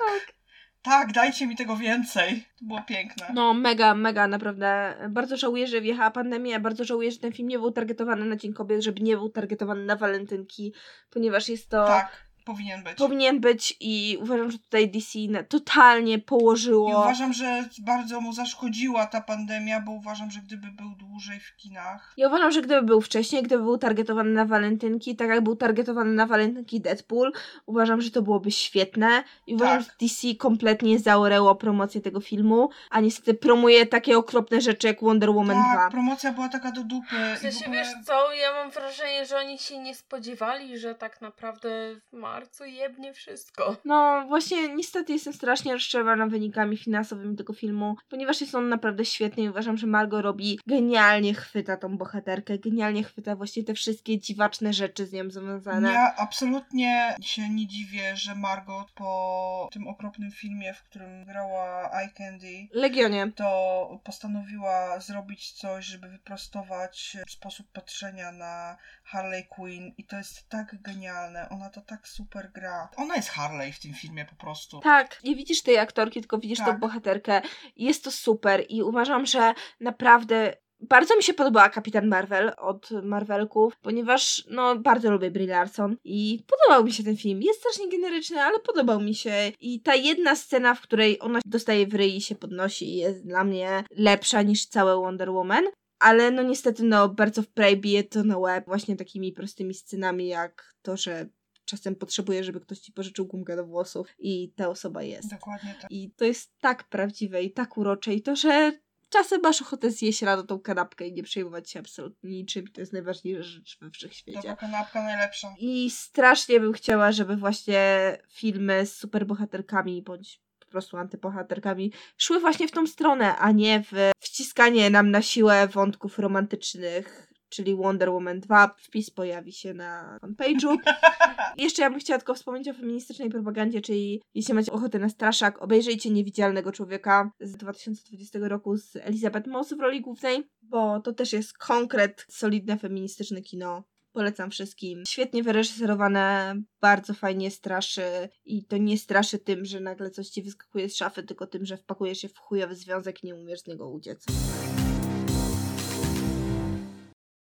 tak, 0.82 1.12
dajcie 1.12 1.48
mi 1.48 1.56
tego 1.56 1.78
więcej. 1.78 2.46
To 2.60 2.66
było 2.66 2.82
piękne. 2.82 3.28
No, 3.34 3.54
mega, 3.54 3.96
mega, 3.96 4.28
naprawdę. 4.28 4.96
Bardzo 5.10 5.38
żałuję, 5.38 5.68
że 5.68 5.82
wjechała 5.82 6.12
pandemia. 6.12 6.60
Bardzo 6.60 6.84
żałuję, 6.84 7.12
że 7.12 7.18
ten 7.20 7.34
film 7.34 7.48
nie 7.48 7.60
był 7.60 7.72
targetowany 7.72 8.26
na 8.26 8.36
Dzień 8.36 8.54
Kobiet, 8.54 8.82
żeby 8.84 9.02
nie 9.02 9.18
był 9.18 9.30
targetowany 9.30 9.86
na 9.86 9.96
walentynki, 9.96 10.74
ponieważ 11.10 11.50
jest 11.50 11.70
to. 11.70 11.88
Tak, 11.88 12.23
powinien 12.46 12.84
być. 12.84 12.98
Powinien 12.98 13.40
być 13.40 13.78
i 13.80 14.18
uważam, 14.22 14.52
że 14.52 14.60
tutaj 14.60 14.90
DC 14.90 15.20
totalnie 15.50 16.20
położyło. 16.20 16.90
I 16.90 16.94
uważam, 16.94 17.34
że 17.34 17.66
bardzo 17.80 18.22
mu 18.22 18.34
zaszkodziła 18.34 19.06
ta 19.06 19.22
pandemia, 19.22 19.82
bo 19.82 19.92
uważam, 19.92 20.32
że 20.32 20.40
gdyby 20.40 20.68
był 20.68 20.96
dłużej 20.96 21.40
w 21.40 21.56
kinach. 21.56 22.14
Ja 22.18 22.28
uważam, 22.28 22.52
że 22.52 22.62
gdyby 22.62 22.82
był 22.82 23.02
wcześniej, 23.02 23.44
gdyby 23.44 23.64
był 23.64 23.78
targetowany 23.78 24.30
na 24.30 24.46
walentynki, 24.46 25.16
tak 25.16 25.30
jak 25.30 25.42
był 25.42 25.56
targetowany 25.56 26.14
na 26.14 26.26
walentynki 26.26 26.82
Deadpool, 26.82 27.32
uważam, 27.66 28.02
że 28.02 28.12
to 28.12 28.22
byłoby 28.22 28.52
świetne. 28.52 29.24
I 29.48 29.56
uważam, 29.56 29.84
Tak. 29.84 29.94
że 29.94 30.08
DC 30.08 30.36
kompletnie 30.36 31.00
zaoręło 31.00 31.56
promocję 31.56 32.02
tego 32.02 32.20
filmu, 32.20 32.70
a 32.90 33.00
niestety 33.00 33.34
promuje 33.34 33.86
takie 33.86 34.18
okropne 34.18 34.62
rzeczy 34.62 34.88
jak 34.88 35.02
Wonder 35.02 35.30
Woman 35.30 35.58
tak, 35.58 35.78
2. 35.80 35.90
promocja 35.92 36.32
była 36.32 36.50
taka 36.50 36.72
do 36.72 36.84
dupy. 36.84 37.36
W 37.36 37.40
sensie, 37.40 37.66
ogóle... 37.66 37.80
wiesz 37.80 37.94
co, 38.06 38.34
ja 38.34 38.54
mam 38.54 38.72
wrażenie, 38.72 39.26
że 39.26 39.38
oni 39.38 39.60
się 39.60 39.78
nie 39.78 39.96
spodziewali, 39.96 40.78
że 40.78 40.96
tak 40.96 41.22
naprawdę 41.22 41.96
w 41.96 42.18
marcu 42.34 42.66
jebnie 42.66 43.14
wszystko. 43.14 43.76
No 43.86 44.26
właśnie, 44.28 44.76
niestety 44.76 45.14
jestem 45.14 45.34
strasznie 45.34 45.74
rozczarowana 45.74 46.28
wynikami 46.28 46.78
finansowymi 46.78 47.36
tego 47.36 47.54
filmu, 47.54 47.96
ponieważ 48.10 48.42
jest 48.42 48.56
on 48.56 48.70
naprawdę 48.70 49.06
świetny 49.06 49.44
i 49.44 49.50
uważam, 49.50 49.78
że 49.78 49.88
Margot 49.88 50.24
robi 50.24 50.60
genialnie 50.68 51.34
chwyta 51.34 51.78
tą 51.78 51.98
bohaterkę, 51.98 52.58
genialnie 52.58 53.04
chwyta 53.04 53.36
właśnie 53.36 53.64
te 53.64 53.74
wszystkie 53.74 54.20
dziwaczne 54.20 54.74
rzeczy 54.74 55.06
z 55.06 55.14
nią 55.14 55.30
związane. 55.30 55.92
Ja 55.92 56.16
absolutnie 56.18 57.16
się 57.22 57.50
nie 57.50 57.68
dziwię, 57.68 58.16
że 58.16 58.36
Margot 58.36 58.92
po 58.92 59.70
tym 59.74 59.88
okropnym 59.88 60.32
filmie, 60.32 60.74
w 60.74 60.84
którym 60.84 61.26
grała 61.26 61.92
Eye 61.92 62.10
Candy, 62.18 62.68
Legionie. 62.74 63.32
to 63.36 64.00
postanowiła 64.04 65.00
zrobić 65.00 65.52
coś, 65.52 65.86
żeby 65.86 66.08
wyprostować 66.08 67.18
sposób 67.30 67.68
patrzenia 67.72 68.32
na 68.32 68.78
Harley 69.04 69.46
Quinn 69.46 69.94
i 69.98 70.04
to 70.04 70.18
jest 70.18 70.50
tak 70.50 70.82
genialne. 70.82 71.50
Ona 71.50 71.70
to 71.70 71.82
tak 71.82 72.08
super 72.24 72.52
gra. 72.52 72.90
Ona 72.98 73.16
jest 73.16 73.30
Harley 73.30 73.74
w 73.74 73.80
tym 73.80 73.94
filmie 73.94 74.26
po 74.26 74.36
prostu. 74.36 74.80
Tak, 74.80 75.24
nie 75.24 75.36
widzisz 75.36 75.62
tej 75.64 75.78
aktorki, 75.78 76.20
tylko 76.20 76.38
widzisz 76.38 76.58
Tak. 76.58 76.68
tą 76.68 76.80
bohaterkę. 76.80 77.42
Jest 77.76 78.04
to 78.04 78.12
super 78.12 78.66
i 78.70 78.84
uważam, 78.84 79.26
że 79.26 79.54
naprawdę 79.80 80.54
bardzo 80.90 81.18
mi 81.18 81.24
się 81.24 81.34
podobała 81.34 81.70
Kapitan 81.70 82.08
Marvel 82.08 82.52
od 82.58 82.90
Marvelków, 83.04 83.78
ponieważ 83.82 84.44
no 84.50 84.76
bardzo 84.76 85.12
lubię 85.12 85.32
Brie 85.32 85.48
Larson 85.48 85.98
i 86.04 86.44
podobał 86.48 86.86
mi 86.86 86.94
się 86.94 87.04
ten 87.04 87.18
film. 87.18 87.42
Jest 87.42 87.60
strasznie 87.60 87.90
generyczny, 87.90 88.42
ale 88.42 88.60
podobał 88.60 89.02
mi 89.02 89.16
się 89.16 89.52
i 89.60 89.82
ta 89.82 89.96
jedna 89.96 90.36
scena, 90.36 90.76
w 90.76 90.82
której 90.82 91.20
ona 91.22 91.40
dostaje 91.46 91.88
w 91.88 91.94
ryj 91.94 92.16
i 92.16 92.22
się 92.22 92.36
podnosi 92.36 92.96
jest 92.96 93.28
dla 93.28 93.44
mnie 93.44 93.84
lepsza 93.92 94.42
niż 94.42 94.66
całe 94.66 94.96
Wonder 94.96 95.32
Woman. 95.32 95.64
Ale 96.00 96.32
no 96.32 96.44
niestety 96.44 96.84
no 96.84 97.10
bardzo 97.10 97.42
w 97.42 97.48
Prey 97.48 97.78
bije 97.78 98.04
to 98.04 98.24
na 98.24 98.38
łeb 98.38 98.66
właśnie 98.66 98.96
takimi 98.96 99.32
prostymi 99.32 99.74
scenami 99.74 100.28
jak 100.28 100.76
to, 100.82 100.98
że 100.98 101.26
czasem 101.66 101.96
potrzebuje, 101.96 102.44
żeby 102.44 102.60
ktoś 102.60 102.80
ci 102.80 102.92
pożyczył 102.92 103.26
gumkę 103.26 103.56
do 103.56 103.66
włosów 103.66 104.08
i 104.20 104.54
ta 104.56 104.70
osoba 104.70 105.04
jest. 105.04 105.30
Dokładnie 105.30 105.76
tak. 105.82 105.92
I 105.92 106.12
to 106.12 106.26
jest 106.26 106.60
tak 106.60 106.84
prawdziwe 106.84 107.44
i 107.44 107.52
tak 107.52 107.78
urocze 107.78 108.14
i 108.14 108.22
to, 108.22 108.36
że 108.36 108.72
czasem 109.10 109.42
masz 109.42 109.62
ochotę 109.62 109.92
zjeść 109.92 110.22
rano 110.22 110.44
tą 110.44 110.60
kanapkę 110.60 111.08
i 111.08 111.14
nie 111.14 111.24
przejmować 111.24 111.70
się 111.70 111.80
absolutnie 111.80 112.30
niczym. 112.30 112.68
To 112.68 112.82
jest 112.82 112.94
najważniejsza 112.94 113.44
rzecz 113.44 113.78
we 113.82 113.92
wszechświecie. 113.92 114.38
Dobra 114.38 114.56
kanapka 114.56 115.04
najlepsza. 115.04 115.56
I 115.60 115.90
strasznie 115.90 116.60
bym 116.60 116.74
chciała, 116.74 117.12
żeby 117.12 117.36
właśnie 117.36 118.18
filmy 118.30 118.86
z 118.86 118.96
superbohaterkami 118.96 120.02
bądź 120.02 120.42
po 120.60 120.66
prostu 120.66 120.98
antybohaterkami 120.98 121.92
szły 122.18 122.40
właśnie 122.40 122.68
w 122.68 122.72
tą 122.72 122.88
stronę, 122.88 123.36
a 123.36 123.52
nie 123.52 123.84
w 123.92 124.12
wciskanie 124.20 124.90
nam 124.90 125.12
na 125.12 125.22
siłę 125.22 125.68
wątków 125.68 126.20
romantycznych. 126.20 127.33
Czyli 127.54 127.76
Wonder 127.76 128.10
Woman 128.10 128.40
2. 128.40 128.76
Wpis 128.78 129.10
pojawi 129.10 129.52
się 129.52 129.74
na 129.74 130.20
fanpage'u. 130.22 130.78
Jeszcze 131.58 131.82
ja 131.82 131.90
bym 131.90 132.00
chciała 132.00 132.18
tylko 132.18 132.34
wspomnieć 132.34 132.68
o 132.68 132.74
feministycznej 132.74 133.30
propagandzie, 133.30 133.82
czyli 133.82 134.22
jeśli 134.34 134.54
macie 134.54 134.72
ochotę 134.72 135.00
na 135.00 135.10
straszak, 135.10 135.62
obejrzyjcie 135.62 136.10
Niewidzialnego 136.10 136.72
Człowieka 136.72 137.32
z 137.40 137.52
2020 137.52 138.40
roku 138.42 138.78
z 138.78 138.96
Elizabeth 138.96 139.48
Moss 139.48 139.74
w 139.74 139.80
roli 139.80 140.02
głównej, 140.02 140.50
bo 140.62 141.00
to 141.00 141.14
też 141.14 141.34
jest 141.34 141.58
konkret, 141.58 142.26
solidne 142.30 142.78
feministyczne 142.78 143.42
kino. 143.42 143.84
Polecam 144.12 144.52
wszystkim. 144.52 145.04
Świetnie 145.08 145.44
wyreżyserowane, 145.44 146.56
bardzo 146.82 147.14
fajnie 147.14 147.52
straszy 147.52 148.30
i 148.46 148.66
to 148.66 148.78
nie 148.78 148.98
straszy 148.98 149.40
tym, 149.40 149.66
że 149.66 149.80
nagle 149.80 150.12
coś 150.12 150.28
ci 150.28 150.42
wyskakuje 150.44 150.90
z 150.90 150.96
szafy, 150.96 151.24
tylko 151.24 151.48
tym, 151.48 151.66
że 151.66 151.78
wpakujesz 151.78 152.18
się 152.18 152.30
w 152.30 152.38
chujowy 152.38 152.76
związek 152.76 153.24
i 153.24 153.28
nie 153.28 153.36
umiesz 153.36 153.62
z 153.62 153.68
niego 153.68 153.90
uciec. 153.90 154.26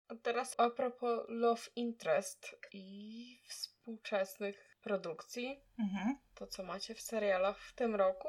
A 0.10 0.16
teraz 0.16 0.56
a 0.60 0.70
propos 0.70 1.20
Love 1.28 1.62
Interest 1.76 2.56
i 2.74 3.42
współczesnych 3.48 4.78
produkcji, 4.82 5.60
Mhm. 5.80 6.18
to 6.36 6.48
co 6.48 6.64
macie 6.64 6.96
w 6.96 7.02
serialach 7.02 7.60
w 7.62 7.74
tym 7.74 7.96
roku? 7.96 8.28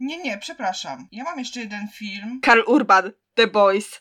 Nie, 0.00 0.18
nie, 0.18 0.38
przepraszam. 0.38 1.08
Ja 1.12 1.24
mam 1.24 1.38
jeszcze 1.38 1.60
jeden 1.60 1.88
film. 1.88 2.40
Karl 2.42 2.60
Urban, 2.66 3.12
The 3.34 3.46
Boys. 3.46 4.00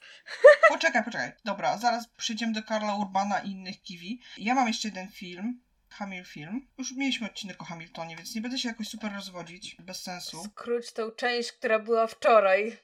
Poczekaj, 0.70 1.04
poczekaj. 1.04 1.32
Dobra, 1.46 1.78
zaraz 1.78 2.08
przejdziemy 2.08 2.54
do 2.54 2.64
Karla 2.64 2.96
Urbana 2.96 3.40
i 3.40 3.52
innych 3.52 3.82
kiwi. 3.82 4.22
Ja 4.38 4.56
mam 4.56 4.68
jeszcze 4.68 4.88
jeden 4.88 5.12
film. 5.12 5.62
Hamil 5.94 6.26
film. 6.26 6.68
Już 6.78 6.92
mieliśmy 6.92 7.28
odcinek 7.28 7.62
o 7.62 7.66
Hamiltonie, 7.66 8.16
więc 8.16 8.36
nie 8.36 8.42
będę 8.42 8.58
się 8.58 8.70
jakoś 8.70 8.88
super 8.88 9.14
rozwodzić. 9.14 9.76
Bez 9.80 10.04
sensu. 10.04 10.44
Skróć 10.44 10.94
tą 10.94 11.12
część, 11.12 11.52
która 11.52 11.80
była 11.80 12.08
wczoraj. 12.08 12.78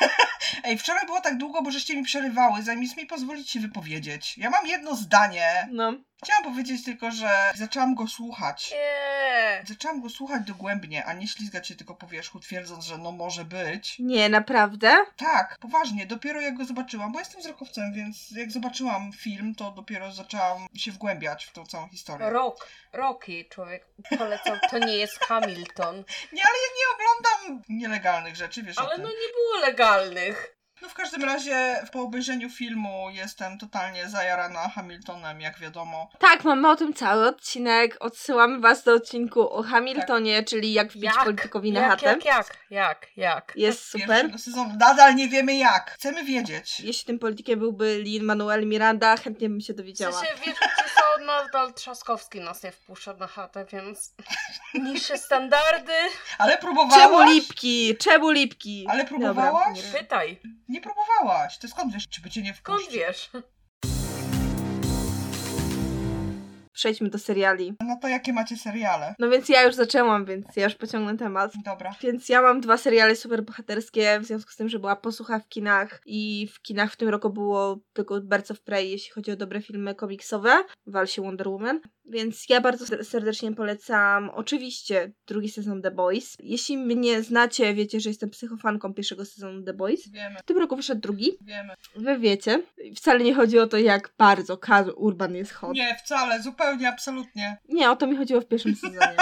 Ej, 0.64 0.78
wczoraj 0.78 1.06
było 1.06 1.20
tak 1.20 1.38
długo, 1.38 1.62
bo 1.62 1.70
żeście 1.70 1.96
mi 1.96 2.02
przerywały, 2.02 2.62
zamiast 2.62 2.96
mi 2.96 3.06
pozwolić 3.06 3.50
się 3.50 3.60
wypowiedzieć. 3.60 4.38
Ja 4.38 4.50
mam 4.50 4.66
jedno 4.66 4.96
zdanie. 4.96 5.68
No. 5.70 5.94
Chciałam 6.24 6.44
powiedzieć 6.44 6.84
tylko, 6.84 7.10
że 7.10 7.52
zaczęłam 7.54 7.94
go 7.94 8.06
słuchać. 8.08 8.70
Nie. 8.70 9.64
Zaczęłam 9.66 10.00
go 10.00 10.08
słuchać 10.08 10.42
dogłębnie, 10.46 11.04
a 11.04 11.12
nie 11.12 11.28
ślizgać 11.28 11.68
się 11.68 11.74
tylko 11.74 11.94
po 11.94 12.06
wierzchu, 12.06 12.40
twierdząc, 12.40 12.84
że 12.84 12.98
no 12.98 13.12
może 13.12 13.44
być. 13.44 13.96
Nie, 13.98 14.28
naprawdę? 14.28 14.96
Tak, 15.16 15.58
poważnie, 15.60 16.06
dopiero 16.06 16.40
jak 16.40 16.56
go 16.56 16.64
zobaczyłam, 16.64 17.12
bo 17.12 17.18
jestem 17.18 17.40
wzrokowcem, 17.40 17.92
więc 17.92 18.30
jak 18.30 18.50
zobaczyłam 18.52 19.12
film, 19.12 19.54
to 19.54 19.70
dopiero 19.70 20.12
zaczęłam 20.12 20.66
się 20.74 20.92
wgłębiać 20.92 21.44
w 21.44 21.52
tą 21.52 21.66
całą 21.66 21.88
historię. 21.88 22.30
Rok, 22.30 22.68
Rocky 22.92 23.44
człowiek 23.50 23.86
polecał, 24.18 24.56
to 24.70 24.78
nie 24.78 24.96
jest 24.96 25.18
Hamilton. 25.18 25.96
Nie, 26.32 26.42
ale 26.42 26.54
ja 26.54 26.70
nie 26.78 26.94
oglądam 26.94 27.62
nielegalnych 27.68 28.36
rzeczy, 28.36 28.62
wiesz 28.62 28.78
o 28.78 28.80
Ale 28.80 28.94
tym. 28.94 29.02
no 29.02 29.08
nie 29.08 29.32
było 29.34 29.66
legalnych. 29.66 30.56
No 30.82 30.88
w 30.88 30.94
każdym 30.94 31.24
razie 31.24 31.86
po 31.92 32.00
obejrzeniu 32.02 32.50
filmu 32.50 33.06
jestem 33.10 33.58
totalnie 33.58 34.08
zajarana 34.08 34.68
Hamiltonem, 34.68 35.40
jak 35.40 35.58
wiadomo. 35.58 36.08
Tak, 36.18 36.44
mamy 36.44 36.68
o 36.70 36.76
tym 36.76 36.94
cały 36.94 37.26
odcinek. 37.28 37.96
Odsyłamy 38.00 38.60
was 38.60 38.84
do 38.84 38.92
odcinku 38.94 39.50
o 39.52 39.62
Hamiltonie, 39.62 40.42
czyli 40.42 40.72
jak 40.72 40.88
wbić 40.92 41.04
Jak? 41.04 41.24
politykowi 41.24 41.72
na 41.72 41.80
jak, 41.80 41.90
chatę. 41.90 42.06
jak, 42.06 42.24
jak, 42.24 42.56
jak, 42.70 43.06
jak? 43.16 43.52
Jest 43.56 43.84
super. 43.90 44.38
Sezonu. 44.38 44.74
Nadal 44.78 45.14
nie 45.14 45.28
wiemy 45.28 45.56
jak. 45.56 45.90
Chcemy 45.90 46.24
wiedzieć. 46.24 46.80
Jeśli 46.80 47.04
tym 47.06 47.18
politykiem 47.18 47.58
byłby 47.58 47.98
Lin-Manuel 48.02 48.66
Miranda, 48.66 49.16
chętnie 49.16 49.48
bym 49.48 49.60
się 49.60 49.72
W 49.72 49.76
dowiedziała. 49.76 50.12
sensie, 50.12 50.34
wiesz, 50.46 50.54
gdzie 50.58 50.84
co, 50.94 51.24
nadal 51.24 51.74
Trzaskowski 51.74 52.40
nas 52.40 52.62
nie 52.62 52.72
wpuszcza 52.72 53.12
na 53.14 53.26
chatę, 53.26 53.64
więc 53.72 54.14
niższe 54.84 55.18
standardy. 55.18 55.92
Ale 56.38 56.58
Czemu 56.58 56.62
próbowałaś? 56.74 57.30
lipki? 57.34 57.96
Czemu 57.96 58.30
lipki? 58.30 58.86
Ale 58.88 59.04
próbowałaś? 59.04 59.76
Nie 59.76 59.98
pytaj, 59.98 60.40
Nie 60.72 60.80
próbowałaś. 60.80 61.58
To 61.58 61.68
skąd 61.68 61.92
wiesz, 61.92 62.08
czy 62.08 62.20
by 62.20 62.30
cię 62.30 62.42
nie 62.42 62.54
skąd 62.54 62.80
wpuścił? 62.80 63.00
wiesz? 63.00 63.30
Przejdźmy 66.82 67.08
do 67.10 67.18
seriali. 67.18 67.74
No 67.80 67.98
to 68.02 68.08
jakie 68.08 68.32
macie 68.32 68.56
seriale? 68.56 69.14
No 69.18 69.30
więc 69.30 69.48
ja 69.48 69.62
już 69.62 69.74
zaczęłam, 69.74 70.24
więc 70.24 70.46
ja 70.56 70.64
już 70.64 70.74
pociągnę 70.74 71.16
temat. 71.18 71.52
Dobra. 71.64 71.94
Więc 72.02 72.28
ja 72.28 72.42
mam 72.42 72.60
dwa 72.60 72.76
seriale 72.76 73.16
superbohaterskie, 73.16 74.20
w 74.20 74.24
związku 74.24 74.50
z 74.52 74.56
tym, 74.56 74.68
że 74.68 74.78
była 74.78 74.96
posłucha 74.96 75.38
w 75.38 75.48
kinach 75.48 76.00
i 76.06 76.48
w 76.54 76.62
kinach 76.62 76.92
w 76.92 76.96
tym 76.96 77.08
roku 77.08 77.30
było 77.30 77.78
tylko 77.92 78.20
Birds 78.20 78.50
of 78.50 78.60
Prey, 78.60 78.90
jeśli 78.90 79.10
chodzi 79.12 79.30
o 79.30 79.36
dobre 79.36 79.62
filmy 79.62 79.94
komiksowe. 79.94 80.64
Wal 80.86 81.06
się 81.06 81.22
Wonder 81.22 81.48
Woman. 81.48 81.80
Więc 82.04 82.48
ja 82.48 82.60
bardzo 82.60 82.86
ser- 82.86 83.04
serdecznie 83.04 83.52
polecam 83.52 84.30
oczywiście 84.30 85.12
drugi 85.26 85.48
sezon 85.48 85.82
The 85.82 85.90
Boys. 85.90 86.36
Jeśli 86.38 86.78
mnie 86.78 87.22
znacie, 87.22 87.74
wiecie, 87.74 88.00
że 88.00 88.10
jestem 88.10 88.30
psychofanką 88.30 88.94
pierwszego 88.94 89.24
sezonu 89.24 89.62
The 89.62 89.72
Boys. 89.72 90.08
Wiemy, 90.08 90.36
W 90.38 90.42
tym 90.42 90.58
roku 90.58 90.76
wyszedł 90.76 91.00
drugi. 91.00 91.30
wiemy. 91.40 91.74
Wy 91.96 92.18
wiecie. 92.18 92.62
Wcale 92.96 93.20
nie 93.24 93.34
chodzi 93.34 93.58
o 93.58 93.66
to, 93.66 93.78
jak 93.78 94.14
bardzo 94.18 94.56
Karl 94.56 94.90
Urban 94.96 95.34
jest 95.34 95.52
hot. 95.52 95.72
Nie, 95.74 95.96
wcale, 96.04 96.42
zupełnie, 96.42 96.71
absolutnie. 96.88 97.56
Nie, 97.68 97.90
o 97.90 97.96
to 97.96 98.06
mi 98.06 98.16
chodziło 98.16 98.40
w 98.40 98.46
pierwszym 98.46 98.74
sezonie. 98.76 99.16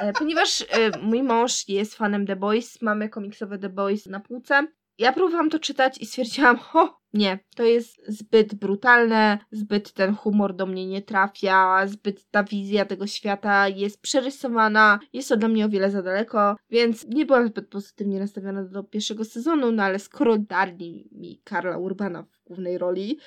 E, 0.00 0.12
Ponieważ 0.12 0.60
e, 0.60 0.98
mój 1.02 1.22
mąż 1.22 1.68
jest 1.68 1.94
fanem 1.94 2.26
The 2.26 2.36
Boys, 2.36 2.82
mamy 2.82 3.08
komiksowe 3.08 3.58
The 3.58 3.68
Boys 3.68 4.06
na 4.06 4.20
półce. 4.20 4.66
Ja 4.98 5.12
próbowałam 5.12 5.50
to 5.50 5.58
czytać 5.58 5.98
i 5.98 6.06
stwierdziłam, 6.06 6.56
ho, 6.56 7.00
nie, 7.12 7.38
to 7.56 7.62
jest 7.62 8.00
zbyt 8.08 8.54
brutalne, 8.54 9.38
zbyt 9.52 9.92
ten 9.92 10.14
humor 10.14 10.56
do 10.56 10.66
mnie 10.66 10.86
nie 10.86 11.02
trafia, 11.02 11.86
zbyt 11.86 12.30
ta 12.30 12.44
wizja 12.44 12.84
tego 12.84 13.06
świata 13.06 13.68
jest 13.68 14.00
przerysowana, 14.00 14.98
jest 15.12 15.28
to 15.28 15.36
dla 15.36 15.48
mnie 15.48 15.64
o 15.64 15.68
wiele 15.68 15.90
za 15.90 16.02
daleko, 16.02 16.56
więc 16.70 17.06
nie 17.06 17.26
byłam 17.26 17.48
zbyt 17.48 17.68
pozytywnie 17.68 18.18
nastawiona 18.18 18.64
do 18.64 18.84
pierwszego 18.84 19.24
sezonu, 19.24 19.72
no 19.72 19.82
ale 19.82 19.98
skoro 19.98 20.38
dali 20.38 21.08
mi 21.12 21.40
Karla 21.44 21.78
Urbana 21.78 22.22
w 22.22 22.44
głównej 22.44 22.78
roli 22.78 23.18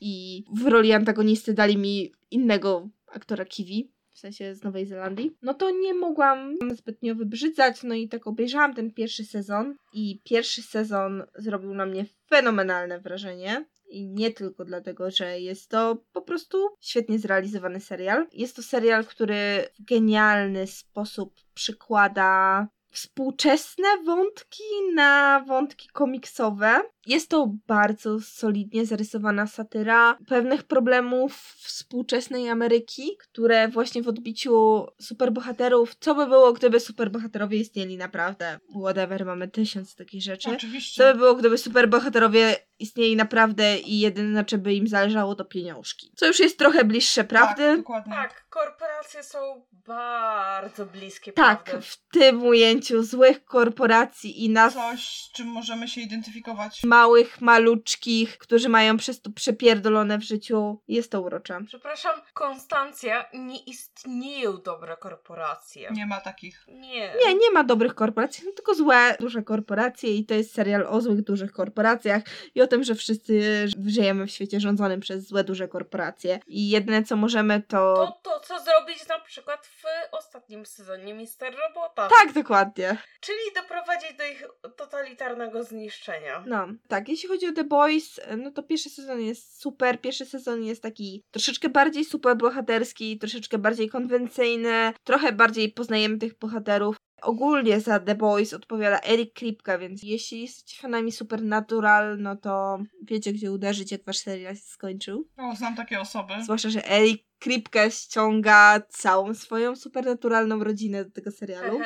i 0.00 0.44
w 0.56 0.66
roli 0.66 0.92
antagonisty 0.92 1.54
dali 1.54 1.76
mi 1.76 2.12
innego 2.30 2.88
aktora 3.12 3.44
Kiwi, 3.44 3.92
w 4.10 4.18
sensie 4.18 4.54
z 4.54 4.64
Nowej 4.64 4.86
Zelandii, 4.86 5.36
no 5.42 5.54
to 5.54 5.70
nie 5.70 5.94
mogłam 5.94 6.56
zbytnio 6.72 7.14
wybrzydzać, 7.14 7.82
no 7.82 7.94
i 7.94 8.08
tak 8.08 8.26
obejrzałam 8.26 8.74
ten 8.74 8.90
pierwszy 8.90 9.24
sezon 9.24 9.74
i 9.92 10.20
pierwszy 10.24 10.62
sezon 10.62 11.22
zrobił 11.34 11.74
na 11.74 11.86
mnie 11.86 12.04
fenomenalne 12.30 13.00
wrażenie. 13.00 13.66
I 13.90 14.06
nie 14.06 14.30
tylko 14.30 14.64
dlatego, 14.64 15.10
że 15.10 15.40
jest 15.40 15.70
to 15.70 16.04
po 16.12 16.22
prostu 16.22 16.58
świetnie 16.80 17.18
zrealizowany 17.18 17.80
serial. 17.80 18.26
Jest 18.32 18.56
to 18.56 18.62
serial, 18.62 19.04
który 19.04 19.64
w 19.78 19.84
genialny 19.84 20.66
sposób 20.66 21.34
przykłada 21.54 22.68
współczesne 22.90 23.88
wątki 24.06 24.62
na 24.94 25.44
wątki 25.46 25.88
komiksowe. 25.88 26.82
Jest 27.06 27.30
to 27.30 27.54
bardzo 27.66 28.20
solidnie 28.20 28.86
zarysowana 28.86 29.46
satyra 29.46 30.18
pewnych 30.26 30.62
problemów 30.62 31.36
współczesnej 31.58 32.48
Ameryki, 32.48 33.16
które 33.18 33.68
właśnie 33.68 34.02
w 34.02 34.08
odbiciu 34.08 34.86
superbohaterów, 35.00 35.94
co 36.00 36.14
by 36.14 36.26
było, 36.26 36.52
gdyby 36.52 36.80
superbohaterowie 36.80 37.58
istnieli 37.58 37.96
naprawdę? 37.96 38.58
Whatever, 38.80 39.26
mamy 39.26 39.48
tysiąc 39.48 39.94
takich 39.94 40.22
rzeczy. 40.22 40.50
Oczywiście. 40.50 41.02
Co 41.02 41.12
by 41.12 41.18
było, 41.18 41.34
gdyby 41.34 41.58
superbohaterowie 41.58 42.56
istnieli 42.80 43.16
naprawdę 43.16 43.78
i 43.78 44.00
jedyne 44.00 44.28
na 44.28 44.44
czym 44.44 44.60
by 44.60 44.74
im 44.74 44.88
zależało 44.88 45.34
to 45.34 45.44
pieniążki? 45.44 46.12
Co 46.16 46.26
już 46.26 46.38
jest 46.40 46.58
trochę 46.58 46.84
bliższe 46.84 47.24
prawdy. 47.24 47.62
Tak, 47.62 47.76
dokładnie. 47.76 48.12
Tak, 48.12 48.44
korporacje 48.48 49.22
są 49.22 49.38
bardzo 49.86 50.86
bliskie 50.86 51.32
Tak, 51.32 51.64
prawdy. 51.64 51.86
w 51.86 51.96
tym 52.12 52.42
ujęciu 52.42 53.02
złych 53.02 53.44
korporacji 53.44 54.44
i 54.44 54.50
nas 54.50 54.74
Coś, 54.74 55.22
z 55.22 55.32
czym 55.32 55.46
możemy 55.46 55.88
się 55.88 56.00
identyfikować. 56.00 56.84
małych, 56.84 57.40
maluczkich, 57.40 58.38
którzy 58.38 58.68
mają 58.68 58.96
przez 58.96 59.22
to 59.22 59.30
przepierdolone 59.30 60.18
w 60.18 60.22
życiu, 60.22 60.80
jest 60.88 61.10
to 61.12 61.20
urocze. 61.22 61.58
Przepraszam, 61.66 62.20
Konstancja, 62.34 63.24
nie 63.34 63.58
istnieją 63.64 64.56
dobre 64.62 64.96
korporacje. 64.96 65.90
Nie 65.92 66.06
ma 66.06 66.20
takich. 66.20 66.64
Nie. 66.68 67.12
Nie, 67.26 67.34
nie 67.34 67.50
ma 67.52 67.64
dobrych 67.64 67.94
korporacji, 67.94 68.44
są 68.44 68.50
tylko 68.52 68.74
złe, 68.74 69.16
duże 69.20 69.42
korporacje 69.42 70.14
i 70.16 70.26
to 70.26 70.34
jest 70.34 70.54
serial 70.54 70.86
o 70.88 71.00
złych, 71.00 71.22
dużych 71.22 71.52
korporacjach 71.52 72.22
i 72.54 72.62
o 72.62 72.66
tym, 72.70 72.84
że 72.84 72.94
wszyscy 72.94 73.66
żyjemy 73.86 74.26
w 74.26 74.30
świecie 74.30 74.60
rządzonym 74.60 75.00
przez 75.00 75.28
złe, 75.28 75.44
duże 75.44 75.68
korporacje 75.68 76.40
i 76.46 76.70
jedyne 76.70 77.02
co 77.02 77.16
możemy 77.16 77.62
to... 77.62 77.94
To 77.94 78.20
to, 78.22 78.40
co 78.40 78.64
zrobić 78.64 79.08
na 79.08 79.18
przykład 79.18 79.66
w 79.66 79.82
ostatnim 80.12 80.66
sezonie 80.66 81.14
Mister 81.14 81.54
Robota. 81.68 82.08
Tak, 82.08 82.32
dokładnie. 82.32 82.96
Czyli 83.20 83.38
doprowadzić 83.54 84.14
do 84.18 84.24
ich 84.24 84.44
totalitarnego 84.76 85.64
zniszczenia. 85.64 86.44
No, 86.46 86.68
tak, 86.88 87.08
jeśli 87.08 87.28
chodzi 87.28 87.46
o 87.46 87.52
The 87.52 87.64
Boys, 87.64 88.20
no 88.38 88.50
to 88.50 88.62
pierwszy 88.62 88.90
sezon 88.90 89.20
jest 89.20 89.60
super. 89.60 90.00
Pierwszy 90.00 90.26
sezon 90.26 90.64
jest 90.64 90.82
taki 90.82 91.24
troszeczkę 91.30 91.68
bardziej 91.68 92.04
super 92.04 92.36
bohaterski, 92.36 93.18
troszeczkę 93.18 93.58
bardziej 93.58 93.88
konwencyjny, 93.88 94.92
trochę 95.04 95.32
bardziej 95.32 95.72
poznajemy 95.72 96.18
tych 96.18 96.38
bohaterów. 96.38 96.96
Ogólnie 97.22 97.80
za 97.80 98.00
The 98.00 98.14
Boys 98.14 98.52
odpowiada 98.54 99.00
Eric 99.00 99.32
Kripka, 99.34 99.78
więc 99.78 100.02
jeśli 100.02 100.40
jesteście 100.42 100.82
fanami 100.82 101.12
Supernatural, 101.12 102.18
no 102.20 102.36
to 102.36 102.78
wiecie, 103.02 103.32
gdzie 103.32 103.52
uderzyć, 103.52 103.92
jak 103.92 104.04
wasz 104.04 104.18
serial 104.18 104.54
się 104.56 104.62
skończył. 104.62 105.28
O, 105.36 105.56
znam 105.56 105.76
takie 105.76 106.00
osoby. 106.00 106.32
Zwłaszcza, 106.44 106.70
że 106.70 106.90
Eric 106.90 107.22
Kripke 107.38 107.90
ściąga 107.90 108.80
całą 108.88 109.34
swoją 109.34 109.76
supernaturalną 109.76 110.64
rodzinę 110.64 111.04
do 111.04 111.10
tego 111.10 111.30
serialu. 111.30 111.80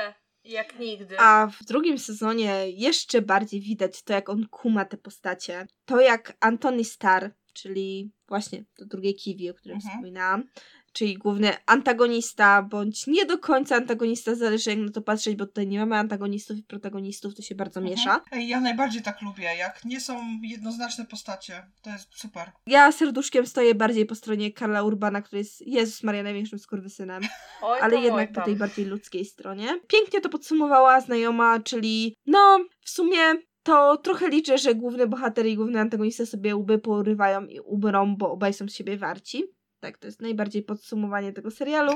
Jak 0.44 0.78
nigdy. 0.78 1.20
A 1.20 1.47
w 1.47 1.65
drugim 1.65 1.98
sezonie 1.98 2.70
jeszcze 2.70 3.23
bardziej 3.23 3.61
widać 3.61 4.02
to, 4.02 4.12
jak 4.12 4.28
on 4.28 4.47
kuma 4.48 4.85
te 4.85 4.97
postacie. 4.97 5.66
To, 5.85 6.01
jak 6.01 6.36
Anthony 6.40 6.85
Starr, 6.85 7.31
czyli 7.52 8.12
właśnie 8.28 8.65
to 8.77 8.85
drugie 8.86 9.15
Kiwi, 9.15 9.51
o 9.51 9.55
którym 9.55 9.77
Mhm. 9.77 9.93
wspominałam, 9.94 10.44
czyli 10.95 11.15
główny 11.15 11.53
antagonista, 11.66 12.62
bądź 12.62 13.07
nie 13.07 13.27
do 13.27 13.39
końca 13.39 13.77
antagonista, 13.77 14.35
zależy 14.35 14.71
jak 14.71 14.79
na 14.79 14.91
to 14.91 15.03
patrzeć, 15.03 15.37
bo 15.37 15.47
tutaj 15.47 15.66
nie 15.66 15.79
mamy 15.79 15.97
antagonistów 15.97 16.59
i 16.59 16.62
protagonistów, 16.62 17.35
to 17.35 17.43
się 17.43 17.55
bardzo 17.55 17.81
miesza. 17.81 18.15
Mhm. 18.15 18.23
Ej, 18.33 18.49
ja 18.49 18.61
najbardziej 18.61 19.03
tak 19.03 19.23
lubię, 19.23 19.45
jak 19.59 19.85
nie 19.85 20.01
są 20.01 20.21
jednoznaczne 20.43 21.05
postacie. 21.05 21.66
To 21.83 21.91
jest 21.91 22.09
super. 22.15 22.53
Ja 22.66 22.93
serduszkiem 22.93 23.47
stoję 23.47 23.75
bardziej 23.75 24.07
po 24.07 24.15
stronie 24.15 24.53
Karla 24.53 24.83
Urbana, 24.83 25.23
który 25.23 25.39
jest 25.39 25.66
Jezus 25.66 26.03
Maria 26.03 26.23
największym 26.23 26.59
skurwysynem. 26.59 27.23
Oj 27.62 27.79
ale 27.81 27.97
jednak 27.97 28.33
po 28.33 28.41
tej 28.41 28.57
bardziej 28.57 28.85
ludzkiej 28.85 29.25
stronie. 29.25 29.81
Pięknie 29.89 30.21
to 30.21 30.29
podsumowała 30.29 31.01
znajoma, 31.01 31.61
czyli 31.61 32.16
no, 32.27 32.59
w 32.81 32.91
sumie 32.91 33.19
to 33.62 33.97
trochę 33.97 34.29
liczę, 34.29 34.59
że 34.59 34.75
główny 34.75 35.07
bohater 35.07 35.47
i 35.47 35.57
główny 35.57 35.81
antagonista 35.81 36.27
sobie 36.27 36.57
łby 36.57 36.79
porywają 36.79 37.47
i 37.47 37.61
ubrą, 37.61 38.16
bo 38.16 38.31
obaj 38.31 38.55
są 38.55 38.69
z 38.69 38.75
siebie 38.75 38.97
warci. 38.97 39.45
Tak, 39.85 39.98
to 39.98 40.06
jest 40.06 40.23
najbardziej 40.23 40.62
podsumowanie 40.62 41.32
tego 41.32 41.51
serialu. 41.51 41.93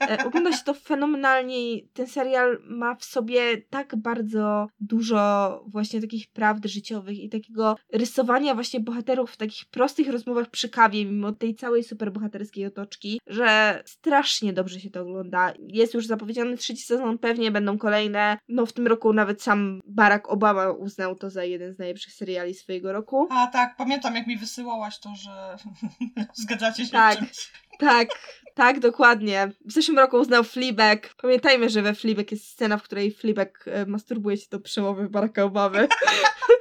E, 0.00 0.24
ogląda 0.26 0.52
się 0.52 0.64
to 0.64 0.74
fenomenalnie. 0.74 1.72
i 1.72 1.88
Ten 1.88 2.06
serial 2.06 2.58
ma 2.64 2.94
w 2.94 3.04
sobie 3.04 3.56
tak 3.70 3.96
bardzo 3.96 4.68
dużo 4.80 5.64
właśnie 5.68 6.00
takich 6.00 6.32
prawd 6.32 6.66
życiowych 6.66 7.18
i 7.18 7.28
takiego 7.28 7.76
rysowania 7.92 8.54
właśnie 8.54 8.80
bohaterów 8.80 9.30
w 9.30 9.36
takich 9.36 9.64
prostych 9.64 10.08
rozmowach 10.08 10.50
przy 10.50 10.68
kawie, 10.68 11.04
mimo 11.04 11.32
tej 11.32 11.54
całej 11.54 11.84
superbohaterskiej 11.84 12.66
otoczki, 12.66 13.20
że 13.26 13.82
strasznie 13.86 14.52
dobrze 14.52 14.80
się 14.80 14.90
to 14.90 15.00
ogląda. 15.00 15.52
Jest 15.58 15.94
już 15.94 16.06
zapowiedziany 16.06 16.56
trzeci 16.56 16.82
sezon, 16.82 17.18
pewnie 17.18 17.50
będą 17.50 17.78
kolejne. 17.78 18.38
No 18.48 18.66
w 18.66 18.72
tym 18.72 18.86
roku 18.86 19.12
nawet 19.12 19.42
sam 19.42 19.80
Barack 19.86 20.28
Obama 20.28 20.70
uznał 20.70 21.16
to 21.16 21.30
za 21.30 21.44
jeden 21.44 21.74
z 21.74 21.78
najlepszych 21.78 22.12
seriali 22.12 22.54
swojego 22.54 22.92
roku. 22.92 23.28
A 23.30 23.46
tak, 23.46 23.76
pamiętam 23.76 24.14
jak 24.14 24.26
mi 24.26 24.36
wysyłałaś 24.36 24.98
to, 24.98 25.14
że 25.14 25.56
zgadzacie 26.42 26.86
się 26.86 26.92
Tak. 26.92 27.25
Tak, 27.78 28.08
tak, 28.54 28.80
dokładnie. 28.80 29.52
W 29.66 29.72
zeszłym 29.72 29.98
roku 29.98 30.16
uznał 30.16 30.44
Fleabag. 30.44 31.14
Pamiętajmy, 31.22 31.70
że 31.70 31.82
we 31.82 31.94
Fleabag 31.94 32.30
jest 32.30 32.48
scena, 32.48 32.78
w 32.78 32.82
której 32.82 33.10
e, 33.66 33.86
masturbuje 33.86 34.36
się 34.36 34.46
do 34.50 34.60
przemowy 34.60 35.08
Baracka 35.08 35.44
Obamy. 35.44 35.88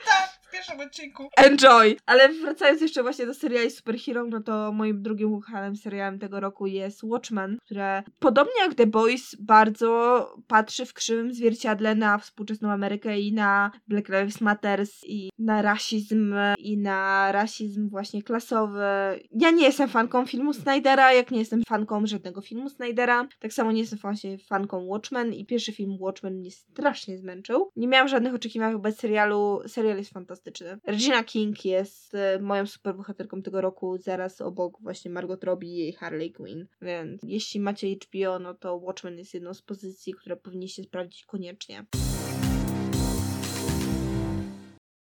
Pierwszym 0.55 0.79
odcinku. 0.79 1.29
Enjoy! 1.37 1.97
Ale 2.05 2.29
wracając 2.29 2.81
jeszcze 2.81 3.03
właśnie 3.03 3.25
do 3.25 3.33
seriali 3.33 3.71
superhero, 3.71 4.25
no 4.25 4.41
to 4.41 4.71
moim 4.71 5.01
drugim 5.01 5.33
ukochanym 5.33 5.75
serialem 5.75 6.19
tego 6.19 6.39
roku 6.39 6.67
jest 6.67 7.03
Watchmen, 7.03 7.57
które 7.65 8.03
podobnie 8.19 8.61
jak 8.61 8.75
The 8.75 8.87
Boys 8.87 9.35
bardzo 9.39 10.29
patrzy 10.47 10.85
w 10.85 10.93
krzywym 10.93 11.33
zwierciadle 11.33 11.95
na 11.95 12.17
współczesną 12.17 12.71
Amerykę 12.71 13.19
i 13.19 13.33
na 13.33 13.71
Black 13.87 14.09
Lives 14.09 14.41
Matters 14.41 15.01
i 15.03 15.29
na 15.39 15.61
rasizm 15.61 16.35
i 16.57 16.77
na 16.77 17.31
rasizm 17.31 17.89
właśnie 17.89 18.23
klasowy. 18.23 18.83
Ja 19.31 19.51
nie 19.51 19.65
jestem 19.65 19.89
fanką 19.89 20.25
filmu 20.25 20.53
Snydera, 20.53 21.13
jak 21.13 21.31
nie 21.31 21.39
jestem 21.39 21.63
fanką 21.67 22.07
żadnego 22.07 22.41
filmu 22.41 22.69
Snydera. 22.69 23.27
Tak 23.39 23.53
samo 23.53 23.71
nie 23.71 23.81
jestem 23.81 23.99
właśnie 23.99 24.37
fanką 24.37 24.87
Watchmen 24.87 25.33
i 25.33 25.45
pierwszy 25.45 25.71
film 25.71 25.97
Watchmen 25.99 26.33
mnie 26.35 26.51
strasznie 26.51 27.17
zmęczył. 27.17 27.69
Nie 27.75 27.87
miałam 27.87 28.07
żadnych 28.07 28.35
oczekiwań 28.35 28.73
wobec 28.73 28.99
serialu. 28.99 29.61
Serial 29.67 29.97
jest 29.97 30.13
fantastyczny. 30.13 30.44
Regina 30.85 31.23
King 31.23 31.65
jest 31.65 32.15
e, 32.15 32.39
moją 32.39 32.65
superbohaterką 32.65 33.41
tego 33.41 33.61
roku, 33.61 33.97
zaraz 33.97 34.41
obok 34.41 34.81
właśnie 34.81 35.11
Margot 35.11 35.43
Robbie 35.43 35.89
i 35.89 35.93
Harley 35.93 36.31
Quinn. 36.31 36.67
Więc 36.81 37.21
jeśli 37.23 37.59
macie 37.59 37.87
HBO, 37.87 38.39
no 38.39 38.53
to 38.53 38.77
Watchmen 38.77 39.17
jest 39.17 39.33
jedną 39.33 39.53
z 39.53 39.61
pozycji, 39.61 40.13
które 40.13 40.37
powinniście 40.37 40.83
sprawdzić 40.83 41.25
koniecznie. 41.25 41.85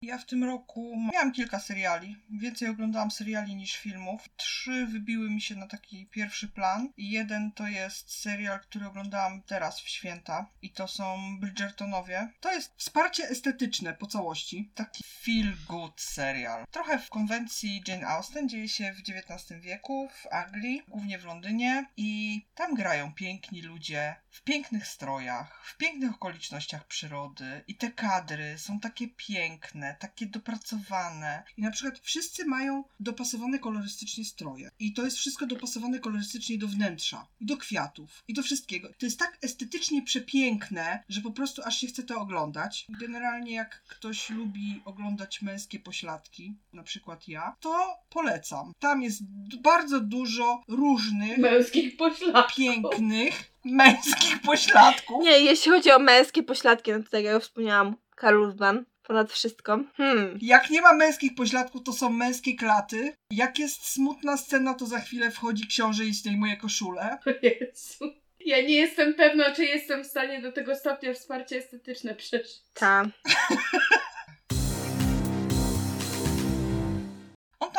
Ja 0.01 0.17
w 0.17 0.26
tym 0.26 0.43
roku 0.43 0.95
miałam 1.13 1.31
kilka 1.31 1.59
seriali. 1.59 2.15
Więcej 2.30 2.69
oglądałam 2.69 3.11
seriali 3.11 3.55
niż 3.55 3.77
filmów. 3.77 4.30
Trzy 4.35 4.85
wybiły 4.85 5.30
mi 5.30 5.41
się 5.41 5.55
na 5.55 5.67
taki 5.67 6.05
pierwszy 6.05 6.47
plan. 6.47 6.89
Jeden 6.97 7.51
to 7.51 7.67
jest 7.67 8.21
serial, 8.21 8.59
który 8.59 8.85
oglądałam 8.85 9.41
teraz 9.41 9.81
w 9.81 9.89
święta. 9.89 10.49
I 10.61 10.69
to 10.69 10.88
są 10.88 11.38
Bridgertonowie. 11.39 12.30
To 12.39 12.53
jest 12.53 12.73
wsparcie 12.77 13.30
estetyczne 13.30 13.93
po 13.93 14.07
całości. 14.07 14.71
Taki 14.76 15.03
feel 15.03 15.53
good 15.67 16.01
serial. 16.01 16.65
Trochę 16.71 16.99
w 16.99 17.09
konwencji 17.09 17.84
Jane 17.88 18.07
Austen. 18.07 18.49
Dzieje 18.49 18.69
się 18.69 18.93
w 18.93 18.99
XIX 18.99 19.61
wieku 19.61 20.09
w 20.09 20.34
Anglii, 20.34 20.81
głównie 20.88 21.19
w 21.19 21.26
Londynie. 21.26 21.85
I 21.97 22.41
tam 22.55 22.73
grają 22.76 23.13
piękni 23.13 23.61
ludzie 23.61 24.15
w 24.31 24.43
pięknych 24.43 24.88
strojach, 24.88 25.61
w 25.65 25.77
pięknych 25.77 26.14
okolicznościach 26.15 26.88
przyrody. 26.88 27.64
I 27.68 27.76
te 27.76 27.91
kadry 27.91 28.56
są 28.57 28.80
takie 28.80 29.07
piękne, 29.07 29.95
takie 29.99 30.26
dopracowane. 30.26 31.43
I 31.57 31.61
na 31.61 31.72
przykład 31.72 31.99
wszyscy 31.99 32.45
mają 32.45 32.84
dopasowane 32.99 33.60
kolorystycznie 33.60 34.26
stroje. 34.26 34.69
I 34.80 34.93
to 34.93 35.06
jest 35.06 35.18
wszystko 35.18 35.45
dopasowane 35.45 35.99
kolorystycznie 35.99 36.57
do 36.57 36.68
wnętrza, 36.68 37.27
i 37.41 37.45
do 37.45 37.57
kwiatów, 37.57 38.23
i 38.27 38.34
do 38.34 38.43
wszystkiego. 38.43 38.89
To 38.97 39.06
jest 39.06 39.19
tak 39.19 39.38
estetycznie 39.41 40.01
przepiękne, 40.01 41.03
że 41.10 41.22
po 41.22 41.31
prostu 41.31 41.61
aż 41.65 41.77
się 41.77 41.88
chce 41.88 42.03
to 42.03 42.22
oglądać. 42.22 42.85
Generalnie 42.89 43.53
jak 43.56 43.84
ktoś 43.84 44.30
lubi 44.30 44.81
oglądać 44.85 45.41
męskie 45.41 45.80
pośladki, 45.80 46.56
na 46.73 46.84
przykład 46.84 47.27
ja, 47.27 47.56
to 47.60 47.97
polecam. 48.10 48.73
Tam 48.80 49.01
jest 49.03 49.22
bardzo 49.61 49.99
dużo 49.99 50.64
różnych, 50.68 51.38
Męskich 51.38 51.97
pośladków. 51.97 52.56
pięknych, 52.56 53.51
męskich 53.69 54.41
pośladków. 54.41 55.23
Nie, 55.23 55.39
jeśli 55.39 55.71
chodzi 55.71 55.91
o 55.91 55.99
męskie 55.99 56.43
pośladki, 56.43 56.91
no 56.91 57.03
to 57.03 57.09
tak 57.09 57.23
jak 57.23 57.33
już 57.33 57.43
wspomniałam, 57.43 57.95
Karl 58.15 58.41
Urban, 58.41 58.85
ponad 59.03 59.31
wszystko. 59.31 59.79
Hmm. 59.97 60.39
Jak 60.41 60.69
nie 60.69 60.81
ma 60.81 60.93
męskich 60.93 61.35
pośladków, 61.35 61.83
to 61.83 61.93
są 61.93 62.09
męskie 62.09 62.55
klaty. 62.55 63.13
Jak 63.31 63.59
jest 63.59 63.87
smutna 63.87 64.37
scena, 64.37 64.73
to 64.73 64.85
za 64.85 64.99
chwilę 64.99 65.31
wchodzi 65.31 65.67
książę 65.67 66.05
i 66.05 66.13
zdejmuje 66.13 66.57
koszulę. 66.57 67.17
Jezu. 67.41 68.13
Ja 68.45 68.61
nie 68.61 68.75
jestem 68.75 69.13
pewna, 69.13 69.51
czy 69.51 69.65
jestem 69.65 70.03
w 70.03 70.07
stanie 70.07 70.41
do 70.41 70.51
tego 70.51 70.75
stopnia 70.75 71.13
wsparcie 71.13 71.57
estetyczne 71.57 72.15
przeżyć. 72.15 72.51
Ta. 72.73 73.05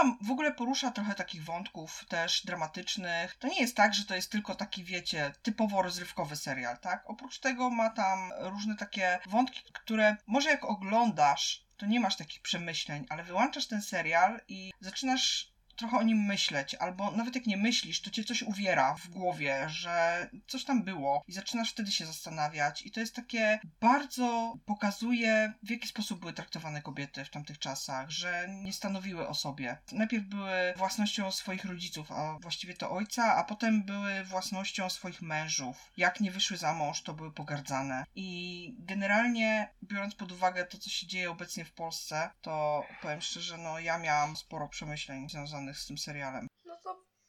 tam 0.01 0.19
w 0.21 0.31
ogóle 0.31 0.53
porusza 0.53 0.91
trochę 0.91 1.15
takich 1.15 1.45
wątków 1.45 2.05
też 2.09 2.47
dramatycznych. 2.47 3.35
To 3.35 3.49
nie 3.49 3.61
jest 3.61 3.77
tak, 3.77 3.95
że 3.95 4.05
to 4.05 4.15
jest 4.15 4.33
tylko 4.33 4.55
taki, 4.55 4.85
wiecie, 4.85 5.33
typowo 5.43 5.83
rozrywkowy 5.83 6.37
serial, 6.37 6.79
tak? 6.79 7.03
Oprócz 7.07 7.39
tego 7.39 7.71
ma 7.71 7.91
tam 7.91 8.33
różne 8.39 8.77
takie 8.77 9.19
wątki, 9.27 9.63
które 9.73 10.17
może 10.27 10.51
jak 10.51 10.65
oglądasz, 10.65 11.65
to 11.77 11.87
nie 11.87 12.01
masz 12.01 12.17
takich 12.17 12.43
przemyśleń, 12.43 13.07
ale 13.09 13.25
wyłączasz 13.25 13.67
ten 13.67 13.83
serial 13.83 14.41
i 14.49 14.73
zaczynasz 14.81 15.53
trochę 15.81 15.97
o 15.97 16.03
nim 16.03 16.19
myśleć, 16.19 16.75
albo 16.75 17.11
nawet 17.11 17.35
jak 17.35 17.47
nie 17.47 17.57
myślisz, 17.57 18.01
to 18.01 18.11
cię 18.11 18.25
coś 18.25 18.43
uwiera 18.43 18.95
w 18.95 19.09
głowie, 19.09 19.67
że 19.69 20.29
coś 20.47 20.65
tam 20.65 20.83
było 20.83 21.23
i 21.29 21.33
zaczynasz 21.33 21.71
wtedy 21.71 21.93
się 21.93 22.07
zastanawiać 22.07 22.83
i 22.87 22.91
to 22.91 23.01
jest 23.01 23.15
takie 23.15 23.59
bardzo 23.81 24.55
pokazuje 24.67 25.53
w 25.63 25.71
jaki 25.71 25.89
sposób 25.89 26.21
były 26.21 26.33
traktowane 26.33 26.83
kobiety 26.83 27.25
w 27.25 27.31
tamtych 27.31 27.59
czasach, 27.59 28.11
że 28.11 28.49
nie 28.63 28.73
stanowiły 28.73 29.29
o 29.29 29.35
sobie. 29.35 29.79
Najpierw 29.93 30.25
były 30.25 30.75
własnością 30.77 31.33
swoich 31.33 31.65
rodziców, 31.65 32.13
a 32.13 32.39
właściwie 32.39 32.75
to 32.75 32.91
ojca, 32.91 33.37
a 33.37 33.45
potem 33.45 33.83
były 33.83 34.25
własnością 34.25 34.91
swoich 34.91 35.23
mężów. 35.23 35.93
Jak 35.97 36.21
nie 36.21 36.31
wyszły 36.31 36.57
za 36.57 36.75
mąż, 36.75 37.03
to 37.03 37.15
były 37.15 37.33
pogardzane. 37.33 38.05
I 38.15 38.75
generalnie 38.79 39.69
biorąc 39.83 40.15
pod 40.15 40.33
uwagę 40.33 40.65
to, 40.65 40.79
co 40.79 40.91
się 40.91 41.07
dzieje 41.07 41.31
obecnie 41.31 41.65
w 41.65 41.73
Polsce, 41.73 42.31
to 42.41 42.85
powiem 43.03 43.21
szczerze, 43.21 43.59
no 43.59 43.79
ja 43.79 43.99
miałam 43.99 44.37
sporo 44.37 44.69
przemyśleń 44.69 45.29
związanych 45.29 45.70
z 45.75 45.87
tym 45.87 45.99
serialem. 45.99 46.47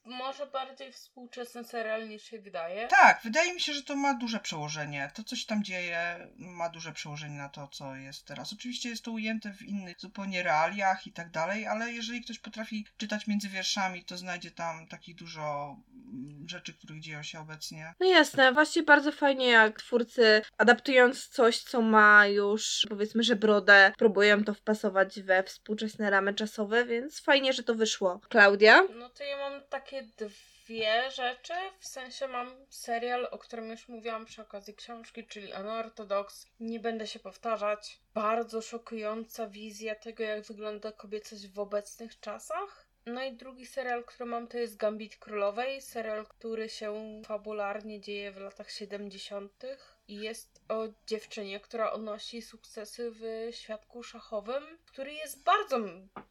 Może 0.06 0.45
bardziej 0.45 0.91
współczesny 0.91 1.64
serial 1.64 2.10
niż 2.10 2.23
się 2.23 2.40
wydaje. 2.40 2.88
Tak, 2.88 3.22
wydaje 3.23 3.53
mi 3.53 3.61
się, 3.61 3.73
że 3.73 3.84
to 3.84 3.95
ma 3.95 4.14
duże 4.14 4.40
przełożenie. 4.40 5.11
To, 5.14 5.23
co 5.23 5.36
się 5.36 5.48
tam 5.48 5.64
dzieje, 5.64 6.28
ma 6.38 6.69
duże 6.69 6.91
przełożenie 6.91 7.38
na 7.38 7.49
to, 7.49 7.68
co 7.68 7.95
jest 7.95 8.26
teraz. 8.26 8.53
Oczywiście 8.53 8.90
jest 8.90 9.03
to 9.03 9.11
ujęte 9.11 9.53
w 9.53 9.61
innych 9.61 9.99
zupełnie 9.99 10.44
realiach 10.44 11.07
i 11.07 11.11
tak 11.11 11.32
dalej, 11.32 11.68
ale 11.68 11.91
jeżeli 11.91 12.22
ktoś 12.22 12.40
potrafi 12.40 12.88
czytać 12.98 13.28
między 13.28 13.49
wierszami, 13.49 14.06
to 14.06 14.18
znajdzie 14.18 14.52
tam 14.52 14.88
takich 14.88 15.15
dużo 15.15 15.78
mm, 15.90 16.49
rzeczy, 16.49 16.73
których 16.73 17.02
dzieją 17.02 17.23
się 17.23 17.40
obecnie. 17.40 17.94
No 17.99 18.06
jasne, 18.06 18.53
właśnie 18.53 18.84
bardzo 18.84 19.11
fajnie 19.11 19.48
jak 19.48 19.80
twórcy 19.80 20.41
adaptując 20.57 21.28
coś, 21.28 21.60
co 21.64 21.82
ma 21.82 22.28
już 22.28 22.88
powiedzmy, 22.90 23.23
że 23.23 23.36
brodę, 23.36 23.94
próbują 23.98 24.44
to 24.44 24.53
wpasować 24.53 25.22
we 25.22 25.44
współczesne 25.44 26.10
ramy 26.10 26.34
czasowe, 26.34 26.86
więc 26.86 27.22
fajnie, 27.22 27.53
że 27.53 27.64
to 27.64 27.76
wyszło. 27.76 28.22
Klaudia? 28.30 28.82
No 28.95 29.10
to 29.10 29.23
ja 29.23 29.38
mam 29.38 29.61
takie 29.69 29.90
dwie 30.18 31.11
rzeczy. 31.11 31.53
W 31.80 31.88
sensie 31.88 32.27
mam 32.27 32.65
serial, 32.69 33.27
o 33.31 33.38
którym 33.38 33.69
już 33.69 33.88
mówiłam 33.88 34.26
przy 34.26 34.41
okazji 34.41 34.76
książki, 34.76 35.27
czyli 35.27 35.53
Unorthodox. 35.59 36.47
Nie 36.59 36.80
będę 36.80 37.07
się 37.07 37.19
powtarzać. 37.19 37.99
Bardzo 38.13 38.61
szokująca 38.61 39.47
wizja 39.47 39.95
tego, 39.95 40.23
jak 40.23 40.43
wygląda 40.43 40.91
kobiecość 40.91 41.47
w 41.47 41.59
obecnych 41.59 42.19
czasach. 42.19 42.88
No 43.05 43.23
i 43.23 43.34
drugi 43.34 43.65
serial, 43.65 44.03
który 44.03 44.30
mam, 44.30 44.47
to 44.47 44.57
jest 44.57 44.77
Gambit 44.77 45.15
Królowej. 45.18 45.81
Serial, 45.81 46.26
który 46.26 46.69
się 46.69 47.22
fabularnie 47.26 48.01
dzieje 48.01 48.31
w 48.31 48.38
latach 48.38 48.72
70. 48.72 49.63
I 50.07 50.15
jest 50.15 50.61
o 50.69 50.88
dziewczynie, 51.07 51.59
która 51.59 51.91
odnosi 51.91 52.41
sukcesy 52.41 53.11
w 53.11 53.49
świadku 53.55 54.03
szachowym, 54.03 54.63
który 54.85 55.13
jest 55.13 55.43
bardzo 55.43 55.77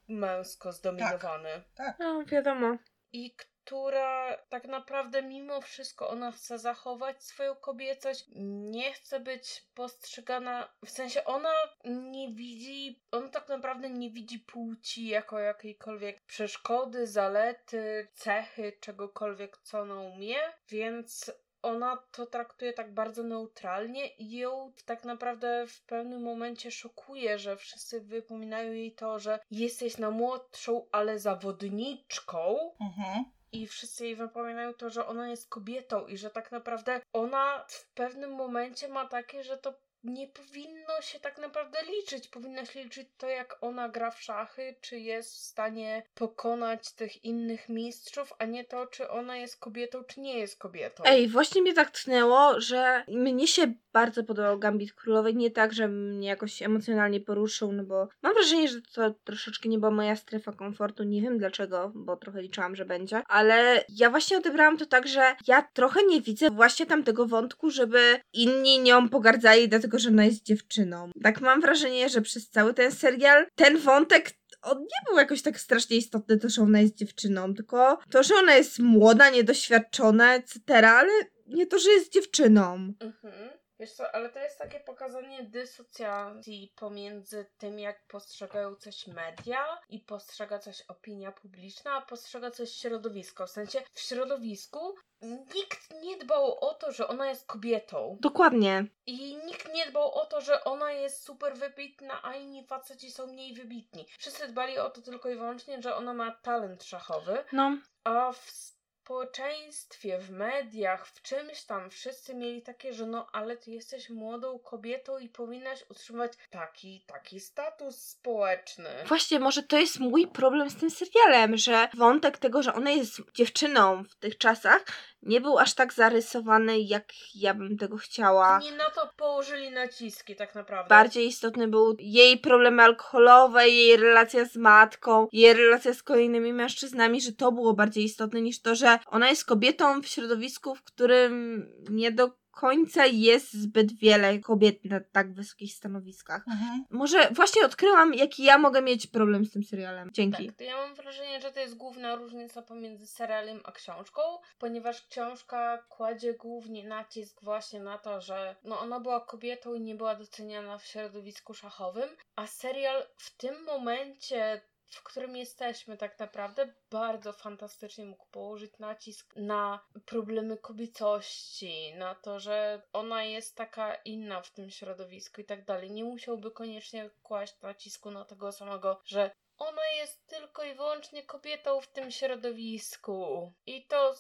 męsko 0.09 0.73
zdominowany 0.73 1.63
No, 1.99 2.25
wiadomo. 2.25 2.77
i 3.13 3.35
która 3.65 4.37
tak 4.49 4.65
naprawdę 4.69 5.23
mimo 5.23 5.61
wszystko 5.61 6.09
ona 6.09 6.33
chce 6.33 6.59
zachować 6.59 7.25
swoją 7.25 7.55
kobiecość, 7.55 8.25
nie 8.71 8.93
chce 8.93 9.21
być 9.21 9.65
postrzegana, 9.75 10.69
w 10.85 10.91
sensie 10.91 11.25
ona 11.25 11.53
nie 11.85 12.35
widzi, 12.35 13.03
ona 13.11 13.29
tak 13.29 13.49
naprawdę 13.49 13.91
nie 13.91 14.11
widzi 14.11 14.39
płci 14.39 15.09
jako 15.09 15.39
jakiejkolwiek 15.39 16.23
przeszkody, 16.23 17.07
zalety, 17.07 18.09
cechy, 18.13 18.73
czegokolwiek, 18.81 19.59
co 19.59 19.81
ona 19.81 20.01
umie, 20.01 20.39
więc 20.69 21.31
ona 21.63 21.97
to 21.97 22.27
traktuje 22.27 22.73
tak 22.73 22.95
bardzo 22.95 23.23
neutralnie 23.23 24.07
i 24.07 24.37
ją 24.37 24.73
tak 24.85 25.05
naprawdę 25.05 25.67
w 25.67 25.83
pewnym 25.83 26.23
momencie 26.23 26.71
szokuje, 26.71 27.39
że 27.39 27.57
wszyscy 27.57 28.01
wypominają 28.01 28.73
jej 28.73 28.93
to, 28.93 29.19
że 29.19 29.39
jesteś 29.51 29.99
na 29.99 30.11
młodszą, 30.11 30.87
ale 30.93 31.19
zawodniczką. 31.19 32.57
Mhm. 32.81 33.25
I 33.53 33.67
wszyscy 33.67 34.05
jej 34.05 34.17
wypominają 34.17 34.75
to, 34.75 34.91
że 34.91 35.07
ona 35.07 35.29
jest 35.29 35.49
kobietą 35.49 36.07
i 36.07 36.17
że 36.17 36.31
tak 36.31 36.53
naprawdę 36.53 37.01
ona 37.13 37.65
w 37.69 37.93
pewnym 37.93 38.31
momencie 38.31 38.89
ma 38.89 39.09
takie, 39.09 39.43
że 39.43 39.59
to 39.59 39.75
nie 40.05 40.29
powinno 40.29 41.03
się 41.03 41.21
tak 41.21 41.39
naprawdę 41.39 41.79
liczyć. 41.83 42.29
Powinno 42.29 42.65
się 42.65 42.83
liczyć 42.85 43.09
to, 43.19 43.29
jak 43.29 43.59
ona 43.61 43.89
gra 43.89 44.11
w 44.11 44.23
szachy, 44.23 44.75
czy 44.81 44.99
jest 44.99 45.35
w 45.35 45.39
stanie 45.39 46.03
pokonać 46.15 46.93
tych 46.93 47.25
innych 47.25 47.69
mistrzów, 47.69 48.33
a 48.39 48.45
nie 48.45 48.65
to, 48.65 48.87
czy 48.87 49.11
ona 49.11 49.37
jest 49.37 49.57
kobietą, 49.57 50.05
czy 50.05 50.21
nie 50.21 50.39
jest 50.39 50.59
kobietą. 50.59 51.03
Ej, 51.07 51.29
właśnie 51.29 51.63
mnie 51.63 51.75
tak 51.75 51.91
tchnęło, 51.91 52.61
że 52.61 53.05
mnie 53.09 53.47
się 53.47 53.75
bardzo 53.93 54.25
podobał 54.25 54.59
Gambit 54.59 54.93
Królowej. 54.93 55.37
Nie 55.37 55.51
tak, 55.51 55.73
że 55.73 55.89
mnie 55.89 56.29
jakoś 56.29 56.63
emocjonalnie 56.63 57.21
poruszył, 57.21 57.73
no 57.73 57.85
bo 57.85 58.09
mam 58.23 58.35
wrażenie, 58.35 58.69
że 58.69 58.83
to 58.95 59.15
troszeczkę 59.25 59.69
nie 59.69 59.79
była 59.79 59.91
moja 59.91 60.17
strefa 60.17 60.53
komfortu. 60.53 61.05
Nie 61.05 61.23
wiem 61.23 61.39
dlaczego, 61.39 61.93
bo 61.95 62.17
trochę 62.17 62.43
liczyłam, 62.43 62.77
że 62.77 62.85
będzie. 62.85 63.23
Ale 63.29 63.85
ja 63.89 64.11
właśnie 64.11 64.37
odebrałam 64.37 64.79
to 64.79 64.87
tak, 64.87 65.09
że 65.09 65.37
ja 65.47 65.63
trochę 65.63 66.01
nie 66.05 66.21
widzę 66.21 66.51
właśnie 66.51 66.87
tamtego 66.87 67.27
wątku, 67.27 67.71
żeby 67.71 68.21
inni 68.33 68.81
nią 68.81 69.09
pogardzali, 69.09 69.69
dlatego 69.69 69.90
że 69.99 70.09
ona 70.09 70.25
jest 70.25 70.43
dziewczyną. 70.43 71.11
Tak 71.23 71.41
mam 71.41 71.61
wrażenie, 71.61 72.09
że 72.09 72.23
przez 72.23 72.51
cały 72.51 72.75
ten 72.75 72.93
serial 72.93 73.47
ten 73.55 73.79
wątek 73.79 74.31
on 74.63 74.79
nie 74.79 75.09
był 75.09 75.19
jakoś 75.19 75.43
tak 75.43 75.61
strasznie 75.61 75.97
istotny, 75.97 76.39
to, 76.39 76.49
że 76.49 76.63
ona 76.63 76.81
jest 76.81 76.95
dziewczyną, 76.95 77.55
tylko 77.55 77.99
to, 78.11 78.23
że 78.23 78.35
ona 78.35 78.55
jest 78.55 78.79
młoda, 78.79 79.31
niedoświadczona, 79.31 80.35
etc., 80.35 80.89
ale 80.89 81.13
nie 81.47 81.67
to, 81.67 81.79
że 81.79 81.91
jest 81.91 82.13
dziewczyną. 82.13 82.75
Mhm. 83.01 83.60
Wiesz 83.81 83.93
co, 83.93 84.15
ale 84.15 84.29
to 84.29 84.39
jest 84.39 84.59
takie 84.59 84.81
pokazanie 84.81 85.43
dysocjacji 85.43 86.73
pomiędzy 86.77 87.47
tym, 87.59 87.79
jak 87.79 88.07
postrzegają 88.07 88.77
coś 88.77 89.07
media 89.07 89.81
i 89.89 89.99
postrzega 89.99 90.59
coś 90.59 90.83
opinia 90.89 91.33
publiczna, 91.33 91.93
a 91.95 92.01
postrzega 92.01 92.51
coś 92.51 92.73
środowisko. 92.73 93.47
W 93.47 93.51
sensie 93.51 93.83
w 93.93 94.01
środowisku 94.01 94.95
nikt 95.23 96.03
nie 96.03 96.19
dbał 96.19 96.59
o 96.59 96.75
to, 96.75 96.93
że 96.93 97.09
ona 97.09 97.27
jest 97.27 97.47
kobietą. 97.47 98.17
Dokładnie. 98.21 98.87
I 99.07 99.37
nikt 99.37 99.75
nie 99.75 99.87
dbał 99.87 100.15
o 100.15 100.27
to, 100.27 100.41
że 100.41 100.65
ona 100.65 100.93
jest 100.93 101.25
super 101.25 101.57
wybitna, 101.57 102.23
a 102.23 102.35
inni 102.35 102.67
faceci 102.67 103.11
są 103.11 103.27
mniej 103.27 103.55
wybitni. 103.55 104.07
Wszyscy 104.19 104.49
dbali 104.49 104.79
o 104.79 104.91
to 104.91 105.03
tylko 105.03 105.29
i 105.31 105.35
wyłącznie, 105.35 105.83
że 105.83 105.97
ona 105.97 106.15
ma 106.15 106.31
talent 106.31 106.85
szachowy, 106.85 107.45
No, 107.53 107.79
a 108.05 108.33
w 108.33 108.80
społeczeństwie, 109.11 110.19
w 110.19 110.31
mediach, 110.31 111.07
w 111.07 111.23
czymś 111.23 111.63
tam 111.63 111.91
wszyscy 111.91 112.35
mieli 112.35 112.63
takie, 112.63 112.93
że 112.93 113.07
no 113.07 113.27
ale 113.33 113.57
ty 113.57 113.71
jesteś 113.71 114.11
młodą 114.11 114.59
kobietą 114.59 115.19
i 115.19 115.29
powinnaś 115.29 115.85
utrzymywać 115.89 116.33
taki, 116.51 117.05
taki 117.07 117.41
status 117.41 117.97
społeczny. 117.97 118.89
Właśnie, 119.07 119.41
może 119.41 119.63
to 119.63 119.79
jest 119.79 120.01
mój 120.01 120.27
problem 120.27 120.71
z 120.71 120.77
tym 120.77 120.91
serialem, 120.91 121.57
że 121.57 121.89
wątek 121.95 122.39
tego, 122.39 122.63
że 122.63 122.75
ona 122.75 122.91
jest 122.91 123.21
dziewczyną 123.35 124.05
w 124.05 124.15
tych 124.15 124.39
czasach, 124.39 124.85
nie 125.23 125.41
był 125.41 125.59
aż 125.59 125.75
tak 125.75 125.93
zarysowany, 125.93 126.81
jak 126.81 127.05
ja 127.35 127.55
bym 127.55 127.79
tego 127.79 127.97
chciała. 127.97 128.59
Nie 128.59 128.73
na 128.73 128.91
to 128.91 129.11
położyli 129.17 129.71
naciski 129.71 130.37
tak 130.37 130.55
naprawdę. 130.55 130.89
Bardziej 130.89 131.27
istotny 131.27 131.69
był 131.69 131.97
jej 131.99 132.39
problemy 132.39 132.83
alkoholowe, 132.83 133.69
jej 133.69 133.97
relacja 133.97 134.45
z 134.45 134.57
matką, 134.57 135.29
jej 135.33 135.55
relacja 135.55 135.95
z 135.95 136.03
kolejnymi 136.03 136.53
mężczyznami, 136.53 137.21
że 137.21 137.33
to 137.33 137.53
było 137.53 137.75
bardziej 137.75 138.05
istotne 138.05 138.41
niż 138.41 138.63
to, 138.63 138.75
że 138.75 138.99
ona 139.07 139.29
jest 139.29 139.45
kobietą 139.45 140.03
w 140.03 140.07
środowisku, 140.07 140.75
w 140.75 140.83
którym 140.83 141.67
nie 141.91 142.13
do 142.13 142.40
końca 142.61 143.07
jest 143.07 143.53
zbyt 143.53 143.93
wiele 143.93 144.39
kobiet 144.39 144.85
na 144.85 145.01
tak 145.13 145.35
wysokich 145.35 145.73
stanowiskach. 145.75 146.45
Mhm. 146.49 146.85
Może 146.91 147.31
właśnie 147.31 147.65
odkryłam, 147.65 148.15
jaki 148.15 148.45
ja 148.45 148.59
mogę 148.59 148.83
mieć 148.83 149.07
problem 149.07 149.45
z 149.45 149.53
tym 149.53 149.65
serialem. 149.65 150.09
Dzięki. 150.13 150.47
Tak, 150.47 150.57
to 150.57 150.65
ja 150.65 150.77
mam 150.77 150.95
wrażenie, 150.95 151.41
że 151.41 151.53
to 151.53 151.61
jest 151.61 151.77
główna 151.77 152.17
różnica 152.17 152.63
pomiędzy 152.63 153.07
serialem 153.07 153.61
a 153.65 153.73
książką, 153.73 154.23
ponieważ 154.59 155.07
książka 155.07 155.79
kładzie 155.89 156.35
głównie 156.35 156.89
nacisk 156.89 157.43
właśnie 157.43 157.81
na 157.81 157.99
to, 157.99 158.21
że 158.21 158.57
no 158.65 158.81
ona 158.81 159.01
była 159.01 159.21
kobietą 159.21 159.75
i 159.75 159.81
nie 159.81 159.95
była 159.95 160.15
doceniana 160.15 160.79
w 160.79 160.87
środowisku 160.87 161.55
szachowym, 161.55 162.09
a 162.37 162.47
serial 162.47 163.03
w 163.17 163.37
tym 163.37 163.65
momencie 163.65 164.61
w 164.91 165.03
którym 165.03 165.37
jesteśmy 165.37 165.97
tak 165.97 166.19
naprawdę, 166.19 166.73
bardzo 166.91 167.33
fantastycznie 167.33 168.05
mógł 168.05 168.27
położyć 168.27 168.79
nacisk 168.79 169.37
na 169.37 169.81
problemy 170.07 170.57
kobiecości, 170.57 171.95
na 171.95 172.15
to, 172.15 172.41
że 172.41 172.83
ona 172.93 173.25
jest 173.25 173.57
taka 173.57 173.95
inna 173.95 174.43
w 174.43 174.51
tym 174.51 174.71
środowisku 174.71 175.41
i 175.41 175.45
tak 175.45 175.65
dalej. 175.65 175.91
Nie 175.91 176.05
musiałby 176.05 176.51
koniecznie 176.51 177.11
kłaść 177.23 177.61
nacisku 177.63 178.11
na 178.11 178.25
tego 178.25 178.53
samego, 178.53 179.01
że 179.05 179.31
ona 179.59 179.87
jest 179.99 180.27
tylko 180.27 180.65
i 180.65 180.75
wyłącznie 180.75 181.23
kobietą 181.23 181.81
w 181.81 181.93
tym 181.93 182.11
środowisku. 182.11 183.53
I 183.67 183.87
to 183.87 184.15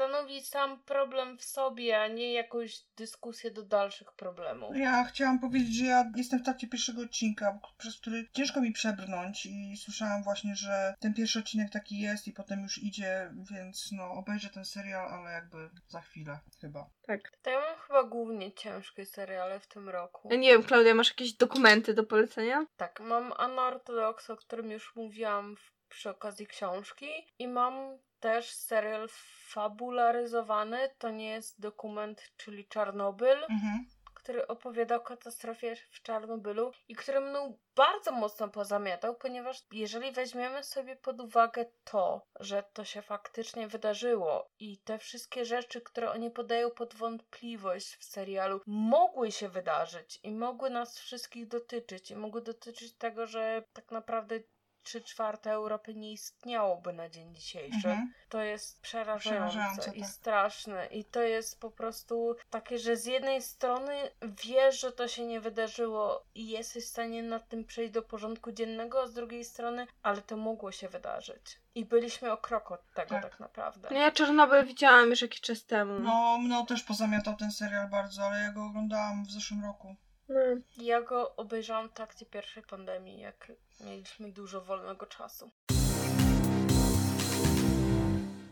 stanowi 0.00 0.42
sam 0.42 0.82
problem 0.82 1.38
w 1.38 1.44
sobie, 1.44 2.02
a 2.02 2.08
nie 2.08 2.32
jakąś 2.32 2.84
dyskusję 2.96 3.50
do 3.50 3.62
dalszych 3.62 4.12
problemów. 4.12 4.76
Ja 4.76 5.04
chciałam 5.04 5.38
powiedzieć, 5.38 5.76
że 5.76 5.84
ja 5.84 6.12
jestem 6.16 6.38
w 6.38 6.42
trakcie 6.42 6.68
pierwszego 6.68 7.02
odcinka, 7.02 7.58
przez 7.78 8.00
który 8.00 8.26
ciężko 8.32 8.60
mi 8.60 8.72
przebrnąć 8.72 9.46
i 9.46 9.76
słyszałam 9.76 10.22
właśnie, 10.22 10.56
że 10.56 10.94
ten 11.00 11.14
pierwszy 11.14 11.38
odcinek 11.38 11.70
taki 11.70 12.00
jest 12.00 12.28
i 12.28 12.32
potem 12.32 12.62
już 12.62 12.78
idzie, 12.78 13.30
więc 13.50 13.88
no 13.92 14.12
obejrzę 14.12 14.48
ten 14.48 14.64
serial, 14.64 15.08
ale 15.08 15.32
jakby 15.32 15.70
za 15.88 16.00
chwilę 16.00 16.38
chyba. 16.60 16.90
Tak. 17.02 17.20
To 17.42 17.50
ja 17.50 17.60
mam 17.60 17.78
chyba 17.78 18.04
głównie 18.04 18.52
ciężkie 18.52 19.06
seriale 19.06 19.60
w 19.60 19.66
tym 19.66 19.88
roku. 19.88 20.28
Ja 20.30 20.36
nie 20.36 20.48
wiem, 20.48 20.62
Klaudia, 20.62 20.94
masz 20.94 21.08
jakieś 21.08 21.32
dokumenty 21.32 21.94
do 21.94 22.04
polecenia? 22.04 22.66
Tak, 22.76 23.00
mam 23.00 23.32
Unorthodox, 23.44 24.30
o 24.30 24.36
którym 24.36 24.70
już 24.70 24.96
mówiłam 24.96 25.56
w, 25.56 25.79
przy 25.90 26.10
okazji 26.10 26.46
książki 26.46 27.26
i 27.38 27.48
mam 27.48 27.98
też 28.20 28.52
serial 28.54 29.08
fabularyzowany, 29.48 30.90
to 30.98 31.10
nie 31.10 31.28
jest 31.30 31.60
dokument, 31.60 32.22
czyli 32.36 32.68
Czarnobyl, 32.68 33.38
Mhm. 33.50 33.86
który 34.14 34.46
opowiada 34.46 34.96
o 34.96 35.00
katastrofie 35.00 35.76
w 35.76 36.02
Czarnobylu 36.02 36.72
i 36.88 36.94
który 36.94 37.20
mną 37.20 37.58
bardzo 37.76 38.12
mocno 38.12 38.48
pozamiatał, 38.48 39.14
ponieważ 39.16 39.62
jeżeli 39.72 40.12
weźmiemy 40.12 40.64
sobie 40.64 40.96
pod 40.96 41.20
uwagę 41.20 41.66
to, 41.84 42.26
że 42.40 42.62
to 42.72 42.84
się 42.84 43.02
faktycznie 43.02 43.68
wydarzyło 43.68 44.50
i 44.58 44.78
te 44.78 44.98
wszystkie 44.98 45.44
rzeczy, 45.44 45.80
które 45.80 46.10
oni 46.10 46.30
podają 46.30 46.70
pod 46.70 46.94
wątpliwość 46.94 47.96
w 47.96 48.04
serialu, 48.04 48.60
mogły 48.66 49.32
się 49.32 49.48
wydarzyć 49.48 50.20
i 50.22 50.32
mogły 50.32 50.70
nas 50.70 50.98
wszystkich 50.98 51.48
dotyczyć 51.48 52.10
i 52.10 52.16
mogły 52.16 52.42
dotyczyć 52.42 52.96
tego, 52.96 53.26
że 53.26 53.64
tak 53.72 53.90
naprawdę 53.90 54.40
trzy 54.82 55.00
czwarte 55.00 55.50
Europy 55.52 55.94
nie 55.94 56.12
istniałoby 56.12 56.92
na 56.92 57.08
dzień 57.08 57.34
dzisiejszy. 57.34 57.88
Mhm. 57.88 58.12
To 58.28 58.40
jest 58.42 58.80
przerażające, 58.80 59.48
Przerażające, 59.50 59.90
i 59.94 60.00
tak. 60.00 60.10
straszne. 60.10 60.86
I 60.86 61.04
to 61.04 61.22
jest 61.22 61.60
po 61.60 61.70
prostu 61.70 62.36
takie, 62.50 62.78
że 62.78 62.96
z 62.96 63.06
jednej 63.06 63.42
strony 63.42 64.10
wiesz, 64.46 64.80
że 64.80 64.92
to 64.92 65.08
się 65.08 65.26
nie 65.26 65.40
wydarzyło 65.40 66.24
i 66.34 66.48
jesteś 66.48 66.84
w 66.84 66.88
stanie 66.88 67.22
nad 67.22 67.48
tym 67.48 67.64
przejść 67.64 67.92
do 67.92 68.02
porządku 68.02 68.52
dziennego, 68.52 69.02
a 69.02 69.06
z 69.06 69.12
drugiej 69.12 69.44
strony, 69.44 69.86
ale 70.02 70.22
to 70.22 70.36
mogło 70.36 70.72
się 70.72 70.88
wydarzyć. 70.88 71.60
I 71.74 71.84
byliśmy 71.84 72.32
o 72.32 72.36
krok 72.36 72.72
od 72.72 72.92
tego 72.94 73.08
tak, 73.08 73.22
Tak. 73.22 73.40
naprawdę. 73.40 73.88
No 73.90 73.98
ja 73.98 74.10
Czarnobyl 74.10 74.66
widziałam 74.66 75.10
już 75.10 75.22
jakiś 75.22 75.40
czas 75.40 75.64
temu. 75.64 75.98
No, 76.00 76.38
mną 76.38 76.66
też 76.66 76.82
pozamiatał 76.82 77.36
ten 77.36 77.52
serial 77.52 77.88
bardzo, 77.88 78.26
ale 78.26 78.40
ja 78.40 78.52
go 78.52 78.64
oglądałam 78.64 79.24
w 79.24 79.30
zeszłym 79.30 79.64
roku. 79.64 79.96
No. 80.30 80.40
Ja 80.76 81.02
go 81.02 81.36
obejrzałam 81.36 81.88
w 81.88 81.92
trakcie 81.92 82.26
pierwszej 82.26 82.62
pandemii, 82.62 83.20
jak 83.20 83.52
mieliśmy 83.80 84.32
dużo 84.32 84.60
wolnego 84.60 85.06
czasu. 85.06 85.50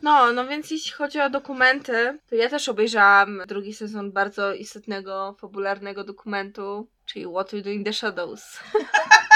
No, 0.02 0.32
no 0.32 0.46
więc 0.46 0.70
jeśli 0.70 0.92
chodzi 0.92 1.20
o 1.20 1.30
dokumenty, 1.30 2.18
to 2.28 2.34
ja 2.34 2.48
też 2.48 2.68
obejrzałam 2.68 3.42
drugi 3.46 3.74
sezon 3.74 4.12
bardzo 4.12 4.54
istotnego, 4.54 5.36
fabularnego 5.38 6.04
dokumentu, 6.04 6.88
czyli 7.06 7.26
What 7.26 7.52
We 7.52 7.62
Do 7.62 7.70
in 7.70 7.84
the 7.84 7.92
Shadows. 7.92 8.60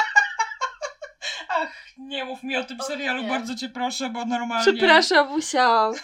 Nie 1.98 2.24
mów 2.24 2.43
mi 2.43 2.56
o 2.56 2.64
tym 2.64 2.78
serialu, 2.81 3.23
nie. 3.23 3.28
bardzo 3.28 3.55
cię 3.55 3.69
proszę, 3.69 4.10
bo 4.10 4.24
normalnie... 4.24 4.73
Przepraszam, 4.73 5.28
musiałam. 5.28 5.94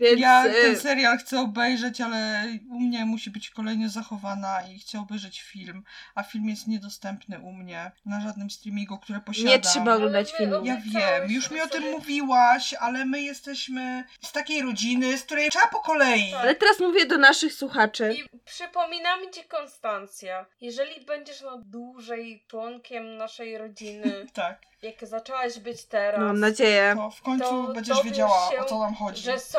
Więc 0.00 0.20
Ja 0.20 0.46
y, 0.46 0.52
ten 0.52 0.76
serial 0.76 1.18
chcę 1.18 1.40
obejrzeć, 1.40 2.00
ale 2.00 2.44
u 2.70 2.80
mnie 2.80 3.04
musi 3.04 3.30
być 3.30 3.50
kolejnie 3.50 3.88
zachowana 3.88 4.62
i 4.62 4.78
chcę 4.78 5.00
obejrzeć 5.00 5.42
film, 5.42 5.84
a 6.14 6.22
film 6.22 6.48
jest 6.48 6.66
niedostępny 6.66 7.38
u 7.38 7.52
mnie 7.52 7.90
na 8.06 8.20
żadnym 8.20 8.50
streamingu, 8.50 8.98
które 8.98 9.20
posiadam. 9.20 9.52
nie 9.52 9.60
trzeba 9.60 9.94
oglądać 9.94 10.32
filmu. 10.32 10.64
Ja 10.64 10.76
wiem, 10.76 11.30
już 11.30 11.50
mi 11.50 11.60
o 11.60 11.66
tym 11.68 11.82
sobie- 11.82 11.92
mówiłaś, 11.92 12.74
ale 12.80 13.04
my 13.04 13.22
jesteśmy 13.22 14.04
z 14.22 14.32
takiej 14.32 14.62
rodziny, 14.62 15.18
z 15.18 15.22
której 15.22 15.50
trzeba 15.50 15.66
po 15.66 15.80
kolei. 15.80 16.30
Tak. 16.30 16.40
Ale 16.40 16.54
teraz 16.54 16.80
mówię 16.80 17.06
do 17.06 17.18
naszych 17.18 17.52
słuchaczy. 17.54 18.14
I 18.18 18.38
przypominam 18.44 19.20
ci, 19.32 19.44
Konstancja, 19.44 20.46
jeżeli 20.60 21.04
będziesz 21.04 21.40
na 21.40 21.56
dłużej 21.56 22.44
członkiem 22.48 23.16
naszej 23.16 23.58
rodziny, 23.58 24.26
Tak, 24.32 24.62
jak 24.82 25.06
zaczęłaś 25.06 25.58
być 25.58 25.84
teraz, 25.84 26.20
mam 26.20 26.40
nadzieję. 26.40 26.94
to 26.96 27.10
w 27.10 27.22
końcu 27.22 27.66
To 27.66 27.72
będziesz 27.72 28.02
wiedziała, 28.02 28.50
się, 28.50 28.60
o 28.60 28.64
co 28.64 28.78
nam 28.78 28.94
chodzi. 28.94 29.22
że 29.22 29.38
są 29.40 29.58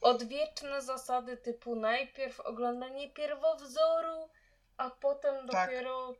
odwieczne 0.00 0.82
zasady 0.82 1.36
typu 1.36 1.74
najpierw 1.76 2.40
oglądanie 2.40 3.10
pierwowzoru, 3.10 4.28
a 4.76 4.90
potem 4.90 5.48
Tak. 5.48 5.70
dopiero 5.70 6.14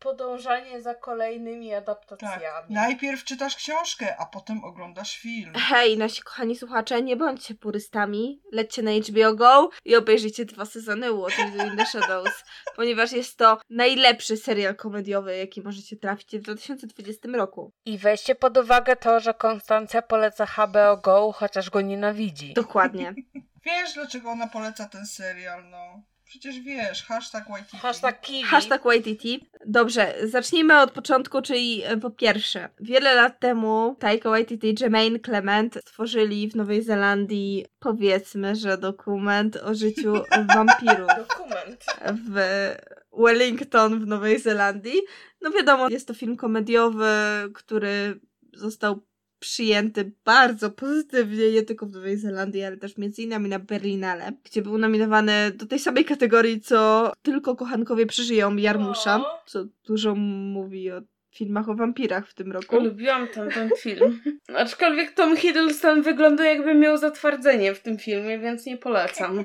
podążanie 0.00 0.82
za 0.82 0.94
kolejnymi 0.94 1.70
Tak, 1.70 1.78
adaptacjami. 1.78 2.74
najpierw 2.74 3.24
czytasz 3.24 3.56
książkę, 3.56 4.16
a 4.18 4.26
potem 4.26 4.64
oglądasz 4.64 5.16
film. 5.16 5.52
Hej, 5.56 5.98
nasi 5.98 6.22
kochani 6.22 6.56
słuchacze, 6.56 7.02
nie 7.02 7.16
bądźcie 7.16 7.54
purystami. 7.54 8.42
Lećcie 8.52 8.82
na 8.82 8.90
HBO 8.90 9.34
Go 9.34 9.70
i 9.84 9.96
obejrzyjcie 9.96 10.44
dwa 10.44 10.64
sezony 10.64 11.06
Do 11.06 11.64
in 11.66 11.76
the 11.76 11.86
Shadows, 11.86 12.44
ponieważ 12.76 13.12
jest 13.12 13.36
to 13.36 13.60
najlepszy 13.70 14.36
serial 14.36 14.76
komediowy, 14.76 15.36
jaki 15.36 15.62
możecie 15.62 15.96
trafić 15.96 16.36
w 16.38 16.42
2020 16.42 17.28
roku. 17.34 17.72
I 17.84 17.98
weźcie 17.98 18.34
pod 18.34 18.56
uwagę 18.58 18.96
to, 18.96 19.20
że 19.20 19.34
Konstancja 19.34 20.02
poleca 20.02 20.46
HBO 20.46 20.96
Go, 20.96 21.32
chociaż 21.32 21.70
go 21.70 21.80
nienawidzi. 21.80 22.54
Dokładnie. 22.54 23.14
Wiesz, 23.66 23.92
dlaczego 23.94 24.30
ona 24.30 24.46
poleca 24.46 24.88
ten 24.88 25.06
serial, 25.06 25.70
no. 25.70 26.02
Przecież 26.30 26.60
wiesz, 26.60 27.02
hashtag 27.02 27.44
YTT. 27.48 27.78
Hashtag 27.78 28.20
kiwi. 28.20 28.42
Hashtag 28.42 28.82
YTT. 28.84 29.46
Dobrze, 29.66 30.14
zacznijmy 30.24 30.80
od 30.80 30.90
początku, 30.90 31.42
czyli 31.42 31.82
e, 31.84 31.96
po 31.96 32.10
pierwsze, 32.10 32.68
wiele 32.80 33.14
lat 33.14 33.40
temu 33.40 33.96
Taika 33.98 34.30
Waititi 34.30 34.68
i 34.68 34.74
Jermaine 34.80 35.20
Clement 35.20 35.78
stworzyli 35.80 36.50
w 36.50 36.56
Nowej 36.56 36.82
Zelandii, 36.82 37.66
powiedzmy, 37.78 38.56
że 38.56 38.78
dokument 38.78 39.56
o 39.56 39.74
życiu 39.74 40.12
wampirów. 40.54 41.08
Dokument. 41.16 41.84
w 42.28 42.40
Wellington 43.12 44.00
w 44.00 44.06
Nowej 44.06 44.38
Zelandii. 44.38 45.00
No 45.40 45.50
wiadomo, 45.50 45.88
jest 45.88 46.08
to 46.08 46.14
film 46.14 46.36
komediowy, 46.36 47.12
który 47.54 48.20
został 48.54 49.02
przyjęty 49.40 50.12
bardzo 50.24 50.70
pozytywnie, 50.70 51.50
nie 51.52 51.62
tylko 51.62 51.86
w 51.86 51.92
Nowej 51.92 52.18
Zelandii, 52.18 52.64
ale 52.64 52.76
też 52.76 52.96
między 52.96 53.22
innymi 53.22 53.48
na 53.48 53.58
Berlinale, 53.58 54.32
gdzie 54.44 54.62
był 54.62 54.78
nominowany 54.78 55.50
do 55.50 55.66
tej 55.66 55.78
samej 55.78 56.04
kategorii, 56.04 56.60
co 56.60 57.12
Tylko 57.22 57.56
kochankowie 57.56 58.06
przeżyją 58.06 58.56
Jarmusza, 58.56 59.24
co 59.46 59.64
dużo 59.86 60.14
mówi 60.14 60.90
o 60.90 61.02
filmach 61.30 61.68
o 61.68 61.74
wampirach 61.74 62.28
w 62.28 62.34
tym 62.34 62.52
roku. 62.52 62.80
Lubiłam 62.80 63.28
ten, 63.28 63.50
ten 63.50 63.70
film. 63.78 64.22
Aczkolwiek 64.56 65.10
Tom 65.12 65.36
Hiddleston 65.36 66.02
wygląda 66.02 66.44
jakby 66.44 66.74
miał 66.74 66.96
zatwardzenie 66.96 67.74
w 67.74 67.80
tym 67.80 67.98
filmie, 67.98 68.38
więc 68.38 68.66
nie 68.66 68.76
polecam. 68.76 69.44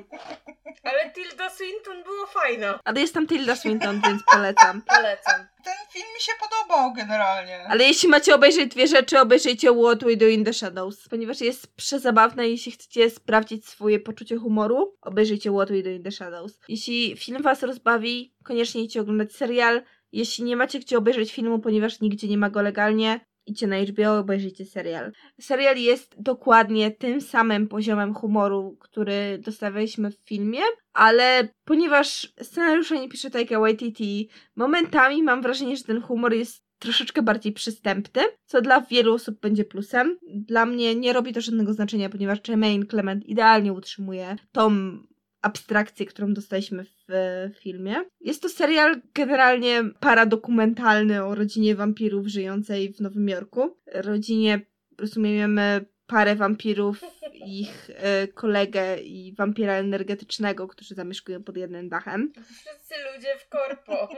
Ale 0.82 1.10
Tilda 1.10 1.50
Swinton 1.50 2.02
była 2.02 2.26
fajna. 2.26 2.80
Ale 2.84 3.00
jest 3.00 3.14
tam 3.14 3.26
Tilda 3.26 3.56
Swinton, 3.56 4.00
więc 4.06 4.22
polecam. 4.32 4.82
Polecam. 4.96 5.46
Ten 5.64 5.74
film 5.92 6.06
mi 6.14 6.20
się 6.20 6.32
podobał 6.40 6.92
generalnie. 6.92 7.66
Ale 7.68 7.84
jeśli 7.84 8.08
macie 8.08 8.34
obejrzeć 8.34 8.70
dwie 8.70 8.86
rzeczy, 8.86 9.20
obejrzyjcie 9.20 9.68
What 9.72 10.04
We 10.04 10.16
Do 10.16 10.26
in 10.26 10.44
the 10.44 10.52
Shadows, 10.52 11.08
ponieważ 11.08 11.40
jest 11.40 11.74
przezabawne 11.76 12.48
i 12.48 12.50
jeśli 12.50 12.72
chcecie 12.72 13.10
sprawdzić 13.10 13.68
swoje 13.68 14.00
poczucie 14.00 14.36
humoru, 14.36 14.96
obejrzyjcie 15.00 15.52
What 15.52 15.70
We 15.70 15.82
Do 15.82 15.90
in 15.90 16.02
the 16.02 16.10
Shadows. 16.10 16.58
Jeśli 16.68 17.16
film 17.16 17.42
was 17.42 17.62
rozbawi, 17.62 18.34
koniecznie 18.44 18.82
idźcie 18.82 19.00
oglądać 19.00 19.32
serial. 19.32 19.82
Jeśli 20.16 20.44
nie 20.44 20.56
macie 20.56 20.80
gdzie 20.80 20.98
obejrzeć 20.98 21.32
filmu, 21.32 21.58
ponieważ 21.58 22.00
nigdzie 22.00 22.28
nie 22.28 22.38
ma 22.38 22.50
go 22.50 22.62
legalnie, 22.62 23.20
idźcie 23.46 23.66
na 23.66 23.76
HBO, 23.76 24.18
obejrzyjcie 24.18 24.64
serial. 24.64 25.12
Serial 25.40 25.76
jest 25.76 26.14
dokładnie 26.18 26.90
tym 26.90 27.20
samym 27.20 27.68
poziomem 27.68 28.14
humoru, 28.14 28.76
który 28.80 29.38
dostawaliśmy 29.38 30.10
w 30.10 30.18
filmie, 30.24 30.60
ale 30.92 31.48
ponieważ 31.64 32.32
scenariusza 32.42 32.94
nie 32.94 33.08
pisze 33.08 33.30
Taika 33.30 33.60
Waititi, 33.60 34.28
momentami 34.56 35.22
mam 35.22 35.42
wrażenie, 35.42 35.76
że 35.76 35.84
ten 35.84 36.00
humor 36.00 36.34
jest 36.34 36.66
troszeczkę 36.78 37.22
bardziej 37.22 37.52
przystępny, 37.52 38.22
co 38.46 38.60
dla 38.60 38.80
wielu 38.80 39.14
osób 39.14 39.40
będzie 39.40 39.64
plusem. 39.64 40.18
Dla 40.34 40.66
mnie 40.66 40.94
nie 40.94 41.12
robi 41.12 41.32
to 41.32 41.40
żadnego 41.40 41.72
znaczenia, 41.72 42.08
ponieważ 42.08 42.38
Jermaine 42.48 42.86
Clement 42.86 43.24
idealnie 43.24 43.72
utrzymuje 43.72 44.36
tą 44.52 44.98
abstrakcję, 45.46 46.06
którą 46.06 46.34
dostaliśmy 46.34 46.84
w 46.84 47.10
e, 47.10 47.50
filmie. 47.60 47.94
Jest 48.20 48.42
to 48.42 48.48
serial 48.48 49.00
generalnie 49.14 49.82
paradokumentalny 50.00 51.24
o 51.24 51.34
rodzinie 51.34 51.74
wampirów 51.74 52.26
żyjącej 52.26 52.92
w 52.92 53.00
Nowym 53.00 53.28
Jorku. 53.28 53.76
Rodzinie, 53.92 54.60
rozumiemy, 54.98 55.84
parę 56.06 56.36
wampirów, 56.36 57.04
ich 57.46 57.90
e, 57.94 58.28
kolegę 58.28 58.98
i 58.98 59.34
wampira 59.34 59.72
energetycznego, 59.72 60.68
którzy 60.68 60.94
zamieszkują 60.94 61.42
pod 61.42 61.56
jednym 61.56 61.88
dachem. 61.88 62.32
Wszyscy 62.32 62.94
ludzie 63.14 63.38
w 63.38 63.48
korpo. 63.48 64.08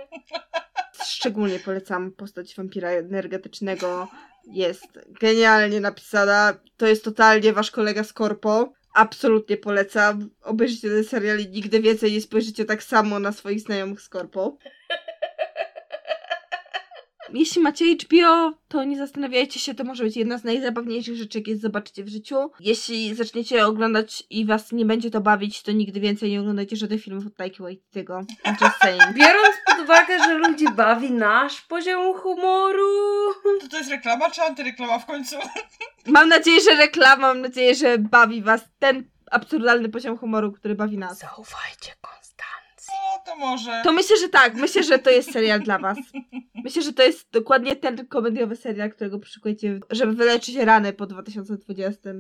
Szczególnie 1.05 1.59
polecam 1.59 2.13
postać 2.13 2.55
wampira 2.55 2.91
energetycznego. 2.91 4.09
Jest 4.47 4.99
genialnie 5.21 5.81
napisana. 5.81 6.55
To 6.77 6.87
jest 6.87 7.05
totalnie 7.05 7.53
wasz 7.53 7.71
kolega 7.71 8.05
z 8.05 8.13
korpo. 8.13 8.73
Absolutnie 8.95 9.57
polecam. 9.57 10.31
Obejrzyjcie 10.43 10.89
ten 10.89 11.05
serial 11.05 11.41
i 11.41 11.49
nigdy 11.49 11.81
więcej 11.81 12.13
nie 12.13 12.21
spojrzycie 12.21 12.65
tak 12.65 12.83
samo 12.83 13.19
na 13.19 13.33
swoich 13.33 13.61
znajomych 13.61 14.01
z 14.01 14.09
korpo. 14.09 14.59
Jeśli 17.33 17.63
macie 17.63 17.85
HBO, 17.85 18.53
to 18.69 18.85
nie 18.85 18.99
zastanawiajcie 18.99 19.61
się, 19.61 19.75
to 19.75 19.85
może 19.85 20.05
być 20.05 20.17
jedna 20.17 20.39
z 20.39 20.45
najzabawniejszych 20.45 21.17
rzeczy, 21.17 21.39
jakie 21.39 21.57
zobaczycie 21.57 22.05
w 22.05 22.09
życiu. 22.09 22.51
Jeśli 22.61 23.15
zaczniecie 23.15 23.67
oglądać 23.67 24.25
i 24.31 24.47
was 24.47 24.73
nie 24.73 24.85
będzie 24.85 25.11
to 25.11 25.21
bawić, 25.21 25.63
to 25.63 25.73
nigdy 25.73 26.01
więcej 26.01 26.31
nie 26.31 26.41
oglądajcie 26.41 26.77
żadnych 26.77 27.03
filmów 27.03 27.27
od 27.27 27.37
Taiki 27.37 27.63
Waititiego. 27.63 28.21
Just 28.61 28.77
saying. 28.83 29.15
Biorąc 29.15 29.55
pod 29.67 29.79
uwagę, 29.85 30.19
że 30.19 30.35
ludzi 30.35 30.65
bawi 30.77 31.11
nasz 31.11 31.61
poziom 31.61 32.15
humoru. 32.15 32.89
To, 33.61 33.69
to 33.69 33.79
jest 33.79 33.91
reklama 33.91 34.31
czy 34.31 34.43
antyreklama 34.43 34.99
w 34.99 35.07
końcu? 35.07 35.37
Mam 36.07 36.29
nadzieję, 36.29 36.61
że 36.61 36.75
reklama, 36.75 37.29
mam 37.29 37.41
nadzieję, 37.41 37.75
że 37.75 37.99
bawi 37.99 38.43
was 38.43 38.61
ten 38.79 39.05
absurdalny 39.31 39.89
poziom 39.89 40.19
humoru, 40.19 40.53
który 40.53 40.75
bawi 40.75 40.99
nas. 40.99 41.19
Zaufajcie 41.19 41.93
Konstancji. 42.01 42.28
To 43.27 43.37
może. 43.37 43.81
To 43.85 43.93
myślę, 43.93 44.17
że 44.17 44.29
tak. 44.29 44.55
Myślę, 44.55 44.83
że 44.83 44.99
to 44.99 45.11
jest 45.11 45.33
serial 45.33 45.61
dla 45.61 45.79
was. 45.79 45.99
Myślę, 46.65 46.83
że 46.83 46.93
to 46.93 47.03
jest 47.03 47.31
dokładnie 47.33 47.77
ten 47.77 48.07
komediowy 48.07 48.57
serial, 48.57 48.91
którego 48.91 49.19
poszukujecie, 49.19 49.81
żeby 49.91 50.13
wyleczyć 50.13 50.57
rany 50.57 50.93
po 50.93 51.07
2020. 51.07 52.11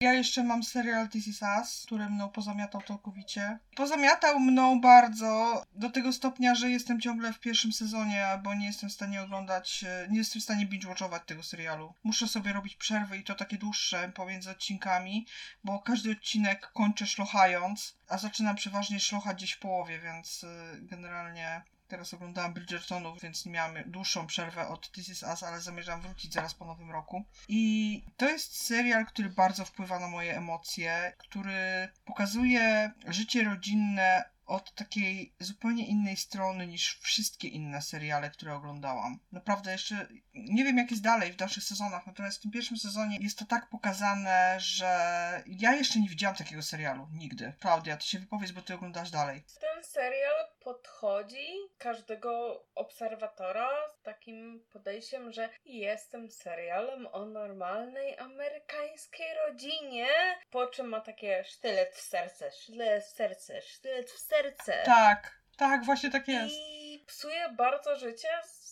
Ja 0.00 0.12
jeszcze 0.12 0.44
mam 0.44 0.62
serial 0.62 1.08
This 1.08 1.28
Is 1.28 1.42
Us, 1.42 1.82
który 1.86 2.10
mną 2.10 2.28
pozamiatał 2.28 2.82
całkowicie. 2.82 3.58
Pozamiatał 3.76 4.40
mną 4.40 4.80
bardzo 4.80 5.62
do 5.74 5.90
tego 5.90 6.12
stopnia, 6.12 6.54
że 6.54 6.70
jestem 6.70 7.00
ciągle 7.00 7.32
w 7.32 7.40
pierwszym 7.40 7.72
sezonie, 7.72 8.26
bo 8.42 8.54
nie 8.54 8.66
jestem 8.66 8.90
w 8.90 8.92
stanie 8.92 9.22
oglądać, 9.22 9.84
e, 9.84 10.08
nie 10.10 10.18
jestem 10.18 10.40
w 10.40 10.44
stanie 10.44 10.66
binge-watchować 10.66 11.24
tego 11.24 11.42
serialu. 11.42 11.94
Muszę 12.04 12.28
sobie 12.28 12.52
robić 12.52 12.76
przerwy 12.76 13.18
i 13.18 13.24
to 13.24 13.34
takie 13.34 13.58
dłuższe 13.58 14.12
pomiędzy 14.14 14.50
odcinkami, 14.50 15.26
bo 15.64 15.78
każdy 15.78 16.12
odcinek 16.12 16.70
kończę 16.72 17.06
szlochając, 17.06 17.96
a 18.08 18.18
zaczynam 18.18 18.56
przeważnie 18.56 19.00
szlochać 19.00 19.36
gdzieś 19.36 19.52
w 19.52 19.58
połowie, 19.58 20.00
więc 20.00 20.44
e, 20.44 20.80
generalnie 20.80 21.62
Teraz 21.88 22.14
oglądałam 22.14 22.54
Bridgertonów, 22.54 23.20
więc 23.22 23.46
miałam 23.46 23.74
dłuższą 23.86 24.26
przerwę 24.26 24.68
od 24.68 24.92
This 24.92 25.08
Is 25.08 25.22
Us, 25.22 25.42
ale 25.42 25.60
zamierzam 25.60 26.00
wrócić 26.00 26.32
zaraz 26.32 26.54
po 26.54 26.64
nowym 26.64 26.90
roku. 26.90 27.24
I 27.48 28.04
to 28.16 28.28
jest 28.28 28.66
serial, 28.66 29.06
który 29.06 29.30
bardzo 29.30 29.64
wpływa 29.64 29.98
na 29.98 30.08
moje 30.08 30.36
emocje, 30.36 31.12
który 31.18 31.88
pokazuje 32.04 32.92
życie 33.06 33.44
rodzinne 33.44 34.24
od 34.48 34.74
takiej 34.74 35.34
zupełnie 35.40 35.86
innej 35.86 36.16
strony 36.16 36.66
niż 36.66 36.98
wszystkie 36.98 37.48
inne 37.48 37.82
seriale, 37.82 38.30
które 38.30 38.54
oglądałam. 38.54 39.18
Naprawdę 39.32 39.72
jeszcze 39.72 40.08
nie 40.34 40.64
wiem, 40.64 40.78
jak 40.78 40.90
jest 40.90 41.02
dalej 41.02 41.32
w 41.32 41.36
dalszych 41.36 41.64
sezonach, 41.64 42.06
natomiast 42.06 42.38
w 42.38 42.42
tym 42.42 42.50
pierwszym 42.50 42.76
sezonie 42.76 43.18
jest 43.20 43.38
to 43.38 43.44
tak 43.44 43.68
pokazane, 43.68 44.56
że 44.58 45.42
ja 45.46 45.74
jeszcze 45.74 46.00
nie 46.00 46.08
widziałam 46.08 46.36
takiego 46.36 46.62
serialu. 46.62 47.08
Nigdy. 47.12 47.52
Klaudia, 47.60 47.96
ty 47.96 48.06
się 48.06 48.18
wypowiedz, 48.18 48.50
bo 48.50 48.62
ty 48.62 48.74
oglądasz 48.74 49.10
dalej. 49.10 49.44
Ten 49.60 49.84
serial 49.84 50.48
podchodzi 50.68 51.48
każdego 51.78 52.64
obserwatora 52.74 53.88
z 53.88 54.02
takim 54.02 54.66
podejściem, 54.72 55.32
że 55.32 55.48
jestem 55.64 56.30
serialem 56.30 57.06
o 57.12 57.26
normalnej 57.26 58.18
amerykańskiej 58.18 59.26
rodzinie, 59.46 60.06
po 60.50 60.66
czym 60.66 60.88
ma 60.88 61.00
takie 61.00 61.44
sztylet 61.44 61.94
w 61.94 62.00
serce, 62.00 62.50
sztylet 62.50 63.04
w 63.04 63.08
serce, 63.08 63.62
sztylet 63.62 64.10
w 64.10 64.18
serce. 64.18 64.82
Tak, 64.84 65.40
tak, 65.56 65.84
właśnie 65.84 66.10
tak 66.10 66.28
jest. 66.28 66.54
I 66.58 67.04
psuje 67.06 67.48
bardzo 67.48 67.96
życie, 67.96 68.28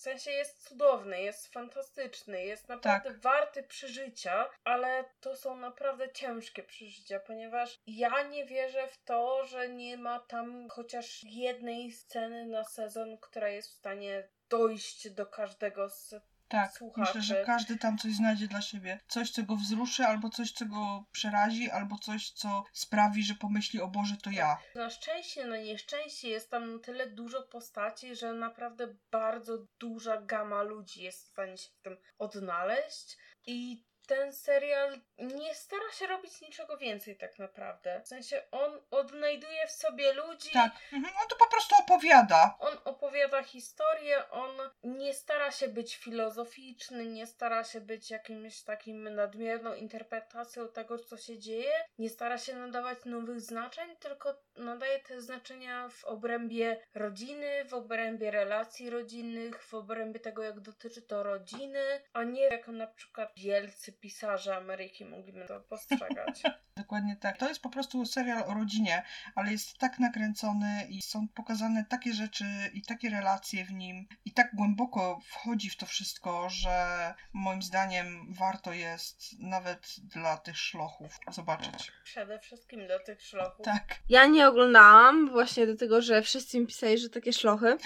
sensie 0.07 0.31
jest 0.31 0.69
cudowny, 0.69 1.23
jest 1.23 1.53
fantastyczny, 1.53 2.45
jest 2.45 2.69
naprawdę 2.69 3.11
Tak. 3.11 3.21
warty 3.21 3.63
przeżycia, 3.63 4.51
ale 4.65 5.05
to 5.21 5.37
są 5.37 5.57
naprawdę 5.57 6.13
ciężkie 6.13 6.63
przeżycia, 6.63 7.21
ponieważ 7.21 7.79
ja 7.87 8.23
nie 8.23 8.45
wierzę 8.47 8.89
w 8.89 9.05
to, 9.05 9.45
że 9.45 9.69
nie 9.69 9.97
ma 9.97 10.21
tam 10.21 10.69
chociaż 10.69 11.25
jednej 11.25 11.93
sceny 11.93 12.47
na 12.47 12.65
sezon, 12.65 13.19
która 13.19 13.49
jest 13.49 13.71
w 13.71 13.79
stanie 13.79 14.29
dojść 14.49 15.11
do 15.11 15.27
każdego 15.27 15.89
z 15.89 16.15
Tak, 16.49 16.77
słuchaczy. 16.77 17.19
myślę, 17.19 17.23
że 17.23 17.45
każdy 17.45 17.77
tam 17.77 17.99
coś 17.99 18.13
znajdzie 18.13 18.49
dla 18.49 18.63
siebie. 18.63 19.01
Coś, 19.09 19.31
co 19.31 19.43
go 19.43 19.57
wzruszy, 19.57 20.05
albo 20.05 20.31
coś, 20.31 20.53
co 20.53 20.67
go 20.67 21.05
przerazi, 21.13 21.71
albo 21.71 21.99
coś, 21.99 22.31
co 22.31 22.65
sprawi, 22.73 23.23
że 23.25 23.35
pomyśli, 23.35 23.81
o 23.81 23.89
Boże, 23.89 24.17
to 24.17 24.31
ja. 24.31 24.59
Na 24.75 24.91
szczęście, 24.91 25.47
na 25.47 25.57
nieszczęście 25.57 26.29
jest 26.29 26.51
tam 26.51 26.81
tyle 26.81 27.11
dużo 27.11 27.43
postaci, 27.43 28.17
że 28.17 28.33
naprawdę 28.33 28.95
bardzo 29.11 29.59
duża 29.79 30.21
gama 30.23 30.63
ludzi 30.63 31.03
jest 31.03 31.25
w 31.25 31.29
stanie 31.29 31.59
się 31.59 31.71
w 31.79 31.83
tym 31.83 31.97
odnaleźć 32.19 33.17
i 33.47 33.85
ten 34.07 34.33
serial 34.33 34.99
nie 35.19 35.55
stara 35.55 35.93
się 35.93 36.07
robić 36.07 36.41
niczego 36.41 36.77
więcej 36.79 37.17
tak 37.17 37.39
naprawdę. 37.39 38.01
W 38.05 38.09
sensie 38.09 38.43
on 38.51 38.81
odnajduje 38.91 39.67
w 39.67 39.71
sobie 39.71 40.13
ludzi, 40.13 40.51
Tak, 40.53 40.73
mhm. 40.93 41.15
on 41.23 41.29
to 41.29 41.37
po 41.37 41.51
prostu 41.51 41.75
opowiada. 41.81 42.57
on 42.61 42.79
opowiada 42.85 43.43
historię, 43.43 44.31
on 44.31 44.51
nie 44.85 45.15
stara 45.15 45.51
się 45.51 45.69
być 45.69 45.97
filozoficzny, 45.97 47.07
nie 47.07 47.27
stara 47.27 47.65
się 47.65 47.81
być 47.81 48.11
jakimś 48.11 48.63
takim 48.63 49.15
nadmierną 49.15 49.75
interpretacją 49.75 50.69
tego, 50.69 50.99
co 50.99 51.17
się 51.17 51.39
dzieje, 51.39 51.73
nie 51.99 52.11
stara 52.11 52.39
się 52.39 52.55
nadawać 52.55 52.99
nowych 53.05 53.41
znaczeń, 53.41 53.97
tylko 53.97 54.35
nadaje 54.57 54.99
te 54.99 55.21
znaczenia 55.21 55.89
w 55.89 56.05
obrębie 56.05 56.81
rodziny, 56.95 57.65
w 57.65 57.75
obrębie 57.75 58.31
relacji 58.31 58.91
rodzinnych, 58.91 59.63
w 59.65 59.75
obrębie 59.75 60.21
tego, 60.21 60.43
jak 60.43 60.61
dotyczy 60.61 61.03
to 61.03 61.23
rodziny, 61.23 62.01
a 62.13 62.23
nie 62.25 62.43
jak 62.43 62.69
na 62.69 62.87
przykład 62.87 63.33
wielcy 63.37 63.93
pisarze 64.01 64.57
Ameryki 64.57 65.05
mogliby 65.05 65.45
to 65.49 65.61
postrzegać. 65.61 66.43
Dokładnie 66.77 67.17
tak. 67.17 67.37
To 67.37 67.49
jest 67.49 67.61
po 67.61 67.71
prostu 67.71 68.07
serial 68.07 68.45
o 68.47 68.55
rodzinie, 68.55 69.03
ale 69.35 69.53
jest 69.53 69.79
tak 69.79 69.99
nakręcony 69.99 70.87
i 70.89 71.03
są 71.03 71.29
pokazane 71.29 71.85
takie 71.89 72.13
rzeczy 72.13 72.45
i 72.75 72.83
takie 72.83 73.11
relacje 73.11 73.65
w 73.65 73.73
nim 73.73 74.07
i 74.25 74.33
tak 74.33 74.55
głęboko 74.55 75.21
wchodzi 75.25 75.71
w 75.71 75.77
to 75.77 75.87
wszystko, 75.87 76.49
że 76.51 77.15
moim 77.33 77.63
zdaniem 77.63 78.35
warto 78.35 78.73
jest 78.73 79.39
nawet 79.39 79.97
dla 79.99 80.37
tych 80.37 80.59
szlochów 80.59 81.19
zobaczyć. 81.31 81.93
Przede 82.05 82.39
wszystkim 82.39 82.89
do 82.89 82.99
tych 82.99 83.23
szlochów. 83.23 83.65
Tak. 83.65 83.97
Ja 84.09 84.27
nie 84.27 84.49
oglądałam 84.49 85.31
właśnie 85.31 85.67
do 85.67 85.77
tego, 85.77 86.03
że 86.03 86.23
wszyscy 86.23 86.61
mi 86.61 86.67
pisali, 86.67 86.99
że 86.99 87.11
takie 87.11 87.33
szlochy. 87.33 87.77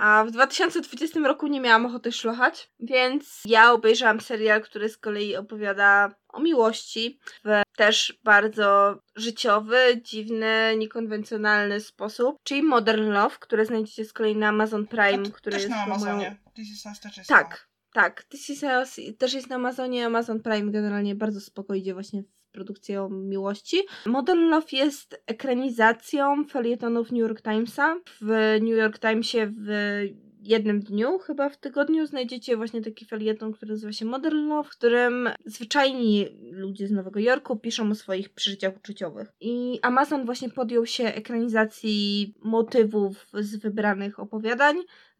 A 0.00 0.24
w 0.24 0.30
2020 0.30 1.20
roku 1.20 1.46
nie 1.46 1.60
miałam 1.60 1.86
ochoty 1.86 2.12
szlochać, 2.12 2.70
więc 2.80 3.42
ja 3.44 3.72
obejrzałam 3.72 4.20
serial, 4.20 4.62
który 4.62 4.88
z 4.88 4.98
kolei 4.98 5.36
opowiada 5.36 5.51
o 6.28 6.40
miłości 6.40 7.18
w 7.44 7.62
też 7.76 8.18
bardzo 8.24 8.98
życiowy, 9.16 9.76
dziwny, 10.02 10.74
niekonwencjonalny 10.78 11.80
sposób, 11.80 12.36
czyli 12.42 12.62
Modern 12.62 13.10
Love, 13.10 13.36
które 13.40 13.66
znajdziecie 13.66 14.04
z 14.04 14.12
kolei 14.12 14.36
na 14.36 14.48
Amazon 14.48 14.86
Prime, 14.86 15.22
To 15.22 15.30
który 15.30 15.56
jest 15.56 15.68
na 15.68 15.84
chyba 15.84 15.98
moją 15.98 16.10
Amazonie. 16.10 16.36
This 16.54 16.68
is 16.68 16.86
Us 16.86 17.00
też 17.00 17.16
jest 17.16 17.28
tak, 17.28 17.68
tak. 17.92 18.24
This 18.24 18.50
is 18.50 18.62
Us 18.62 18.96
też 19.18 19.34
jest 19.34 19.48
na 19.48 19.56
Amazonie. 19.56 20.06
Amazon 20.06 20.40
Prime 20.40 20.72
generalnie 20.72 21.14
bardzo 21.14 21.40
spoko 21.40 21.74
idzie 21.74 21.94
właśnie 21.94 22.22
w 22.22 22.52
produkcją 22.52 23.08
miłości. 23.08 23.82
Modern 24.06 24.40
Love 24.40 24.66
jest 24.72 25.22
ekranizacją 25.26 26.44
felietonów 26.44 27.12
New 27.12 27.20
York 27.20 27.42
Timesa. 27.42 27.96
W 28.20 28.58
New 28.60 28.76
York 28.78 28.98
Timesie 28.98 29.52
w 29.56 29.68
jednym 30.42 30.80
dniu, 30.80 31.18
chyba 31.18 31.48
w 31.48 31.56
tygodniu, 31.56 32.06
znajdziecie 32.06 32.56
właśnie 32.56 32.82
taki 32.82 33.04
felieton, 33.04 33.52
który 33.52 33.72
nazywa 33.72 33.92
się 33.92 34.04
Modern 34.04 34.48
Love, 34.48 34.68
w 34.68 34.72
którym 34.72 35.28
zwyczajni 35.44 36.28
ludzie 36.50 36.88
z 36.88 36.90
Nowego 36.90 37.20
Jorku 37.20 37.56
piszą 37.56 37.90
o 37.90 37.94
swoich 37.94 38.28
przeżyciach 38.28 38.76
uczuciowych. 38.76 39.32
I 39.40 39.78
Amazon 39.82 40.24
właśnie 40.24 40.50
podjął 40.50 40.86
się 40.86 41.04
ekranizacji 41.04 42.34
motywów 42.42 43.26
z 43.34 43.56
wybranych 43.56 44.20
opowiadań, 44.20 44.76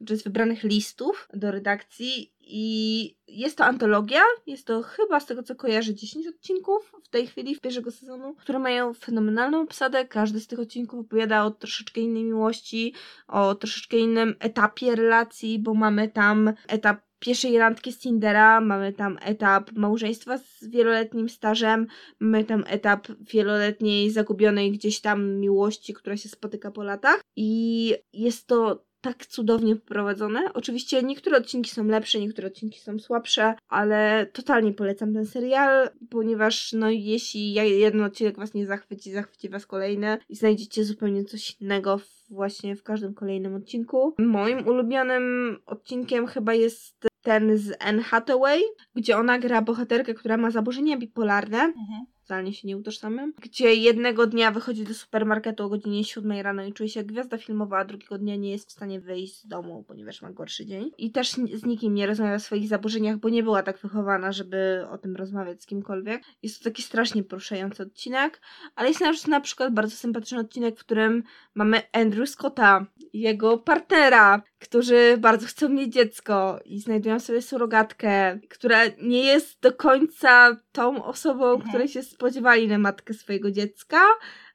czy 0.07 0.17
z 0.17 0.23
wybranych 0.23 0.63
listów 0.63 1.29
do 1.35 1.51
redakcji 1.51 2.32
i 2.45 3.17
jest 3.29 3.59
to 3.59 3.65
antologia, 3.65 4.23
jest 4.47 4.67
to 4.67 4.83
chyba 4.83 5.21
z 5.21 5.27
tego 5.27 5.43
co 5.43 5.55
kojarzę 5.55 5.95
10 5.95 6.27
odcinków 6.27 6.93
w 7.05 7.09
tej 7.09 7.27
chwili, 7.27 7.55
w 7.55 7.61
pierwszego 7.61 7.91
sezonu, 7.91 8.35
które 8.35 8.59
mają 8.59 8.95
fenomenalną 8.95 9.61
obsadę. 9.61 10.07
Każdy 10.07 10.41
z 10.41 10.47
tych 10.47 10.59
odcinków 10.59 11.01
opowiada 11.01 11.45
o 11.45 11.51
troszeczkę 11.51 12.01
innej 12.01 12.25
miłości, 12.25 12.95
o 13.29 13.55
troszeczkę 13.55 13.97
innym 13.97 14.35
etapie 14.41 14.97
relacji, 14.97 15.59
bo 15.59 15.75
mamy 15.75 16.09
tam 16.09 16.53
etap 16.69 17.01
pierwszej 17.19 17.59
randki 17.59 17.93
z 17.93 17.99
Tindera, 17.99 18.61
mamy 18.61 18.93
tam 18.93 19.19
etap 19.21 19.73
małżeństwa 19.73 20.39
z 20.39 20.67
wieloletnim 20.67 21.29
stażem, 21.29 21.87
mamy 22.21 22.45
tam 22.45 22.65
etap 22.67 23.09
wieloletniej 23.21 24.11
zagubionej 24.11 24.73
gdzieś 24.73 25.01
tam 25.01 25.35
miłości, 25.35 25.95
która 25.95 26.17
się 26.17 26.29
spotyka 26.29 26.71
po 26.71 26.83
latach 26.83 27.21
i 27.37 27.95
jest 28.13 28.47
to 28.47 28.85
tak 29.03 29.27
cudownie 29.27 29.77
poprowadzone. 29.77 30.53
Oczywiście 30.55 31.03
niektóre 31.03 31.37
odcinki 31.37 31.71
są 31.71 31.85
lepsze, 31.85 32.21
niektóre 32.21 32.49
odcinki 32.49 32.81
są 32.81 32.99
słabsze, 32.99 33.55
ale 33.69 34.27
totalnie 34.33 34.73
polecam 34.73 35.15
ten 35.15 35.27
serial, 35.27 35.89
ponieważ 36.11 36.73
no 36.73 36.91
jeśli 36.91 37.53
jeden 37.53 38.03
odcinek 38.03 38.37
was 38.37 38.55
nie 38.55 38.67
zachwyci, 38.67 39.13
zachwyci 39.13 39.49
was 39.49 39.67
kolejny 39.67 40.19
i 40.29 40.37
znajdziecie 40.37 40.85
zupełnie 40.85 41.25
coś 41.25 41.61
innego 41.61 42.01
właśnie 42.31 42.77
w 42.77 42.83
każdym 42.83 43.15
kolejnym 43.15 43.55
odcinku. 43.55 44.15
Moim 44.19 44.69
ulubionym 44.69 45.57
odcinkiem 45.67 46.27
chyba 46.27 46.55
jest 46.55 47.09
ten 47.23 47.59
z 47.59 47.73
Anne 47.81 48.03
Hathaway, 48.03 48.63
gdzie 48.95 49.17
ona 49.17 49.39
gra 49.39 49.63
bohaterkę, 49.63 50.15
która 50.15 50.37
ma 50.37 50.51
zaburzenia 50.51 50.97
bipolarne. 50.97 51.59
Mhm 51.59 52.12
totalnie 52.23 52.55
się 52.55 52.69
nie 52.69 52.77
utożsamiam, 52.77 53.33
gdzie 53.43 53.75
jednego 53.75 54.27
dnia 54.27 54.51
wychodzi 54.51 54.85
do 54.85 54.95
supermarketu 54.95 55.65
o 55.65 55.69
godzinie 55.69 56.05
7 56.05 56.33
rano 56.33 56.65
i 56.65 56.73
czuje 56.73 56.89
się 56.89 57.01
jak 57.01 57.07
gwiazda 57.07 57.39
filmowa, 57.39 57.79
a 57.79 57.85
drugiego 57.85 58.19
dnia 58.19 58.37
nie 58.37 58.51
jest 58.51 58.69
w 58.69 58.73
stanie 58.73 59.01
wyjść 59.01 59.41
z 59.41 59.47
domu, 59.47 59.85
ponieważ 59.89 60.23
ma 60.23 60.33
gorszy 60.33 60.67
dzień. 60.67 60.91
I 60.99 61.11
też 61.11 61.33
z 61.33 61.65
nikim 61.65 61.95
nie 61.95 62.07
rozmawia 62.07 62.35
o 62.35 62.41
swoich 62.41 62.69
zaburzeniach, 62.69 63.17
bo 63.17 63.29
nie 63.29 63.43
była 63.43 63.63
tak 63.63 63.79
wychowana, 63.79 64.33
żeby 64.33 64.87
o 64.91 64.99
tym 64.99 65.17
rozmawiać 65.17 65.63
z 65.63 65.67
kimkolwiek. 65.67 66.23
Jest 66.43 66.59
to 66.59 66.65
taki 66.65 66.83
strasznie 66.83 67.23
poruszający 67.25 67.83
odcinek, 67.83 68.41
ale 68.77 68.89
jest 68.89 69.29
na 69.29 69.41
przykład 69.41 69.75
bardzo 69.75 69.97
sympatyczny 69.97 70.39
odcinek, 70.39 70.77
w 70.77 70.81
którym 70.81 71.23
mamy 71.55 71.83
Andrew 71.93 72.29
Scotta, 72.29 72.87
jego 73.13 73.59
partnera, 73.59 74.43
którzy 74.59 75.17
bardzo 75.19 75.47
chcą 75.47 75.69
mieć 75.69 75.93
dziecko 75.95 76.61
i 76.65 76.81
znajdują 76.81 77.21
sobie 77.21 77.43
surogatkę, 77.43 78.39
która 78.49 78.79
nie 79.03 79.25
jest 79.25 79.61
do 79.61 79.73
końca 79.73 80.57
tą 80.73 81.05
osobą, 81.05 81.51
mhm. 81.51 81.69
której 81.69 81.89
się 81.89 82.03
spodziewali 82.03 82.69
na 82.69 82.79
matkę 82.79 83.15
swojego 83.15 83.51
dziecka, 83.51 84.01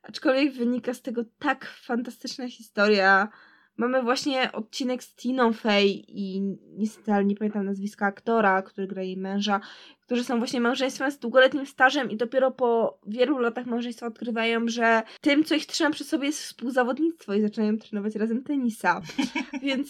aczkolwiek 0.03 0.53
wynika 0.53 0.93
z 0.93 1.01
tego 1.01 1.21
tak 1.39 1.65
fantastyczna 1.65 2.49
historia. 2.49 3.29
Mamy 3.77 4.03
właśnie 4.03 4.51
odcinek 4.51 5.03
z 5.03 5.15
Tiną 5.15 5.53
Fey 5.53 6.05
i 6.07 6.41
niestety, 6.77 7.13
ale 7.13 7.25
nie 7.25 7.35
pamiętam 7.35 7.65
nazwiska 7.65 8.05
aktora, 8.05 8.61
który 8.61 8.87
gra 8.87 9.03
jej 9.03 9.17
męża, 9.17 9.59
którzy 10.01 10.23
są 10.23 10.37
właśnie 10.37 10.61
małżeństwem 10.61 11.11
z 11.11 11.19
długoletnim 11.19 11.65
stażem 11.65 12.11
i 12.11 12.17
dopiero 12.17 12.51
po 12.51 12.99
wielu 13.07 13.37
latach 13.39 13.65
małżeństwa 13.65 14.07
odkrywają, 14.07 14.67
że 14.67 15.03
tym, 15.21 15.43
co 15.43 15.55
ich 15.55 15.65
trzyma 15.65 15.89
przy 15.89 16.03
sobie 16.03 16.25
jest 16.25 16.41
współzawodnictwo 16.41 17.33
i 17.33 17.41
zaczynają 17.41 17.77
trenować 17.77 18.15
razem 18.15 18.43
tenisa. 18.43 19.01
Więc 19.63 19.89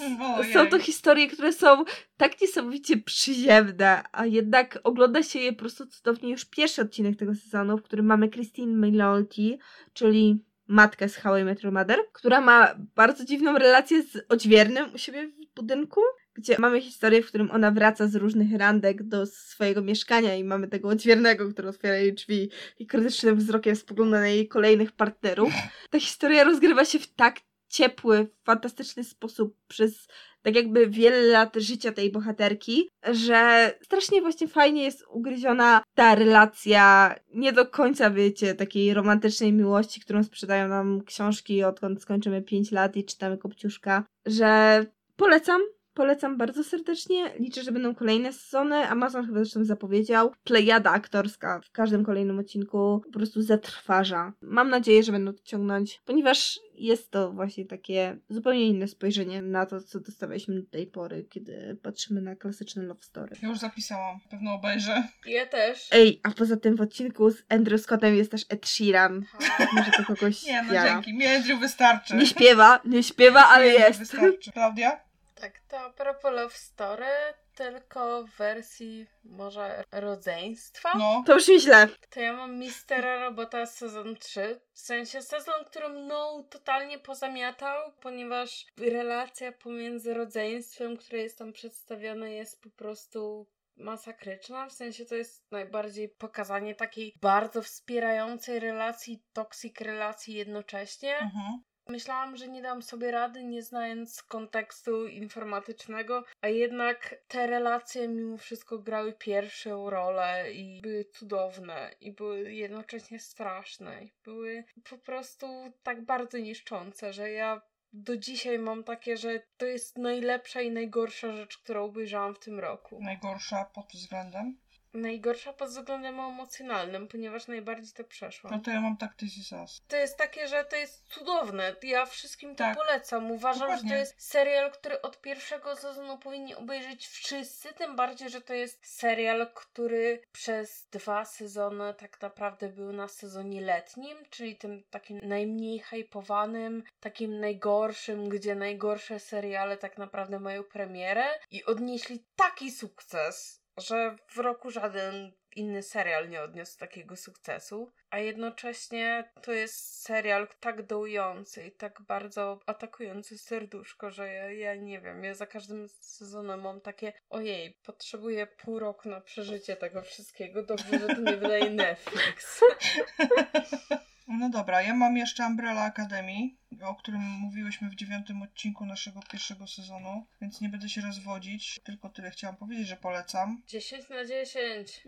są 0.54 0.68
to 0.70 0.80
historie, 0.80 1.28
które 1.28 1.54
są 1.54 1.84
tak 2.18 2.42
niesamowicie 2.42 2.98
przyziemne, 2.98 4.04
a 4.12 4.26
jednak 4.26 4.80
ogląda 4.84 5.24
się 5.24 5.40
je 5.40 5.54
po 5.54 5.60
prostu 5.60 5.86
cudownie 5.86 6.32
już 6.32 6.46
pierwszy 6.46 6.82
odcinek 6.82 7.16
tego 7.16 7.36
sezonu, 7.36 7.78
w 7.78 7.84
którym 7.84 8.06
mamy 8.06 8.30
Christine 8.30 8.88
Milioti, 8.88 9.60
czyli 9.94 10.48
matkę 10.68 11.10
z 11.10 11.16
How 11.16 11.38
I 11.38 11.44
Met 11.44 11.64
Your 11.64 11.74
Mother, 11.74 12.00
która 12.14 12.42
ma 12.42 12.76
bardzo 12.96 13.26
dziwną 13.26 13.58
relację 13.58 14.04
z 14.04 14.26
odźwiernym 14.30 14.94
u 14.94 14.98
siebie 14.98 15.28
w 15.28 15.56
budynku, 15.56 16.02
gdzie 16.34 16.56
mamy 16.60 16.82
historię, 16.82 17.24
w 17.24 17.28
którym 17.28 17.52
ona 17.52 17.72
wraca 17.72 18.08
z 18.08 18.16
różnych 18.16 18.56
randek 18.58 19.04
do 19.04 19.26
swojego 19.26 19.82
mieszkania 19.82 20.36
i 20.36 20.44
mamy 20.44 20.68
tego 20.68 20.88
odźwiernego, 20.88 21.50
który 21.50 21.70
otwiera 21.70 21.96
jej 21.96 22.14
drzwi 22.14 22.50
i 22.80 22.88
krytycznym 22.88 23.36
wzrokiem 23.36 23.76
spogląda 23.76 24.20
na 24.20 24.28
jej 24.28 24.48
kolejnych 24.48 24.92
partnerów. 24.92 25.54
Ta 25.90 26.00
historia 26.00 26.44
rozgrywa 26.44 26.86
się 26.86 27.00
w 27.00 27.08
tak 27.08 27.40
ciepły, 27.68 28.28
fantastyczny 28.44 29.04
sposób 29.04 29.58
przez 29.68 30.08
tak 30.48 30.56
jakby 30.56 30.88
wiele 30.88 31.22
lat 31.22 31.56
życia 31.56 31.92
tej 31.92 32.12
bohaterki, 32.12 32.90
że 33.12 33.72
strasznie 33.82 34.22
właśnie 34.22 34.48
fajnie 34.48 34.84
jest 34.84 35.06
ugryziona 35.10 35.82
ta 35.96 36.16
relacja, 36.16 37.16
nie 37.34 37.54
do 37.54 37.66
końca 37.66 38.10
wiecie, 38.10 38.56
takiej 38.56 38.94
romantycznej 38.94 39.54
miłości, 39.54 40.02
którą 40.02 40.24
sprzedają 40.24 40.68
nam 40.68 41.02
książki 41.06 41.64
odkąd 41.64 42.02
skończymy 42.02 42.42
5 42.42 42.72
lat 42.72 42.96
i 42.96 43.06
czytamy 43.06 43.38
Kopciuszka, 43.38 44.04
że 44.26 44.86
polecam, 45.16 45.62
Polecam 45.98 46.38
bardzo 46.38 46.64
serdecznie. 46.64 47.32
Liczę, 47.40 47.64
że 47.64 47.72
będą 47.72 47.96
kolejne 47.96 48.34
sezony. 48.34 48.76
Amazon 48.76 49.26
chyba 49.26 49.40
zresztą 49.40 49.66
zapowiedział. 49.66 50.32
Plejada 50.44 50.92
aktorska 50.92 51.60
w 51.64 51.72
każdym 51.72 52.06
kolejnym 52.06 52.40
odcinku 52.40 53.02
po 53.14 53.20
prostu 53.20 53.42
zatrważa. 53.42 54.34
Mam 54.42 54.70
nadzieję, 54.70 55.04
że 55.04 55.12
będą 55.12 55.34
to 55.34 55.44
ciągnąć, 55.44 56.02
ponieważ 56.06 56.60
jest 56.74 57.12
to 57.12 57.32
właśnie 57.32 57.66
takie 57.66 58.18
zupełnie 58.30 58.68
inne 58.68 58.88
spojrzenie 58.88 59.42
na 59.42 59.66
to, 59.66 59.82
co 59.82 60.00
dostawaliśmy 60.00 60.62
do 60.62 60.70
tej 60.70 60.88
pory, 60.88 61.26
kiedy 61.30 61.78
patrzymy 61.84 62.22
na 62.22 62.36
klasyczne 62.36 62.84
love 62.84 63.02
story. 63.02 63.36
Ja 63.42 63.50
już 63.50 63.58
zapisałam, 63.58 64.20
pewno 64.30 64.54
obejrzę. 64.54 65.04
Ja 65.26 65.46
też. 65.46 65.88
Ej, 65.92 66.20
a 66.24 66.32
poza 66.32 66.58
tym 66.58 66.76
w 66.76 66.82
odcinku 66.82 67.32
z 67.32 67.44
Andrew 67.50 67.82
Scottem 67.82 68.16
jest 68.16 68.32
też 68.32 68.46
Ed 68.50 68.68
Sheeran. 68.68 69.26
Może 69.74 69.92
to 69.92 70.06
kogoś 70.06 70.46
Nie, 70.46 70.64
no 70.64 70.74
jara. 70.74 70.94
dzięki. 70.94 71.14
Mi 71.14 71.28
Andrew 71.28 71.60
wystarczy. 71.60 72.16
Nie 72.16 72.26
śpiewa, 72.26 72.80
nie 72.86 73.04
śpiewa, 73.04 73.46
ale 73.46 73.68
jest. 73.68 74.00
Wystarczy. 74.00 74.52
Klaudia? 74.52 75.07
Tak, 75.42 75.60
to 75.68 75.80
a 75.80 75.90
propos 75.90 76.32
Love 76.32 76.56
Story, 76.56 77.34
tylko 77.56 78.24
w 78.24 78.30
wersji 78.30 79.08
może 79.24 79.84
rodzeństwa. 79.92 80.92
No. 80.98 81.24
To 81.26 81.34
już 81.34 81.46
źle. 81.46 81.88
To 82.10 82.20
ja 82.20 82.34
mam 82.34 82.60
Mistera 82.60 83.20
Robota 83.20 83.66
sezon 83.66 84.16
3. 84.16 84.60
W 84.74 84.80
sensie 84.80 85.22
sezon, 85.22 85.66
który 85.66 85.90
mną 85.90 86.44
totalnie 86.50 87.00
pozamiatał, 87.00 87.92
ponieważ 88.02 88.66
relacja 88.78 89.52
pomiędzy 89.52 90.14
rodzeństwem, 90.14 90.98
które 90.98 91.18
jest 91.18 91.38
tam 91.38 91.54
przedstawione, 91.54 92.32
jest 92.32 92.62
po 92.62 92.70
prostu 92.70 93.48
masakryczna, 93.76 94.68
w 94.70 94.74
sensie 94.74 95.06
to 95.06 95.16
jest 95.16 95.52
najbardziej 95.52 96.10
pokazanie 96.10 96.76
takiej 96.76 97.14
bardzo 97.22 97.62
wspierającej 97.62 98.60
relacji, 98.60 99.24
toksik 99.34 99.82
relacji 99.82 100.34
jednocześnie. 100.34 101.18
Mhm. 101.18 101.64
Myślałam, 101.90 102.38
że 102.38 102.48
nie 102.48 102.62
dam 102.62 102.82
sobie 102.82 103.12
rady, 103.12 103.44
nie 103.44 103.64
znając 103.64 104.24
kontekstu 104.24 105.08
informatycznego, 105.08 106.24
a 106.42 106.48
jednak 106.48 107.16
te 107.28 107.48
relacje 107.48 108.08
mimo 108.08 108.38
wszystko 108.38 108.80
grały 108.80 109.14
pierwszą 109.14 109.90
rolę 109.90 110.52
i 110.52 110.82
były 110.82 111.06
cudowne 111.06 111.92
i 112.02 112.12
były 112.12 112.54
jednocześnie 112.54 113.20
straszne. 113.20 114.04
I 114.04 114.12
były 114.24 114.64
po 114.90 114.98
prostu 114.98 115.48
tak 115.84 116.06
bardzo 116.06 116.38
niszczące, 116.38 117.14
że 117.14 117.32
ja 117.32 117.62
do 117.94 118.18
dzisiaj 118.18 118.60
mam 118.60 118.84
takie, 118.84 119.18
że 119.18 119.42
to 119.58 119.66
jest 119.66 119.98
najlepsza 119.98 120.62
i 120.62 120.72
najgorsza 120.72 121.34
rzecz, 121.34 121.58
którą 121.58 121.86
obejrzałam 121.86 122.36
w 122.36 122.40
tym 122.40 122.60
roku. 122.60 123.00
Najgorsza 123.02 123.66
pod 123.66 123.86
względem? 123.94 124.58
Najgorsza 125.02 125.54
pod 125.54 125.70
względem 125.70 126.20
emocjonalnym, 126.20 127.08
ponieważ 127.08 127.48
najbardziej 127.48 127.94
to 127.94 128.04
przeszłam. 128.04 128.54
No 128.54 128.60
to 128.60 128.72
ja 128.72 128.82
mam 128.82 128.98
tak 128.98 129.12
Sas. 129.50 129.82
To 129.88 129.98
jest 129.98 130.18
takie, 130.18 130.48
że 130.48 130.66
to 130.66 130.76
jest 130.76 131.08
cudowne. 131.08 131.76
Ja 131.84 132.06
wszystkim 132.06 132.56
to 132.56 132.64
tak. 132.64 132.78
polecam. 132.78 133.32
Uważam, 133.32 133.62
Dokładnie. 133.62 133.90
że 133.90 133.96
to 133.96 134.00
jest 134.00 134.16
serial, 134.22 134.72
który 134.72 135.02
od 135.02 135.22
pierwszego 135.22 135.76
sezonu 135.76 136.18
powinni 136.18 136.56
obejrzeć 136.56 137.08
wszyscy, 137.08 137.74
tym 137.74 137.96
bardziej, 137.96 138.30
że 138.30 138.42
to 138.42 138.54
jest 138.54 138.88
serial, 138.88 139.52
który 139.54 140.22
przez 140.32 140.88
dwa 140.92 141.26
sezony 141.26 141.94
tak 141.94 142.22
naprawdę 142.22 142.70
był 142.70 142.94
na 142.94 143.08
sezonie 143.08 143.62
letnim, 143.62 144.18
czyli 144.30 144.56
tym 144.56 144.84
takim 144.90 145.20
najmniej 145.24 145.80
hypowanym, 145.80 146.84
takim 147.00 147.40
najgorszym, 147.40 148.30
gdzie 148.30 148.56
najgorsze 148.56 149.20
seriale 149.20 149.78
tak 149.78 149.98
naprawdę 149.98 150.40
mają 150.40 150.64
premierę 150.64 151.26
i 151.52 151.66
odnieśli 151.66 152.26
taki 152.36 152.72
sukces 152.72 153.67
że 153.78 154.16
w 154.28 154.38
roku 154.38 154.72
żaden 154.72 155.32
inny 155.56 155.84
serial 155.84 156.30
nie 156.30 156.42
odniósł 156.42 156.80
takiego 156.80 157.16
sukcesu, 157.16 157.92
a 158.10 158.20
jednocześnie 158.20 159.32
to 159.42 159.52
jest 159.52 160.02
serial 160.02 160.48
tak 160.60 160.86
dołujący 160.86 161.68
i 161.68 161.72
tak 161.72 162.02
bardzo 162.02 162.60
atakujący 162.66 163.38
serduszko, 163.38 164.12
że 164.12 164.34
ja, 164.34 164.52
ja 164.52 164.76
nie 164.76 165.02
wiem, 165.02 165.24
ja 165.24 165.34
za 165.34 165.46
każdym 165.46 165.90
sezonem 165.90 166.62
mam 166.62 166.82
takie 166.82 167.14
ojej, 167.30 167.80
potrzebuję 167.86 168.48
pół 168.48 168.80
roku 168.80 169.10
na 169.10 169.22
przeżycie 169.22 169.76
tego 169.76 170.02
wszystkiego, 170.02 170.64
dobrze, 170.64 171.00
że 171.00 171.08
to 171.08 171.22
nie 171.22 171.38
wydaje 171.38 171.70
Netflix. 171.86 172.60
No 174.28 174.50
dobra, 174.50 174.82
ja 174.82 174.96
mam 174.96 175.18
jeszcze 175.18 175.46
Umbrella 175.46 175.84
Academy, 175.84 176.50
o 176.82 176.96
którym 176.96 177.22
mówiłyśmy 177.22 177.90
w 177.90 177.96
dziewiątym 177.96 178.42
odcinku 178.42 178.86
naszego 178.86 179.20
pierwszego 179.32 179.68
sezonu, 179.68 180.26
więc 180.42 180.62
nie 180.62 180.70
będę 180.70 180.90
się 180.90 181.02
rozwodzić. 181.02 181.80
Tylko 181.84 182.10
tyle 182.10 182.32
chciałam 182.32 182.58
powiedzieć, 182.58 182.88
że 182.88 182.98
polecam. 182.98 183.62
10 183.68 184.10
na 184.10 184.26
10. 184.26 185.04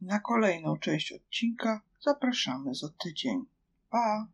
Na 0.00 0.20
kolejną 0.20 0.78
część 0.78 1.12
odcinka 1.12 1.80
zapraszamy 2.00 2.74
za 2.74 2.88
tydzień. 3.04 3.44
Pa! 3.90 4.26